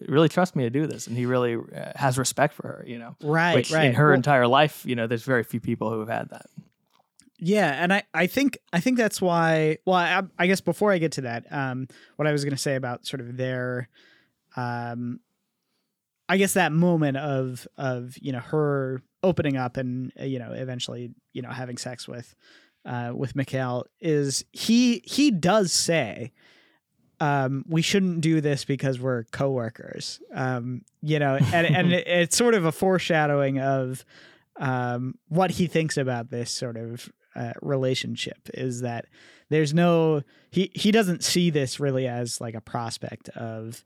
really 0.09 0.29
trusts 0.29 0.57
me 0.57 0.65
to 0.65 0.71
do 0.71 0.87
this 0.87 1.07
and 1.07 1.17
he 1.17 1.25
really 1.25 1.55
uh, 1.55 1.93
has 1.95 2.19
respect 2.19 2.53
for 2.55 2.63
her 2.67 2.85
you 2.87 2.99
know? 2.99 3.15
Right, 3.23 3.55
which 3.55 3.71
right. 3.71 3.85
in 3.87 3.95
her 3.95 4.09
Well- 4.09 4.15
entire 4.17 4.47
life 4.49 4.85
you 4.85 4.97
know 4.97 5.07
there's 5.07 5.23
very 5.25 5.45
few 5.45 5.61
people 5.61 5.91
who 5.91 6.01
have 6.01 6.09
had 6.09 6.31
that 6.31 6.47
Yeah, 7.41 7.83
and 7.83 7.93
I, 7.93 8.03
I 8.13 8.27
think 8.27 8.59
I 8.73 8.81
think 8.81 8.99
that's 8.99 9.21
why. 9.21 9.79
Well, 9.87 9.97
I, 9.97 10.23
I 10.39 10.47
guess 10.47 10.61
before 10.61 10.93
I 10.93 10.99
get 10.99 11.13
to 11.13 11.23
that, 11.23 11.47
um, 11.51 11.89
what 12.17 12.29
I 12.29 12.33
was 12.33 12.45
going 12.45 12.55
to 12.55 12.61
say 12.61 12.77
about 12.77 13.07
sort 13.07 13.21
of 13.21 13.37
their, 13.37 13.89
um, 14.57 15.21
I 16.29 16.37
guess 16.37 16.53
that 16.55 16.73
moment 16.73 17.17
of 17.17 17.67
of 17.79 18.17
you 18.21 18.33
know 18.33 18.41
her 18.41 19.03
opening 19.23 19.57
up 19.57 19.79
and 19.79 20.13
uh, 20.21 20.25
you 20.25 20.39
know 20.39 20.53
eventually 20.53 21.13
you 21.33 21.41
know 21.41 21.49
having 21.49 21.79
sex 21.79 22.07
with, 22.07 22.35
uh, 22.85 23.13
with 23.15 23.35
Mikael 23.35 23.87
is 24.01 24.45
he 24.53 25.03
he 25.07 25.31
does 25.31 25.73
say, 25.73 26.33
um, 27.21 27.65
we 27.67 27.81
shouldn't 27.81 28.21
do 28.21 28.43
this 28.43 28.67
because 28.67 29.01
we're 29.01 29.25
coworkers. 29.25 30.21
Um, 30.35 30.83
you 31.01 31.19
know, 31.19 31.39
and 31.55 31.67
and 31.67 31.93
it, 31.93 32.07
it's 32.07 32.37
sort 32.37 32.53
of 32.53 32.67
a 32.67 32.73
foreshadowing 32.73 33.61
of 33.61 34.05
um, 34.57 35.15
what 35.29 35.53
he 35.53 35.67
thinks 35.67 35.97
about 35.97 36.31
this 36.31 36.51
sort 36.51 36.77
of 36.77 37.11
uh, 37.37 37.53
relationship 37.63 38.49
is 38.55 38.81
that 38.83 39.07
there's 39.51 39.73
no 39.75 40.23
he 40.51 40.71
he 40.75 40.91
doesn't 40.91 41.23
see 41.25 41.51
this 41.51 41.79
really 41.81 42.07
as 42.07 42.41
like 42.41 42.55
a 42.55 42.61
prospect 42.61 43.29
of 43.31 43.85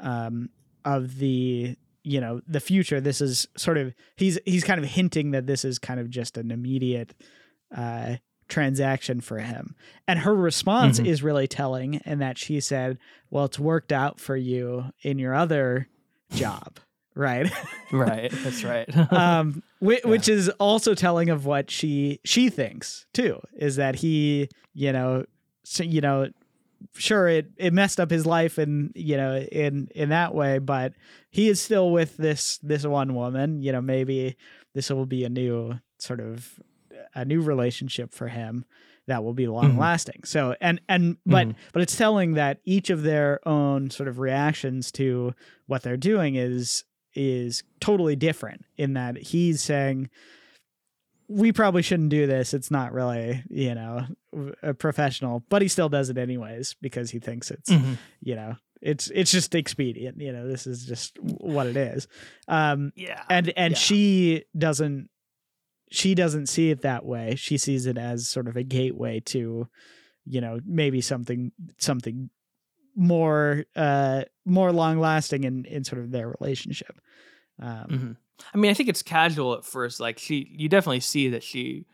um 0.00 0.48
of 0.84 1.18
the 1.18 1.76
you 2.02 2.20
know 2.20 2.40
the 2.46 2.60
future 2.60 3.00
this 3.00 3.20
is 3.20 3.46
sort 3.56 3.78
of 3.78 3.94
he's 4.16 4.38
he's 4.44 4.64
kind 4.64 4.78
of 4.82 4.86
hinting 4.90 5.30
that 5.30 5.46
this 5.46 5.64
is 5.64 5.78
kind 5.78 6.00
of 6.00 6.10
just 6.10 6.36
an 6.36 6.50
immediate 6.50 7.14
uh 7.76 8.16
transaction 8.48 9.20
for 9.20 9.38
him 9.38 9.74
and 10.06 10.18
her 10.18 10.34
response 10.34 11.00
Mhm. 11.00 11.06
is 11.06 11.22
really 11.22 11.46
telling 11.48 11.94
in 12.04 12.18
that 12.18 12.36
she 12.36 12.60
said 12.60 12.98
well 13.30 13.44
it's 13.46 13.58
worked 13.58 13.92
out 13.92 14.20
for 14.20 14.36
you 14.36 14.84
in 15.02 15.18
your 15.18 15.34
other 15.34 15.88
job 16.34 16.78
right 17.14 17.50
right. 17.92 18.30
That's 18.42 18.64
right. 18.64 18.88
um 19.12 19.62
which, 19.82 20.04
which 20.04 20.28
is 20.28 20.48
also 20.58 20.94
telling 20.94 21.28
of 21.30 21.44
what 21.44 21.70
she 21.70 22.20
she 22.24 22.48
thinks 22.48 23.06
too 23.12 23.40
is 23.56 23.76
that 23.76 23.96
he 23.96 24.48
you 24.74 24.92
know 24.92 25.24
so, 25.64 25.82
you 25.84 26.00
know 26.00 26.28
sure 26.94 27.28
it 27.28 27.46
it 27.56 27.72
messed 27.72 28.00
up 28.00 28.10
his 28.10 28.26
life 28.26 28.58
and 28.58 28.90
you 28.94 29.16
know 29.16 29.36
in 29.38 29.88
in 29.94 30.08
that 30.08 30.34
way 30.34 30.58
but 30.58 30.92
he 31.30 31.48
is 31.48 31.60
still 31.60 31.90
with 31.92 32.16
this 32.16 32.58
this 32.62 32.84
one 32.84 33.14
woman. 33.14 33.60
You 33.62 33.72
know 33.72 33.80
maybe 33.80 34.36
this 34.74 34.90
will 34.90 35.06
be 35.06 35.24
a 35.24 35.28
new 35.28 35.78
sort 35.98 36.20
of 36.20 36.58
a 37.14 37.24
new 37.24 37.40
relationship 37.40 38.12
for 38.12 38.28
him 38.28 38.64
that 39.06 39.22
will 39.24 39.34
be 39.34 39.46
long 39.48 39.76
lasting 39.78 40.22
so 40.24 40.54
and 40.60 40.80
and 40.88 41.16
but 41.26 41.48
Mhm. 41.48 41.54
but 41.72 41.82
it's 41.82 41.96
telling 41.96 42.34
that 42.34 42.58
each 42.64 42.88
of 42.90 43.02
their 43.02 43.40
own 43.48 43.90
sort 43.90 44.08
of 44.08 44.18
reactions 44.18 44.92
to 44.92 45.34
what 45.66 45.82
they're 45.82 45.96
doing 45.96 46.34
is 46.36 46.84
is 47.14 47.62
totally 47.80 48.16
different 48.16 48.64
in 48.76 48.94
that 48.94 49.16
he's 49.16 49.62
saying 49.62 50.08
we 51.28 51.52
probably 51.52 51.82
shouldn't 51.82 52.08
do 52.10 52.26
this 52.26 52.52
it's 52.54 52.70
not 52.70 52.92
really 52.92 53.42
you 53.48 53.74
know 53.74 54.04
a 54.62 54.74
professional 54.74 55.42
but 55.48 55.62
he 55.62 55.68
still 55.68 55.88
does 55.88 56.10
it 56.10 56.18
anyways 56.18 56.74
because 56.80 57.10
he 57.10 57.18
thinks 57.18 57.50
it's 57.50 57.70
Mhm. 57.70 57.96
you 58.20 58.34
know 58.34 58.56
it's 58.80 59.10
it's 59.14 59.30
just 59.30 59.54
expedient 59.54 60.20
you 60.20 60.32
know 60.32 60.46
this 60.48 60.66
is 60.66 60.84
just 60.84 61.18
what 61.22 61.66
it 61.66 61.76
is 61.76 62.08
um 62.48 62.92
Yeah. 62.96 63.22
and 63.30 63.52
and 63.56 63.72
Yeah. 63.72 63.78
she 63.78 64.44
doesn't 64.56 65.08
she 65.90 66.14
doesn't 66.14 66.46
see 66.46 66.70
it 66.70 66.80
that 66.82 67.04
way 67.04 67.34
she 67.36 67.56
sees 67.58 67.86
it 67.86 67.96
as 67.98 68.28
sort 68.28 68.48
of 68.48 68.56
a 68.56 68.62
gateway 68.62 69.20
to 69.20 69.68
you 70.24 70.40
know 70.40 70.60
maybe 70.64 71.00
something 71.00 71.52
something 71.78 72.30
more 72.94 73.64
uh 73.76 74.22
more 74.44 74.72
long 74.72 74.98
lasting 74.98 75.44
in 75.44 75.64
in 75.64 75.84
sort 75.84 76.00
of 76.02 76.10
their 76.10 76.34
relationship 76.40 77.00
um 77.60 77.86
Mhm. 77.90 78.16
I 78.54 78.58
mean, 78.58 78.70
I 78.72 78.74
think 78.74 78.88
it's 78.88 79.02
casual 79.02 79.54
at 79.54 79.64
first. 79.64 80.00
Like 80.00 80.18
she, 80.18 80.48
you 80.50 80.68
definitely 80.68 80.98
see 81.00 81.28
that 81.28 81.44
she 81.44 81.86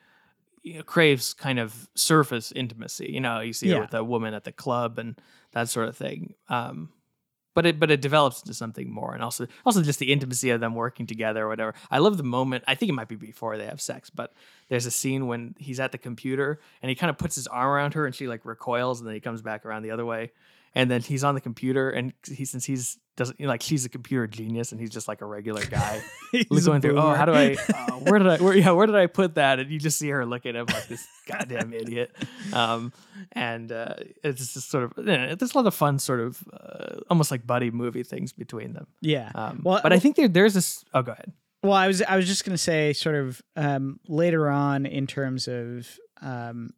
you 0.62 0.78
know, 0.78 0.82
craves 0.82 1.34
kind 1.34 1.58
of 1.58 1.88
surface 1.94 2.52
intimacy. 2.52 3.10
You 3.12 3.20
know, 3.20 3.40
you 3.40 3.52
see 3.52 3.68
Yeah. 3.68 3.74
her 3.76 3.80
with 3.82 3.92
a 3.94 4.02
woman 4.02 4.32
at 4.32 4.44
the 4.44 4.52
club 4.52 4.98
and 4.98 5.20
that 5.52 5.68
sort 5.68 5.88
of 5.88 5.96
thing. 5.96 6.34
Um, 6.48 6.90
but 7.54 7.66
it 7.66 7.78
but 7.80 7.90
it 7.90 8.00
develops 8.00 8.40
into 8.42 8.54
something 8.54 8.88
more, 8.90 9.12
and 9.14 9.22
also 9.22 9.46
also 9.66 9.82
just 9.82 9.98
the 9.98 10.10
intimacy 10.12 10.48
of 10.50 10.60
them 10.60 10.74
working 10.74 11.06
together 11.06 11.44
or 11.44 11.48
whatever. 11.48 11.74
I 11.90 11.98
love 11.98 12.16
the 12.16 12.22
moment. 12.22 12.64
I 12.68 12.74
think 12.76 12.88
it 12.88 12.94
might 12.94 13.08
be 13.08 13.16
before 13.16 13.58
they 13.58 13.66
have 13.66 13.80
sex, 13.80 14.08
but 14.08 14.32
there's 14.68 14.86
a 14.86 14.90
scene 14.92 15.26
when 15.26 15.54
he's 15.58 15.80
at 15.80 15.90
the 15.92 15.98
computer 15.98 16.60
and 16.82 16.88
he 16.88 16.94
kind 16.94 17.10
of 17.10 17.18
puts 17.18 17.34
his 17.34 17.46
arm 17.48 17.68
around 17.68 17.94
her 17.94 18.06
and 18.06 18.14
she 18.14 18.26
like 18.28 18.44
recoils 18.46 19.00
and 19.00 19.06
then 19.08 19.14
he 19.14 19.20
comes 19.20 19.42
back 19.42 19.66
around 19.66 19.82
the 19.82 19.90
other 19.90 20.06
way. 20.06 20.30
And 20.74 20.90
then 20.90 21.00
he's 21.00 21.24
on 21.24 21.34
the 21.34 21.40
computer, 21.40 21.90
and 21.90 22.12
he 22.26 22.44
since 22.44 22.64
he's 22.64 22.98
doesn't 23.16 23.40
like 23.40 23.62
she's 23.62 23.84
a 23.84 23.88
computer 23.88 24.26
genius, 24.26 24.70
and 24.70 24.80
he's 24.80 24.90
just 24.90 25.08
like 25.08 25.20
a 25.20 25.26
regular 25.26 25.64
guy. 25.64 26.00
he's 26.32 26.66
going 26.66 26.80
through. 26.80 26.98
Oh, 26.98 27.14
how 27.14 27.24
do 27.24 27.32
I? 27.32 27.56
Uh, 27.72 27.92
where 28.00 28.18
did 28.18 28.28
I? 28.28 28.36
Where 28.36 28.56
yeah? 28.56 28.70
Where 28.70 28.86
did 28.86 28.94
I 28.94 29.06
put 29.06 29.34
that? 29.34 29.58
And 29.58 29.70
you 29.70 29.78
just 29.78 29.98
see 29.98 30.08
her 30.10 30.24
look 30.24 30.46
at 30.46 30.54
him 30.54 30.66
like 30.66 30.86
this 30.86 31.06
goddamn 31.26 31.72
idiot. 31.72 32.14
Um, 32.52 32.92
and 33.32 33.72
uh, 33.72 33.94
it's 34.22 34.54
just 34.54 34.70
sort 34.70 34.84
of 34.84 34.92
you 34.98 35.04
know, 35.04 35.34
there's 35.34 35.54
a 35.54 35.58
lot 35.58 35.66
of 35.66 35.74
fun 35.74 35.98
sort 35.98 36.20
of 36.20 36.42
uh, 36.52 37.00
almost 37.10 37.30
like 37.30 37.46
buddy 37.46 37.70
movie 37.70 38.04
things 38.04 38.32
between 38.32 38.72
them. 38.74 38.86
yeah 39.00 39.32
Um, 39.34 39.62
Well, 39.64 39.80
but 39.82 39.92
I 39.92 39.98
think 39.98 40.16
there, 40.16 40.28
there's 40.28 40.54
this. 40.54 40.84
Oh, 40.94 41.02
go 41.02 41.12
ahead. 41.12 41.32
Well, 41.62 41.72
I 41.72 41.88
was 41.88 42.02
I 42.02 42.16
was 42.16 42.26
just 42.26 42.44
gonna 42.44 42.56
say, 42.56 42.92
sort 42.92 43.16
of 43.16 43.42
um, 43.56 43.98
later 44.06 44.48
on 44.48 44.86
in 44.86 45.08
terms 45.08 45.48
of 45.48 45.88
um, 46.22 46.70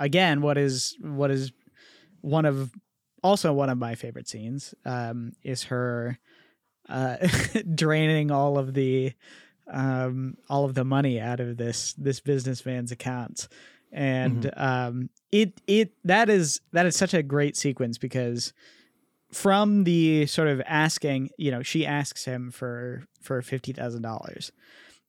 again, 0.00 0.40
what 0.40 0.58
is 0.58 0.96
what 1.00 1.30
is 1.30 1.52
one 2.20 2.46
of 2.46 2.72
also 3.24 3.52
one 3.52 3.70
of 3.70 3.78
my 3.78 3.96
favorite 3.96 4.28
scenes 4.28 4.74
um, 4.84 5.32
is 5.42 5.64
her 5.64 6.18
uh, 6.88 7.16
draining 7.74 8.30
all 8.30 8.58
of 8.58 8.74
the 8.74 9.12
um, 9.72 10.36
all 10.50 10.66
of 10.66 10.74
the 10.74 10.84
money 10.84 11.18
out 11.18 11.40
of 11.40 11.56
this 11.56 11.94
this 11.94 12.20
businessman's 12.20 12.92
accounts, 12.92 13.48
and 13.90 14.52
um, 14.56 15.08
it 15.32 15.60
it 15.66 15.92
that 16.04 16.28
is 16.28 16.60
that 16.72 16.84
is 16.86 16.94
such 16.94 17.14
a 17.14 17.22
great 17.22 17.56
sequence 17.56 17.96
because 17.96 18.52
from 19.32 19.84
the 19.84 20.26
sort 20.26 20.48
of 20.48 20.62
asking, 20.66 21.30
you 21.38 21.50
know, 21.50 21.62
she 21.62 21.86
asks 21.86 22.26
him 22.26 22.50
for 22.50 23.04
for 23.22 23.40
fifty 23.40 23.72
thousand 23.72 24.02
dollars, 24.02 24.52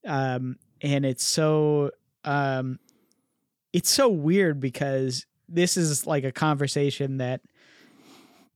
um, 0.07 0.55
and 0.81 1.05
it's 1.05 1.25
so 1.25 1.91
um, 2.23 2.79
it's 3.73 3.89
so 3.89 4.07
weird 4.07 4.61
because 4.61 5.25
this 5.49 5.75
is 5.75 6.07
like 6.07 6.23
a 6.23 6.31
conversation 6.31 7.17
that, 7.17 7.41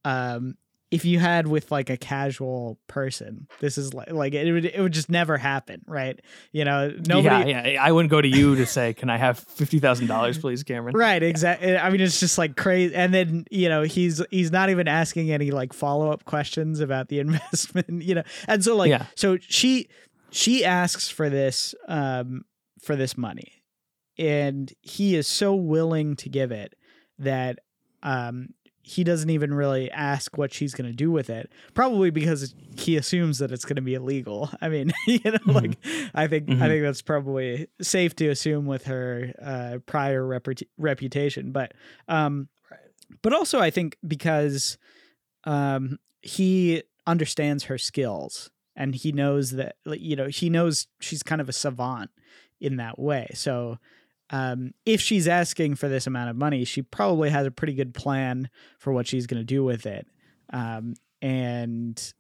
um, 0.06 0.56
if 0.92 1.06
you 1.06 1.20
had 1.20 1.46
with 1.46 1.72
like 1.72 1.92
a 1.92 1.98
casual 1.98 2.80
person, 2.88 3.48
this 3.60 3.78
is 3.78 3.94
like 3.94 4.12
like 4.12 4.34
it 4.34 4.52
would 4.52 4.66
it 4.66 4.80
would 4.82 4.92
just 4.92 5.08
never 5.10 5.38
happen, 5.38 5.84
right? 5.88 6.20
You 6.52 6.66
know, 6.66 6.92
nobody. 7.08 7.52
Yeah, 7.52 7.68
yeah. 7.68 7.84
I 7.84 7.92
wouldn't 7.92 8.10
go 8.10 8.20
to 8.22 8.28
you 8.28 8.56
to 8.56 8.66
say, 8.66 8.96
"Can 8.96 9.08
I 9.10 9.18
have 9.18 9.38
fifty 9.38 9.78
thousand 9.78 10.08
dollars, 10.08 10.40
please, 10.40 10.64
Cameron?" 10.64 10.96
Right, 10.96 11.22
exactly. 11.22 11.78
I 11.78 11.92
mean, 11.92 12.02
it's 12.02 12.20
just 12.20 12.40
like 12.40 12.56
crazy. 12.56 12.96
And 12.96 13.14
then 13.14 13.46
you 13.52 13.70
know, 13.70 13.84
he's 13.84 14.20
he's 14.32 14.52
not 14.52 14.72
even 14.72 14.88
asking 14.88 15.32
any 15.32 15.52
like 15.52 15.74
follow 15.74 16.12
up 16.12 16.26
questions 16.26 16.80
about 16.80 17.10
the 17.10 17.20
investment. 17.26 18.02
You 18.02 18.16
know, 18.16 18.24
and 18.48 18.64
so 18.64 18.76
like, 18.76 18.90
Yeah. 18.90 19.06
so 19.16 19.38
she 19.42 19.90
she 20.32 20.66
asks 20.66 21.08
for 21.08 21.30
this 21.30 21.76
um 21.88 22.46
for 22.82 22.96
this 22.96 23.16
money, 23.16 23.62
and 24.18 24.74
he 24.82 25.16
is 25.16 25.28
so 25.28 25.54
willing 25.54 26.16
to 26.16 26.30
give 26.30 26.52
it 26.52 26.74
that 27.20 27.60
um 28.02 28.56
he 28.90 29.03
doesn't 29.03 29.30
even 29.30 29.53
really 29.53 29.91
ask 29.91 30.36
what 30.38 30.52
she's 30.52 30.74
going 30.74 30.90
to 30.90 30.95
do 30.95 31.11
with 31.11 31.30
it 31.30 31.52
probably 31.76 32.10
because 32.10 32.56
he 32.76 32.98
assumes 32.98 33.38
that 33.38 33.52
it's 33.52 33.64
going 33.64 33.76
to 33.76 33.82
be 33.84 33.94
illegal 33.94 34.49
i 34.61 34.68
mean 34.70 34.91
you 35.07 35.20
know 35.26 35.38
like 35.53 35.78
i 36.16 36.26
think 36.28 36.49
i 36.49 36.53
Mhm. 36.53 36.68
think 36.68 36.84
that's 36.84 37.02
probably 37.03 37.68
safe 37.82 38.16
to 38.16 38.28
assume 38.30 38.66
with 38.66 38.86
her 38.86 39.34
uh 39.41 39.78
prior 39.86 40.24
reputa- 40.24 40.68
reputation 40.78 41.52
but 41.52 41.74
um 42.07 42.48
Right. 42.72 42.80
but 43.22 43.34
also 43.34 43.60
i 43.60 43.70
think 43.70 43.98
because 44.07 44.78
um 45.44 45.99
he 46.22 46.84
understands 47.07 47.66
her 47.66 47.78
skills 47.78 48.49
and 48.76 48.95
he 48.95 49.11
knows 49.11 49.52
that 49.52 49.76
you 49.86 50.16
know 50.16 50.28
he 50.28 50.49
knows 50.49 50.88
she's 50.99 51.24
kind 51.24 51.41
of 51.41 51.49
a 51.49 51.53
savant 51.53 52.10
in 52.60 52.78
that 52.78 52.98
way 52.99 53.28
so 53.34 53.78
um, 54.31 54.73
if 54.85 55.01
she's 55.01 55.27
asking 55.27 55.76
for 55.76 55.88
this 55.88 56.07
amount 56.07 56.30
of 56.30 56.35
money, 56.35 56.64
she 56.64 56.81
probably 56.81 57.30
has 57.30 57.47
a 57.47 57.51
pretty 57.51 57.73
good 57.73 57.93
plan 57.93 58.49
for 58.77 58.93
what 58.93 59.07
she's 59.07 59.27
going 59.27 59.41
to 59.41 59.45
do 59.45 59.64
with 59.64 59.85
it. 59.85 60.07
Um, 60.51 60.95
and 61.22 62.14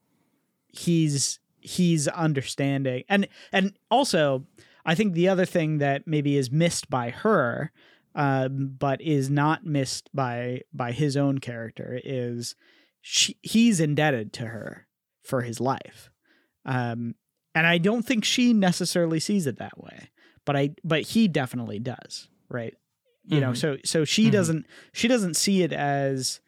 he's 0.67 1.39
he's 1.59 2.07
understanding, 2.07 3.03
and 3.09 3.27
and 3.51 3.73
also, 3.91 4.45
I 4.85 4.95
think 4.95 5.13
the 5.13 5.29
other 5.29 5.45
thing 5.45 5.77
that 5.79 6.07
maybe 6.07 6.37
is 6.37 6.51
missed 6.51 6.89
by 6.89 7.11
her, 7.11 7.71
um, 8.15 8.75
but 8.77 9.01
is 9.01 9.29
not 9.29 9.65
missed 9.65 10.09
by 10.13 10.61
by 10.73 10.91
his 10.91 11.15
own 11.15 11.39
character 11.39 11.99
is 12.03 12.55
she, 13.01 13.37
he's 13.41 13.79
indebted 13.79 14.33
to 14.33 14.47
her 14.47 14.87
for 15.23 15.41
his 15.41 15.59
life. 15.59 16.09
Um, 16.65 17.15
and 17.55 17.65
I 17.65 17.77
don't 17.77 18.03
think 18.05 18.25
she 18.25 18.53
necessarily 18.53 19.19
sees 19.19 19.47
it 19.47 19.57
that 19.57 19.81
way 19.81 20.09
but 20.49 20.55
I 20.57 20.71
but 20.83 21.01
he 21.03 21.27
definitely 21.27 21.77
does, 21.77 22.27
right? 22.49 22.73
You 23.27 23.39
know, 23.39 23.51
Mhm. 23.51 23.57
so 23.57 23.77
so 23.85 24.03
she 24.03 24.29
Mhm. 24.29 24.31
doesn't 24.31 24.65
she 24.93 25.07
doesn't 25.07 25.35
see 25.35 25.61
it 25.61 25.71
as 25.71 26.39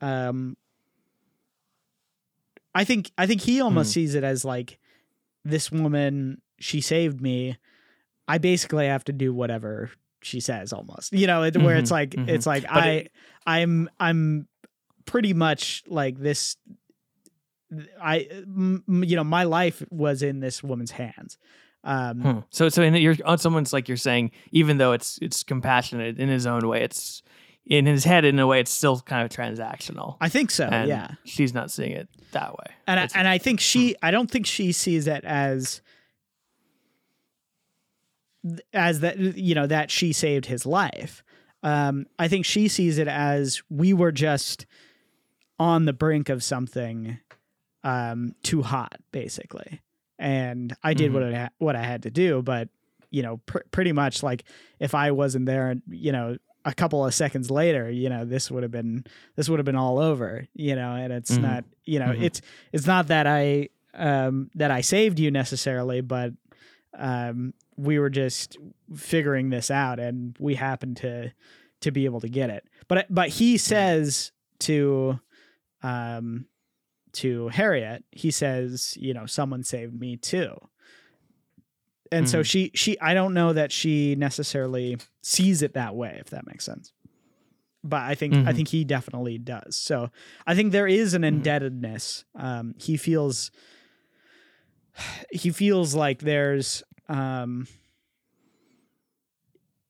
um 0.00 0.56
I 2.74 2.84
think 2.84 3.10
I 3.18 3.26
think 3.26 3.40
he 3.40 3.60
almost 3.60 3.88
Hmm. 3.90 3.94
sees 3.94 4.14
it 4.14 4.22
as 4.22 4.44
like 4.44 4.78
this 5.44 5.72
woman 5.72 6.40
she 6.60 6.80
saved 6.80 7.20
me. 7.20 7.56
I 8.28 8.38
basically 8.38 8.86
have 8.86 9.02
to 9.04 9.12
do 9.12 9.34
whatever 9.34 9.90
she 10.22 10.38
says 10.38 10.72
almost. 10.72 11.12
You 11.12 11.26
know, 11.26 11.42
it, 11.42 11.56
where 11.56 11.76
it's 11.76 11.90
Mhm, 11.90 11.94
like 11.94 12.10
mhm. 12.10 12.28
it's 12.28 12.46
like 12.46 12.62
But 12.62 12.70
I 12.84 12.88
it- 12.90 13.12
I'm 13.46 13.90
I'm 13.98 14.46
pretty 15.06 15.32
much 15.34 15.82
like 15.88 16.18
this 16.20 16.56
I 18.00 18.28
you 18.46 19.16
know, 19.16 19.24
my 19.24 19.42
life 19.44 19.82
was 19.90 20.22
in 20.22 20.38
this 20.38 20.62
woman's 20.62 20.92
hands. 20.92 21.38
Um 21.84 22.20
Hmm. 22.20 22.38
So, 22.50 22.68
so 22.68 22.82
in 22.82 22.94
you're 22.94 23.16
on 23.24 23.38
someone's 23.38 23.72
like 23.72 23.88
you're 23.88 23.96
saying, 23.96 24.32
even 24.52 24.78
though 24.78 24.92
it's 24.92 25.18
it's 25.22 25.42
compassionate 25.42 26.18
in 26.18 26.28
his 26.28 26.46
own 26.46 26.66
way, 26.66 26.82
it's 26.82 27.22
in 27.66 27.86
his 27.86 28.04
head, 28.04 28.24
in 28.24 28.38
a 28.38 28.46
way, 28.46 28.60
it's 28.60 28.72
still 28.72 29.00
kind 29.00 29.24
of 29.24 29.30
transactional. 29.30 30.16
I 30.20 30.28
think 30.28 30.50
so. 30.50 30.64
and 30.64 30.88
yeah. 30.88 31.12
she's 31.24 31.54
not 31.54 31.70
seeing 31.70 31.92
it 31.92 32.08
that 32.32 32.52
way. 32.52 32.66
and 32.86 33.00
I, 33.00 33.08
and 33.14 33.28
I 33.28 33.38
think 33.38 33.60
she 33.60 33.94
I 34.02 34.10
don't 34.10 34.30
think 34.30 34.46
she 34.46 34.72
sees 34.72 35.06
it 35.06 35.24
as 35.24 35.80
as 38.72 39.00
that 39.00 39.18
you 39.18 39.54
know 39.54 39.66
that 39.66 39.90
she 39.90 40.12
saved 40.12 40.46
his 40.46 40.66
life. 40.66 41.22
Um, 41.62 42.06
I 42.18 42.28
think 42.28 42.46
she 42.46 42.68
sees 42.68 42.98
it 42.98 43.08
as 43.08 43.62
we 43.68 43.92
were 43.92 44.12
just 44.12 44.66
on 45.58 45.84
the 45.84 45.92
brink 45.92 46.30
of 46.30 46.42
something 46.42 47.18
um, 47.84 48.34
too 48.42 48.62
hot, 48.62 48.96
basically, 49.12 49.82
and 50.20 50.76
I 50.84 50.94
did 50.94 51.12
what 51.12 51.22
I 51.24 51.34
ha- 51.34 51.48
what 51.58 51.74
I 51.74 51.82
had 51.82 52.02
to 52.04 52.10
do. 52.10 52.42
But 52.42 52.68
you 53.10 53.22
know, 53.22 53.38
pr- 53.46 53.66
pretty 53.72 53.90
much 53.92 54.22
like 54.22 54.44
if 54.78 54.94
I 54.94 55.10
wasn't 55.10 55.46
there, 55.46 55.74
you 55.88 56.12
know, 56.12 56.36
a 56.64 56.72
couple 56.74 57.04
of 57.04 57.12
seconds 57.14 57.50
later, 57.50 57.90
you 57.90 58.08
know, 58.08 58.24
this 58.24 58.50
would 58.50 58.62
have 58.62 58.70
been 58.70 59.04
this 59.34 59.48
would 59.48 59.58
have 59.58 59.66
been 59.66 59.74
all 59.76 59.98
over, 59.98 60.46
you 60.54 60.76
know, 60.76 60.94
and 60.94 61.12
it's 61.12 61.36
Mhm. 61.38 61.40
not, 61.42 61.64
you 61.84 61.98
know, 61.98 62.12
Mhm. 62.12 62.22
it's 62.22 62.40
it's 62.72 62.86
not 62.86 63.08
that 63.08 63.26
I 63.26 63.70
um 63.94 64.50
that 64.54 64.70
I 64.70 64.82
saved 64.82 65.18
you 65.18 65.30
necessarily, 65.30 66.02
but 66.02 66.32
um 66.98 67.54
we 67.76 67.98
were 67.98 68.10
just 68.10 68.58
figuring 68.94 69.48
this 69.50 69.70
out 69.70 69.98
and 69.98 70.36
we 70.38 70.54
happened 70.54 70.98
to 70.98 71.32
to 71.80 71.90
be 71.90 72.04
able 72.04 72.20
to 72.20 72.28
get 72.28 72.50
it. 72.50 72.64
But 72.88 73.06
but 73.08 73.30
he 73.30 73.56
says 73.56 74.32
to 74.60 75.18
um 75.82 76.46
to 77.14 77.48
Harriet, 77.48 78.04
he 78.12 78.30
says, 78.30 78.96
you 78.98 79.12
know, 79.14 79.26
someone 79.26 79.62
saved 79.62 79.98
me 79.98 80.16
too. 80.16 80.54
And 82.12 82.28
so 82.28 82.40
Mhm. 82.40 82.46
she 82.46 82.70
she 82.74 82.98
I 83.00 83.14
don't 83.14 83.34
know 83.34 83.52
that 83.52 83.70
she 83.70 84.16
necessarily 84.16 84.96
sees 85.22 85.62
it 85.62 85.74
that 85.74 85.94
way 85.94 86.16
if 86.20 86.30
that 86.30 86.46
makes 86.46 86.64
sense. 86.64 86.92
But 87.84 88.02
I 88.02 88.14
think 88.14 88.34
I 88.34 88.52
Mhm. 88.52 88.56
think 88.56 88.68
he 88.68 88.84
definitely 88.84 89.38
does. 89.38 89.76
So 89.76 90.10
I 90.46 90.54
think 90.54 90.72
there 90.72 90.88
is 90.88 91.14
an 91.14 91.22
Mhm. 91.22 91.28
indebtedness. 91.28 92.24
Um 92.34 92.74
he 92.78 92.96
feels 92.96 93.50
he 95.30 95.50
feels 95.50 95.94
like 95.94 96.18
there's 96.18 96.82
um 97.08 97.68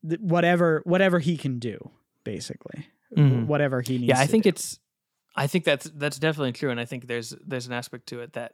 th- 0.09 0.20
whatever 0.20 0.82
whatever 0.84 1.18
he 1.18 1.36
can 1.36 1.59
do 1.59 1.78
basically 2.24 2.86
Mhm. 3.16 3.47
whatever 3.47 3.80
he 3.80 3.98
needs 3.98 4.09
yeah, 4.09 4.20
I 4.20 4.26
think 4.26 4.44
do. 4.44 4.51
it's, 4.51 4.78
I 5.36 5.47
think 5.47 5.65
that's 5.65 5.90
that's 5.94 6.19
definitely 6.19 6.52
true, 6.52 6.70
and 6.70 6.81
I 6.81 6.85
think 6.85 7.07
there's 7.07 7.31
there's 7.47 7.66
an 7.66 7.73
aspect 7.73 8.07
to 8.09 8.20
it 8.20 8.32
that 8.35 8.52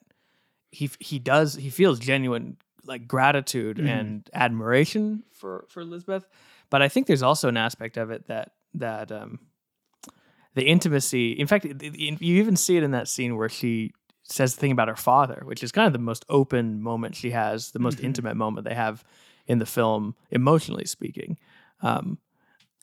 he 0.70 0.90
he 1.00 1.18
does 1.18 1.54
he 1.54 1.70
feels 1.70 1.98
genuine 1.98 2.56
like 2.84 3.08
gratitude 3.08 3.78
Mhm. 3.78 3.88
and 3.88 4.30
admiration 4.34 5.24
for 5.32 5.64
for 5.68 5.80
Elizabeth, 5.80 6.26
but 6.70 6.82
I 6.82 6.88
think 6.88 7.06
there's 7.06 7.22
also 7.22 7.48
an 7.48 7.56
aspect 7.56 7.96
of 7.96 8.10
it 8.10 8.26
that 8.26 8.52
that 8.74 9.10
um 9.10 9.40
the 10.54 10.64
intimacy. 10.66 11.32
In 11.32 11.46
fact, 11.46 11.64
you 11.64 12.36
even 12.42 12.56
see 12.56 12.76
it 12.76 12.82
in 12.82 12.92
that 12.92 13.08
scene 13.08 13.36
where 13.36 13.48
she 13.48 13.92
says 14.22 14.54
the 14.54 14.60
thing 14.60 14.72
about 14.72 14.88
her 14.88 14.96
father, 14.96 15.42
which 15.44 15.62
is 15.62 15.70
kind 15.70 15.86
of 15.86 15.92
the 15.92 15.98
most 15.98 16.24
open 16.28 16.80
moment 16.82 17.14
she 17.14 17.30
has, 17.30 17.70
the 17.72 17.78
most 17.78 17.98
Mhm. 17.98 18.04
intimate 18.04 18.36
moment 18.36 18.66
they 18.66 18.74
have 18.74 19.04
in 19.46 19.58
the 19.58 19.66
film, 19.66 20.14
emotionally 20.30 20.84
speaking. 20.86 21.38
Um, 21.82 22.18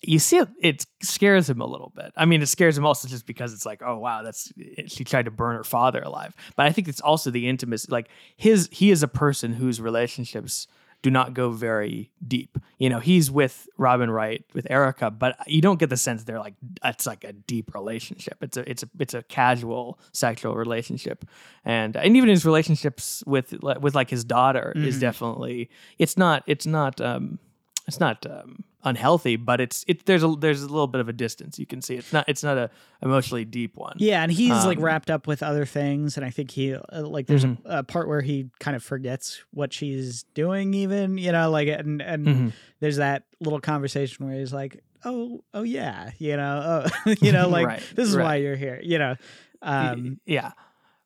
you 0.06 0.20
see 0.20 0.38
it, 0.38 0.50
it 0.62 0.86
scares 1.02 1.50
him 1.50 1.62
a 1.62 1.66
little 1.66 1.92
bit. 1.96 2.12
I 2.18 2.26
mean, 2.26 2.42
it 2.42 2.48
scares 2.48 2.78
him 2.78 2.86
also 2.86 3.08
just 3.08 3.26
because 3.26 3.54
it's 3.54 3.66
like, 3.66 3.82
oh 3.86 3.98
wow, 3.98 4.22
that's 4.24 4.52
she 4.88 5.04
tried 5.04 5.26
to 5.26 5.32
burn 5.32 5.56
her 5.56 5.64
father 5.64 6.02
alive. 6.02 6.36
But 6.56 6.66
I 6.66 6.72
think 6.72 6.88
it's 6.88 7.02
also 7.02 7.32
the 7.32 7.48
intimacy. 7.48 7.88
Like 7.90 8.10
his, 8.36 8.70
he 8.72 8.92
is 8.92 9.04
a 9.04 9.08
person 9.08 9.54
whose 9.54 9.80
relationships 9.82 10.68
do 11.02 11.12
not 11.12 11.34
go 11.34 11.52
very 11.52 12.10
deep. 12.26 12.58
You 12.80 12.90
know, 12.90 13.00
he's 13.00 13.30
with 13.30 13.68
Robin 13.78 14.10
Wright 14.10 14.46
with 14.54 14.66
Erica, 14.72 15.12
but 15.12 15.36
you 15.48 15.62
don't 15.62 15.78
get 15.78 15.90
the 15.90 15.98
sense 15.98 16.24
they're 16.24 16.40
like 16.40 16.54
it's 16.84 17.06
like 17.06 17.26
a 17.26 17.34
deep 17.34 17.74
relationship. 17.74 18.38
It's 18.42 18.56
a 18.56 18.70
it's 18.70 18.84
a 18.84 18.90
it's 19.00 19.14
a 19.14 19.22
casual 19.24 20.00
sexual 20.14 20.56
relationship, 20.56 21.26
and 21.66 21.98
and 21.98 22.16
even 22.16 22.30
his 22.30 22.46
relationships 22.46 23.22
with 23.28 23.54
with 23.82 23.96
like 23.96 24.10
his 24.10 24.24
daughter 24.24 24.72
is 24.78 24.96
Mhm. 24.96 25.02
definitely 25.02 25.70
it's 26.00 26.16
not 26.18 26.44
it's 26.48 26.66
not 26.66 27.02
um 27.02 27.38
it's 27.88 27.99
not 27.99 28.26
um, 28.26 28.64
unhealthy, 28.84 29.35
but 29.35 29.60
it's 29.60 29.84
it 29.88 30.05
there's 30.05 30.23
a 30.23 30.35
there's 30.39 30.61
a 30.61 30.68
little 30.68 30.88
bit 30.88 31.01
of 31.01 31.10
a 31.10 31.14
distance 31.14 31.60
you 31.60 31.65
can 31.65 31.81
see. 31.81 31.95
It's 31.95 32.14
not 32.14 32.26
it's 32.30 32.43
not 32.43 32.57
a 32.57 32.69
emotionally 33.01 33.43
deep 33.45 33.76
one. 33.76 33.95
Yeah, 33.97 34.23
and 34.23 34.31
he's 34.31 34.65
like 34.65 34.77
Um, 34.77 34.84
wrapped 34.84 35.11
up 35.11 35.27
with 35.27 35.43
other 35.43 35.65
things, 35.65 36.15
and 36.18 36.26
I 36.26 36.30
think 36.30 36.51
he 36.51 36.73
uh, 36.76 36.81
like 37.03 37.27
there's 37.27 37.45
Mhm. 37.45 37.57
a, 37.65 37.80
a 37.80 37.84
part 37.84 38.07
where 38.07 38.22
he 38.22 38.49
kind 38.60 38.76
of 38.76 38.84
forgets 38.84 39.43
what 39.51 39.73
she's 39.73 40.23
doing, 40.34 40.73
even 40.73 41.18
you 41.18 41.31
know, 41.31 41.49
like 41.51 41.68
and 41.68 42.01
and 42.01 42.26
Mhm. 42.26 42.53
there's 42.80 42.97
that 42.97 43.23
little 43.39 43.60
conversation 43.60 44.26
where 44.26 44.39
he's 44.39 44.53
like, 44.53 44.81
"Oh, 45.03 45.43
oh 45.53 45.64
yeah, 45.64 46.11
you 46.19 46.38
know, 46.38 46.84
oh, 47.05 47.14
you 47.19 47.31
know, 47.34 47.49
like 47.57 47.68
Right, 47.68 47.84
this 47.95 48.07
is 48.07 48.15
why 48.15 48.35
you're 48.38 48.55
here," 48.55 48.80
you 48.84 48.97
know. 48.97 49.15
Um, 49.61 50.19
yeah 50.26 50.51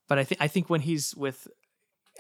but 0.08 0.18
i 0.18 0.24
think 0.24 0.42
i 0.42 0.48
think 0.48 0.68
when 0.70 0.82
he's 0.82 1.14
with 1.16 1.48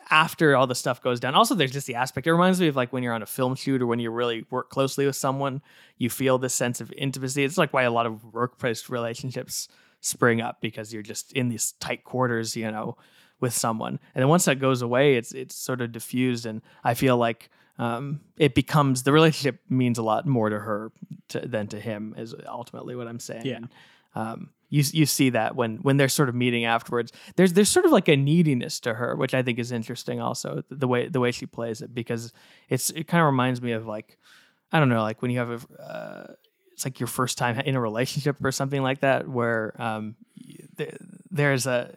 after 0.10 0.56
all 0.56 0.68
the 0.68 0.76
stuff 0.76 1.02
goes 1.02 1.20
down. 1.20 1.36
Also 1.36 1.56
there's 1.56 1.72
just 1.72 1.88
the 1.88 1.96
aspect 1.96 2.28
it 2.28 2.32
reminds 2.32 2.60
me 2.60 2.68
of 2.68 2.76
like 2.76 2.94
when 2.94 3.04
you're 3.04 3.14
on 3.14 3.22
a 3.22 3.28
film 3.28 3.56
shoot 3.56 3.82
or 3.82 3.88
when 3.88 4.00
you 4.00 4.10
really 4.12 4.46
work 4.50 4.70
closely 4.70 5.06
with 5.06 5.16
someone 5.16 5.62
you 5.98 6.10
feel 6.10 6.38
this 6.38 6.54
sense 6.54 6.82
of 6.82 6.92
intimacy. 6.94 7.44
It's 7.44 7.58
like 7.58 7.74
why 7.74 7.84
a 7.84 7.92
lot 7.92 8.06
of 8.06 8.34
workplace 8.34 8.90
relationships 8.90 9.68
spring 10.00 10.42
up 10.42 10.62
because 10.62 10.94
you're 10.94 11.04
just 11.04 11.34
in 11.34 11.50
these 11.50 11.74
tight 11.74 12.04
quarters 12.04 12.56
you 12.56 12.72
know 12.72 12.98
with 13.40 13.54
someone. 13.54 14.00
And 14.16 14.22
then 14.22 14.30
once 14.30 14.46
that 14.46 14.60
goes 14.60 14.82
away 14.82 15.16
it's 15.16 15.32
it's 15.34 15.56
sort 15.56 15.82
of 15.82 15.92
diffused 15.92 16.46
and 16.46 16.62
i 16.84 16.94
feel 16.94 17.18
like 17.18 17.50
um, 17.80 18.22
it 18.38 18.56
becomes 18.56 19.04
the 19.04 19.12
relationship 19.12 19.60
means 19.70 20.00
a 20.00 20.04
lot 20.04 20.26
more 20.26 20.50
to 20.50 20.58
her 20.58 20.92
to, 21.30 21.40
than 21.42 21.68
to 21.68 21.80
him 21.80 22.16
is 22.18 22.34
ultimately 22.48 22.96
what 22.96 23.08
i'm 23.08 23.20
saying. 23.20 23.46
Yeah. 23.46 23.60
um, 24.16 24.50
you 24.70 24.84
you 24.92 25.06
see 25.06 25.30
that 25.32 25.56
when 25.56 25.78
when 25.78 25.98
they're 25.98 26.10
sort 26.10 26.30
of 26.30 26.36
meeting 26.36 26.66
afterwards. 26.66 27.12
There's 27.36 27.54
there's 27.54 27.70
sort 27.70 27.86
of 27.86 27.92
like 27.92 28.08
a 28.08 28.16
neediness 28.18 28.80
to 28.82 28.94
her, 28.94 29.16
which 29.16 29.34
I 29.34 29.44
think 29.44 29.60
is 29.60 29.72
interesting. 29.72 30.20
Also, 30.20 30.64
the 30.70 30.88
way 30.88 31.08
the 31.08 31.20
way 31.20 31.32
she 31.32 31.46
plays 31.46 31.82
it 31.82 31.94
because 31.94 32.34
it's 32.70 32.90
it 32.92 33.08
kind 33.08 33.22
of 33.22 33.28
reminds 33.28 33.62
me 33.62 33.72
of 33.72 33.88
like 33.88 34.18
I 34.72 34.80
don't 34.80 34.90
know, 34.90 35.02
like 35.02 35.22
when 35.22 35.32
you 35.32 35.40
have 35.40 35.50
a 35.50 35.82
uh, 35.82 36.34
it's 36.74 36.86
like 36.86 37.00
your 37.00 37.08
first 37.08 37.38
time 37.38 37.60
in 37.60 37.76
a 37.76 37.82
relationship 37.82 38.44
or 38.44 38.52
something 38.52 38.82
like 38.82 39.02
that, 39.02 39.28
where 39.28 39.74
um 39.82 40.16
there's 41.32 41.66
a 41.66 41.96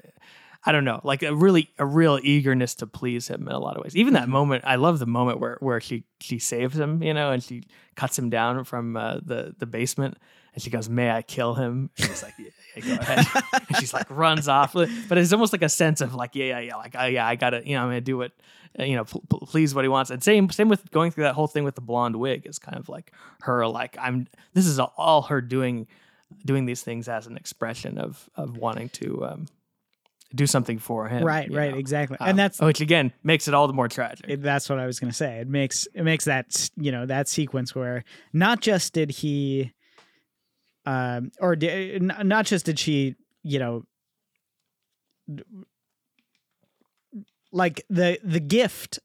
I 0.64 0.72
don't 0.72 0.84
know, 0.84 1.00
like 1.04 1.22
a 1.22 1.34
really 1.34 1.70
a 1.78 1.86
real 1.86 2.20
eagerness 2.22 2.74
to 2.76 2.86
please 2.86 3.28
him 3.28 3.48
in 3.48 3.54
a 3.54 3.58
lot 3.58 3.76
of 3.76 3.82
ways. 3.82 3.96
Even 3.96 4.12
that 4.12 4.28
moment, 4.28 4.64
I 4.66 4.76
love 4.76 4.98
the 4.98 5.06
moment 5.06 5.40
where 5.40 5.56
where 5.60 5.80
she 5.80 6.04
she 6.20 6.38
saves 6.38 6.78
him, 6.78 7.02
you 7.02 7.14
know, 7.14 7.32
and 7.32 7.42
she 7.42 7.64
cuts 7.96 8.18
him 8.18 8.28
down 8.28 8.64
from 8.64 8.96
uh, 8.96 9.20
the 9.24 9.54
the 9.58 9.66
basement, 9.66 10.18
and 10.54 10.62
she 10.62 10.70
goes, 10.70 10.88
"May 10.88 11.10
I 11.10 11.22
kill 11.22 11.54
him?" 11.54 11.90
And 11.98 12.08
he's 12.08 12.22
like, 12.22 12.34
"Yeah, 12.38 12.48
yeah 12.76 12.96
go 12.96 13.00
ahead." 13.02 13.26
and 13.68 13.76
she's 13.78 13.92
like 13.94 14.10
runs 14.10 14.48
off, 14.48 14.72
but 14.72 14.88
it's 15.18 15.32
almost 15.32 15.52
like 15.52 15.62
a 15.62 15.68
sense 15.68 16.00
of 16.00 16.14
like, 16.14 16.34
"Yeah, 16.34 16.46
yeah, 16.46 16.58
yeah, 16.60 16.76
like, 16.76 16.94
oh, 16.98 17.06
yeah, 17.06 17.26
I 17.26 17.36
gotta, 17.36 17.62
you 17.66 17.74
know, 17.76 17.82
I'm 17.82 17.88
gonna 17.88 18.00
do 18.00 18.16
what." 18.18 18.32
uh, 18.78 18.84
You 18.84 18.96
know, 18.96 19.04
pl- 19.04 19.24
pl- 19.28 19.40
please 19.46 19.74
what 19.74 19.84
he 19.84 19.88
wants, 19.88 20.10
and 20.10 20.22
same 20.22 20.48
same 20.50 20.68
with 20.68 20.90
going 20.90 21.10
through 21.10 21.24
that 21.24 21.34
whole 21.34 21.48
thing 21.48 21.64
with 21.64 21.74
the 21.74 21.80
blonde 21.80 22.16
wig 22.16 22.46
is 22.46 22.58
kind 22.58 22.78
of 22.78 22.88
like 22.88 23.12
her 23.42 23.66
like 23.66 23.96
I'm. 24.00 24.26
This 24.54 24.66
is 24.66 24.78
all 24.78 25.22
her 25.22 25.40
doing, 25.40 25.86
doing 26.44 26.66
these 26.66 26.82
things 26.82 27.08
as 27.08 27.26
an 27.26 27.36
expression 27.36 27.98
of 27.98 28.28
of 28.36 28.56
wanting 28.56 28.88
to 28.90 29.24
um, 29.26 29.46
do 30.32 30.46
something 30.46 30.78
for 30.78 31.08
him. 31.08 31.24
right, 31.24 31.50
right, 31.52 31.72
know? 31.72 31.78
exactly, 31.78 32.16
Um, 32.20 32.28
and 32.30 32.38
that's 32.38 32.60
which 32.60 32.80
again 32.80 33.12
makes 33.24 33.48
it 33.48 33.54
all 33.54 33.66
the 33.66 33.72
more 33.72 33.88
tragic. 33.88 34.26
it, 34.28 34.40
that's 34.42 34.68
what 34.70 34.78
I 34.78 34.86
was 34.86 35.00
gonna 35.00 35.12
say. 35.12 35.40
It 35.40 35.48
makes 35.48 35.88
it 35.92 36.04
makes 36.04 36.26
that 36.26 36.70
you 36.76 36.92
know 36.92 37.06
that 37.06 37.26
sequence 37.28 37.74
where 37.74 38.04
not 38.32 38.60
just 38.60 38.92
did 38.92 39.10
he, 39.10 39.72
um, 40.86 41.30
or 41.40 41.56
not 41.56 42.46
just 42.46 42.66
did 42.66 42.78
she, 42.78 43.16
you 43.42 43.58
know, 43.58 43.84
like 47.52 47.84
the 47.90 48.18
the 48.22 48.40
gift, 48.40 48.98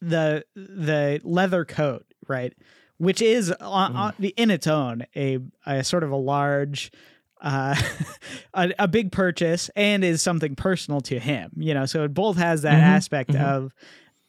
the 0.00 0.44
the 0.54 1.20
leather 1.24 1.64
coat, 1.64 2.04
right, 2.28 2.52
which 2.98 3.20
is 3.22 3.50
on, 3.52 3.94
on, 3.96 4.14
in 4.36 4.50
its 4.50 4.66
own 4.66 5.04
a 5.16 5.38
a 5.66 5.84
sort 5.84 6.04
of 6.04 6.10
a 6.10 6.16
large. 6.16 6.90
Uh, 7.42 7.74
a, 8.54 8.70
a 8.80 8.86
big 8.86 9.10
purchase 9.10 9.70
and 9.74 10.04
is 10.04 10.20
something 10.20 10.54
personal 10.54 11.00
to 11.00 11.18
him, 11.18 11.50
you 11.56 11.72
know. 11.72 11.86
So 11.86 12.04
it 12.04 12.12
both 12.12 12.36
has 12.36 12.60
that 12.62 12.80
Mhm, 12.80 12.82
aspect 12.82 13.30
mhm. 13.30 13.40
of 13.40 13.74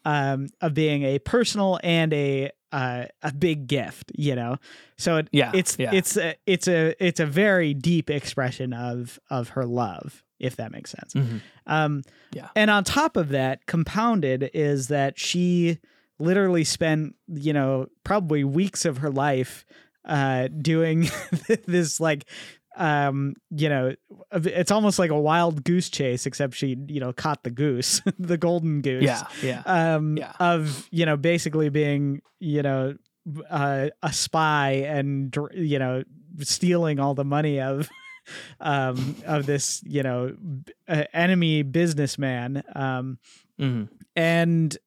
um, 0.06 0.46
of 0.62 0.72
being 0.72 1.02
a 1.02 1.18
personal 1.18 1.78
and 1.82 2.10
a 2.14 2.52
uh, 2.72 3.04
a 3.22 3.32
big 3.32 3.66
gift, 3.66 4.10
you 4.16 4.34
know. 4.34 4.56
So 4.96 5.18
it, 5.18 5.28
Yeah, 5.32 5.52
it's 5.54 5.76
yeah. 5.78 5.90
it's 5.92 6.16
a, 6.16 6.34
it's 6.46 6.66
a 6.68 6.94
it's 7.04 7.20
a 7.20 7.26
very 7.26 7.74
deep 7.74 8.10
expression 8.10 8.72
of 8.72 9.18
of 9.30 9.50
her 9.50 9.64
love, 9.64 10.22
if 10.40 10.56
that 10.56 10.72
makes 10.72 10.90
sense. 10.90 11.14
Mhm. 11.14 11.40
Um, 11.66 12.02
Yeah. 12.32 12.48
And 12.56 12.70
on 12.70 12.82
top 12.84 13.16
of 13.16 13.28
that, 13.30 13.66
compounded 13.66 14.50
is 14.54 14.88
that 14.88 15.18
she 15.18 15.78
literally 16.18 16.64
spent 16.64 17.14
you 17.28 17.52
know 17.52 17.86
probably 18.04 18.44
weeks 18.44 18.84
of 18.84 18.98
her 18.98 19.10
life 19.10 19.64
uh, 20.04 20.48
doing 20.60 21.08
this 21.66 22.00
like 22.00 22.24
um 22.76 23.34
you 23.50 23.68
know 23.68 23.94
it's 24.32 24.70
almost 24.70 24.98
like 24.98 25.10
a 25.10 25.18
wild 25.20 25.62
goose 25.64 25.90
chase 25.90 26.24
except 26.26 26.54
she 26.54 26.76
you 26.88 27.00
know 27.00 27.12
caught 27.12 27.42
the 27.44 27.50
goose 27.50 28.00
the 28.18 28.38
golden 28.38 28.80
goose 28.80 29.02
Yeah, 29.04 29.26
yeah. 29.42 29.62
um 29.66 30.16
Yeah. 30.16 30.32
of 30.40 30.88
you 30.90 31.04
know 31.06 31.16
basically 31.16 31.68
being 31.68 32.22
you 32.40 32.62
know 32.62 32.94
uh, 33.50 33.88
a 34.02 34.12
spy 34.12 34.70
and 34.88 35.36
you 35.54 35.78
know 35.78 36.02
stealing 36.40 36.98
all 36.98 37.14
the 37.14 37.24
money 37.24 37.60
of 37.60 37.88
um 38.60 39.16
of 39.26 39.46
this 39.46 39.82
you 39.86 40.02
know 40.02 40.34
uh, 40.88 41.04
enemy 41.12 41.62
businessman 41.62 42.62
um 42.74 43.18
Mhm. 43.60 43.88
and 44.16 44.78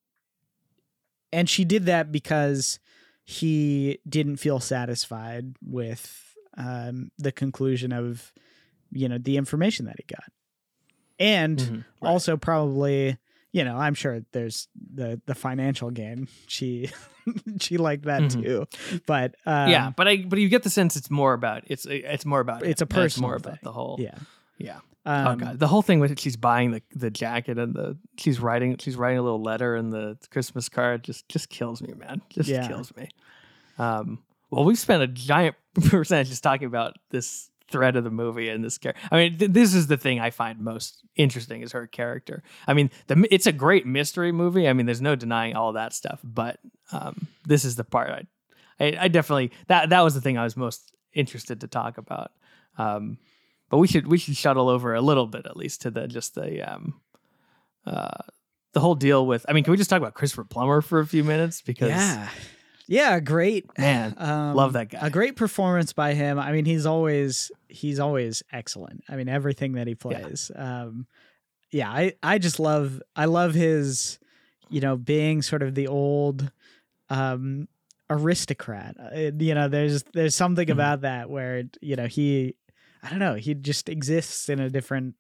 and 1.32 1.50
she 1.50 1.66
did 1.66 1.86
that 1.86 2.12
because 2.12 2.80
he 3.24 4.00
didn't 4.08 4.38
feel 4.38 4.60
satisfied 4.60 5.56
with 5.64 6.25
um 6.58 7.12
the 7.18 7.32
conclusion 7.32 7.92
of 7.92 8.32
you 8.92 9.08
know 9.10 9.18
the 9.18 9.38
information 9.38 9.86
that 9.86 9.96
he 9.98 10.04
got 10.08 10.32
and 11.20 11.58
Mhm. 11.60 11.86
Right. 12.02 12.10
also 12.10 12.38
probably 12.38 13.18
you 13.52 13.64
know 13.64 13.78
i'm 13.78 13.94
sure 13.94 14.22
there's 14.32 14.68
the 14.94 15.22
the 15.26 15.36
financial 15.36 15.90
gain 15.92 16.28
she 16.48 16.90
she 17.60 17.78
liked 17.78 18.06
that 18.06 18.24
Mhm. 18.24 18.44
too 18.44 18.66
but 19.06 19.36
um, 19.46 19.70
yeah, 19.72 19.92
but 19.96 20.08
I 20.08 20.18
but 20.18 20.40
you 20.40 20.50
get 20.50 20.64
the 20.64 20.70
sense 20.70 20.96
it's 20.96 21.10
more 21.10 21.34
about 21.34 21.64
it's 21.68 21.86
it's 21.90 22.26
more 22.26 22.40
about 22.40 22.64
It's 22.66 22.82
him, 22.82 22.88
a 22.92 22.94
and 22.94 23.02
personal 23.04 23.30
more 23.30 23.36
about 23.38 23.62
the 23.64 23.72
whole 23.72 23.98
yeah 24.00 24.18
yeah. 24.58 24.80
um, 25.06 25.28
oh 25.28 25.36
god, 25.36 25.60
the 25.60 25.68
whole 25.68 25.82
thing 25.82 26.00
with 26.00 26.20
she's 26.20 26.38
buying 26.38 26.72
the 26.72 26.82
the 26.96 27.10
jacket 27.12 27.58
and 27.58 27.74
the 27.74 27.98
she's 28.18 28.40
writing 28.40 28.78
she's 28.78 28.96
writing 28.96 29.18
a 29.18 29.22
little 29.22 29.42
letter 29.42 29.76
and 29.76 29.92
the 29.92 30.18
Christmas 30.32 30.70
card 30.70 31.04
just 31.04 31.28
just 31.30 31.50
kills 31.50 31.82
me, 31.82 31.94
man. 31.94 32.22
Just 32.30 32.50
Yeah. 32.50 32.68
kills 32.68 32.96
me. 32.96 33.10
Um, 33.78 34.24
well, 34.52 34.64
we've 34.64 34.78
spent 34.80 35.04
a 35.04 35.08
giant 35.08 35.56
percentage 35.82 36.30
just 36.30 36.44
talking 36.44 36.68
about 36.68 36.98
this 37.10 37.50
thread 37.68 37.96
of 37.96 38.04
the 38.04 38.12
movie 38.12 38.50
and 38.50 38.64
this 38.64 38.78
character. 38.78 39.02
I 39.12 39.18
mean, 39.18 39.38
th- 39.38 39.52
this 39.52 39.74
is 39.74 39.88
the 39.88 39.98
thing 39.98 40.20
I 40.20 40.30
find 40.30 40.60
most 40.60 41.04
interesting 41.16 41.62
is 41.62 41.72
her 41.72 41.88
character. 41.88 42.44
I 42.68 42.74
mean, 42.74 42.92
the 43.08 43.28
it's 43.32 43.48
a 43.48 43.52
great 43.52 43.86
mystery 43.86 44.32
movie. 44.32 44.68
I 44.68 44.74
mean, 44.74 44.86
there's 44.86 45.02
no 45.02 45.16
denying 45.16 45.56
all 45.56 45.74
that 45.74 45.94
stuff, 45.94 46.20
but 46.24 46.60
um, 46.92 47.28
this 47.46 47.66
is 47.66 47.76
the 47.76 47.84
part 47.84 48.28
I, 48.80 48.86
I, 48.86 48.98
I 49.02 49.08
definitely 49.08 49.52
that 49.68 49.90
that 49.90 50.02
was 50.02 50.14
the 50.14 50.22
thing 50.22 50.38
I 50.38 50.44
was 50.44 50.56
most 50.56 50.92
interested 51.14 51.62
to 51.62 51.68
talk 51.68 51.98
about. 51.98 52.32
Um, 52.78 53.18
but 53.70 53.78
we 53.78 53.88
should 53.88 54.08
we 54.08 54.18
should 54.18 54.38
shuttle 54.38 54.70
over 54.70 54.94
a 54.94 55.02
little 55.02 55.28
bit 55.28 55.46
at 55.46 55.58
least 55.58 55.82
to 55.82 55.92
the 55.92 56.08
just 56.08 56.36
the 56.36 56.62
um, 56.62 57.02
uh, 57.86 58.24
the 58.74 58.80
whole 58.80 58.96
deal 58.96 59.26
with. 59.26 59.46
I 59.50 59.54
mean, 59.54 59.64
can 59.64 59.72
we 59.72 59.78
just 59.78 59.90
talk 59.90 59.98
about 59.98 60.14
Christopher 60.14 60.44
Plummer 60.44 60.82
for 60.82 61.00
a 61.00 61.08
few 61.08 61.24
minutes 61.24 61.62
because 61.62 61.90
yeah 61.90 62.30
yeah 62.88 63.20
great 63.20 63.66
man, 63.78 64.14
um, 64.18 64.56
Love 64.56 64.74
that 64.74 64.90
guy. 64.90 65.00
a 65.02 65.10
great 65.10 65.36
performance 65.36 65.94
by 65.94 66.14
him 66.14 66.38
i 66.40 66.52
mean 66.52 66.66
he's 66.66 66.86
always 66.86 67.52
he's 67.68 68.00
always 68.00 68.44
excellent 68.52 69.04
i 69.10 69.16
mean 69.16 69.28
everything 69.30 69.74
that 69.74 69.88
he 69.88 69.96
plays 69.96 70.52
um 70.56 71.08
yeah 71.72 71.90
i 71.90 72.14
i 72.24 72.38
just 72.38 72.60
love 72.60 73.02
i 73.16 73.26
love 73.26 73.54
his 73.54 74.20
you 74.70 74.82
know 74.82 74.96
being 74.96 75.42
sort 75.42 75.62
of 75.64 75.76
the 75.76 75.88
old 75.88 76.52
um 77.10 77.68
aristocrat 78.10 78.96
Uh, 79.00 79.32
you 79.40 79.54
know 79.56 79.68
there's 79.68 80.04
there's 80.14 80.36
something 80.36 80.68
Mhm. 80.68 80.72
about 80.74 81.02
that 81.02 81.30
where 81.30 81.64
you 81.82 81.96
know 81.96 82.06
he 82.08 82.56
i 83.04 83.10
don't 83.10 83.20
know 83.20 83.34
he 83.36 83.54
just 83.56 83.90
exists 83.90 84.48
in 84.50 84.60
a 84.60 84.70
different 84.70 85.16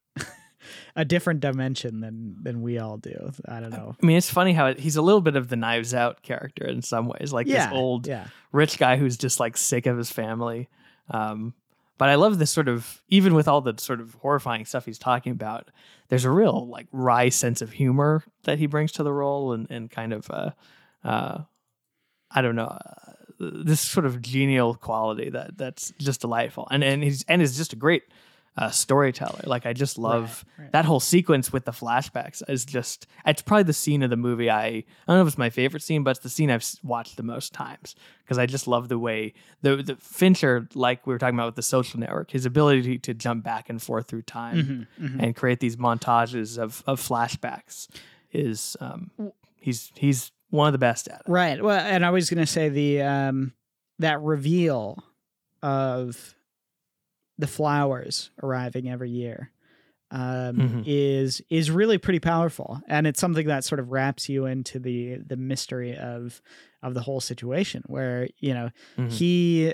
a 0.95 1.05
different 1.05 1.39
dimension 1.39 2.01
than 2.01 2.35
than 2.41 2.61
we 2.61 2.77
all 2.79 2.97
do 2.97 3.31
i 3.47 3.59
don't 3.59 3.71
know 3.71 3.95
I 4.01 4.05
mean, 4.05 4.17
it's 4.17 4.29
funny 4.29 4.53
how 4.53 4.67
it, 4.67 4.79
he's 4.79 4.95
a 4.95 5.01
little 5.01 5.21
bit 5.21 5.35
of 5.35 5.47
the 5.49 5.55
Knives 5.55 5.93
Out 5.93 6.21
character 6.21 6.65
in 6.65 6.81
some 6.81 7.07
ways, 7.07 7.31
like 7.33 7.47
yeah 7.47 7.67
this 7.67 7.75
old 7.75 8.07
yeah 8.07 8.27
rich 8.51 8.77
guy 8.77 8.97
who's 8.97 9.17
just 9.17 9.39
like 9.39 9.57
sick 9.57 9.85
of 9.85 9.97
his 9.97 10.11
family. 10.11 10.69
Um, 11.09 11.53
but 11.97 12.09
I 12.09 12.15
love 12.15 12.39
this 12.39 12.51
sort 12.51 12.67
of, 12.67 13.01
even 13.07 13.33
with 13.35 13.47
all 13.47 13.61
the 13.61 13.75
sort 13.77 14.01
of 14.01 14.15
horrifying 14.15 14.65
stuff 14.65 14.85
he's 14.85 14.99
talking 14.99 15.31
about, 15.31 15.71
there's 16.09 16.25
a 16.25 16.29
real 16.31 16.67
like 16.67 16.87
wry 16.91 17.29
sense 17.29 17.61
of 17.61 17.71
humor 17.71 18.23
that 18.43 18.59
he 18.59 18.65
brings 18.65 18.91
to 18.93 19.03
the 19.03 19.13
role 19.13 19.53
and, 19.53 19.67
and 19.69 19.89
kind 19.89 20.11
of, 20.11 20.29
uh, 20.29 20.51
uh, 21.03 21.43
I 22.31 22.41
don't 22.41 22.55
know, 22.55 22.65
uh, 22.65 23.13
this 23.39 23.79
sort 23.79 24.05
of 24.05 24.21
genial 24.21 24.75
quality 24.75 25.29
that 25.29 25.57
that's 25.57 25.93
just 25.97 26.21
delightful. 26.21 26.67
And, 26.69 26.83
and 26.83 27.03
he's, 27.03 27.23
and 27.27 27.41
is 27.41 27.55
just 27.55 27.73
a 27.73 27.77
great 27.77 28.03
uh, 28.57 28.69
storyteller. 28.69 29.41
Like 29.45 29.65
I 29.65 29.73
just 29.73 29.97
love 29.97 30.45
right. 30.57 30.71
that 30.71 30.85
whole 30.85 31.01
sequence 31.01 31.51
with 31.51 31.65
the 31.65 31.71
flashbacks 31.73 32.41
is 32.47 32.63
just 32.63 33.05
it's 33.25 33.41
probably 33.41 33.63
the 33.63 33.73
scene 33.73 34.01
of 34.01 34.09
the 34.09 34.15
movie 34.15 34.49
I 34.49 34.67
I 34.67 34.83
don't 35.07 35.17
know 35.17 35.21
if 35.23 35.27
it's 35.27 35.37
my 35.37 35.49
favorite 35.49 35.83
scene, 35.83 36.03
but 36.03 36.11
it's 36.11 36.19
the 36.21 36.29
scene 36.29 36.49
I've 36.49 36.65
watched 36.81 37.17
the 37.17 37.23
most 37.23 37.51
times 37.53 37.95
because 38.23 38.37
I 38.37 38.45
just 38.45 38.65
love 38.67 38.87
the 38.87 38.97
way 38.97 39.33
the 39.61 39.77
the 39.77 39.95
Fincher, 39.97 40.69
like 40.73 41.05
we 41.05 41.13
were 41.13 41.17
talking 41.19 41.35
about 41.35 41.47
with 41.47 41.55
the 41.55 41.61
Social 41.63 41.99
Network, 41.99 42.31
his 42.31 42.45
ability 42.45 42.97
to 42.99 43.13
jump 43.13 43.43
back 43.43 43.69
and 43.69 43.81
forth 43.81 44.07
through 44.07 44.21
time 44.21 44.87
Mhm, 44.99 45.09
mhm. 45.09 45.23
and 45.23 45.35
create 45.35 45.59
these 45.59 45.75
montages 45.75 46.57
of 46.57 46.81
of 46.87 47.01
flashbacks 47.01 47.89
is 48.31 48.77
um 48.79 49.11
he's 49.59 49.91
he's 49.95 50.31
one 50.49 50.67
of 50.67 50.71
the 50.71 50.77
best 50.77 51.09
at 51.09 51.21
it. 51.21 51.29
Right. 51.29 51.61
Well, 51.61 51.79
and 51.79 52.05
I 52.05 52.11
was 52.11 52.29
going 52.29 52.39
to 52.45 52.49
say 52.51 52.69
the 52.69 53.01
um 53.01 53.53
that 53.99 54.21
reveal 54.21 55.03
of 55.61 56.34
the 57.37 57.47
flowers 57.47 58.31
arriving 58.41 58.89
every 58.89 59.09
year 59.09 59.51
um 60.11 60.55
Mhm. 60.57 60.83
is 60.85 61.41
is 61.49 61.71
really 61.71 61.97
pretty 61.97 62.19
powerful 62.19 62.79
and 62.87 63.07
it's 63.07 63.19
something 63.19 63.47
that 63.47 63.63
sort 63.63 63.79
of 63.79 63.91
wraps 63.91 64.29
you 64.29 64.45
into 64.45 64.77
the 64.79 65.15
the 65.17 65.35
mystery 65.35 65.97
of 65.97 66.41
of 66.83 66.93
the 66.93 67.01
whole 67.01 67.19
situation 67.19 67.83
where 67.87 68.27
you 68.39 68.53
know 68.53 68.69
Mhm. 68.97 69.11
he 69.11 69.73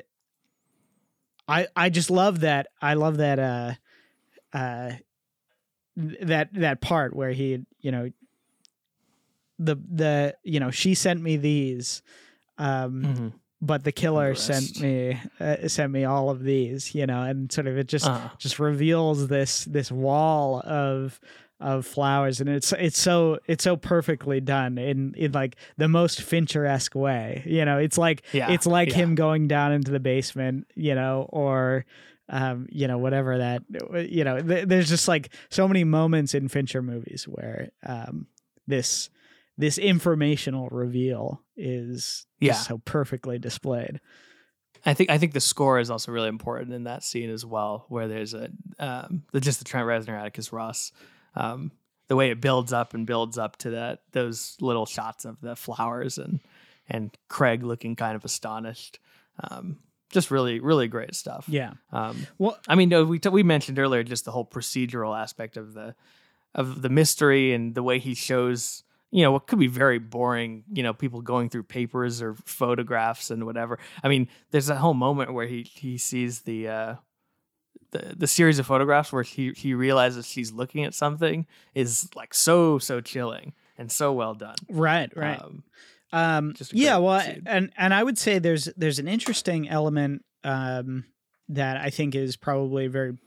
I 1.48 1.68
I 1.76 1.90
just 1.90 2.10
love 2.10 2.40
that 2.42 2.68
I 2.82 2.94
love 2.94 3.18
that 3.18 3.40
uh 3.40 3.74
uh 4.54 4.92
that 5.98 6.54
that 6.54 6.80
part 6.82 7.14
where 7.16 7.32
he 7.32 7.66
you 7.82 7.92
know 7.92 8.10
the 9.60 9.76
the 9.76 10.36
you 10.44 10.60
know 10.60 10.72
she 10.72 10.94
sent 10.96 11.22
me 11.22 11.36
these 11.38 12.02
um 12.58 13.04
Mhm. 13.04 13.34
But 13.62 13.84
the 13.84 13.92
killer 13.92 14.34
The 14.34 14.40
sent 14.40 14.82
me 14.82 15.20
uh, 15.40 15.68
sent 15.68 15.92
me 15.92 16.04
all 16.04 16.30
of 16.30 16.44
these 16.44 16.96
you 16.96 17.06
know 17.06 17.22
and 17.24 17.52
sort 17.52 17.68
of 17.68 17.78
it 17.78 17.88
just 17.88 18.08
Uh-huh. 18.08 18.30
just 18.38 18.60
reveals 18.60 19.28
this 19.28 19.66
this 19.66 19.92
wall 19.92 20.62
of 20.66 21.20
of 21.60 21.86
flowers 21.86 22.42
and 22.42 22.50
it's 22.50 22.74
it's 22.74 22.98
so 23.00 23.38
it's 23.48 23.64
so 23.64 23.78
perfectly 23.78 24.42
done 24.42 24.80
in 24.80 25.14
in 25.16 25.32
like 25.32 25.56
the 25.78 25.88
most 25.88 26.20
fincher-esque 26.22 26.96
way 26.96 27.44
you 27.46 27.64
know 27.64 27.78
it's 27.78 28.00
like 28.00 28.24
Yeah, 28.34 28.52
it's 28.52 28.66
like 28.66 28.90
yeah. 28.90 28.96
him 28.96 29.14
going 29.16 29.48
down 29.48 29.72
into 29.72 29.92
the 29.92 30.00
basement 30.00 30.66
you 30.76 30.96
know 30.96 31.28
or 31.30 31.86
um 32.30 32.66
you 32.72 32.88
know 32.88 32.98
whatever 32.98 33.38
that 33.38 33.62
you 34.10 34.24
know 34.24 34.42
th- 34.42 34.68
there's 34.68 34.90
just 34.90 35.08
like 35.08 35.30
so 35.50 35.68
many 35.68 35.84
moments 35.84 36.34
in 36.34 36.48
fincher 36.48 36.82
movies 36.82 37.26
where 37.28 37.70
um 37.86 38.26
this 38.66 39.12
this 39.58 39.78
informational 39.78 40.68
reveal 40.70 41.42
is 41.58 42.26
Yeah. 42.40 42.54
so 42.54 42.80
perfectly 42.80 43.38
displayed 43.40 44.00
I 44.84 44.96
think 44.96 45.12
I 45.12 45.20
think 45.20 45.34
the 45.34 45.40
score 45.42 45.80
is 45.80 45.92
also 45.92 46.12
really 46.12 46.30
important 46.30 46.74
in 46.74 46.86
that 46.86 47.04
scene 47.04 47.30
as 47.30 47.46
well, 47.46 47.86
where 47.90 48.08
there's 48.08 48.34
a 48.34 48.50
um, 48.80 49.22
the 49.32 49.40
just 49.40 49.60
the 49.60 49.66
Trent 49.66 49.86
Reznor 49.86 50.20
Atticus 50.20 50.52
Ross, 50.52 50.92
um, 51.36 51.72
the 52.08 52.16
way 52.16 52.32
it 52.32 52.42
builds 52.42 52.74
up 52.74 52.96
and 52.96 53.06
builds 53.06 53.38
up 53.38 53.58
to 53.58 53.70
that 53.70 54.00
those 54.14 54.58
little 54.60 54.88
shots 54.88 55.24
of 55.24 55.40
the 55.40 55.56
flowers 55.56 56.18
and 56.18 56.40
and 56.90 57.16
Craig 57.30 57.62
looking 57.62 57.96
kind 57.96 58.16
of 58.16 58.26
astonished, 58.26 58.98
um, 59.52 59.78
just 60.10 60.32
really 60.32 60.60
really 60.60 60.88
great 60.88 61.14
stuff. 61.14 61.46
yeah 61.48 61.74
Um, 61.92 62.26
well 62.40 62.58
I 62.68 62.74
mean, 62.74 62.90
no, 62.90 63.04
we 63.06 63.20
t- 63.20 63.30
we 63.30 63.44
mentioned 63.44 63.78
earlier 63.78 64.02
just 64.02 64.26
the 64.26 64.32
whole 64.32 64.46
procedural 64.48 65.16
aspect 65.16 65.58
of 65.58 65.76
the 65.76 65.94
of 66.56 66.82
the 66.82 66.90
mystery 66.90 67.54
and 67.54 67.76
the 67.76 67.84
way 67.84 68.00
he 68.00 68.16
shows 68.16 68.82
you 69.12 69.22
know 69.24 69.32
what 69.32 69.48
could 69.48 69.60
be 69.60 69.68
very 69.68 70.00
boring 70.00 70.64
you 70.72 70.82
know 70.84 70.94
people 70.94 71.22
going 71.22 71.50
through 71.50 71.64
papers 71.64 72.22
or 72.22 72.36
photographs 72.46 73.30
and 73.32 73.46
whatever. 73.46 73.78
I 74.04 74.08
mean 74.08 74.28
there's 74.52 74.70
a 74.70 74.76
whole 74.76 74.94
moment 74.94 75.34
where 75.34 75.48
he 75.48 75.64
he 75.64 75.98
sees 75.98 76.42
the 76.42 76.68
uh 76.68 76.96
the, 77.92 78.16
the 78.18 78.28
series 78.28 78.58
of 78.58 78.66
photographs 78.66 79.12
where 79.12 79.24
he 79.24 79.52
he 79.52 79.74
realizes 79.74 80.28
she's 80.28 80.52
looking 80.52 80.84
at 80.86 80.94
something 80.94 81.46
is 81.76 82.10
like 82.16 82.34
so 82.34 82.80
so 82.80 83.02
chilling 83.02 83.54
and 83.78 83.92
so 83.92 84.14
well 84.14 84.34
done. 84.34 84.56
Right 84.70 85.12
right. 85.16 85.42
Um, 85.42 85.64
Um, 86.14 86.54
yeah, 86.72 86.98
well, 86.98 87.22
scene. 87.22 87.44
and 87.46 87.72
and 87.78 87.94
I 87.94 88.04
would 88.04 88.18
say 88.18 88.40
there's 88.40 88.66
there's 88.78 89.00
an 89.00 89.08
interesting 89.08 89.70
element 89.70 90.26
um, 90.44 91.06
that 91.50 91.78
I 91.78 91.90
think 91.90 92.16
is 92.16 92.36
probably 92.36 92.88
very 92.88 93.18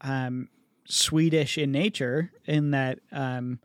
um, 0.00 0.48
Swedish 0.86 1.58
in 1.58 1.72
nature, 1.72 2.30
in 2.46 2.70
that 2.70 3.00
um, 3.12 3.58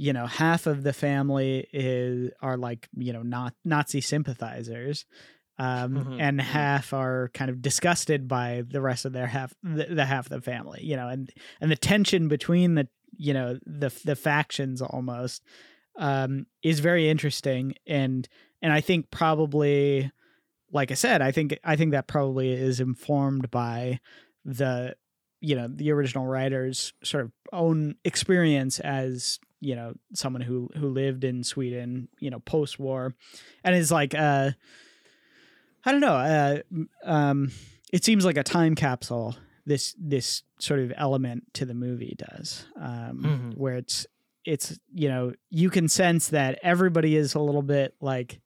you 0.00 0.14
know 0.14 0.26
half 0.26 0.66
of 0.66 0.82
the 0.82 0.94
family 0.94 1.66
is 1.74 2.30
are 2.40 2.56
like 2.56 2.88
you 2.96 3.12
know 3.12 3.22
not 3.22 3.52
Nazi 3.64 4.00
sympathizers. 4.00 5.04
Um, 5.58 5.92
Mhm, 5.92 6.16
and 6.18 6.40
mhm. 6.40 6.44
half 6.44 6.94
are 6.94 7.30
kind 7.34 7.50
of 7.50 7.60
disgusted 7.60 8.26
by 8.26 8.62
the 8.66 8.80
rest 8.80 9.04
of 9.04 9.12
their 9.12 9.26
half 9.26 9.52
the, 9.62 9.84
the 9.90 10.06
half 10.06 10.24
of 10.24 10.30
the 10.30 10.40
family 10.40 10.80
you 10.82 10.96
know 10.96 11.06
and 11.06 11.30
and 11.60 11.70
the 11.70 11.76
tension 11.76 12.28
between 12.28 12.76
the 12.76 12.88
you 13.18 13.34
know 13.34 13.58
the 13.66 13.90
the 14.06 14.16
factions 14.16 14.80
almost 14.80 15.42
um, 15.98 16.46
is 16.62 16.80
very 16.80 17.10
interesting 17.10 17.74
and 17.86 18.26
and 18.62 18.72
I 18.72 18.80
think 18.80 19.10
probably 19.10 20.10
like 20.72 20.90
I 20.90 20.94
said 20.94 21.20
I 21.20 21.30
think 21.30 21.58
I 21.62 21.76
think 21.76 21.92
that 21.92 22.06
probably 22.06 22.52
is 22.52 22.80
informed 22.80 23.50
by 23.50 24.00
the 24.46 24.96
you 25.42 25.56
know 25.56 25.68
the 25.68 25.90
original 25.92 26.26
writer's 26.26 26.94
sort 27.04 27.24
of 27.24 27.32
own 27.52 27.96
experience 28.02 28.80
as 28.80 29.38
you 29.60 29.76
know 29.76 29.94
someone 30.14 30.42
who 30.42 30.68
who 30.76 30.88
lived 30.88 31.22
in 31.24 31.44
Sweden 31.44 32.08
you 32.18 32.30
know 32.30 32.40
post 32.40 32.78
war 32.78 33.14
and 33.64 33.74
is 33.74 33.90
like 33.92 34.14
uh 34.14 34.50
I 35.84 35.92
don't 35.92 36.00
know 36.00 36.14
uh 36.16 36.58
um 37.04 37.50
it 37.92 38.04
seems 38.04 38.24
like 38.24 38.36
a 38.36 38.42
time 38.44 38.74
capsule. 38.74 39.36
This 39.66 39.94
this 39.98 40.42
sort 40.58 40.80
of 40.80 40.92
element 40.96 41.52
to 41.54 41.64
the 41.66 41.74
movie 41.74 42.16
does, 42.16 42.66
um, 42.76 43.52
Mhm. 43.54 43.58
where 43.58 43.76
it's 43.76 44.06
it's 44.44 44.78
you 44.94 45.08
know 45.08 45.32
you 45.50 45.68
can 45.70 45.88
sense 45.88 46.28
that 46.28 46.58
everybody 46.62 47.14
is 47.16 47.34
a 47.34 47.40
little 47.40 47.62
bit 47.62 47.94
like 48.00 48.40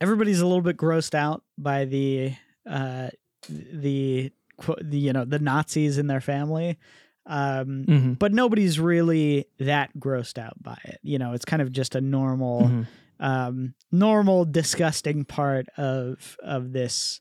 everybody's 0.00 0.40
a 0.40 0.46
little 0.46 0.62
bit 0.62 0.76
grossed 0.76 1.14
out 1.14 1.42
by 1.58 1.84
the 1.84 2.32
uh 2.68 3.08
the, 3.48 4.32
the 4.80 4.98
you 4.98 5.12
know 5.12 5.24
the 5.24 5.38
Nazis 5.38 5.98
in 5.98 6.06
their 6.06 6.20
family 6.20 6.78
um 7.26 7.84
Mm-hmm. 7.88 8.12
but 8.14 8.32
nobody's 8.32 8.78
really 8.78 9.46
that 9.58 9.90
grossed 9.98 10.38
out 10.38 10.60
by 10.62 10.78
it 10.84 10.98
you 11.02 11.18
know 11.18 11.32
it's 11.32 11.44
kind 11.44 11.60
of 11.62 11.72
just 11.72 11.94
a 11.94 12.00
normal 12.00 12.68
Mhm. 12.68 12.86
um 13.20 13.74
normal 13.90 14.44
disgusting 14.44 15.24
part 15.24 15.66
of 15.76 16.36
of 16.42 16.72
this 16.72 17.20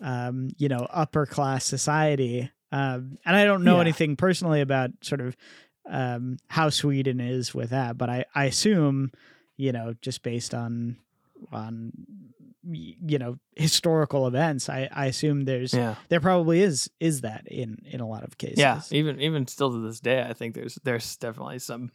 um 0.00 0.48
you 0.58 0.68
know 0.68 0.86
upper 0.90 1.24
class 1.26 1.64
society 1.64 2.50
um 2.72 3.16
and 3.24 3.36
i 3.36 3.44
don't 3.44 3.62
know 3.64 3.76
Yeah. 3.76 3.82
anything 3.82 4.16
personally 4.16 4.60
about 4.60 4.90
sort 5.02 5.20
of 5.20 5.36
um 5.88 6.38
how 6.48 6.70
sweden 6.70 7.20
is 7.20 7.54
with 7.54 7.70
that 7.70 7.96
but 7.98 8.08
i 8.10 8.24
i 8.34 8.46
assume 8.46 9.12
you 9.56 9.70
know 9.70 9.94
just 10.00 10.22
based 10.22 10.54
on 10.54 10.96
on 11.52 11.92
you 12.70 13.18
know 13.18 13.38
historical 13.56 14.26
events 14.26 14.68
i 14.68 14.88
i 14.92 15.06
assume 15.06 15.44
there's 15.44 15.74
Yeah. 15.74 15.94
there 16.08 16.20
probably 16.20 16.60
is 16.62 16.90
is 17.00 17.20
that 17.20 17.46
in 17.46 17.78
in 17.84 18.00
a 18.00 18.08
lot 18.08 18.24
of 18.24 18.38
cases 18.38 18.58
Yeah, 18.58 18.80
even 18.90 19.20
even 19.20 19.46
still 19.46 19.70
to 19.72 19.78
this 19.86 20.00
day, 20.00 20.22
I 20.22 20.32
think 20.32 20.54
there's 20.54 20.78
there's 20.84 21.16
definitely 21.16 21.58
some 21.58 21.90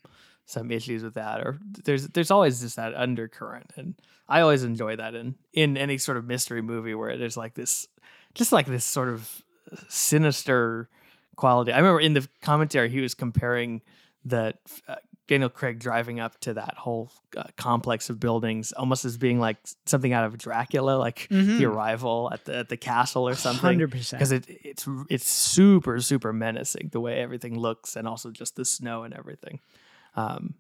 some 0.46 0.72
issues 0.72 1.04
with 1.04 1.14
that, 1.16 1.42
or 1.42 1.60
there's 1.86 2.08
there's 2.10 2.32
always 2.32 2.62
just 2.62 2.76
that 2.76 2.94
undercurrent, 2.96 3.72
and 3.78 3.96
I 4.28 4.42
always 4.42 4.64
enjoy 4.64 4.96
that 4.96 5.14
in 5.16 5.36
in 5.54 5.78
any 5.78 5.98
sort 5.98 6.18
of 6.18 6.26
mystery 6.26 6.62
movie 6.62 6.96
where 6.96 7.18
there's 7.18 7.38
like 7.38 7.54
this, 7.54 7.88
just 8.34 8.52
like 8.52 8.66
this 8.68 8.86
sort 8.86 9.10
of 9.10 9.44
sinister 9.88 10.90
quality. 11.36 11.72
I 11.72 11.78
remember 11.78 12.00
in 12.00 12.14
the 12.14 12.28
commentary 12.42 12.90
he 12.90 13.00
was 13.02 13.14
comparing 13.14 13.82
the 14.26 14.54
uh, 14.88 14.96
Daniel 15.30 15.50
Craig 15.50 15.80
driving 15.80 16.20
up 16.20 16.38
to 16.42 16.54
that 16.56 16.76
whole 16.76 17.12
uh, 17.38 17.44
complex 17.56 18.10
of 18.10 18.20
buildings 18.20 18.74
almost 18.74 19.06
as 19.06 19.16
being 19.18 19.40
like 19.40 19.58
something 19.86 20.12
out 20.12 20.26
of 20.26 20.38
Dracula, 20.38 20.98
like 20.98 21.28
Mhm. 21.32 21.58
the 21.60 21.66
arrival 21.66 22.30
at 22.34 22.44
the 22.46 22.58
at 22.58 22.70
the 22.70 22.76
castle 22.78 23.28
or 23.28 23.36
something 23.36 23.62
Hundred 23.62 23.92
percent. 23.92 24.20
because 24.20 24.32
it 24.34 24.46
it's 24.50 24.86
it's 25.10 25.30
super 25.30 26.02
super 26.02 26.34
menacing 26.34 26.90
the 26.92 27.00
way 27.00 27.22
everything 27.22 27.58
looks 27.58 27.96
and 27.96 28.08
also 28.08 28.32
just 28.32 28.56
the 28.58 28.66
snow 28.66 29.04
and 29.04 29.14
everything 29.14 29.60
um 30.16 30.56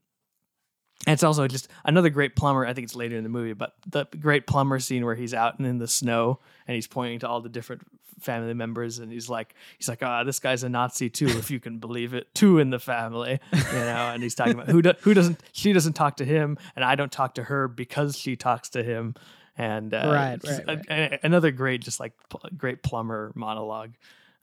and 1.07 1.13
it's 1.13 1.23
also 1.23 1.47
just 1.47 1.67
another 1.85 2.09
great 2.09 2.35
Plummer 2.35 2.65
i 2.65 2.73
think 2.73 2.85
it's 2.85 2.95
later 2.95 3.15
in 3.17 3.23
the 3.23 3.29
movie 3.29 3.53
but 3.53 3.73
the 3.87 4.05
great 4.19 4.45
Plummer 4.47 4.79
scene 4.79 5.05
where 5.05 5.15
he's 5.15 5.33
out 5.33 5.57
and 5.57 5.67
in 5.67 5.77
the 5.79 5.87
snow 5.87 6.39
and 6.67 6.75
he's 6.75 6.87
pointing 6.87 7.19
to 7.19 7.27
all 7.27 7.41
the 7.41 7.49
different 7.49 7.81
family 8.19 8.53
members 8.53 8.99
and 8.99 9.11
he's 9.11 9.29
like 9.29 9.55
he's 9.77 9.87
like 9.89 10.01
ah 10.03 10.23
this 10.23 10.39
guy's 10.39 10.63
a 10.63 10.69
nazi 10.69 11.09
too 11.09 11.27
if 11.27 11.49
you 11.51 11.59
can 11.59 11.77
believe 11.79 12.13
it 12.13 12.27
two 12.33 12.59
in 12.59 12.69
the 12.69 12.79
family 12.79 13.39
you 13.53 13.59
know 13.79 14.09
and 14.13 14.21
he's 14.23 14.35
talking 14.35 14.53
about 14.53 14.67
who 14.69 14.81
do, 14.81 14.93
who 15.01 15.13
doesn't 15.13 15.41
she 15.51 15.73
doesn't 15.73 15.93
talk 15.93 16.17
to 16.17 16.25
him 16.25 16.57
and 16.75 16.83
i 16.85 16.95
don't 16.95 17.11
talk 17.11 17.35
to 17.35 17.43
her 17.43 17.67
because 17.67 18.17
she 18.17 18.35
talks 18.35 18.69
to 18.69 18.83
him 18.83 19.15
and 19.57 19.93
uh, 19.93 20.09
Right, 20.13 20.41
just 20.41 20.61
right, 20.67 20.79
a- 20.89 21.13
a- 21.15 21.19
another 21.23 21.51
great 21.51 21.81
just 21.81 21.99
like 21.99 22.13
pl- 22.29 22.41
great 22.57 22.81
Plummer 22.83 23.31
monologue 23.35 23.91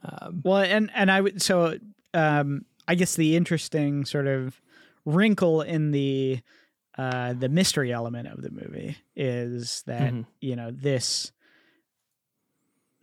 um, 0.04 0.42
Well, 0.44 0.58
and 0.58 0.90
and 0.94 1.10
I 1.10 1.20
would 1.20 1.40
so 1.40 1.78
um 2.12 2.64
I 2.86 2.94
guess 2.96 3.16
the 3.16 3.34
interesting 3.36 4.04
sort 4.04 4.26
of 4.26 4.60
wrinkle 5.06 5.62
in 5.62 5.90
the 5.92 6.40
uh 6.98 7.32
the 7.32 7.48
mystery 7.48 7.92
element 7.92 8.28
of 8.28 8.42
the 8.42 8.50
movie 8.50 8.96
is 9.16 9.82
that 9.86 10.12
Mhm. 10.12 10.26
you 10.40 10.54
know 10.56 10.70
this 10.70 11.32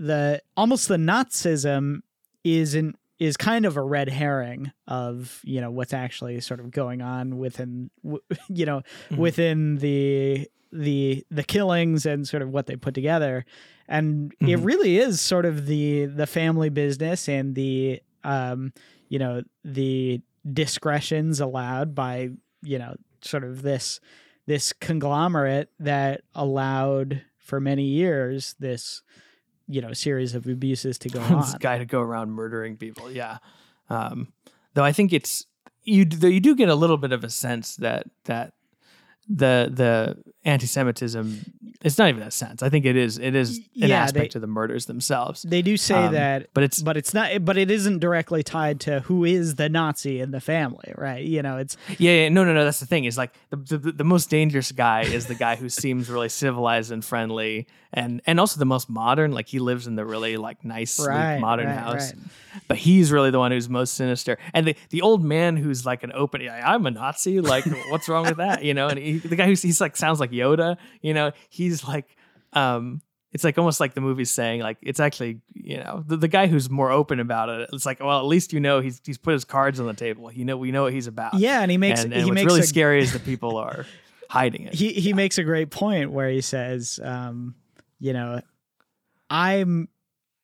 the 0.07 0.41
almost 0.57 0.88
the 0.88 0.97
Nazism 0.97 2.01
is 2.43 2.75
in 2.75 2.93
is 3.19 3.38
kind 3.38 3.65
of 3.65 3.77
a 3.77 3.81
red 3.81 4.09
herring 4.09 4.71
of 4.88 5.39
you 5.43 5.61
know 5.61 5.71
what's 5.71 5.93
actually 5.93 6.39
sort 6.41 6.59
of 6.59 6.71
going 6.71 7.01
on 7.01 7.38
within 7.38 7.89
you 8.49 8.65
know 8.65 8.81
Mhm. 9.09 9.17
within 9.17 9.77
the 9.77 10.47
the 10.71 11.23
the 11.30 11.43
killings 11.43 12.05
and 12.05 12.27
sort 12.27 12.41
of 12.43 12.49
what 12.49 12.65
they 12.65 12.75
put 12.75 12.93
together 12.95 13.45
and 13.88 14.34
it 14.41 14.57
Mhm. 14.59 14.65
really 14.65 14.97
is 14.97 15.21
sort 15.21 15.45
of 15.45 15.67
the 15.67 16.05
the 16.07 16.25
family 16.27 16.69
business 16.69 17.30
and 17.30 17.55
the 17.55 18.01
um 18.23 18.73
you 19.09 19.19
know 19.19 19.43
the 19.63 20.19
discretions 20.51 21.39
allowed 21.39 21.93
by 21.95 22.30
you 22.63 22.80
know 22.80 22.95
sort 23.21 23.43
of 23.43 23.61
this 23.61 23.99
this 24.47 24.73
conglomerate 24.73 25.69
that 25.80 26.21
allowed 26.35 27.21
for 27.38 27.59
many 27.61 27.85
years 27.85 28.55
this 28.59 29.01
you 29.68 29.81
know 29.81 29.94
series 29.94 30.35
of 30.35 30.48
abuses 30.48 30.98
to 30.99 31.10
go 31.10 31.19
this 31.40 31.53
on 31.53 31.60
guy 31.60 31.77
to 31.77 31.85
go 31.85 32.02
around 32.02 32.31
murdering 32.31 32.77
people. 32.77 33.11
Yeah. 33.11 33.38
Um, 33.90 34.34
though 34.73 34.84
I 34.84 34.91
think 34.91 35.14
it's 35.14 35.45
you. 35.84 36.06
Though 36.06 36.27
you 36.27 36.40
do 36.40 36.56
get 36.56 36.69
a 36.69 36.76
little 36.76 36.98
bit 36.98 37.11
of 37.11 37.23
a 37.23 37.30
sense 37.30 37.76
that 37.77 38.07
that 38.26 38.53
the 39.30 39.69
the 39.73 40.18
anti-Semitism. 40.44 41.40
It's 41.81 41.98
not 41.98 42.07
even 42.10 42.23
a 42.23 42.31
sense. 42.31 42.64
I 42.64 42.69
think 42.69 42.85
it 42.85 42.95
is. 42.95 43.18
It 43.18 43.35
is 43.35 43.57
an 43.57 43.64
Yeah, 43.90 44.03
aspect 44.03 44.34
they- 44.34 44.38
of 44.38 44.41
the 44.41 44.48
murders 44.48 44.85
themselves. 44.85 45.41
they 45.44 45.61
do 45.61 45.76
say 45.77 45.95
Um, 45.95 46.14
that 46.14 46.48
But 46.53 46.64
it's 46.64 46.81
but 46.81 46.95
it's 46.98 47.14
not 47.14 47.44
but 47.44 47.57
it 47.57 47.69
isn't 47.72 47.99
directly 47.99 48.41
tied 48.44 48.80
to 48.81 49.02
who 49.02 49.26
is 49.26 49.56
the 49.56 49.68
nazi 49.69 50.19
in 50.22 50.31
the 50.31 50.40
family 50.41 50.94
right 50.98 51.23
you 51.26 51.41
know 51.41 51.57
it's 51.57 51.76
yeah, 51.98 52.22
yeah. 52.23 52.30
No, 52.30 52.44
no, 52.45 52.53
no. 52.53 52.64
That's 52.64 52.80
the 52.80 52.85
thing. 52.85 53.03
Is 53.06 53.18
like 53.18 53.34
the, 53.49 53.57
the 53.77 53.91
the 53.91 54.03
most 54.03 54.30
dangerous 54.30 54.72
guy 54.72 55.02
is 55.03 55.26
the 55.27 55.35
guy 55.35 55.56
who 55.57 55.68
seems 55.69 56.10
really 56.10 56.30
civilized 56.30 56.91
and 56.91 57.03
friendly, 57.03 57.68
and 57.94 58.22
and 58.26 58.40
also 58.40 58.60
the 58.60 58.65
most 58.65 58.90
modern. 58.90 59.32
Like 59.32 59.48
he 59.48 59.60
lives 59.60 59.88
in 59.88 59.95
the 59.95 60.06
really 60.06 60.38
like 60.38 60.65
nice, 60.65 60.94
sleek, 60.94 61.10
right 61.10 61.40
modern 61.40 61.68
right, 61.68 61.78
house. 61.78 62.14
right. 62.14 62.24
but 62.68 62.78
he's 62.78 63.11
really 63.11 63.32
the 63.32 63.40
one 63.40 63.52
who's 63.52 63.70
most 63.70 63.94
sinister. 63.94 64.38
And 64.53 64.68
the, 64.68 64.76
the 64.90 65.02
old 65.02 65.24
man 65.24 65.56
who's 65.56 65.86
like 65.86 66.03
an 66.03 66.11
open, 66.14 66.41
"Yeah, 66.41 66.61
I'm 66.65 66.86
a 66.86 66.91
Nazi. 66.91 67.40
Like, 67.40 67.65
what's 67.90 68.10
wrong 68.10 68.26
with 68.26 68.38
that? 68.38 68.64
You 68.64 68.74
know, 68.74 68.88
and 68.88 68.99
he, 68.99 69.18
the 69.20 69.36
guy 69.36 69.45
who's 69.45 69.61
he's 69.61 69.80
like 69.80 69.95
sounds 69.95 70.20
like 70.20 70.32
Yoda. 70.32 70.78
You 71.02 71.14
know, 71.14 71.32
he's 71.49 71.88
like, 71.88 72.15
um, 72.53 73.02
it's 73.32 73.44
like 73.44 73.57
almost 73.57 73.80
like 73.80 73.95
the 73.95 74.02
movie's 74.02 74.32
saying 74.32 74.61
like 74.61 74.78
it's 74.82 74.99
actually 74.99 75.41
you 75.53 75.78
know 75.78 76.03
the, 76.06 76.18
the 76.18 76.28
guy 76.28 76.48
who's 76.48 76.70
more 76.70 76.91
open 76.91 77.20
about 77.20 77.49
it. 77.49 77.70
It's 77.74 77.86
like, 77.86 77.99
well, 77.99 78.20
at 78.20 78.26
least 78.26 78.53
you 78.53 78.60
know 78.60 78.80
he's 78.80 79.02
he's 79.06 79.18
put 79.18 79.34
his 79.34 79.45
cards 79.45 79.80
on 79.80 79.88
the 79.88 79.94
table. 79.94 80.32
You 80.32 80.45
know, 80.45 80.57
we 80.57 80.72
know 80.72 80.84
what 80.84 80.94
he's 80.94 81.07
about. 81.07 81.36
yeah 81.36 81.61
and 81.61 81.70
he 81.72 81.78
makes 81.78 82.03
and, 82.03 82.14
and 82.14 82.22
he 82.22 82.30
what's 82.30 82.36
makes 82.36 82.45
really 82.45 82.61
a, 82.61 82.64
scary 82.64 83.02
is 83.02 83.14
the 83.14 83.20
people 83.20 83.57
are 83.57 83.86
hiding 84.30 84.64
it. 84.64 84.74
he 84.74 84.94
he 84.94 85.14
makes 85.14 85.38
a 85.38 85.44
great 85.44 85.70
point 85.70 86.11
where 86.11 86.30
he 86.30 86.41
says 86.41 86.99
um 87.03 87.56
you 88.03 88.11
know 88.13 88.41
i'm 89.30 89.88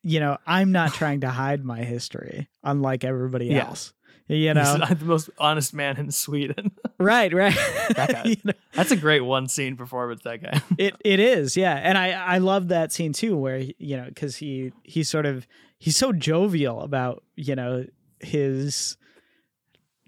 you 0.03 0.19
know 0.19 0.37
i'm 0.47 0.71
not 0.71 0.93
trying 0.93 1.21
to 1.21 1.29
hide 1.29 1.63
my 1.63 1.83
history 1.83 2.47
unlike 2.63 3.03
everybody 3.03 3.47
Yeah. 3.47 3.67
else 3.67 3.93
you 4.27 4.53
know 4.53 4.77
the 4.77 5.05
most 5.05 5.31
honest 5.39 5.73
man 5.73 5.97
in 5.97 6.11
Sweden. 6.11 6.69
right 6.99 7.33
right 7.33 7.55
That 7.95 8.09
guy. 8.11 8.23
You 8.25 8.35
know, 8.43 8.53
That's 8.75 8.91
a 8.91 8.95
great 8.95 9.21
one 9.21 9.47
scene 9.47 9.75
performance. 9.75 10.21
That 10.23 10.43
guy. 10.43 10.61
it 10.77 10.93
it 11.03 11.19
is 11.19 11.57
yeah 11.57 11.73
and 11.73 11.97
i 11.97 12.11
i 12.11 12.37
love 12.37 12.67
that 12.67 12.91
scene 12.93 13.11
too 13.11 13.35
where 13.35 13.57
you 13.57 13.97
know 13.97 14.05
because 14.05 14.35
he 14.35 14.71
he's 14.83 15.09
sort 15.09 15.25
of 15.25 15.47
he's 15.79 15.97
so 15.97 16.13
jovial 16.13 16.81
about 16.81 17.23
you 17.35 17.55
know 17.55 17.85
his 18.19 18.97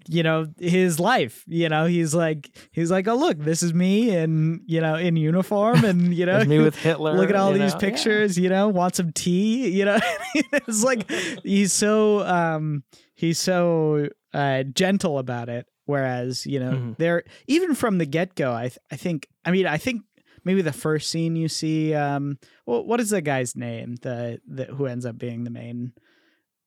you 0.07 0.23
know 0.23 0.47
his 0.59 0.99
life 0.99 1.43
you 1.47 1.69
know 1.69 1.85
he's 1.85 2.13
like 2.15 2.49
he's 2.71 2.89
like 2.91 3.07
oh 3.07 3.15
look 3.15 3.37
this 3.37 3.61
is 3.63 3.73
me 3.73 4.09
and 4.15 4.61
you 4.65 4.81
know 4.81 4.95
in 4.95 5.15
uniform 5.15 5.83
and 5.85 6.13
you 6.13 6.25
know 6.25 6.43
me 6.45 6.59
with 6.59 6.75
Hitler. 6.83 7.13
look 7.13 7.29
at 7.29 7.35
all 7.35 7.51
these 7.51 7.59
know? 7.59 7.65
Yeah. 7.67 7.75
pictures 7.77 8.37
you 8.37 8.49
know 8.49 8.67
want 8.67 8.95
some 8.95 9.11
tea 9.11 9.69
you 9.77 9.85
know 9.85 9.99
it's 10.35 10.83
like 10.83 11.09
he's 11.43 11.71
so 11.73 12.25
um 12.25 12.83
he's 13.15 13.37
so 13.39 14.07
uh 14.33 14.63
gentle 14.63 15.19
about 15.19 15.49
it 15.49 15.65
whereas 15.85 16.45
you 16.45 16.59
know 16.59 16.71
Mhm. 16.71 16.97
they're 16.97 17.23
even 17.47 17.75
from 17.75 17.97
the 17.97 18.05
get-go 18.05 18.53
i 18.53 18.63
th- 18.69 18.79
i 18.91 18.95
think 18.95 19.27
i 19.45 19.51
mean 19.51 19.67
i 19.67 19.77
think 19.77 20.01
maybe 20.43 20.61
the 20.61 20.73
first 20.73 21.09
scene 21.11 21.35
you 21.35 21.47
see 21.49 21.93
um 21.93 22.39
well, 22.65 22.83
what 22.85 22.99
is 22.99 23.09
the 23.11 23.21
guy's 23.21 23.55
name 23.55 23.95
the, 24.01 24.39
the 24.47 24.65
who 24.65 24.85
ends 24.87 25.05
up 25.05 25.17
being 25.17 25.43
the 25.43 25.49
main 25.51 25.91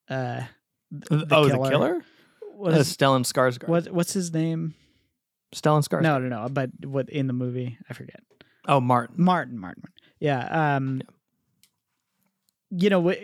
uh 0.09 0.43
the 0.91 1.27
oh, 1.33 1.49
killer. 1.49 1.63
the 1.65 1.71
killer? 1.71 2.05
What 2.57 2.73
That 2.73 2.81
is, 2.81 2.97
Stellan 2.97 3.23
Skarsgård. 3.25 3.69
what 3.69 3.91
what's 3.93 4.13
his 4.13 4.33
name 4.33 4.75
Stellan 5.55 5.87
Skarsgård. 5.87 6.03
no 6.03 6.19
no 6.19 6.29
no 6.29 6.49
but 6.49 6.71
what 6.85 7.09
in 7.11 7.27
the 7.27 7.33
movie 7.33 7.79
i 7.89 7.93
forget 7.95 8.21
Oh, 8.67 8.81
Martin. 8.81 9.17
Martin, 9.23 9.59
Martin. 9.59 9.83
Yeah. 10.21 10.77
Um 10.77 11.03
you 12.71 12.91
know, 12.91 13.15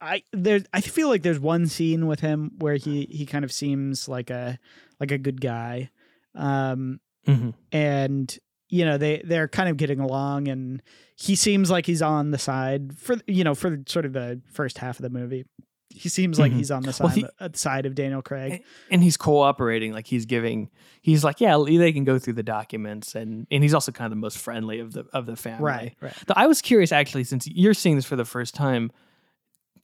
I 0.00 0.22
there 0.32 0.60
I 0.72 0.80
feel 0.80 1.08
like 1.08 1.22
there's 1.22 1.38
one 1.40 1.66
scene 1.66 2.06
with 2.06 2.20
him 2.20 2.52
where 2.58 2.76
he 2.76 3.06
he 3.10 3.26
kind 3.26 3.44
of 3.44 3.52
seems 3.52 4.08
like 4.08 4.30
a 4.30 4.58
like 5.00 5.10
a 5.10 5.18
good 5.18 5.40
guy. 5.40 5.90
Um 6.34 7.00
Mhm. 7.26 7.52
and 7.72 8.38
you 8.70 8.84
know, 8.84 8.96
they 8.98 9.22
they're 9.24 9.48
kind 9.48 9.68
of 9.68 9.76
getting 9.76 10.00
along 10.00 10.48
and 10.48 10.82
he 11.16 11.34
seems 11.34 11.70
like 11.70 11.84
he's 11.86 12.02
on 12.02 12.30
the 12.30 12.38
side 12.38 12.96
for 12.98 13.16
you 13.26 13.44
know, 13.44 13.54
for 13.54 13.82
sort 13.86 14.04
of 14.06 14.12
the 14.12 14.40
first 14.52 14.78
half 14.78 14.98
of 14.98 15.02
the 15.02 15.10
movie. 15.10 15.44
He 15.90 16.08
seems 16.08 16.38
like 16.38 16.52
Mhm. 16.52 16.56
he's 16.56 16.70
on 16.70 16.82
the 16.82 16.88
Well, 17.00 17.08
side, 17.10 17.12
he- 17.16 17.26
uh, 17.40 17.48
side 17.54 17.86
of 17.86 17.94
Daniel 17.94 18.22
Craig. 18.22 18.62
and 18.90 19.02
he's 19.02 19.16
cooperating 19.16 19.92
like 19.92 20.06
he's 20.06 20.26
giving 20.26 20.70
he's 21.02 21.24
like 21.24 21.40
yeah 21.40 21.56
they 21.66 21.92
can 21.92 22.04
go 22.04 22.18
through 22.18 22.34
the 22.34 22.42
documents 22.42 23.14
and 23.14 23.46
and 23.50 23.62
he's 23.62 23.74
also 23.74 23.90
kind 23.92 24.06
of 24.06 24.10
the 24.10 24.20
most 24.20 24.38
friendly 24.38 24.78
of 24.80 24.92
the 24.92 25.06
of 25.12 25.26
the 25.26 25.34
family 25.36 25.64
Right, 25.64 25.94
right. 26.00 26.12
Though 26.26 26.34
I 26.36 26.46
was 26.46 26.60
curious 26.62 26.92
actually 26.92 27.24
since 27.24 27.46
you're 27.48 27.74
seeing 27.74 27.96
this 27.96 28.04
for 28.04 28.16
the 28.16 28.24
first 28.26 28.54
time 28.54 28.90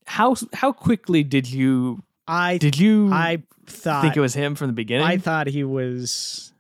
how 0.07 0.37
how 0.53 0.73
quickly 0.73 1.23
did 1.25 1.51
you 1.51 2.03
I 2.29 2.59
did 2.59 2.79
you 2.79 3.11
I 3.13 3.43
thought 3.67 4.03
think 4.03 4.17
it 4.17 4.21
was 4.21 4.35
him 4.35 4.55
from 4.55 4.67
the 4.69 4.73
beginning 4.75 5.07
I 5.07 5.17
thought 5.19 5.47
he 5.47 5.65
was. 5.65 6.53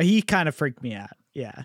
He 0.00 0.22
kind 0.22 0.48
of 0.48 0.54
freaked 0.54 0.80
me 0.82 0.94
out. 0.94 1.10
Yeah. 1.34 1.62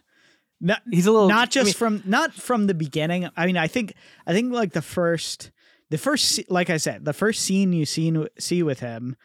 Not, 0.60 0.82
he's 0.90 1.06
a 1.08 1.12
little 1.12 1.28
not 1.28 1.50
I 1.50 1.52
just 1.52 1.66
mean, 1.68 1.74
from 1.74 2.04
not 2.06 2.34
from 2.34 2.66
the 2.68 2.74
beginning. 2.74 3.30
I 3.38 3.46
mean, 3.46 3.58
I 3.58 3.68
think 3.68 3.94
I 4.26 4.34
think 4.34 4.52
like 4.54 4.72
the 4.74 4.82
first 4.82 5.52
the 5.94 5.98
first 6.00 6.42
like 6.50 6.70
I 6.72 6.78
said, 6.78 7.06
the 7.06 7.14
first 7.14 7.42
scene 7.46 7.72
you 7.72 7.86
see 7.86 8.12
see 8.40 8.64
with 8.64 8.80
him 8.80 9.16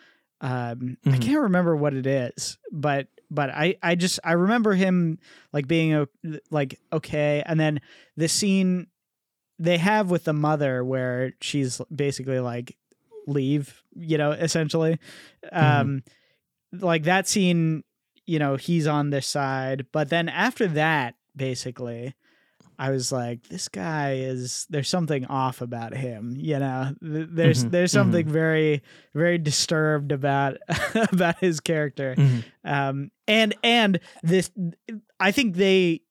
um 0.40 0.98
I 1.06 1.16
Mhm. 1.16 1.22
can't 1.22 1.40
remember 1.48 1.74
what 1.74 1.94
it 1.94 2.06
is, 2.06 2.58
but 2.70 3.08
but 3.30 3.48
I 3.50 3.76
I 3.82 3.94
just 3.94 4.20
I 4.22 4.32
remember 4.32 4.74
him 4.74 5.18
like 5.52 5.66
being 5.66 6.06
like 6.50 6.78
okay 6.92 7.42
and 7.46 7.58
then 7.58 7.80
the 8.16 8.28
scene 8.28 8.86
they 9.58 9.78
have 9.78 10.10
with 10.10 10.24
the 10.24 10.32
mother 10.32 10.84
where 10.84 11.32
she's 11.40 11.80
basically 11.94 12.38
like 12.40 12.76
leave, 13.26 13.82
you 13.96 14.18
know, 14.18 14.30
essentially. 14.32 14.98
Um 15.52 16.02
like 16.72 17.04
that 17.04 17.26
scene, 17.26 17.82
you 18.26 18.38
know, 18.38 18.56
he's 18.56 18.86
on 18.86 19.10
this 19.10 19.26
side, 19.26 19.86
but 19.90 20.10
then 20.10 20.28
after 20.28 20.66
that 20.68 21.14
basically 21.34 22.14
I 22.78 22.90
was 22.90 23.10
like 23.10 23.48
this 23.48 23.68
guy 23.68 24.14
is 24.14 24.66
there's 24.70 24.88
something 24.88 25.24
off 25.26 25.60
about 25.60 25.94
him, 25.94 26.34
you 26.36 26.58
know. 26.58 26.94
Th- 27.02 27.28
There's 27.30 27.64
Mhm, 27.64 27.70
there's 27.72 27.92
something 27.92 28.26
very 28.28 28.82
very 29.14 29.38
disturbed 29.38 30.12
about 30.12 30.58
about 31.12 31.38
his 31.40 31.60
character 31.60 32.14
mhm. 32.16 32.44
um 32.64 33.10
and 33.26 33.54
and 33.64 33.98
this 34.22 34.50
i 35.18 35.32
think 35.32 35.56
they 35.56 36.02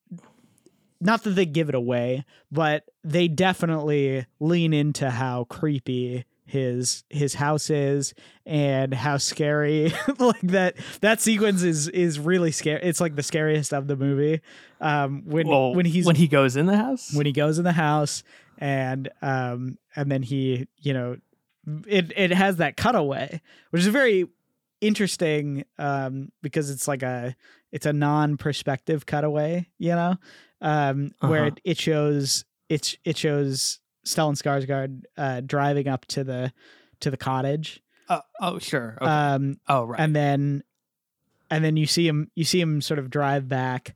not 0.99 1.23
that 1.23 1.31
they 1.31 1.45
give 1.45 1.69
it 1.69 1.75
away 1.75 2.25
but 2.51 2.83
they 3.03 3.27
definitely 3.27 4.25
lean 4.39 4.73
into 4.73 5.09
how 5.09 5.43
creepy 5.45 6.25
his 6.47 7.03
his 7.09 7.33
house 7.35 7.69
is 7.69 8.13
and 8.45 8.93
how 8.93 9.17
scary 9.17 9.91
like 10.19 10.41
that 10.41 10.75
that 11.01 11.19
sequence 11.21 11.61
is 11.61 11.87
is 11.89 12.19
really 12.19 12.51
scary. 12.51 12.79
It's 12.83 13.01
like 13.01 13.15
the 13.15 13.23
scariest 13.23 13.73
of 13.73 13.87
the 13.87 13.95
movie. 13.95 14.41
Um 14.81 15.23
when 15.25 15.47
Well, 15.47 15.73
when 15.75 15.85
he's 15.85 16.05
when 16.05 16.15
he 16.15 16.27
goes 16.27 16.55
in 16.55 16.65
the 16.65 16.77
house? 16.77 17.13
When 17.13 17.25
he 17.25 17.33
goes 17.33 17.57
in 17.57 17.63
the 17.65 17.73
house 17.73 18.23
and 18.57 19.09
um 19.21 19.77
and 19.95 20.09
then 20.11 20.23
he 20.23 20.67
you 20.79 20.93
know 20.93 21.17
it 21.85 22.11
it 22.15 22.31
has 22.31 22.55
that 22.57 22.77
cutaway 22.77 23.41
which 23.71 23.81
is 23.81 23.87
very 23.89 24.25
interesting 24.81 25.65
um 25.77 26.31
because 26.41 26.69
it's 26.69 26.87
like 26.87 27.03
a 27.03 27.35
it's 27.71 27.85
a 27.85 27.91
non-perspective 27.93 29.05
cutaway 29.05 29.67
you 29.77 29.89
know? 29.93 30.15
Um 30.61 31.11
where 31.19 31.41
Uh-huh. 31.45 31.47
it, 31.47 31.59
it 31.71 31.77
shows 31.79 32.45
it's 32.69 32.95
it 33.03 33.17
shows 33.17 33.79
Stellan 34.07 34.35
Skarsgård 34.41 35.03
uh 35.17 35.41
driving 35.41 35.87
up 35.87 36.05
to 36.07 36.23
the 36.23 36.53
to 37.01 37.11
the 37.11 37.17
cottage. 37.17 37.81
Oh, 38.09 38.21
oh 38.39 38.59
sure. 38.59 38.97
Okay. 39.01 39.11
um 39.11 39.59
oh 39.67 39.83
right. 39.83 39.99
and 39.99 40.15
then 40.15 40.63
and 41.49 41.63
then 41.63 41.77
you 41.77 41.85
see 41.85 42.07
him 42.07 42.31
you 42.35 42.43
see 42.43 42.59
him 42.59 42.81
sort 42.81 42.99
of 42.99 43.09
drive 43.09 43.47
back 43.47 43.95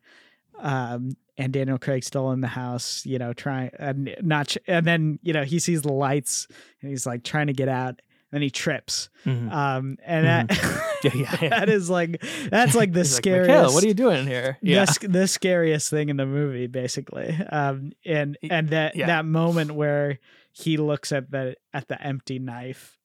um 0.59 1.11
and 1.37 1.53
Daniel 1.53 1.77
Craig 1.79 2.03
still 2.03 2.31
in 2.31 2.41
the 2.41 2.47
house 2.47 3.05
you 3.05 3.17
know 3.17 3.33
trying 3.33 3.71
and 3.79 4.15
not 4.21 4.55
and 4.67 4.85
then 4.85 5.19
you 5.23 5.33
know 5.33 5.43
he 5.43 5.59
sees 5.59 5.81
the 5.81 5.93
lights 5.93 6.47
and 6.81 6.91
he's 6.91 7.05
like 7.05 7.23
trying 7.23 7.47
to 7.47 7.53
get 7.53 7.69
out 7.69 8.01
and 8.31 8.41
he 8.43 8.49
trips. 8.49 9.09
Mhm. 9.25 9.51
um 9.51 9.97
and 10.05 10.25
that 10.25 10.49
Yeah, 11.03 11.11
yeah, 11.15 11.37
yeah. 11.41 11.49
that 11.59 11.69
is 11.69 11.89
like 11.89 12.21
that's 12.49 12.75
like 12.75 12.93
the 12.93 12.99
He's 12.99 13.13
like, 13.13 13.23
scariest 13.23 13.73
what 13.73 13.83
are 13.83 13.87
you 13.87 13.93
doing 13.93 14.27
here? 14.27 14.57
the, 14.61 14.69
yeah. 14.71 14.85
sc- 14.85 15.07
the 15.09 15.27
scariest 15.27 15.89
thing 15.89 16.09
in 16.09 16.17
the 16.17 16.25
movie 16.27 16.67
basically. 16.67 17.35
Um 17.51 17.91
and 18.05 18.37
and 18.49 18.69
that 18.69 18.95
yeah. 18.95 19.07
that 19.07 19.25
moment 19.25 19.71
where 19.71 20.19
he 20.51 20.77
looks 20.77 21.11
at 21.11 21.31
the 21.31 21.55
at 21.73 21.87
the 21.87 22.01
empty 22.01 22.39
knife. 22.39 22.97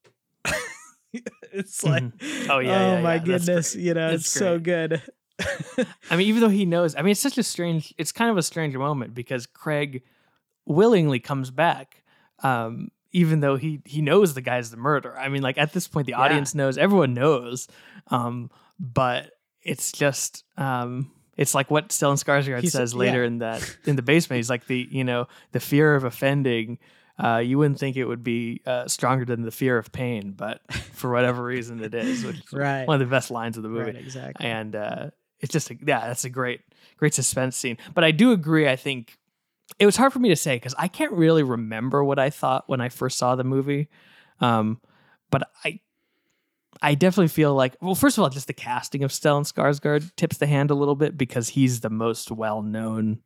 It's 1.52 1.82
like 1.82 2.02
Oh, 2.50 2.58
yeah, 2.58 2.96
yeah, 2.96 3.00
my. 3.00 3.18
Goodness 3.18 3.74
you 3.74 3.94
know 3.94 4.10
That's 4.10 4.22
it's 4.24 4.30
so 4.32 4.58
good. 4.58 5.00
I 6.10 6.16
mean, 6.16 6.28
even 6.28 6.40
though 6.40 6.48
he 6.48 6.64
knows, 6.66 6.94
I 6.96 7.02
mean, 7.02 7.12
it's 7.12 7.20
such 7.20 7.36
a 7.38 7.42
strange, 7.42 7.94
it's 7.98 8.10
kind 8.12 8.30
of 8.30 8.36
a 8.38 8.42
strange 8.42 8.74
moment 8.76 9.14
because 9.14 9.46
Craig 9.46 10.02
willingly 10.64 11.20
comes 11.20 11.50
back, 11.50 12.02
um, 12.42 12.88
even 13.22 13.40
though 13.40 13.56
he 13.56 13.80
he 13.84 14.00
knows 14.02 14.34
the 14.34 14.40
guy's 14.42 14.70
the 14.70 14.76
murderer. 14.76 15.18
I 15.18 15.28
mean, 15.28 15.42
like 15.42 15.58
at 15.58 15.72
this 15.72 15.88
point, 15.88 16.06
the 16.06 16.12
Yeah. 16.12 16.20
audience 16.24 16.54
knows, 16.54 16.76
everyone 16.78 17.14
knows, 17.14 17.66
um, 18.08 18.50
but 18.78 19.32
it's 19.62 19.90
just, 19.92 20.44
um, 20.58 21.10
it's 21.36 21.54
like 21.54 21.70
what 21.70 21.88
Stellan 21.88 22.22
Skarsgård 22.22 22.60
He's- 22.60 22.72
says 22.72 22.94
later 22.94 23.20
yeah. 23.22 23.26
in 23.26 23.38
that 23.38 23.60
in 23.86 23.96
the 23.96 24.02
basement. 24.02 24.36
He's 24.38 24.50
like 24.50 24.66
the 24.66 24.86
you 24.90 25.04
know 25.04 25.26
the 25.52 25.60
fear 25.60 25.94
of 25.94 26.04
offending. 26.04 26.78
Uh, 27.18 27.38
you 27.38 27.56
wouldn't 27.56 27.78
think 27.78 27.96
it 27.96 28.04
would 28.04 28.22
be 28.22 28.60
uh, 28.66 28.86
stronger 28.88 29.24
than 29.24 29.40
the 29.42 29.50
fear 29.50 29.78
of 29.78 29.90
pain, 29.90 30.32
but 30.36 30.60
for 30.92 31.10
whatever 31.10 31.42
reason, 31.42 31.82
it 31.82 31.94
is. 31.94 32.22
Which 32.24 32.36
is 32.36 32.52
Right. 32.52 32.86
one 32.86 33.00
of 33.00 33.08
the 33.08 33.10
best 33.10 33.30
lines 33.30 33.56
of 33.56 33.62
the 33.62 33.70
movie 33.70 33.92
right 33.92 33.96
exactly 33.96 34.44
and 34.46 34.76
uh, 34.76 35.10
it's 35.40 35.50
just 35.52 35.70
a, 35.70 35.76
yeah, 35.82 36.06
that's 36.08 36.24
a 36.26 36.30
great 36.30 36.60
great 36.98 37.14
suspense 37.14 37.56
scene. 37.56 37.78
But 37.94 38.04
I 38.04 38.10
do 38.10 38.32
agree. 38.32 38.68
I 38.68 38.76
think 38.76 39.16
it 39.78 39.86
was 39.86 39.96
hard 39.96 40.12
for 40.12 40.18
me 40.18 40.28
to 40.30 40.36
say 40.36 40.56
because 40.56 40.74
I 40.78 40.88
can't 40.88 41.12
really 41.12 41.42
remember 41.42 42.02
what 42.04 42.18
I 42.18 42.30
thought 42.30 42.64
when 42.68 42.80
I 42.80 42.88
first 42.88 43.18
saw 43.18 43.36
the 43.36 43.44
movie. 43.44 43.88
Um, 44.40 44.80
but 45.30 45.48
I 45.64 45.80
I 46.82 46.94
definitely 46.94 47.28
feel 47.28 47.54
like 47.54 47.76
well, 47.80 47.94
first 47.94 48.18
of 48.18 48.22
all, 48.24 48.30
just 48.30 48.46
the 48.46 48.52
casting 48.52 49.02
of 49.02 49.10
Stellan 49.10 49.50
Skarsgård 49.50 50.14
tips 50.16 50.38
the 50.38 50.46
hand 50.46 50.70
a 50.70 50.74
little 50.74 50.94
bit 50.94 51.16
because 51.16 51.48
he's 51.50 51.80
the 51.80 51.90
most 51.90 52.30
well 52.30 52.62
known. 52.62 53.20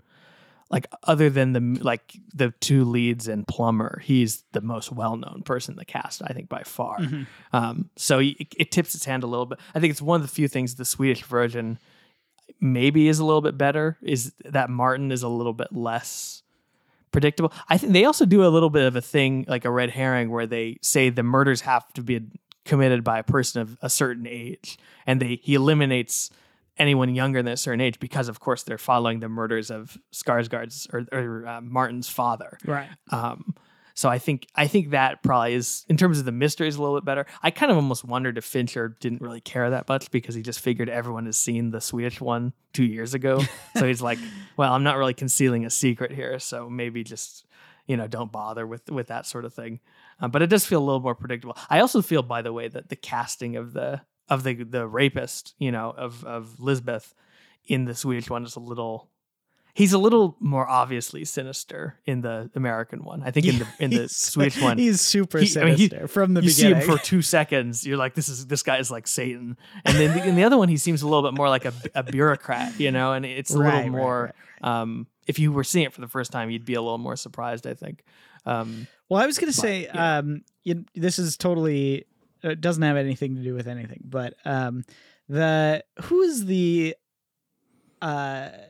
Like 0.70 0.86
other 1.02 1.30
than 1.30 1.52
the 1.52 1.82
like 1.82 2.14
the 2.32 2.52
two 2.60 2.84
leads 2.84 3.26
and 3.26 3.44
Plummer, 3.46 4.00
he's 4.04 4.44
the 4.52 4.60
most 4.60 4.92
well 4.92 5.16
known 5.16 5.42
person 5.44 5.72
in 5.72 5.78
the 5.78 5.84
cast. 5.84 6.22
I 6.24 6.32
think 6.32 6.48
by 6.48 6.62
far. 6.62 6.98
Mhm. 6.98 7.26
Um, 7.52 7.90
so 7.96 8.20
it, 8.20 8.36
it 8.56 8.70
tips 8.70 8.94
its 8.94 9.04
hand 9.04 9.24
a 9.24 9.26
little 9.26 9.46
bit. 9.46 9.58
I 9.74 9.80
think 9.80 9.90
it's 9.90 10.00
one 10.02 10.20
of 10.20 10.26
the 10.26 10.32
few 10.32 10.46
things 10.46 10.76
the 10.76 10.84
Swedish 10.84 11.24
version 11.24 11.78
maybe 12.60 13.09
is 13.09 13.18
a 13.18 13.24
little 13.24 13.40
bit 13.40 13.56
better 13.59 13.98
is 14.02 14.32
that 14.44 14.70
Martin 14.70 15.12
is 15.12 15.22
a 15.22 15.28
little 15.28 15.52
bit 15.52 15.72
less 15.72 16.43
predictable. 17.12 17.52
I 17.68 17.77
think 17.77 17.93
they 17.93 18.05
also 18.05 18.24
do 18.24 18.44
a 18.44 18.48
little 18.48 18.70
bit 18.70 18.85
of 18.85 18.97
a 18.97 19.01
thing 19.01 19.44
like 19.48 19.64
a 19.64 19.70
red 19.70 19.90
herring 19.90 20.31
where 20.31 20.47
they 20.47 20.78
say 20.82 21.10
the 21.10 21.22
murders 21.22 21.62
have 21.62 21.93
to 21.94 22.02
be 22.02 22.20
committed 22.64 23.02
by 23.02 23.18
a 23.18 23.22
person 23.22 23.62
of 23.62 23.77
a 23.82 23.90
certain 23.90 24.27
age 24.27 24.78
and 25.06 25.20
they 25.20 25.40
he 25.43 25.55
eliminates 25.55 26.31
anyone 26.78 27.14
younger 27.14 27.43
than 27.43 27.52
a 27.52 27.56
certain 27.56 27.81
age 27.81 27.98
because 27.98 28.28
of 28.28 28.39
course 28.40 28.62
they're 28.62 28.78
following 28.78 29.20
the 29.20 29.28
murders 29.28 29.70
of 29.70 29.98
Skarsgård's 30.12 30.86
or, 30.93 31.06
or 31.12 31.47
uh, 31.47 31.60
Martin's 31.60 32.09
father. 32.09 32.59
right 32.64 32.89
Um, 33.10 33.55
so 33.94 34.08
I 34.08 34.18
think 34.18 34.46
I 34.54 34.66
think 34.66 34.90
that 34.90 35.22
probably 35.22 35.54
is 35.54 35.84
in 35.88 35.96
terms 35.96 36.18
of 36.18 36.24
the 36.24 36.32
mystery 36.32 36.68
is 36.68 36.76
a 36.76 36.82
little 36.82 36.96
bit 36.96 37.04
better. 37.04 37.26
I 37.42 37.50
kind 37.50 37.70
of 37.70 37.76
almost 37.76 38.04
wondered 38.04 38.38
if 38.38 38.44
Fincher 38.44 38.96
didn't 39.00 39.20
really 39.20 39.40
care 39.40 39.70
that 39.70 39.88
much 39.88 40.10
because 40.10 40.34
he 40.34 40.42
just 40.42 40.60
figured 40.60 40.88
everyone 40.88 41.26
has 41.26 41.36
seen 41.36 41.70
the 41.70 41.80
Swedish 41.80 42.20
one 42.20 42.52
two 42.72 42.84
years 42.84 43.14
ago. 43.14 43.42
so 43.76 43.86
he's 43.86 44.02
like, 44.02 44.18
well, 44.56 44.72
I'm 44.72 44.82
not 44.82 44.96
really 44.96 45.14
concealing 45.14 45.64
a 45.64 45.70
secret 45.70 46.12
here, 46.12 46.38
so 46.38 46.68
maybe 46.68 47.04
just 47.04 47.46
you 47.86 47.96
know 47.96 48.06
don't 48.06 48.32
bother 48.32 48.66
with 48.66 48.90
with 48.90 49.08
that 49.08 49.26
sort 49.26 49.44
of 49.44 49.54
thing. 49.54 49.80
Uh, 50.20 50.28
but 50.28 50.42
it 50.42 50.48
does 50.48 50.66
feel 50.66 50.80
a 50.80 50.84
little 50.84 51.00
more 51.00 51.14
predictable. 51.14 51.56
I 51.68 51.80
also 51.80 52.02
feel, 52.02 52.22
by 52.22 52.42
the 52.42 52.52
way, 52.52 52.68
that 52.68 52.88
the 52.88 52.96
casting 52.96 53.56
of 53.56 53.72
the 53.72 54.02
of 54.28 54.44
the 54.44 54.62
the 54.64 54.86
rapist, 54.86 55.54
you 55.58 55.72
know, 55.72 55.92
of 55.96 56.24
of 56.24 56.60
Lisbeth 56.60 57.14
in 57.66 57.84
the 57.84 57.94
Swedish 57.94 58.30
one 58.30 58.44
is 58.44 58.56
a 58.56 58.60
little 58.60 59.10
he's 59.74 59.92
a 59.92 59.98
little 59.98 60.36
more 60.40 60.68
obviously 60.68 61.24
sinister 61.24 61.98
in 62.06 62.20
the 62.22 62.51
American 62.55 63.05
one. 63.05 63.22
I 63.22 63.30
think 63.30 63.47
in 63.47 63.59
the 63.60 63.66
in 63.78 63.90
the 63.90 64.09
Swedish 64.09 64.60
one. 64.60 64.78
he's 64.78 65.01
super 65.01 65.38
He- 65.38 65.59
I 65.60 65.64
mean, 65.64 65.76
he- 65.76 65.88
sinister 65.88 66.09
from 66.09 66.34
the 66.34 66.42
you 66.42 66.51
see 66.51 66.72
him 66.72 66.80
for 66.82 66.98
two 66.98 67.22
seconds, 67.22 67.86
you're 67.86 67.97
like, 67.97 68.14
"This 68.14 68.28
is 68.28 68.47
this 68.47 68.62
guy 68.62 68.78
is 68.78 68.90
like 68.90 69.06
Satan," 69.06 69.56
and 69.84 69.97
then 69.97 70.26
in 70.28 70.34
the 70.36 70.44
other 70.44 70.56
one, 70.59 70.68
he 70.68 70.76
seems 70.76 71.02
a 71.02 71.09
little 71.09 71.22
bit 71.28 71.36
more 71.36 71.48
like 71.48 71.64
a, 71.64 71.72
a 71.94 72.02
bureaucrat, 72.02 72.78
you 72.80 72.90
know, 72.90 73.12
and 73.12 73.24
it's 73.26 73.55
a 73.55 73.59
Right, 73.59 73.76
little 73.76 73.90
more. 73.90 74.32
right, 74.62 74.80
Um, 74.80 75.06
if 75.26 75.38
you 75.38 75.52
were 75.52 75.64
seeing 75.64 75.86
it 75.86 75.92
for 75.92 76.01
the 76.01 76.09
first 76.09 76.32
time, 76.32 76.51
you'd 76.51 76.64
be 76.64 76.74
a 76.74 76.82
little 76.82 76.98
more 76.98 77.16
surprised, 77.16 77.66
I 77.66 77.74
think. 77.74 78.02
Um, 78.47 78.86
Well, 79.09 79.22
I 79.22 79.26
was 79.26 79.38
going 79.38 79.52
to 79.52 79.56
say, 79.59 79.82
yeah. 79.84 80.18
um, 80.18 80.42
you, 80.64 80.84
this 80.94 81.18
is 81.18 81.36
totally 81.36 82.06
it 82.42 82.60
doesn't 82.60 82.82
have 82.82 82.97
anything 82.97 83.36
to 83.36 83.42
do 83.42 83.55
with 83.55 83.68
anything, 83.68 84.01
but 84.05 84.34
um, 84.44 84.82
the 85.28 85.84
who 86.02 86.22
is 86.22 86.47
the 86.47 86.97
uh, 88.02 88.48
the, 88.51 88.69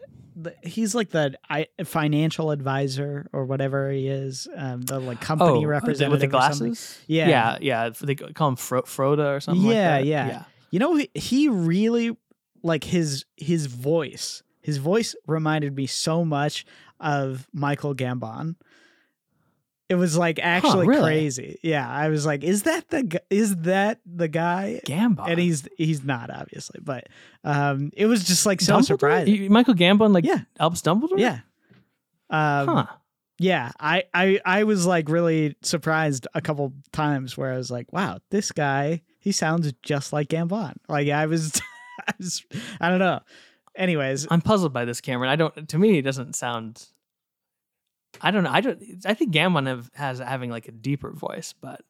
he's 0.63 0.95
like 0.95 1.11
the 1.11 1.39
I, 1.49 1.67
financial 1.85 2.51
advisor 2.51 3.29
or 3.33 3.45
whatever 3.45 3.91
he 3.91 4.09
is, 4.09 4.49
um, 4.57 4.83
the 4.83 4.99
like 5.01 5.21
company 5.21 5.65
oh, 5.65 5.69
representative 5.69 6.13
with 6.13 6.21
the 6.21 6.27
glasses. 6.27 6.99
Yeah. 7.07 7.29
yeah, 7.29 7.59
yeah. 7.61 7.91
They 8.01 8.15
call 8.15 8.49
him 8.49 8.57
Fro- 8.57 8.83
Froda 8.83 9.37
or 9.37 9.41
something. 9.41 9.65
like 9.65 9.75
Yeah, 9.75 9.99
that. 9.99 10.07
yeah. 10.07 10.27
Yeah. 10.27 10.45
You 10.71 10.79
know, 10.79 10.97
he, 10.97 11.11
he 11.15 11.49
really 11.49 12.17
like 12.63 12.85
his 12.85 13.25
his 13.37 13.67
voice. 13.67 14.43
His 14.63 14.77
voice 14.77 15.15
reminded 15.27 15.75
me 15.75 15.87
so 15.87 16.25
much 16.25 16.65
of 17.01 17.49
Michael 17.53 17.95
Gambon. 17.95 18.57
It 19.91 19.97
was 19.97 20.17
like 20.17 20.39
actually 20.41 20.87
really? 20.87 21.03
crazy. 21.03 21.59
Yeah, 21.63 21.87
I 21.87 22.09
was 22.09 22.25
like, 22.25 22.45
is 22.45 22.63
that 22.63 22.89
the 22.89 23.21
is 23.29 23.57
that 23.57 24.01
the 24.07 24.29
guy? 24.29 24.81
Gambon. 24.87 25.29
And 25.29 25.39
he's 25.39 25.69
he's 25.77 26.03
not 26.05 26.31
obviously, 26.31 26.81
but 26.83 27.09
um, 27.45 27.91
it 27.97 28.07
was 28.07 28.25
just 28.25 28.47
like 28.47 28.61
so 28.61 28.77
Dumbledore? 28.77 28.85
surprising. 28.87 29.53
Michael 29.53 29.75
Gambon, 29.75 30.15
like 30.15 30.25
Yeah. 30.25 30.43
Albus 30.59 30.81
Dumbledore. 30.83 31.19
Yeah. 31.19 31.41
Um, 32.31 32.69
Huh. 32.69 32.87
yeah, 33.39 33.73
I, 33.81 34.05
I 34.15 34.41
I 34.45 34.65
was 34.65 34.87
like 34.87 35.09
really 35.09 35.57
surprised 35.63 36.29
a 36.35 36.41
couple 36.41 36.73
times 36.93 37.37
where 37.37 37.53
I 37.53 37.57
was 37.57 37.71
like, 37.71 37.93
wow, 37.93 38.19
this 38.31 38.53
guy 38.53 39.03
he 39.19 39.33
sounds 39.33 39.73
just 39.83 40.13
like 40.13 40.29
Gambon. 40.29 40.77
Like 40.89 41.09
I 41.09 41.27
was, 41.27 41.61
I, 42.09 42.13
was, 42.19 42.43
I 42.81 42.89
don't 42.89 43.01
know. 43.01 43.21
Anyways, 43.77 44.27
I'm 44.31 44.41
puzzled 44.41 44.73
by 44.73 44.85
this, 44.85 45.01
Cameron. 45.01 45.29
I 45.31 45.37
don't. 45.37 45.69
To 45.69 45.79
me, 45.79 45.99
it 45.99 46.03
doesn't 46.03 46.37
sound. 46.37 46.87
I 48.21 48.31
don't 48.31 48.45
know. 48.45 48.51
I 48.51 48.61
don't. 48.61 48.83
I 49.05 49.15
think 49.15 49.33
Gambon 49.33 49.67
have, 49.67 49.91
has 49.95 50.19
having 50.19 50.51
like 50.51 50.69
a 50.69 50.73
deeper 50.73 51.11
voice, 51.13 51.55
but 51.61 51.81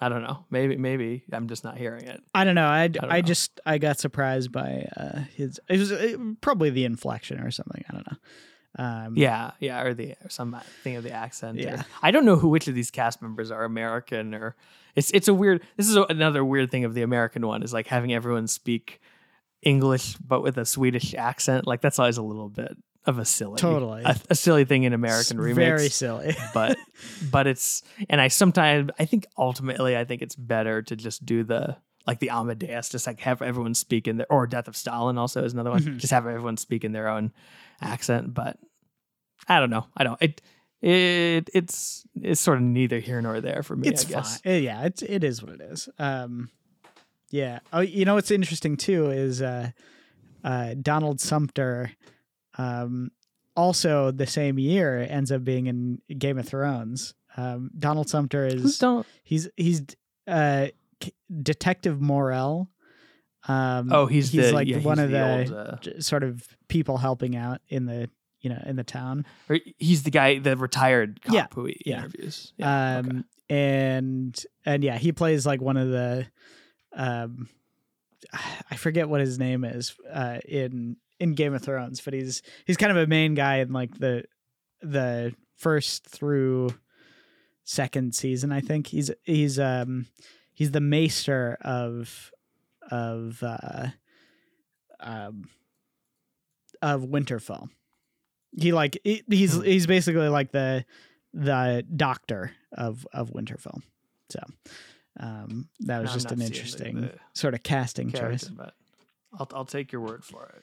I 0.00 0.08
don't 0.08 0.22
know. 0.22 0.44
Maybe 0.50 0.76
maybe 0.76 1.24
I'm 1.32 1.48
just 1.48 1.64
not 1.64 1.78
hearing 1.78 2.06
it. 2.06 2.20
I 2.34 2.44
don't 2.44 2.54
know. 2.54 2.66
I, 2.68 2.88
don't 2.88 3.10
I, 3.10 3.20
know. 3.20 3.22
just 3.22 3.60
I 3.64 3.78
got 3.78 3.98
surprised 3.98 4.50
by 4.52 4.88
uh, 4.96 5.20
his. 5.36 5.60
It 5.68 5.78
was 5.78 5.92
uh, 5.92 6.16
probably 6.40 6.70
the 6.70 6.84
inflection 6.84 7.40
or 7.40 7.50
something. 7.50 7.84
I 7.88 7.92
don't 7.92 8.06
know. 8.10 8.16
Um, 8.78 9.16
Yeah, 9.16 9.52
yeah, 9.60 9.82
or 9.82 9.94
the 9.94 10.14
or 10.24 10.28
some 10.30 10.56
thing 10.82 10.96
of 10.96 11.04
the 11.04 11.12
accent. 11.12 11.58
or- 11.58 11.62
Yeah. 11.62 11.82
I 12.02 12.10
don't 12.10 12.24
know 12.24 12.36
who 12.36 12.48
which 12.48 12.68
of 12.68 12.74
these 12.74 12.90
cast 12.90 13.20
members 13.22 13.50
are 13.50 13.64
American 13.64 14.34
or 14.34 14.56
it's 14.96 15.10
it's 15.12 15.28
a 15.28 15.34
weird. 15.34 15.62
This 15.76 15.88
is 15.88 15.96
a, 15.96 16.02
another 16.04 16.44
weird 16.44 16.70
thing 16.70 16.84
of 16.84 16.94
the 16.94 17.02
American 17.02 17.46
one 17.46 17.62
is 17.62 17.72
like 17.72 17.86
having 17.86 18.12
everyone 18.12 18.46
speak 18.48 19.00
English 19.62 20.16
but 20.16 20.42
with 20.42 20.56
a 20.58 20.64
Swedish 20.64 21.14
accent. 21.14 21.66
Like 21.66 21.80
that's 21.80 21.98
always 21.98 22.16
a 22.16 22.22
little 22.22 22.48
bit 22.48 22.76
of 23.04 23.18
a 23.18 23.24
silly, 23.24 23.56
Totally. 23.56 24.02
a, 24.04 24.16
a 24.30 24.34
silly 24.34 24.64
thing 24.64 24.84
in 24.84 24.92
American 24.92 25.38
it's 25.38 25.44
remakes. 25.44 25.56
Very 25.56 25.88
silly. 25.88 26.36
but 26.54 26.76
but 27.30 27.46
it's 27.46 27.82
and 28.08 28.20
I 28.20 28.28
sometimes 28.28 28.90
I 28.98 29.04
think 29.06 29.26
ultimately 29.36 29.96
I 29.96 30.04
think 30.04 30.22
it's 30.22 30.36
better 30.36 30.82
to 30.82 30.94
just 30.96 31.24
do 31.26 31.42
the 31.44 31.76
like 32.06 32.18
the 32.20 32.30
Amadeus, 32.30 32.88
just 32.88 33.06
like 33.06 33.20
have 33.20 33.42
everyone 33.42 33.74
speak 33.74 34.06
in 34.08 34.16
their 34.18 34.26
or 34.30 34.46
Death 34.46 34.68
of 34.68 34.76
Stalin 34.76 35.18
also 35.18 35.44
is 35.44 35.52
another 35.52 35.70
one. 35.70 35.82
Mhm. 35.82 35.98
Just 35.98 36.12
have 36.12 36.26
everyone 36.26 36.56
speak 36.56 36.84
in 36.84 36.92
their 36.92 37.08
own 37.08 37.32
accent. 37.80 38.34
But 38.34 38.58
I 39.48 39.58
don't 39.58 39.70
know. 39.70 39.86
I 39.96 40.04
don't 40.04 40.20
it 40.22 40.40
it 40.80 41.48
it's 41.54 42.04
it's 42.20 42.40
sort 42.40 42.58
of 42.58 42.62
neither 42.64 42.98
here 42.98 43.20
nor 43.22 43.40
there 43.40 43.62
for 43.62 43.76
me. 43.76 43.88
it's 43.88 44.04
I 44.04 44.08
guess. 44.08 44.40
fine. 44.40 44.62
Yeah, 44.62 44.84
it's 44.84 45.02
it 45.02 45.24
is 45.24 45.42
what 45.42 45.52
it 45.54 45.60
is. 45.60 45.88
Um, 45.98 46.50
yeah. 47.30 47.60
Oh, 47.72 47.80
you 47.80 48.04
know 48.04 48.14
what's 48.14 48.30
interesting 48.30 48.76
too 48.76 49.10
is 49.10 49.40
uh, 49.42 49.70
uh, 50.44 50.74
Donald 50.80 51.20
Sumpter. 51.20 51.92
Um, 52.58 53.10
also 53.56 54.10
the 54.10 54.26
same 54.26 54.58
year 54.58 54.98
ends 55.08 55.30
up 55.32 55.44
being 55.44 55.66
in 55.66 56.00
Game 56.18 56.38
of 56.38 56.46
Thrones. 56.48 57.14
Um, 57.36 57.70
Donald 57.78 58.08
Sumpter 58.08 58.44
Who's 58.46 58.64
is 58.64 58.78
Donald? 58.78 59.06
he's 59.24 59.48
he's 59.56 59.82
uh, 60.26 60.68
K- 61.00 61.12
Detective 61.42 62.00
Morell. 62.00 62.68
Um, 63.48 63.92
Oh, 63.92 64.06
he's, 64.06 64.30
he's 64.30 64.46
the, 64.48 64.52
like 64.52 64.68
yeah, 64.68 64.78
one 64.78 64.98
he's 64.98 65.04
of 65.06 65.10
the, 65.10 65.30
old, 65.30 65.52
uh, 65.52 66.00
sort 66.00 66.22
of 66.22 66.46
people 66.68 66.96
helping 66.98 67.34
out 67.36 67.60
in 67.68 67.86
the 67.86 68.08
you 68.40 68.50
know 68.50 68.62
in 68.66 68.76
the 68.76 68.84
town. 68.84 69.24
or 69.48 69.58
he's 69.78 70.02
the 70.04 70.10
guy, 70.10 70.38
the 70.38 70.56
retired 70.56 71.20
cop 71.22 71.34
Yeah, 71.34 71.46
who 71.54 71.66
he 71.66 71.80
yeah. 71.86 71.98
interviews. 72.00 72.52
Yeah, 72.56 72.96
um 72.98 73.06
okay. 73.08 73.22
and 73.56 74.44
and 74.64 74.84
yeah 74.84 74.96
he 74.98 75.12
plays 75.12 75.44
like 75.46 75.60
one 75.60 75.76
of 75.76 75.88
the 75.88 76.26
um 76.94 77.48
i 78.70 78.76
forget 78.76 79.08
what 79.08 79.20
his 79.20 79.38
name 79.38 79.64
is 79.64 79.94
uh 80.12 80.38
in 80.46 80.96
in 81.22 81.34
game 81.34 81.54
of 81.54 81.62
thrones 81.62 82.00
but 82.00 82.12
he's 82.14 82.42
he's 82.66 82.76
kind 82.76 82.90
of 82.90 82.98
a 82.98 83.06
main 83.06 83.34
guy 83.34 83.56
in 83.58 83.72
like 83.72 83.96
the 83.98 84.24
the 84.80 85.32
first 85.56 86.04
through 86.06 86.70
second 87.64 88.14
season 88.14 88.50
i 88.52 88.60
think 88.60 88.88
he's 88.88 89.10
he's 89.22 89.58
um 89.58 90.06
he's 90.52 90.72
the 90.72 90.80
maester 90.80 91.56
of 91.60 92.30
of 92.90 93.42
uh 93.42 93.86
um 95.00 95.48
of 96.80 97.02
winterfell 97.02 97.68
he 98.58 98.72
like 98.72 98.98
he, 99.04 99.22
he's 99.30 99.54
Hmm. 99.54 99.62
he's 99.62 99.86
basically 99.86 100.28
like 100.28 100.50
the 100.52 100.84
the 101.32 101.82
doctor 101.96 102.52
of 102.72 103.06
of 103.14 103.30
Winterfell. 103.30 103.80
So 104.28 104.40
um, 105.18 105.70
that 105.80 106.02
was 106.02 106.10
I'm 106.10 106.14
just 106.18 106.30
an 106.32 106.38
the- 106.40 106.44
interesting 106.44 107.00
the 107.00 107.14
sort 107.34 107.54
of 107.54 107.62
casting 107.62 108.12
choice. 108.12 108.44
but 108.44 108.74
I'll 109.38 109.48
I'll 109.54 109.64
take 109.64 109.92
your 109.92 110.02
word 110.02 110.22
for 110.24 110.44
it. 110.54 110.62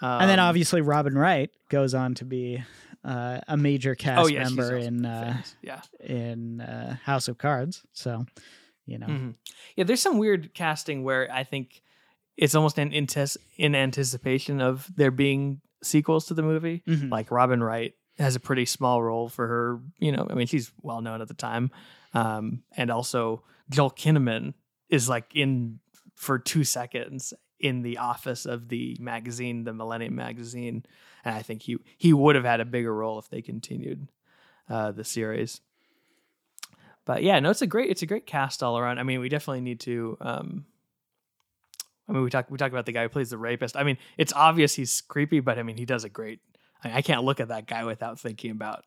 And 0.00 0.28
then 0.30 0.38
Um, 0.38 0.46
obviously 0.46 0.80
Robin 0.80 1.16
Wright 1.16 1.50
goes 1.70 1.94
on 1.94 2.14
to 2.14 2.24
be 2.24 2.62
uh, 3.04 3.40
a 3.48 3.56
major 3.56 3.94
cast 3.94 4.22
oh 4.24 4.26
yeah, 4.26 4.44
member 4.44 4.76
in 4.76 5.04
uh, 5.06 5.42
yeah. 5.62 5.80
in 6.00 6.60
uh, 6.60 6.96
House 7.04 7.28
of 7.28 7.38
Cards. 7.38 7.82
So 7.92 8.26
you 8.86 8.98
know, 8.98 9.06
Mhm. 9.06 9.34
Yeah, 9.76 9.84
there's 9.84 10.02
some 10.02 10.18
weird 10.18 10.52
casting 10.54 11.04
where 11.04 11.28
I 11.32 11.42
think 11.44 11.82
it's 12.36 12.54
almost 12.54 12.78
in, 12.78 12.90
intes- 12.92 13.36
in 13.56 13.74
anticipation 13.74 14.60
of 14.60 14.90
there 14.96 15.10
being 15.10 15.60
sequels 15.82 16.26
to 16.26 16.34
the 16.34 16.42
movie. 16.42 16.82
Mhm. 16.86 17.10
Like 17.10 17.30
Robin 17.30 17.62
Wright 17.62 17.94
has 18.18 18.36
a 18.36 18.40
pretty 18.40 18.64
small 18.66 19.02
role 19.02 19.28
for 19.28 19.46
her. 19.46 19.80
You 19.98 20.12
know, 20.12 20.26
I 20.28 20.34
mean, 20.34 20.46
she's 20.46 20.70
well 20.82 21.00
known 21.00 21.20
at 21.22 21.28
the 21.28 21.34
time, 21.34 21.70
um, 22.12 22.62
and 22.76 22.90
also 22.90 23.42
Joel 23.70 23.90
Kinnaman 23.90 24.54
is 24.90 25.08
like 25.08 25.34
in 25.34 25.80
for 26.16 26.38
two 26.38 26.64
seconds 26.64 27.32
in 27.64 27.82
the 27.82 27.98
office 27.98 28.46
of 28.46 28.68
the 28.68 28.96
magazine, 29.00 29.64
the 29.64 29.72
Millennium 29.72 30.14
magazine, 30.14 30.84
and 31.24 31.34
I 31.34 31.42
think 31.42 31.62
he 31.62 31.78
he 31.96 32.12
would 32.12 32.36
have 32.36 32.44
had 32.44 32.60
a 32.60 32.64
bigger 32.64 32.94
role 32.94 33.18
if 33.18 33.28
they 33.28 33.42
continued 33.42 34.08
uh, 34.68 34.92
the 34.92 35.04
series 35.04 35.60
but 37.04 37.22
yeah, 37.22 37.38
no, 37.40 37.50
it's 37.50 37.62
a 37.62 37.66
great 37.66 37.90
it's 37.90 38.02
a 38.02 38.06
great 38.06 38.26
cast 38.26 38.62
all 38.62 38.78
around. 38.78 38.98
I 38.98 39.02
mean, 39.02 39.20
we 39.20 39.28
definitely 39.28 39.60
need 39.60 39.80
to. 39.80 40.16
Um, 40.20 40.64
I 42.08 42.12
mean, 42.12 42.22
we 42.22 42.30
talk 42.30 42.50
we 42.50 42.58
talk 42.58 42.72
about 42.72 42.86
the 42.86 42.92
guy 42.92 43.02
who 43.02 43.08
plays 43.08 43.30
the 43.30 43.38
rapist. 43.38 43.76
I 43.76 43.82
mean, 43.82 43.98
it's 44.16 44.32
obvious 44.32 44.74
he's 44.74 45.00
creepy, 45.02 45.40
but 45.40 45.58
I 45.58 45.62
mean, 45.62 45.76
he 45.76 45.84
does 45.84 46.04
a 46.04 46.08
great. 46.08 46.40
I, 46.82 46.98
I 46.98 47.02
can't 47.02 47.24
look 47.24 47.40
at 47.40 47.48
that 47.48 47.66
guy 47.66 47.84
without 47.84 48.18
thinking 48.18 48.50
about 48.50 48.84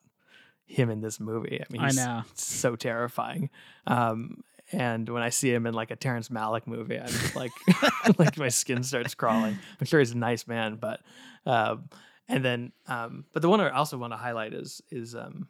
him 0.65 0.89
in 0.89 1.01
this 1.01 1.19
movie. 1.19 1.61
I 1.61 1.65
mean, 1.71 1.81
I 1.81 1.85
he's 1.87 1.97
know. 1.97 2.23
so 2.33 2.75
terrifying. 2.75 3.49
Um, 3.85 4.43
and 4.71 5.07
when 5.07 5.23
I 5.23 5.29
see 5.29 5.53
him 5.53 5.65
in 5.65 5.73
like 5.73 5.91
a 5.91 5.95
Terrence 5.95 6.29
Malick 6.29 6.67
movie, 6.67 6.99
I'm 6.99 7.07
just 7.07 7.35
like, 7.35 7.51
like 8.17 8.37
my 8.37 8.49
skin 8.49 8.83
starts 8.83 9.15
crawling. 9.15 9.57
I'm 9.79 9.85
sure 9.85 9.99
he's 9.99 10.11
a 10.11 10.17
nice 10.17 10.47
man, 10.47 10.75
but, 10.75 11.01
um, 11.45 11.89
and 12.27 12.43
then, 12.43 12.71
um, 12.87 13.25
but 13.33 13.41
the 13.41 13.49
one 13.49 13.61
I 13.61 13.69
also 13.69 13.97
want 13.97 14.13
to 14.13 14.17
highlight 14.17 14.53
is 14.53 14.81
is 14.91 15.15
um, 15.15 15.47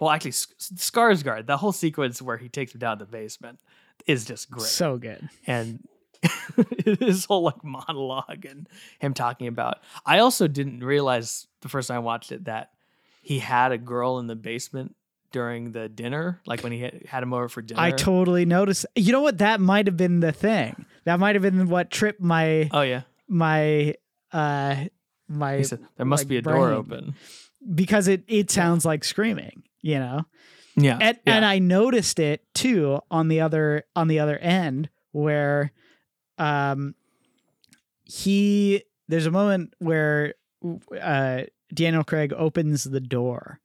well, 0.00 0.10
actually, 0.10 0.30
S- 0.30 0.46
Skarsgård. 0.76 1.46
The 1.46 1.56
whole 1.56 1.72
sequence 1.72 2.22
where 2.22 2.36
he 2.36 2.48
takes 2.48 2.74
him 2.74 2.78
down 2.78 2.98
to 2.98 3.04
the 3.04 3.10
basement 3.10 3.60
is 4.06 4.24
just 4.24 4.50
great, 4.50 4.66
so 4.66 4.96
good. 4.96 5.28
and 5.46 5.86
his 6.86 7.26
whole 7.26 7.42
like 7.42 7.62
monologue 7.62 8.46
and 8.46 8.68
him 8.98 9.14
talking 9.14 9.46
about. 9.46 9.78
I 10.06 10.20
also 10.20 10.48
didn't 10.48 10.82
realize 10.82 11.46
the 11.60 11.68
first 11.68 11.88
time 11.88 11.96
I 11.96 12.00
watched 12.00 12.32
it 12.32 12.44
that 12.44 12.70
he 13.22 13.38
had 13.38 13.72
a 13.72 13.78
girl 13.78 14.18
in 14.18 14.26
the 14.26 14.36
basement 14.36 14.96
during 15.34 15.72
the 15.72 15.88
dinner, 15.88 16.40
like 16.46 16.62
when 16.62 16.70
he 16.70 16.78
had, 16.78 17.02
had 17.06 17.22
him 17.24 17.34
over 17.34 17.48
for 17.48 17.60
dinner. 17.60 17.80
I 17.80 17.90
totally 17.90 18.44
noticed. 18.44 18.86
You 18.94 19.10
know 19.10 19.20
what? 19.20 19.38
That 19.38 19.60
might 19.60 19.88
have 19.88 19.96
been 19.96 20.20
the 20.20 20.30
thing. 20.30 20.86
That 21.06 21.18
might 21.18 21.34
have 21.34 21.42
been 21.42 21.68
what 21.68 21.90
tripped 21.90 22.20
my 22.20 22.70
oh 22.70 22.82
yeah, 22.82 23.02
my 23.26 23.96
uh 24.32 24.84
my 25.28 25.62
said 25.62 25.80
there 25.96 26.06
must 26.06 26.22
like, 26.22 26.28
be 26.28 26.36
a 26.36 26.42
door 26.42 26.70
open. 26.70 27.16
because 27.74 28.06
it 28.06 28.22
it 28.28 28.48
sounds 28.52 28.84
like 28.84 29.02
screaming. 29.02 29.64
You 29.82 29.98
know. 29.98 30.24
Yeah, 30.76 30.98
and, 31.00 31.18
yeah. 31.26 31.34
and 31.34 31.44
I 31.44 31.58
noticed 31.58 32.20
it 32.20 32.44
too 32.54 33.00
on 33.10 33.26
the 33.26 33.40
other 33.40 33.82
on 33.96 34.06
the 34.06 34.20
other 34.20 34.38
end 34.38 34.88
where 35.10 35.72
um 36.38 36.94
he 38.04 38.84
there's 39.08 39.26
a 39.26 39.32
moment 39.32 39.74
where 39.80 40.34
uh 41.00 41.42
Daniel 41.72 42.04
Craig 42.04 42.32
opens 42.36 42.84
the 42.84 43.00
door 43.00 43.58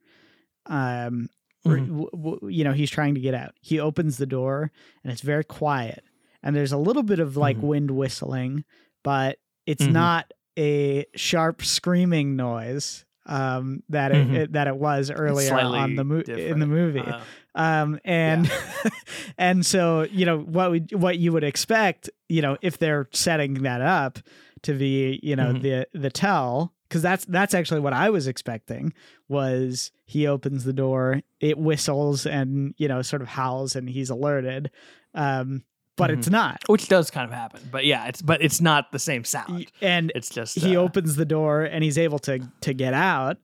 um 0.66 1.30
Mhm. 1.78 1.88
w- 1.88 2.10
w- 2.12 2.40
you 2.58 2.64
know 2.64 2.72
he's 2.74 2.90
trying 2.92 3.16
to 3.16 3.22
get 3.22 3.34
out 3.34 3.54
he 3.62 3.80
opens 3.80 4.18
the 4.18 4.26
door 4.26 4.72
and 5.04 5.12
it's 5.12 5.22
very 5.22 5.44
quiet 5.44 6.04
and 6.44 6.56
there's 6.56 6.72
a 6.72 6.78
little 6.78 7.04
bit 7.04 7.20
of 7.20 7.38
like 7.38 7.58
Mhm. 7.58 7.62
wind 7.62 7.92
whistling 7.92 8.64
but 9.04 9.38
it's 9.66 9.86
Mhm. 9.86 9.92
not 9.94 10.32
a 10.58 11.06
sharp 11.16 11.64
screaming 11.64 12.36
noise 12.36 13.06
um 13.26 13.84
that 13.90 14.12
it, 14.12 14.28
Mhm. 14.28 14.34
it- 14.36 14.52
that 14.54 14.68
it 14.68 14.76
was 14.78 15.12
earlier 15.12 15.50
on 15.78 15.96
the 15.96 16.04
mo- 16.04 16.22
in 16.22 16.60
the 16.60 16.66
movie 16.66 17.00
Uh, 17.00 17.20
um 17.56 18.00
and 18.04 18.50
and 19.38 19.66
so 19.66 20.04
you 20.12 20.26
know 20.26 20.40
what 20.40 20.72
we 20.72 20.80
what 20.94 21.18
you 21.18 21.32
would 21.32 21.44
expect 21.44 22.10
you 22.28 22.42
know 22.42 22.58
if 22.62 22.78
they're 22.78 23.08
setting 23.12 23.54
that 23.64 23.82
up 23.82 24.20
to 24.64 24.74
be 24.74 25.20
you 25.24 25.36
know 25.36 25.54
Mhm. 25.54 25.62
the 25.62 25.88
the 25.94 26.10
tell 26.10 26.74
because 26.90 27.02
that's 27.02 27.24
that's 27.26 27.54
actually 27.54 27.80
what 27.80 27.94
I 27.94 28.10
was 28.10 28.28
expecting 28.28 28.92
was 29.28 29.92
he 30.06 30.28
opens 30.28 30.64
the 30.66 30.74
door 30.74 31.22
it 31.40 31.58
whistles 31.58 32.26
and 32.26 32.74
you 32.78 32.88
know 32.88 33.02
sort 33.02 33.22
of 33.22 33.28
howls 33.30 33.76
and 33.76 33.88
he's 33.90 34.10
alerted 34.10 34.72
um 35.14 35.64
but 35.96 36.10
it's 36.12 36.30
not 36.30 36.62
which 36.68 36.88
does 36.88 37.12
kind 37.12 37.30
of 37.30 37.36
happen, 37.36 37.60
but 37.70 37.84
yeah, 37.86 38.08
it's 38.08 38.22
but 38.22 38.42
it's 38.42 38.62
not 38.62 38.92
the 38.94 39.00
same 39.00 39.26
sound. 39.26 39.70
and 39.82 40.14
It's 40.16 40.30
just 40.30 40.58
he 40.58 40.78
uh, 40.78 40.80
opens 40.82 41.18
the 41.18 41.26
door 41.26 41.64
and 41.64 41.84
he's 41.84 41.98
able 41.98 42.20
to 42.20 42.40
to 42.62 42.74
get 42.74 42.94
out 42.94 43.38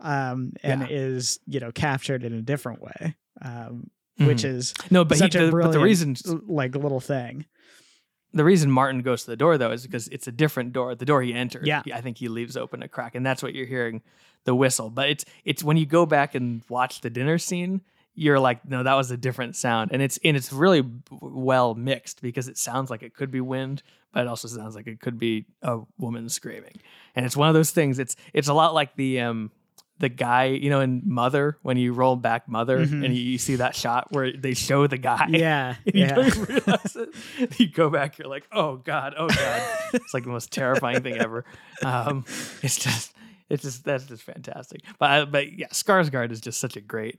um, 0.00 0.52
and 0.62 0.80
Yeah. 0.82 0.86
is 0.90 1.38
you 1.46 1.60
know 1.60 1.70
captured 1.70 2.24
in 2.24 2.32
a 2.32 2.40
different 2.40 2.80
way, 2.80 3.14
um, 3.42 3.90
which 4.16 4.38
Mhm. 4.42 4.54
is 4.56 4.74
no, 4.90 5.04
but, 5.04 5.18
he, 5.18 5.24
a 5.24 5.28
the, 5.28 5.50
but 5.52 5.72
the 5.72 5.80
reason 5.80 6.16
like 6.46 6.74
little 6.74 7.00
thing. 7.00 7.44
The 8.32 8.44
reason 8.44 8.70
Martin 8.70 9.02
goes 9.02 9.24
to 9.24 9.30
the 9.30 9.36
door 9.36 9.58
though 9.58 9.70
is 9.72 9.84
because 9.84 10.08
it's 10.08 10.26
a 10.26 10.32
different 10.32 10.72
door. 10.72 10.94
The 10.94 11.04
door 11.04 11.22
he 11.22 11.32
entered, 11.32 11.66
Yeah. 11.66 11.82
I 11.92 12.00
think 12.00 12.18
he 12.18 12.28
leaves 12.28 12.56
open 12.56 12.82
a 12.82 12.88
crack, 12.88 13.14
and 13.14 13.24
that's 13.24 13.42
what 13.42 13.54
you're 13.54 13.66
hearing 13.66 14.02
the 14.44 14.54
whistle. 14.54 14.90
But 14.90 15.08
it's 15.10 15.24
it's 15.44 15.64
when 15.64 15.76
you 15.76 15.86
go 15.86 16.06
back 16.06 16.34
and 16.34 16.62
watch 16.68 17.00
the 17.00 17.10
dinner 17.10 17.38
scene, 17.38 17.80
you're 18.14 18.40
like, 18.40 18.64
no, 18.68 18.82
that 18.82 18.94
was 18.94 19.10
a 19.10 19.16
different 19.16 19.56
sound, 19.56 19.90
and 19.92 20.02
it's 20.02 20.18
and 20.24 20.36
it's 20.36 20.52
really 20.52 20.84
well 21.20 21.74
mixed 21.74 22.20
because 22.20 22.48
it 22.48 22.58
sounds 22.58 22.90
like 22.90 23.02
it 23.02 23.14
could 23.14 23.30
be 23.30 23.40
wind, 23.40 23.82
but 24.12 24.22
it 24.22 24.26
also 24.26 24.48
sounds 24.48 24.74
like 24.74 24.86
it 24.86 25.00
could 25.00 25.18
be 25.18 25.46
a 25.62 25.80
woman 25.98 26.28
screaming, 26.28 26.76
and 27.14 27.24
it's 27.24 27.36
one 27.36 27.48
of 27.48 27.54
those 27.54 27.70
things. 27.70 27.98
It's 27.98 28.16
it's 28.32 28.48
a 28.48 28.54
lot 28.54 28.74
like 28.74 28.96
the 28.96 29.20
um 29.20 29.50
the 30.00 30.08
guy 30.08 30.44
you 30.46 30.70
know 30.70 30.80
in 30.80 31.02
Mother 31.04 31.58
when 31.62 31.76
you 31.76 31.92
roll 31.92 32.14
back 32.16 32.48
Mother 32.48 32.78
Mhm. 32.86 33.04
and 33.04 33.16
you, 33.16 33.22
you 33.22 33.38
see 33.38 33.56
that 33.56 33.74
shot 33.74 34.12
where 34.12 34.32
they 34.32 34.54
show 34.54 34.86
the 34.86 34.98
guy 34.98 35.26
Yeah, 35.30 35.74
you 35.84 35.92
yeah. 36.04 36.14
don't 36.14 36.48
realize 36.48 36.96
it. 36.96 37.58
You 37.60 37.68
go 37.68 37.90
back, 37.90 38.18
you're 38.18 38.28
like, 38.28 38.46
oh 38.52 38.76
god, 38.76 39.14
oh 39.18 39.28
god. 39.28 39.62
it's 39.94 40.14
like 40.14 40.24
the 40.24 40.30
most 40.30 40.52
terrifying 40.52 41.02
thing 41.02 41.16
ever. 41.16 41.44
Um, 41.84 42.24
it's 42.62 42.76
just, 42.78 43.12
it's 43.48 43.62
just 43.62 43.84
that's 43.84 44.04
just 44.04 44.22
fantastic. 44.22 44.82
But 44.98 45.10
I, 45.10 45.24
but 45.24 45.52
yeah, 45.58 45.68
Skarsgård 45.68 46.30
is 46.32 46.40
just 46.40 46.60
such 46.60 46.76
a 46.76 46.80
great 46.80 47.18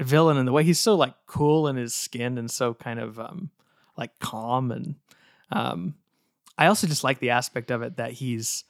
villain, 0.00 0.36
in 0.38 0.46
the 0.46 0.52
way 0.52 0.64
he's 0.64 0.80
so 0.80 0.94
like 0.94 1.14
cool 1.26 1.68
in 1.68 1.76
his 1.76 1.94
skin 1.94 2.38
and 2.38 2.50
so 2.50 2.74
kind 2.74 2.98
of 3.00 3.18
um 3.20 3.50
like 3.96 4.18
calm 4.18 4.72
and 4.72 4.96
um, 5.52 5.94
I 6.58 6.66
also 6.66 6.86
just 6.86 7.04
like 7.04 7.18
the 7.20 7.30
aspect 7.30 7.70
of 7.70 7.82
it 7.82 7.96
that 7.98 8.12
he's. 8.12 8.64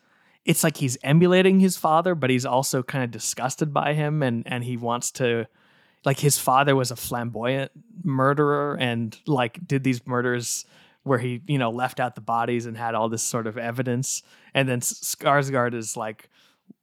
It's 0.44 0.62
like 0.62 0.76
he's 0.76 0.98
emulating 1.02 1.60
his 1.60 1.76
father, 1.76 2.14
but 2.14 2.28
he's 2.30 2.44
also 2.44 2.82
kind 2.82 3.02
of 3.02 3.10
disgusted 3.10 3.72
by 3.72 3.94
him, 3.94 4.22
and 4.22 4.42
and 4.46 4.64
he 4.64 4.76
wants 4.76 5.10
to 5.12 5.46
like 6.04 6.18
his 6.18 6.38
father 6.38 6.76
was 6.76 6.90
a 6.90 6.96
flamboyant 6.96 7.72
murderer 8.02 8.76
and 8.78 9.18
like 9.26 9.66
did 9.66 9.84
these 9.84 10.06
murders 10.06 10.64
where 11.02 11.18
he 11.18 11.42
you 11.46 11.58
know 11.58 11.70
left 11.70 12.00
out 12.00 12.14
the 12.14 12.20
bodies 12.20 12.66
and 12.66 12.76
had 12.76 12.94
all 12.94 13.08
this 13.08 13.22
sort 13.22 13.46
of 13.46 13.56
evidence. 13.58 14.22
And 14.52 14.68
then 14.68 14.80
Skarsgård 14.80 15.74
is 15.74 15.96
like 15.96 16.28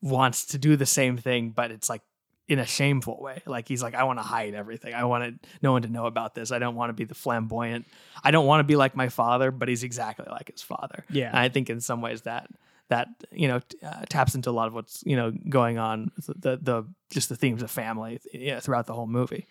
wants 0.01 0.45
to 0.47 0.57
do 0.57 0.75
the 0.75 0.85
same 0.85 1.17
thing 1.17 1.51
but 1.51 1.71
it's 1.71 1.89
like 1.89 2.01
in 2.47 2.59
a 2.59 2.65
shameful 2.65 3.19
way. 3.21 3.41
Like 3.45 3.67
he's 3.67 3.83
like 3.83 3.95
I 3.95 4.03
want 4.03 4.19
to 4.19 4.23
hide 4.23 4.53
everything. 4.53 4.93
I 4.93 5.03
wanted 5.05 5.39
no 5.61 5.71
one 5.71 5.83
to 5.83 5.87
know 5.87 6.05
about 6.05 6.35
this. 6.35 6.51
I 6.51 6.59
don't 6.59 6.75
want 6.75 6.89
to 6.89 6.93
be 6.93 7.05
the 7.05 7.15
flamboyant. 7.15 7.85
I 8.23 8.31
don't 8.31 8.45
want 8.45 8.59
to 8.61 8.63
be 8.63 8.75
like 8.75 8.95
my 8.95 9.09
father 9.09 9.51
but 9.51 9.69
he's 9.69 9.83
exactly 9.83 10.25
like 10.29 10.51
his 10.51 10.61
father. 10.61 11.05
Yeah. 11.09 11.29
and 11.29 11.37
I 11.37 11.49
think 11.49 11.69
in 11.69 11.79
some 11.79 12.01
ways 12.01 12.23
that 12.23 12.49
that 12.91 13.07
you 13.31 13.47
know 13.47 13.59
t- 13.59 13.77
uh, 13.83 14.03
taps 14.09 14.35
into 14.35 14.49
a 14.49 14.51
lot 14.51 14.67
of 14.67 14.73
what's 14.73 15.01
you 15.05 15.15
know 15.15 15.31
going 15.49 15.77
on 15.77 16.11
the 16.27 16.59
the 16.61 16.85
just 17.09 17.29
the 17.29 17.37
themes 17.37 17.63
of 17.63 17.71
family 17.71 18.19
you 18.33 18.51
know, 18.51 18.59
throughout 18.59 18.85
the 18.85 18.93
whole 18.93 19.07
movie. 19.07 19.47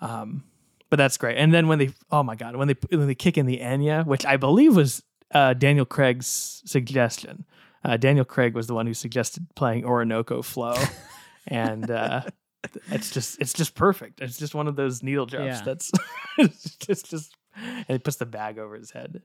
Um, 0.00 0.44
but 0.88 0.96
that's 0.96 1.18
great. 1.18 1.36
And 1.36 1.52
then 1.52 1.68
when 1.68 1.78
they 1.78 1.90
oh 2.10 2.22
my 2.22 2.34
god 2.34 2.56
when 2.56 2.68
they 2.68 2.76
when 2.90 3.06
they 3.06 3.14
kick 3.14 3.36
in 3.36 3.44
the 3.44 3.58
Enya, 3.58 4.06
which 4.06 4.24
I 4.24 4.38
believe 4.38 4.74
was 4.74 5.02
uh, 5.32 5.52
Daniel 5.52 5.84
Craig's 5.84 6.62
suggestion. 6.64 7.44
Uh, 7.84 7.98
Daniel 7.98 8.24
Craig 8.24 8.54
was 8.54 8.66
the 8.66 8.74
one 8.74 8.86
who 8.86 8.94
suggested 8.94 9.46
playing 9.54 9.84
Orinoco 9.84 10.40
Flow, 10.40 10.74
and 11.46 11.90
uh, 11.90 12.22
it's 12.90 13.10
just 13.10 13.38
it's 13.42 13.52
just 13.52 13.74
perfect. 13.74 14.22
It's 14.22 14.38
just 14.38 14.54
one 14.54 14.68
of 14.68 14.76
those 14.76 15.02
needle 15.02 15.26
drops. 15.26 15.44
Yeah. 15.44 15.62
That's 15.66 15.92
it's 16.38 16.76
just, 16.76 17.10
just 17.10 17.36
and 17.56 17.84
he 17.88 17.98
puts 17.98 18.16
the 18.16 18.24
bag 18.24 18.58
over 18.58 18.74
his 18.74 18.90
head. 18.90 19.20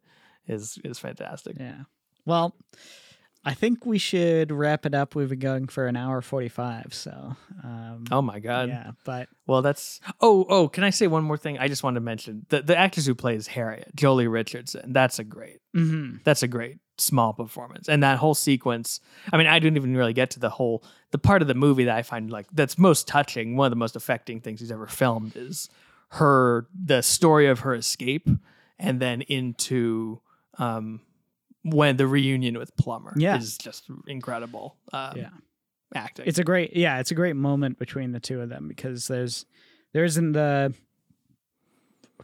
Is 0.45 0.78
is 0.84 0.99
fantastic. 0.99 1.56
Yeah. 1.57 1.84
Well, 2.26 2.53
I 3.45 3.53
think 3.53 3.86
we 3.86 3.98
should 3.98 4.52
wrap 4.52 4.86
it 4.86 4.94
up. 4.94 5.16
We've 5.16 5.30
been 5.30 5.40
going 5.40 5.68
for 5.68 5.88
an 5.88 5.95
hour 5.95 6.22
forty-five. 6.22 6.94
So, 6.94 7.36
um, 7.64 8.03
Oh 8.11 8.22
my 8.22 8.40
god. 8.40 8.68
yeah. 8.70 8.91
But 9.06 9.30
Well, 9.48 9.61
that's 9.61 10.02
oh 10.20 10.45
oh. 10.49 10.68
Can 10.68 10.84
I 10.84 10.90
say 10.90 11.07
one 11.07 11.24
more 11.24 11.38
thing? 11.38 11.57
I 11.57 11.68
just 11.70 11.82
wanted 11.84 11.95
to 12.02 12.06
mention 12.06 12.45
the 12.49 12.61
the 12.61 12.78
actress 12.78 13.06
who 13.06 13.16
plays 13.16 13.48
Harriet, 13.48 13.95
Joely 13.95 14.30
Richardson. 14.32 14.91
That's 14.94 15.20
a 15.20 15.24
great. 15.24 15.60
mhm. 15.76 16.24
That's 16.24 16.44
a 16.44 16.48
great 16.48 16.80
small 16.98 17.32
performance, 17.32 17.88
and 17.88 18.03
that 18.03 18.18
whole 18.18 18.36
sequence. 18.36 18.99
I 19.32 19.38
mean, 19.38 19.48
I 19.48 19.57
didn't 19.60 19.78
even 19.78 19.95
really 19.95 20.11
get 20.14 20.32
to 20.32 20.40
the 20.40 20.49
whole 20.49 20.84
the 21.11 21.18
part 21.18 21.41
of 21.41 21.48
the 21.48 21.56
movie 21.56 21.86
that 21.86 21.95
I 21.95 22.02
find 22.02 22.30
like 22.30 22.48
that's 22.52 22.78
most 22.78 23.07
touching. 23.07 23.56
One 23.56 23.68
of 23.68 23.72
the 23.72 23.78
most 23.78 23.95
affecting 23.95 24.41
things 24.41 24.60
he's 24.60 24.72
ever 24.72 24.86
filmed 24.86 25.38
is 25.38 25.70
her 26.10 26.68
the 26.74 27.02
story 27.02 27.48
of 27.48 27.60
her 27.61 27.74
escape, 27.74 28.28
and 28.78 28.99
then 28.99 29.22
into 29.22 30.20
um 30.57 30.99
when 31.64 31.98
the 31.98 32.07
reunion 32.07 32.57
with 32.57 32.76
Plummer. 32.77 33.14
Yeah. 33.18 33.38
is 33.38 33.57
just 33.57 33.86
incredible. 34.07 34.77
Um, 34.94 35.18
Yeah. 35.18 35.30
acting. 35.95 36.26
it's 36.27 36.38
a 36.40 36.44
great 36.44 36.76
yeah 36.76 36.99
it's 36.99 37.10
a 37.11 37.15
great 37.15 37.36
moment 37.36 37.80
between 37.80 38.11
the 38.11 38.19
two 38.19 38.41
of 38.41 38.49
them 38.49 38.68
because 38.68 39.07
there's 39.07 39.45
there 39.94 40.03
isn't 40.03 40.34
the 40.34 40.73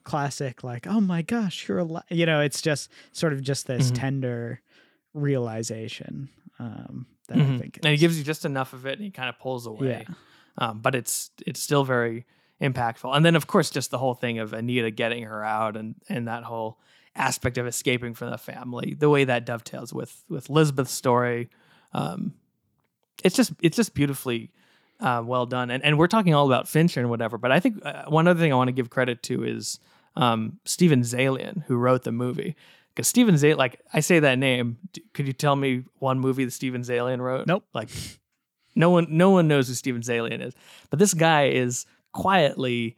classic 0.03 0.63
like 0.63 0.85
oh 0.85 1.01
my 1.01 1.21
gosh 1.23 1.67
you're 1.67 1.79
alive 1.79 2.03
you 2.09 2.25
know 2.27 2.39
it's 2.41 2.61
just 2.61 2.91
sort 3.11 3.33
of 3.33 3.41
just 3.41 3.65
this 3.65 3.91
Mhm. 3.91 3.95
tender 3.95 4.61
realization 5.15 6.29
um 6.59 7.07
that 7.27 7.37
i 7.39 7.41
Mhm. 7.41 7.59
think 7.59 7.77
and 7.81 7.87
he 7.91 7.97
gives 7.97 8.17
you 8.17 8.23
just 8.23 8.45
enough 8.45 8.73
of 8.73 8.85
it, 8.85 8.93
and 8.93 9.01
he 9.01 9.09
kind 9.09 9.29
of 9.29 9.39
pulls 9.39 9.65
away. 9.65 10.05
yeah 10.07 10.13
um, 10.57 10.79
but 10.79 10.93
it's 10.95 11.31
it's 11.45 11.59
still 11.59 11.83
very 11.83 12.25
impactful. 12.61 13.13
And 13.13 13.25
then 13.25 13.35
of 13.35 13.45
course 13.47 13.69
just 13.69 13.91
the 13.91 13.97
whole 13.97 14.13
thing 14.13 14.39
of 14.39 14.53
Anita 14.53 14.89
getting 14.91 15.23
her 15.23 15.43
out 15.43 15.75
and 15.75 15.95
and 16.07 16.27
that 16.29 16.43
whole 16.43 16.79
aspect 17.15 17.57
of 17.57 17.65
escaping 17.65 18.13
from 18.13 18.31
the 18.31 18.37
family, 18.37 18.95
the 18.97 19.09
way 19.09 19.23
that 19.23 19.45
dovetails 19.45 19.93
with 19.93 20.23
with 20.29 20.49
Elizabeth's 20.49 20.91
story, 20.91 21.49
um, 21.93 22.33
it's 23.23 23.35
just 23.35 23.53
it's 23.61 23.77
just 23.77 23.93
beautifully 23.93 24.51
uh, 24.99 25.23
well 25.25 25.45
done. 25.45 25.71
And 25.71 25.83
and 25.83 25.97
we're 25.97 26.07
talking 26.07 26.33
all 26.33 26.45
about 26.45 26.67
Fincher 26.67 26.99
and 26.99 27.09
whatever, 27.09 27.37
but 27.37 27.51
I 27.51 27.59
think 27.59 27.85
uh, 27.85 28.05
one 28.07 28.27
other 28.27 28.39
thing 28.39 28.51
I 28.51 28.55
want 28.55 28.67
to 28.67 28.73
give 28.73 28.89
credit 28.89 29.23
to 29.23 29.43
is 29.43 29.79
um, 30.15 30.59
Steven 30.65 31.01
Zaillian 31.01 31.63
who 31.65 31.75
wrote 31.77 32.03
the 32.03 32.11
movie. 32.11 32.55
Because 32.93 33.09
Steven 33.09 33.35
Zaillian, 33.35 33.57
like 33.57 33.81
I 33.91 33.99
say 33.99 34.19
that 34.19 34.39
name, 34.39 34.77
could 35.13 35.27
you 35.27 35.33
tell 35.33 35.55
me 35.55 35.83
one 35.99 36.19
movie 36.19 36.45
that 36.45 36.51
Steven 36.51 36.81
Zaillian 36.81 37.19
wrote? 37.19 37.45
Nope. 37.45 37.65
Like 37.73 37.89
no 38.73 38.89
one, 38.89 39.07
no 39.09 39.31
one 39.31 39.47
knows 39.49 39.67
who 39.67 39.73
Steven 39.73 40.01
Zaillian 40.01 40.41
is, 40.41 40.53
but 40.89 40.99
this 40.99 41.13
guy 41.13 41.47
is 41.47 41.85
quietly 42.13 42.95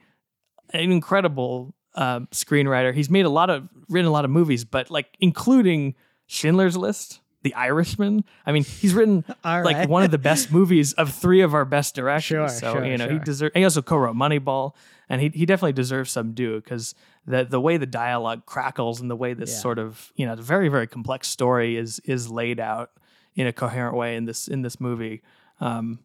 an 0.72 0.92
incredible 0.92 1.74
um, 1.98 2.28
screenwriter. 2.32 2.94
He's 2.94 3.10
made 3.10 3.26
a 3.26 3.30
lot 3.30 3.50
of, 3.50 3.68
written 3.90 4.08
a 4.08 4.12
lot 4.12 4.24
of 4.24 4.32
movies, 4.32 4.64
but 4.64 4.90
like 4.90 5.18
including 5.20 5.96
Schindler's 6.28 6.78
List, 6.78 7.20
The 7.44 7.54
Irishman. 7.56 8.24
I 8.46 8.52
mean, 8.52 8.64
he's 8.64 8.94
written 8.94 9.26
all 9.44 9.64
like 9.64 9.76
right 9.78 9.90
one 9.90 10.04
of 10.04 10.12
the 10.12 10.18
best 10.18 10.52
movies 10.52 10.94
of 10.94 11.14
three 11.14 11.42
of 11.42 11.54
our 11.54 11.66
best 11.66 11.96
directors. 11.96 12.24
Sure, 12.24 12.48
so 12.50 12.74
sure, 12.74 12.86
you 12.86 12.98
know 12.98 13.06
he 13.10 13.16
sure. 13.16 13.20
deserves. 13.20 13.52
He 13.56 13.64
also 13.64 13.82
co-wrote 13.82 14.16
Moneyball, 14.16 14.74
and 15.10 15.22
he 15.22 15.30
he 15.30 15.46
definitely 15.46 15.74
deserves 15.74 16.12
some 16.12 16.34
due 16.34 16.62
because 16.62 16.94
the 17.26 17.44
the 17.46 17.60
way 17.60 17.78
the 17.78 17.86
dialogue 17.86 18.46
crackles 18.46 19.02
and 19.02 19.10
the 19.10 19.16
way 19.16 19.34
this 19.34 19.52
Yeah. 19.52 19.58
sort 19.60 19.80
of 19.80 20.12
you 20.16 20.26
know 20.26 20.36
the 20.36 20.42
very 20.44 20.70
very 20.70 20.88
complex 20.88 21.28
story 21.28 21.78
is 21.78 22.00
is 22.06 22.30
laid 22.30 22.60
out 22.60 22.92
in 23.36 23.48
a 23.48 23.54
coherent 23.54 23.96
way 23.96 24.16
in 24.16 24.26
this 24.26 24.48
in 24.48 24.62
this 24.62 24.80
movie. 24.80 25.22
Um, 25.60 26.00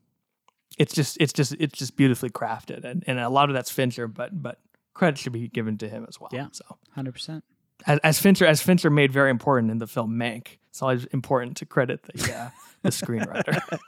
it's 0.79 0.95
just 0.95 1.19
it's 1.21 1.33
just 1.35 1.55
it's 1.59 1.79
just 1.79 1.97
beautifully 1.97 2.31
crafted, 2.31 2.85
and 2.85 3.05
and 3.07 3.19
a 3.19 3.29
lot 3.29 3.51
of 3.51 3.55
that's 3.55 3.71
Fincher, 3.71 4.07
but 4.09 4.43
but 4.43 4.59
credit 4.95 5.19
should 5.19 5.33
be 5.33 5.49
given 5.49 5.79
to 5.79 5.89
him 5.89 6.07
as 6.09 6.21
well. 6.21 6.31
Yeah. 6.33 6.49
So 6.53 6.65
100% 6.97 7.43
as, 7.87 7.99
as 8.03 8.21
Fincher 8.21 8.47
as 8.47 8.63
Fincher 8.63 8.91
made 8.91 9.13
very 9.13 9.31
important 9.31 9.71
in 9.71 9.79
the 9.79 9.87
film 9.87 10.15
Mank, 10.15 10.59
it's 10.71 10.83
always 10.83 11.05
important 11.07 11.57
to 11.59 11.67
credit 11.67 12.03
the 12.03 12.35
uh, 12.35 12.51
the 12.83 12.91
screenwriter. 12.91 13.61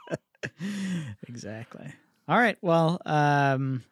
exactly. 1.27 1.91
All 2.27 2.37
right. 2.37 2.57
Well, 2.61 3.01
um, 3.05 3.83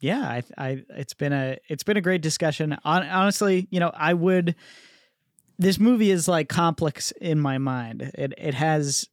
yeah, 0.00 0.20
I, 0.20 0.42
I, 0.58 0.84
it's 0.90 1.14
been 1.14 1.32
a, 1.32 1.58
it's 1.68 1.82
been 1.82 1.96
a 1.96 2.00
great 2.00 2.22
discussion. 2.22 2.76
Hon- 2.84 3.06
honestly, 3.06 3.68
you 3.70 3.80
know, 3.80 3.92
I 3.94 4.14
would. 4.14 4.54
This 5.58 5.78
movie 5.78 6.10
is 6.10 6.26
like 6.26 6.48
complex 6.48 7.12
in 7.12 7.38
my 7.38 7.58
mind. 7.58 8.02
It, 8.14 8.34
it 8.36 8.54
has 8.54 9.08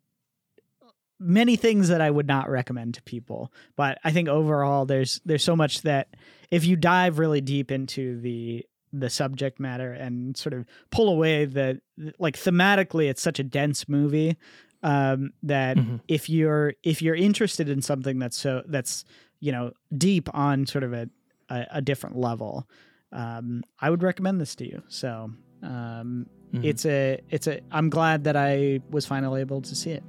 many 1.20 1.58
things 1.58 1.90
that 1.90 2.02
I 2.02 2.10
would 2.10 2.28
not 2.28 2.50
recommend 2.50 2.96
to 2.96 3.04
people, 3.04 3.52
but 3.76 4.00
I 4.04 4.12
think 4.12 4.30
overall, 4.30 4.86
there's, 4.86 5.22
there's 5.26 5.44
so 5.44 5.56
much 5.56 5.82
that 5.82 6.08
if 6.52 6.66
you 6.66 6.76
dive 6.76 7.20
really 7.20 7.42
deep 7.42 7.72
into 7.72 8.20
the, 8.22 8.66
the 8.92 9.10
subject 9.10 9.60
matter 9.60 9.94
and 9.94 10.36
sort 10.36 10.54
of 10.54 10.66
pull 10.92 11.10
away 11.10 11.46
the, 11.46 11.80
like 12.18 12.36
thematically, 12.38 13.10
it's 13.10 13.22
such 13.22 13.40
a 13.40 13.44
dense 13.44 13.88
movie 13.88 14.36
um, 14.82 15.32
that 15.44 15.78
Mhm. 15.78 16.00
if 16.08 16.30
you're 16.30 16.74
if 16.84 17.02
you're 17.02 17.16
interested 17.16 17.68
in 17.70 17.82
something 17.82 18.18
that's 18.18 18.38
so 18.38 18.64
that's 18.68 19.04
you 19.42 19.52
know 19.52 19.72
deep 19.98 20.30
on 20.34 20.66
sort 20.66 20.84
of 20.84 20.94
a 20.94 21.10
a, 21.50 21.66
a 21.74 21.82
different 21.82 22.16
level, 22.16 22.68
um, 23.12 23.62
I 23.80 23.90
would 23.90 24.02
recommend 24.04 24.40
this 24.40 24.56
to 24.56 24.66
you. 24.66 24.82
So 24.88 25.32
um, 25.64 26.28
Mhm. 26.54 26.64
it's 26.64 26.86
a 26.86 27.20
it's 27.30 27.48
a 27.48 27.60
I'm 27.72 27.90
glad 27.90 28.24
that 28.24 28.36
I 28.38 28.80
was 28.90 29.06
finally 29.06 29.42
able 29.42 29.62
to 29.62 29.76
see 29.76 29.92
it. 29.92 30.04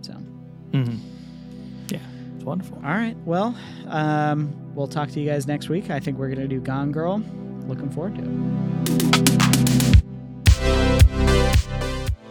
So 0.00 0.14
Mhm. 0.72 0.98
Yeah, 1.90 2.00
it's 2.34 2.44
wonderful. 2.44 2.76
all 2.78 2.90
right, 2.90 3.16
well, 3.24 3.56
um, 3.86 4.52
we'll 4.74 4.86
talk 4.86 5.10
to 5.10 5.20
you 5.20 5.30
guys 5.30 5.46
next 5.46 5.68
week. 5.68 5.90
I 5.90 6.00
think 6.00 6.18
we're 6.18 6.28
gonna 6.28 6.48
do 6.48 6.60
Gone 6.60 6.92
Girl. 6.92 7.22
Looking 7.66 7.90
forward 7.90 8.16
to 8.16 8.22
it. 8.22 9.51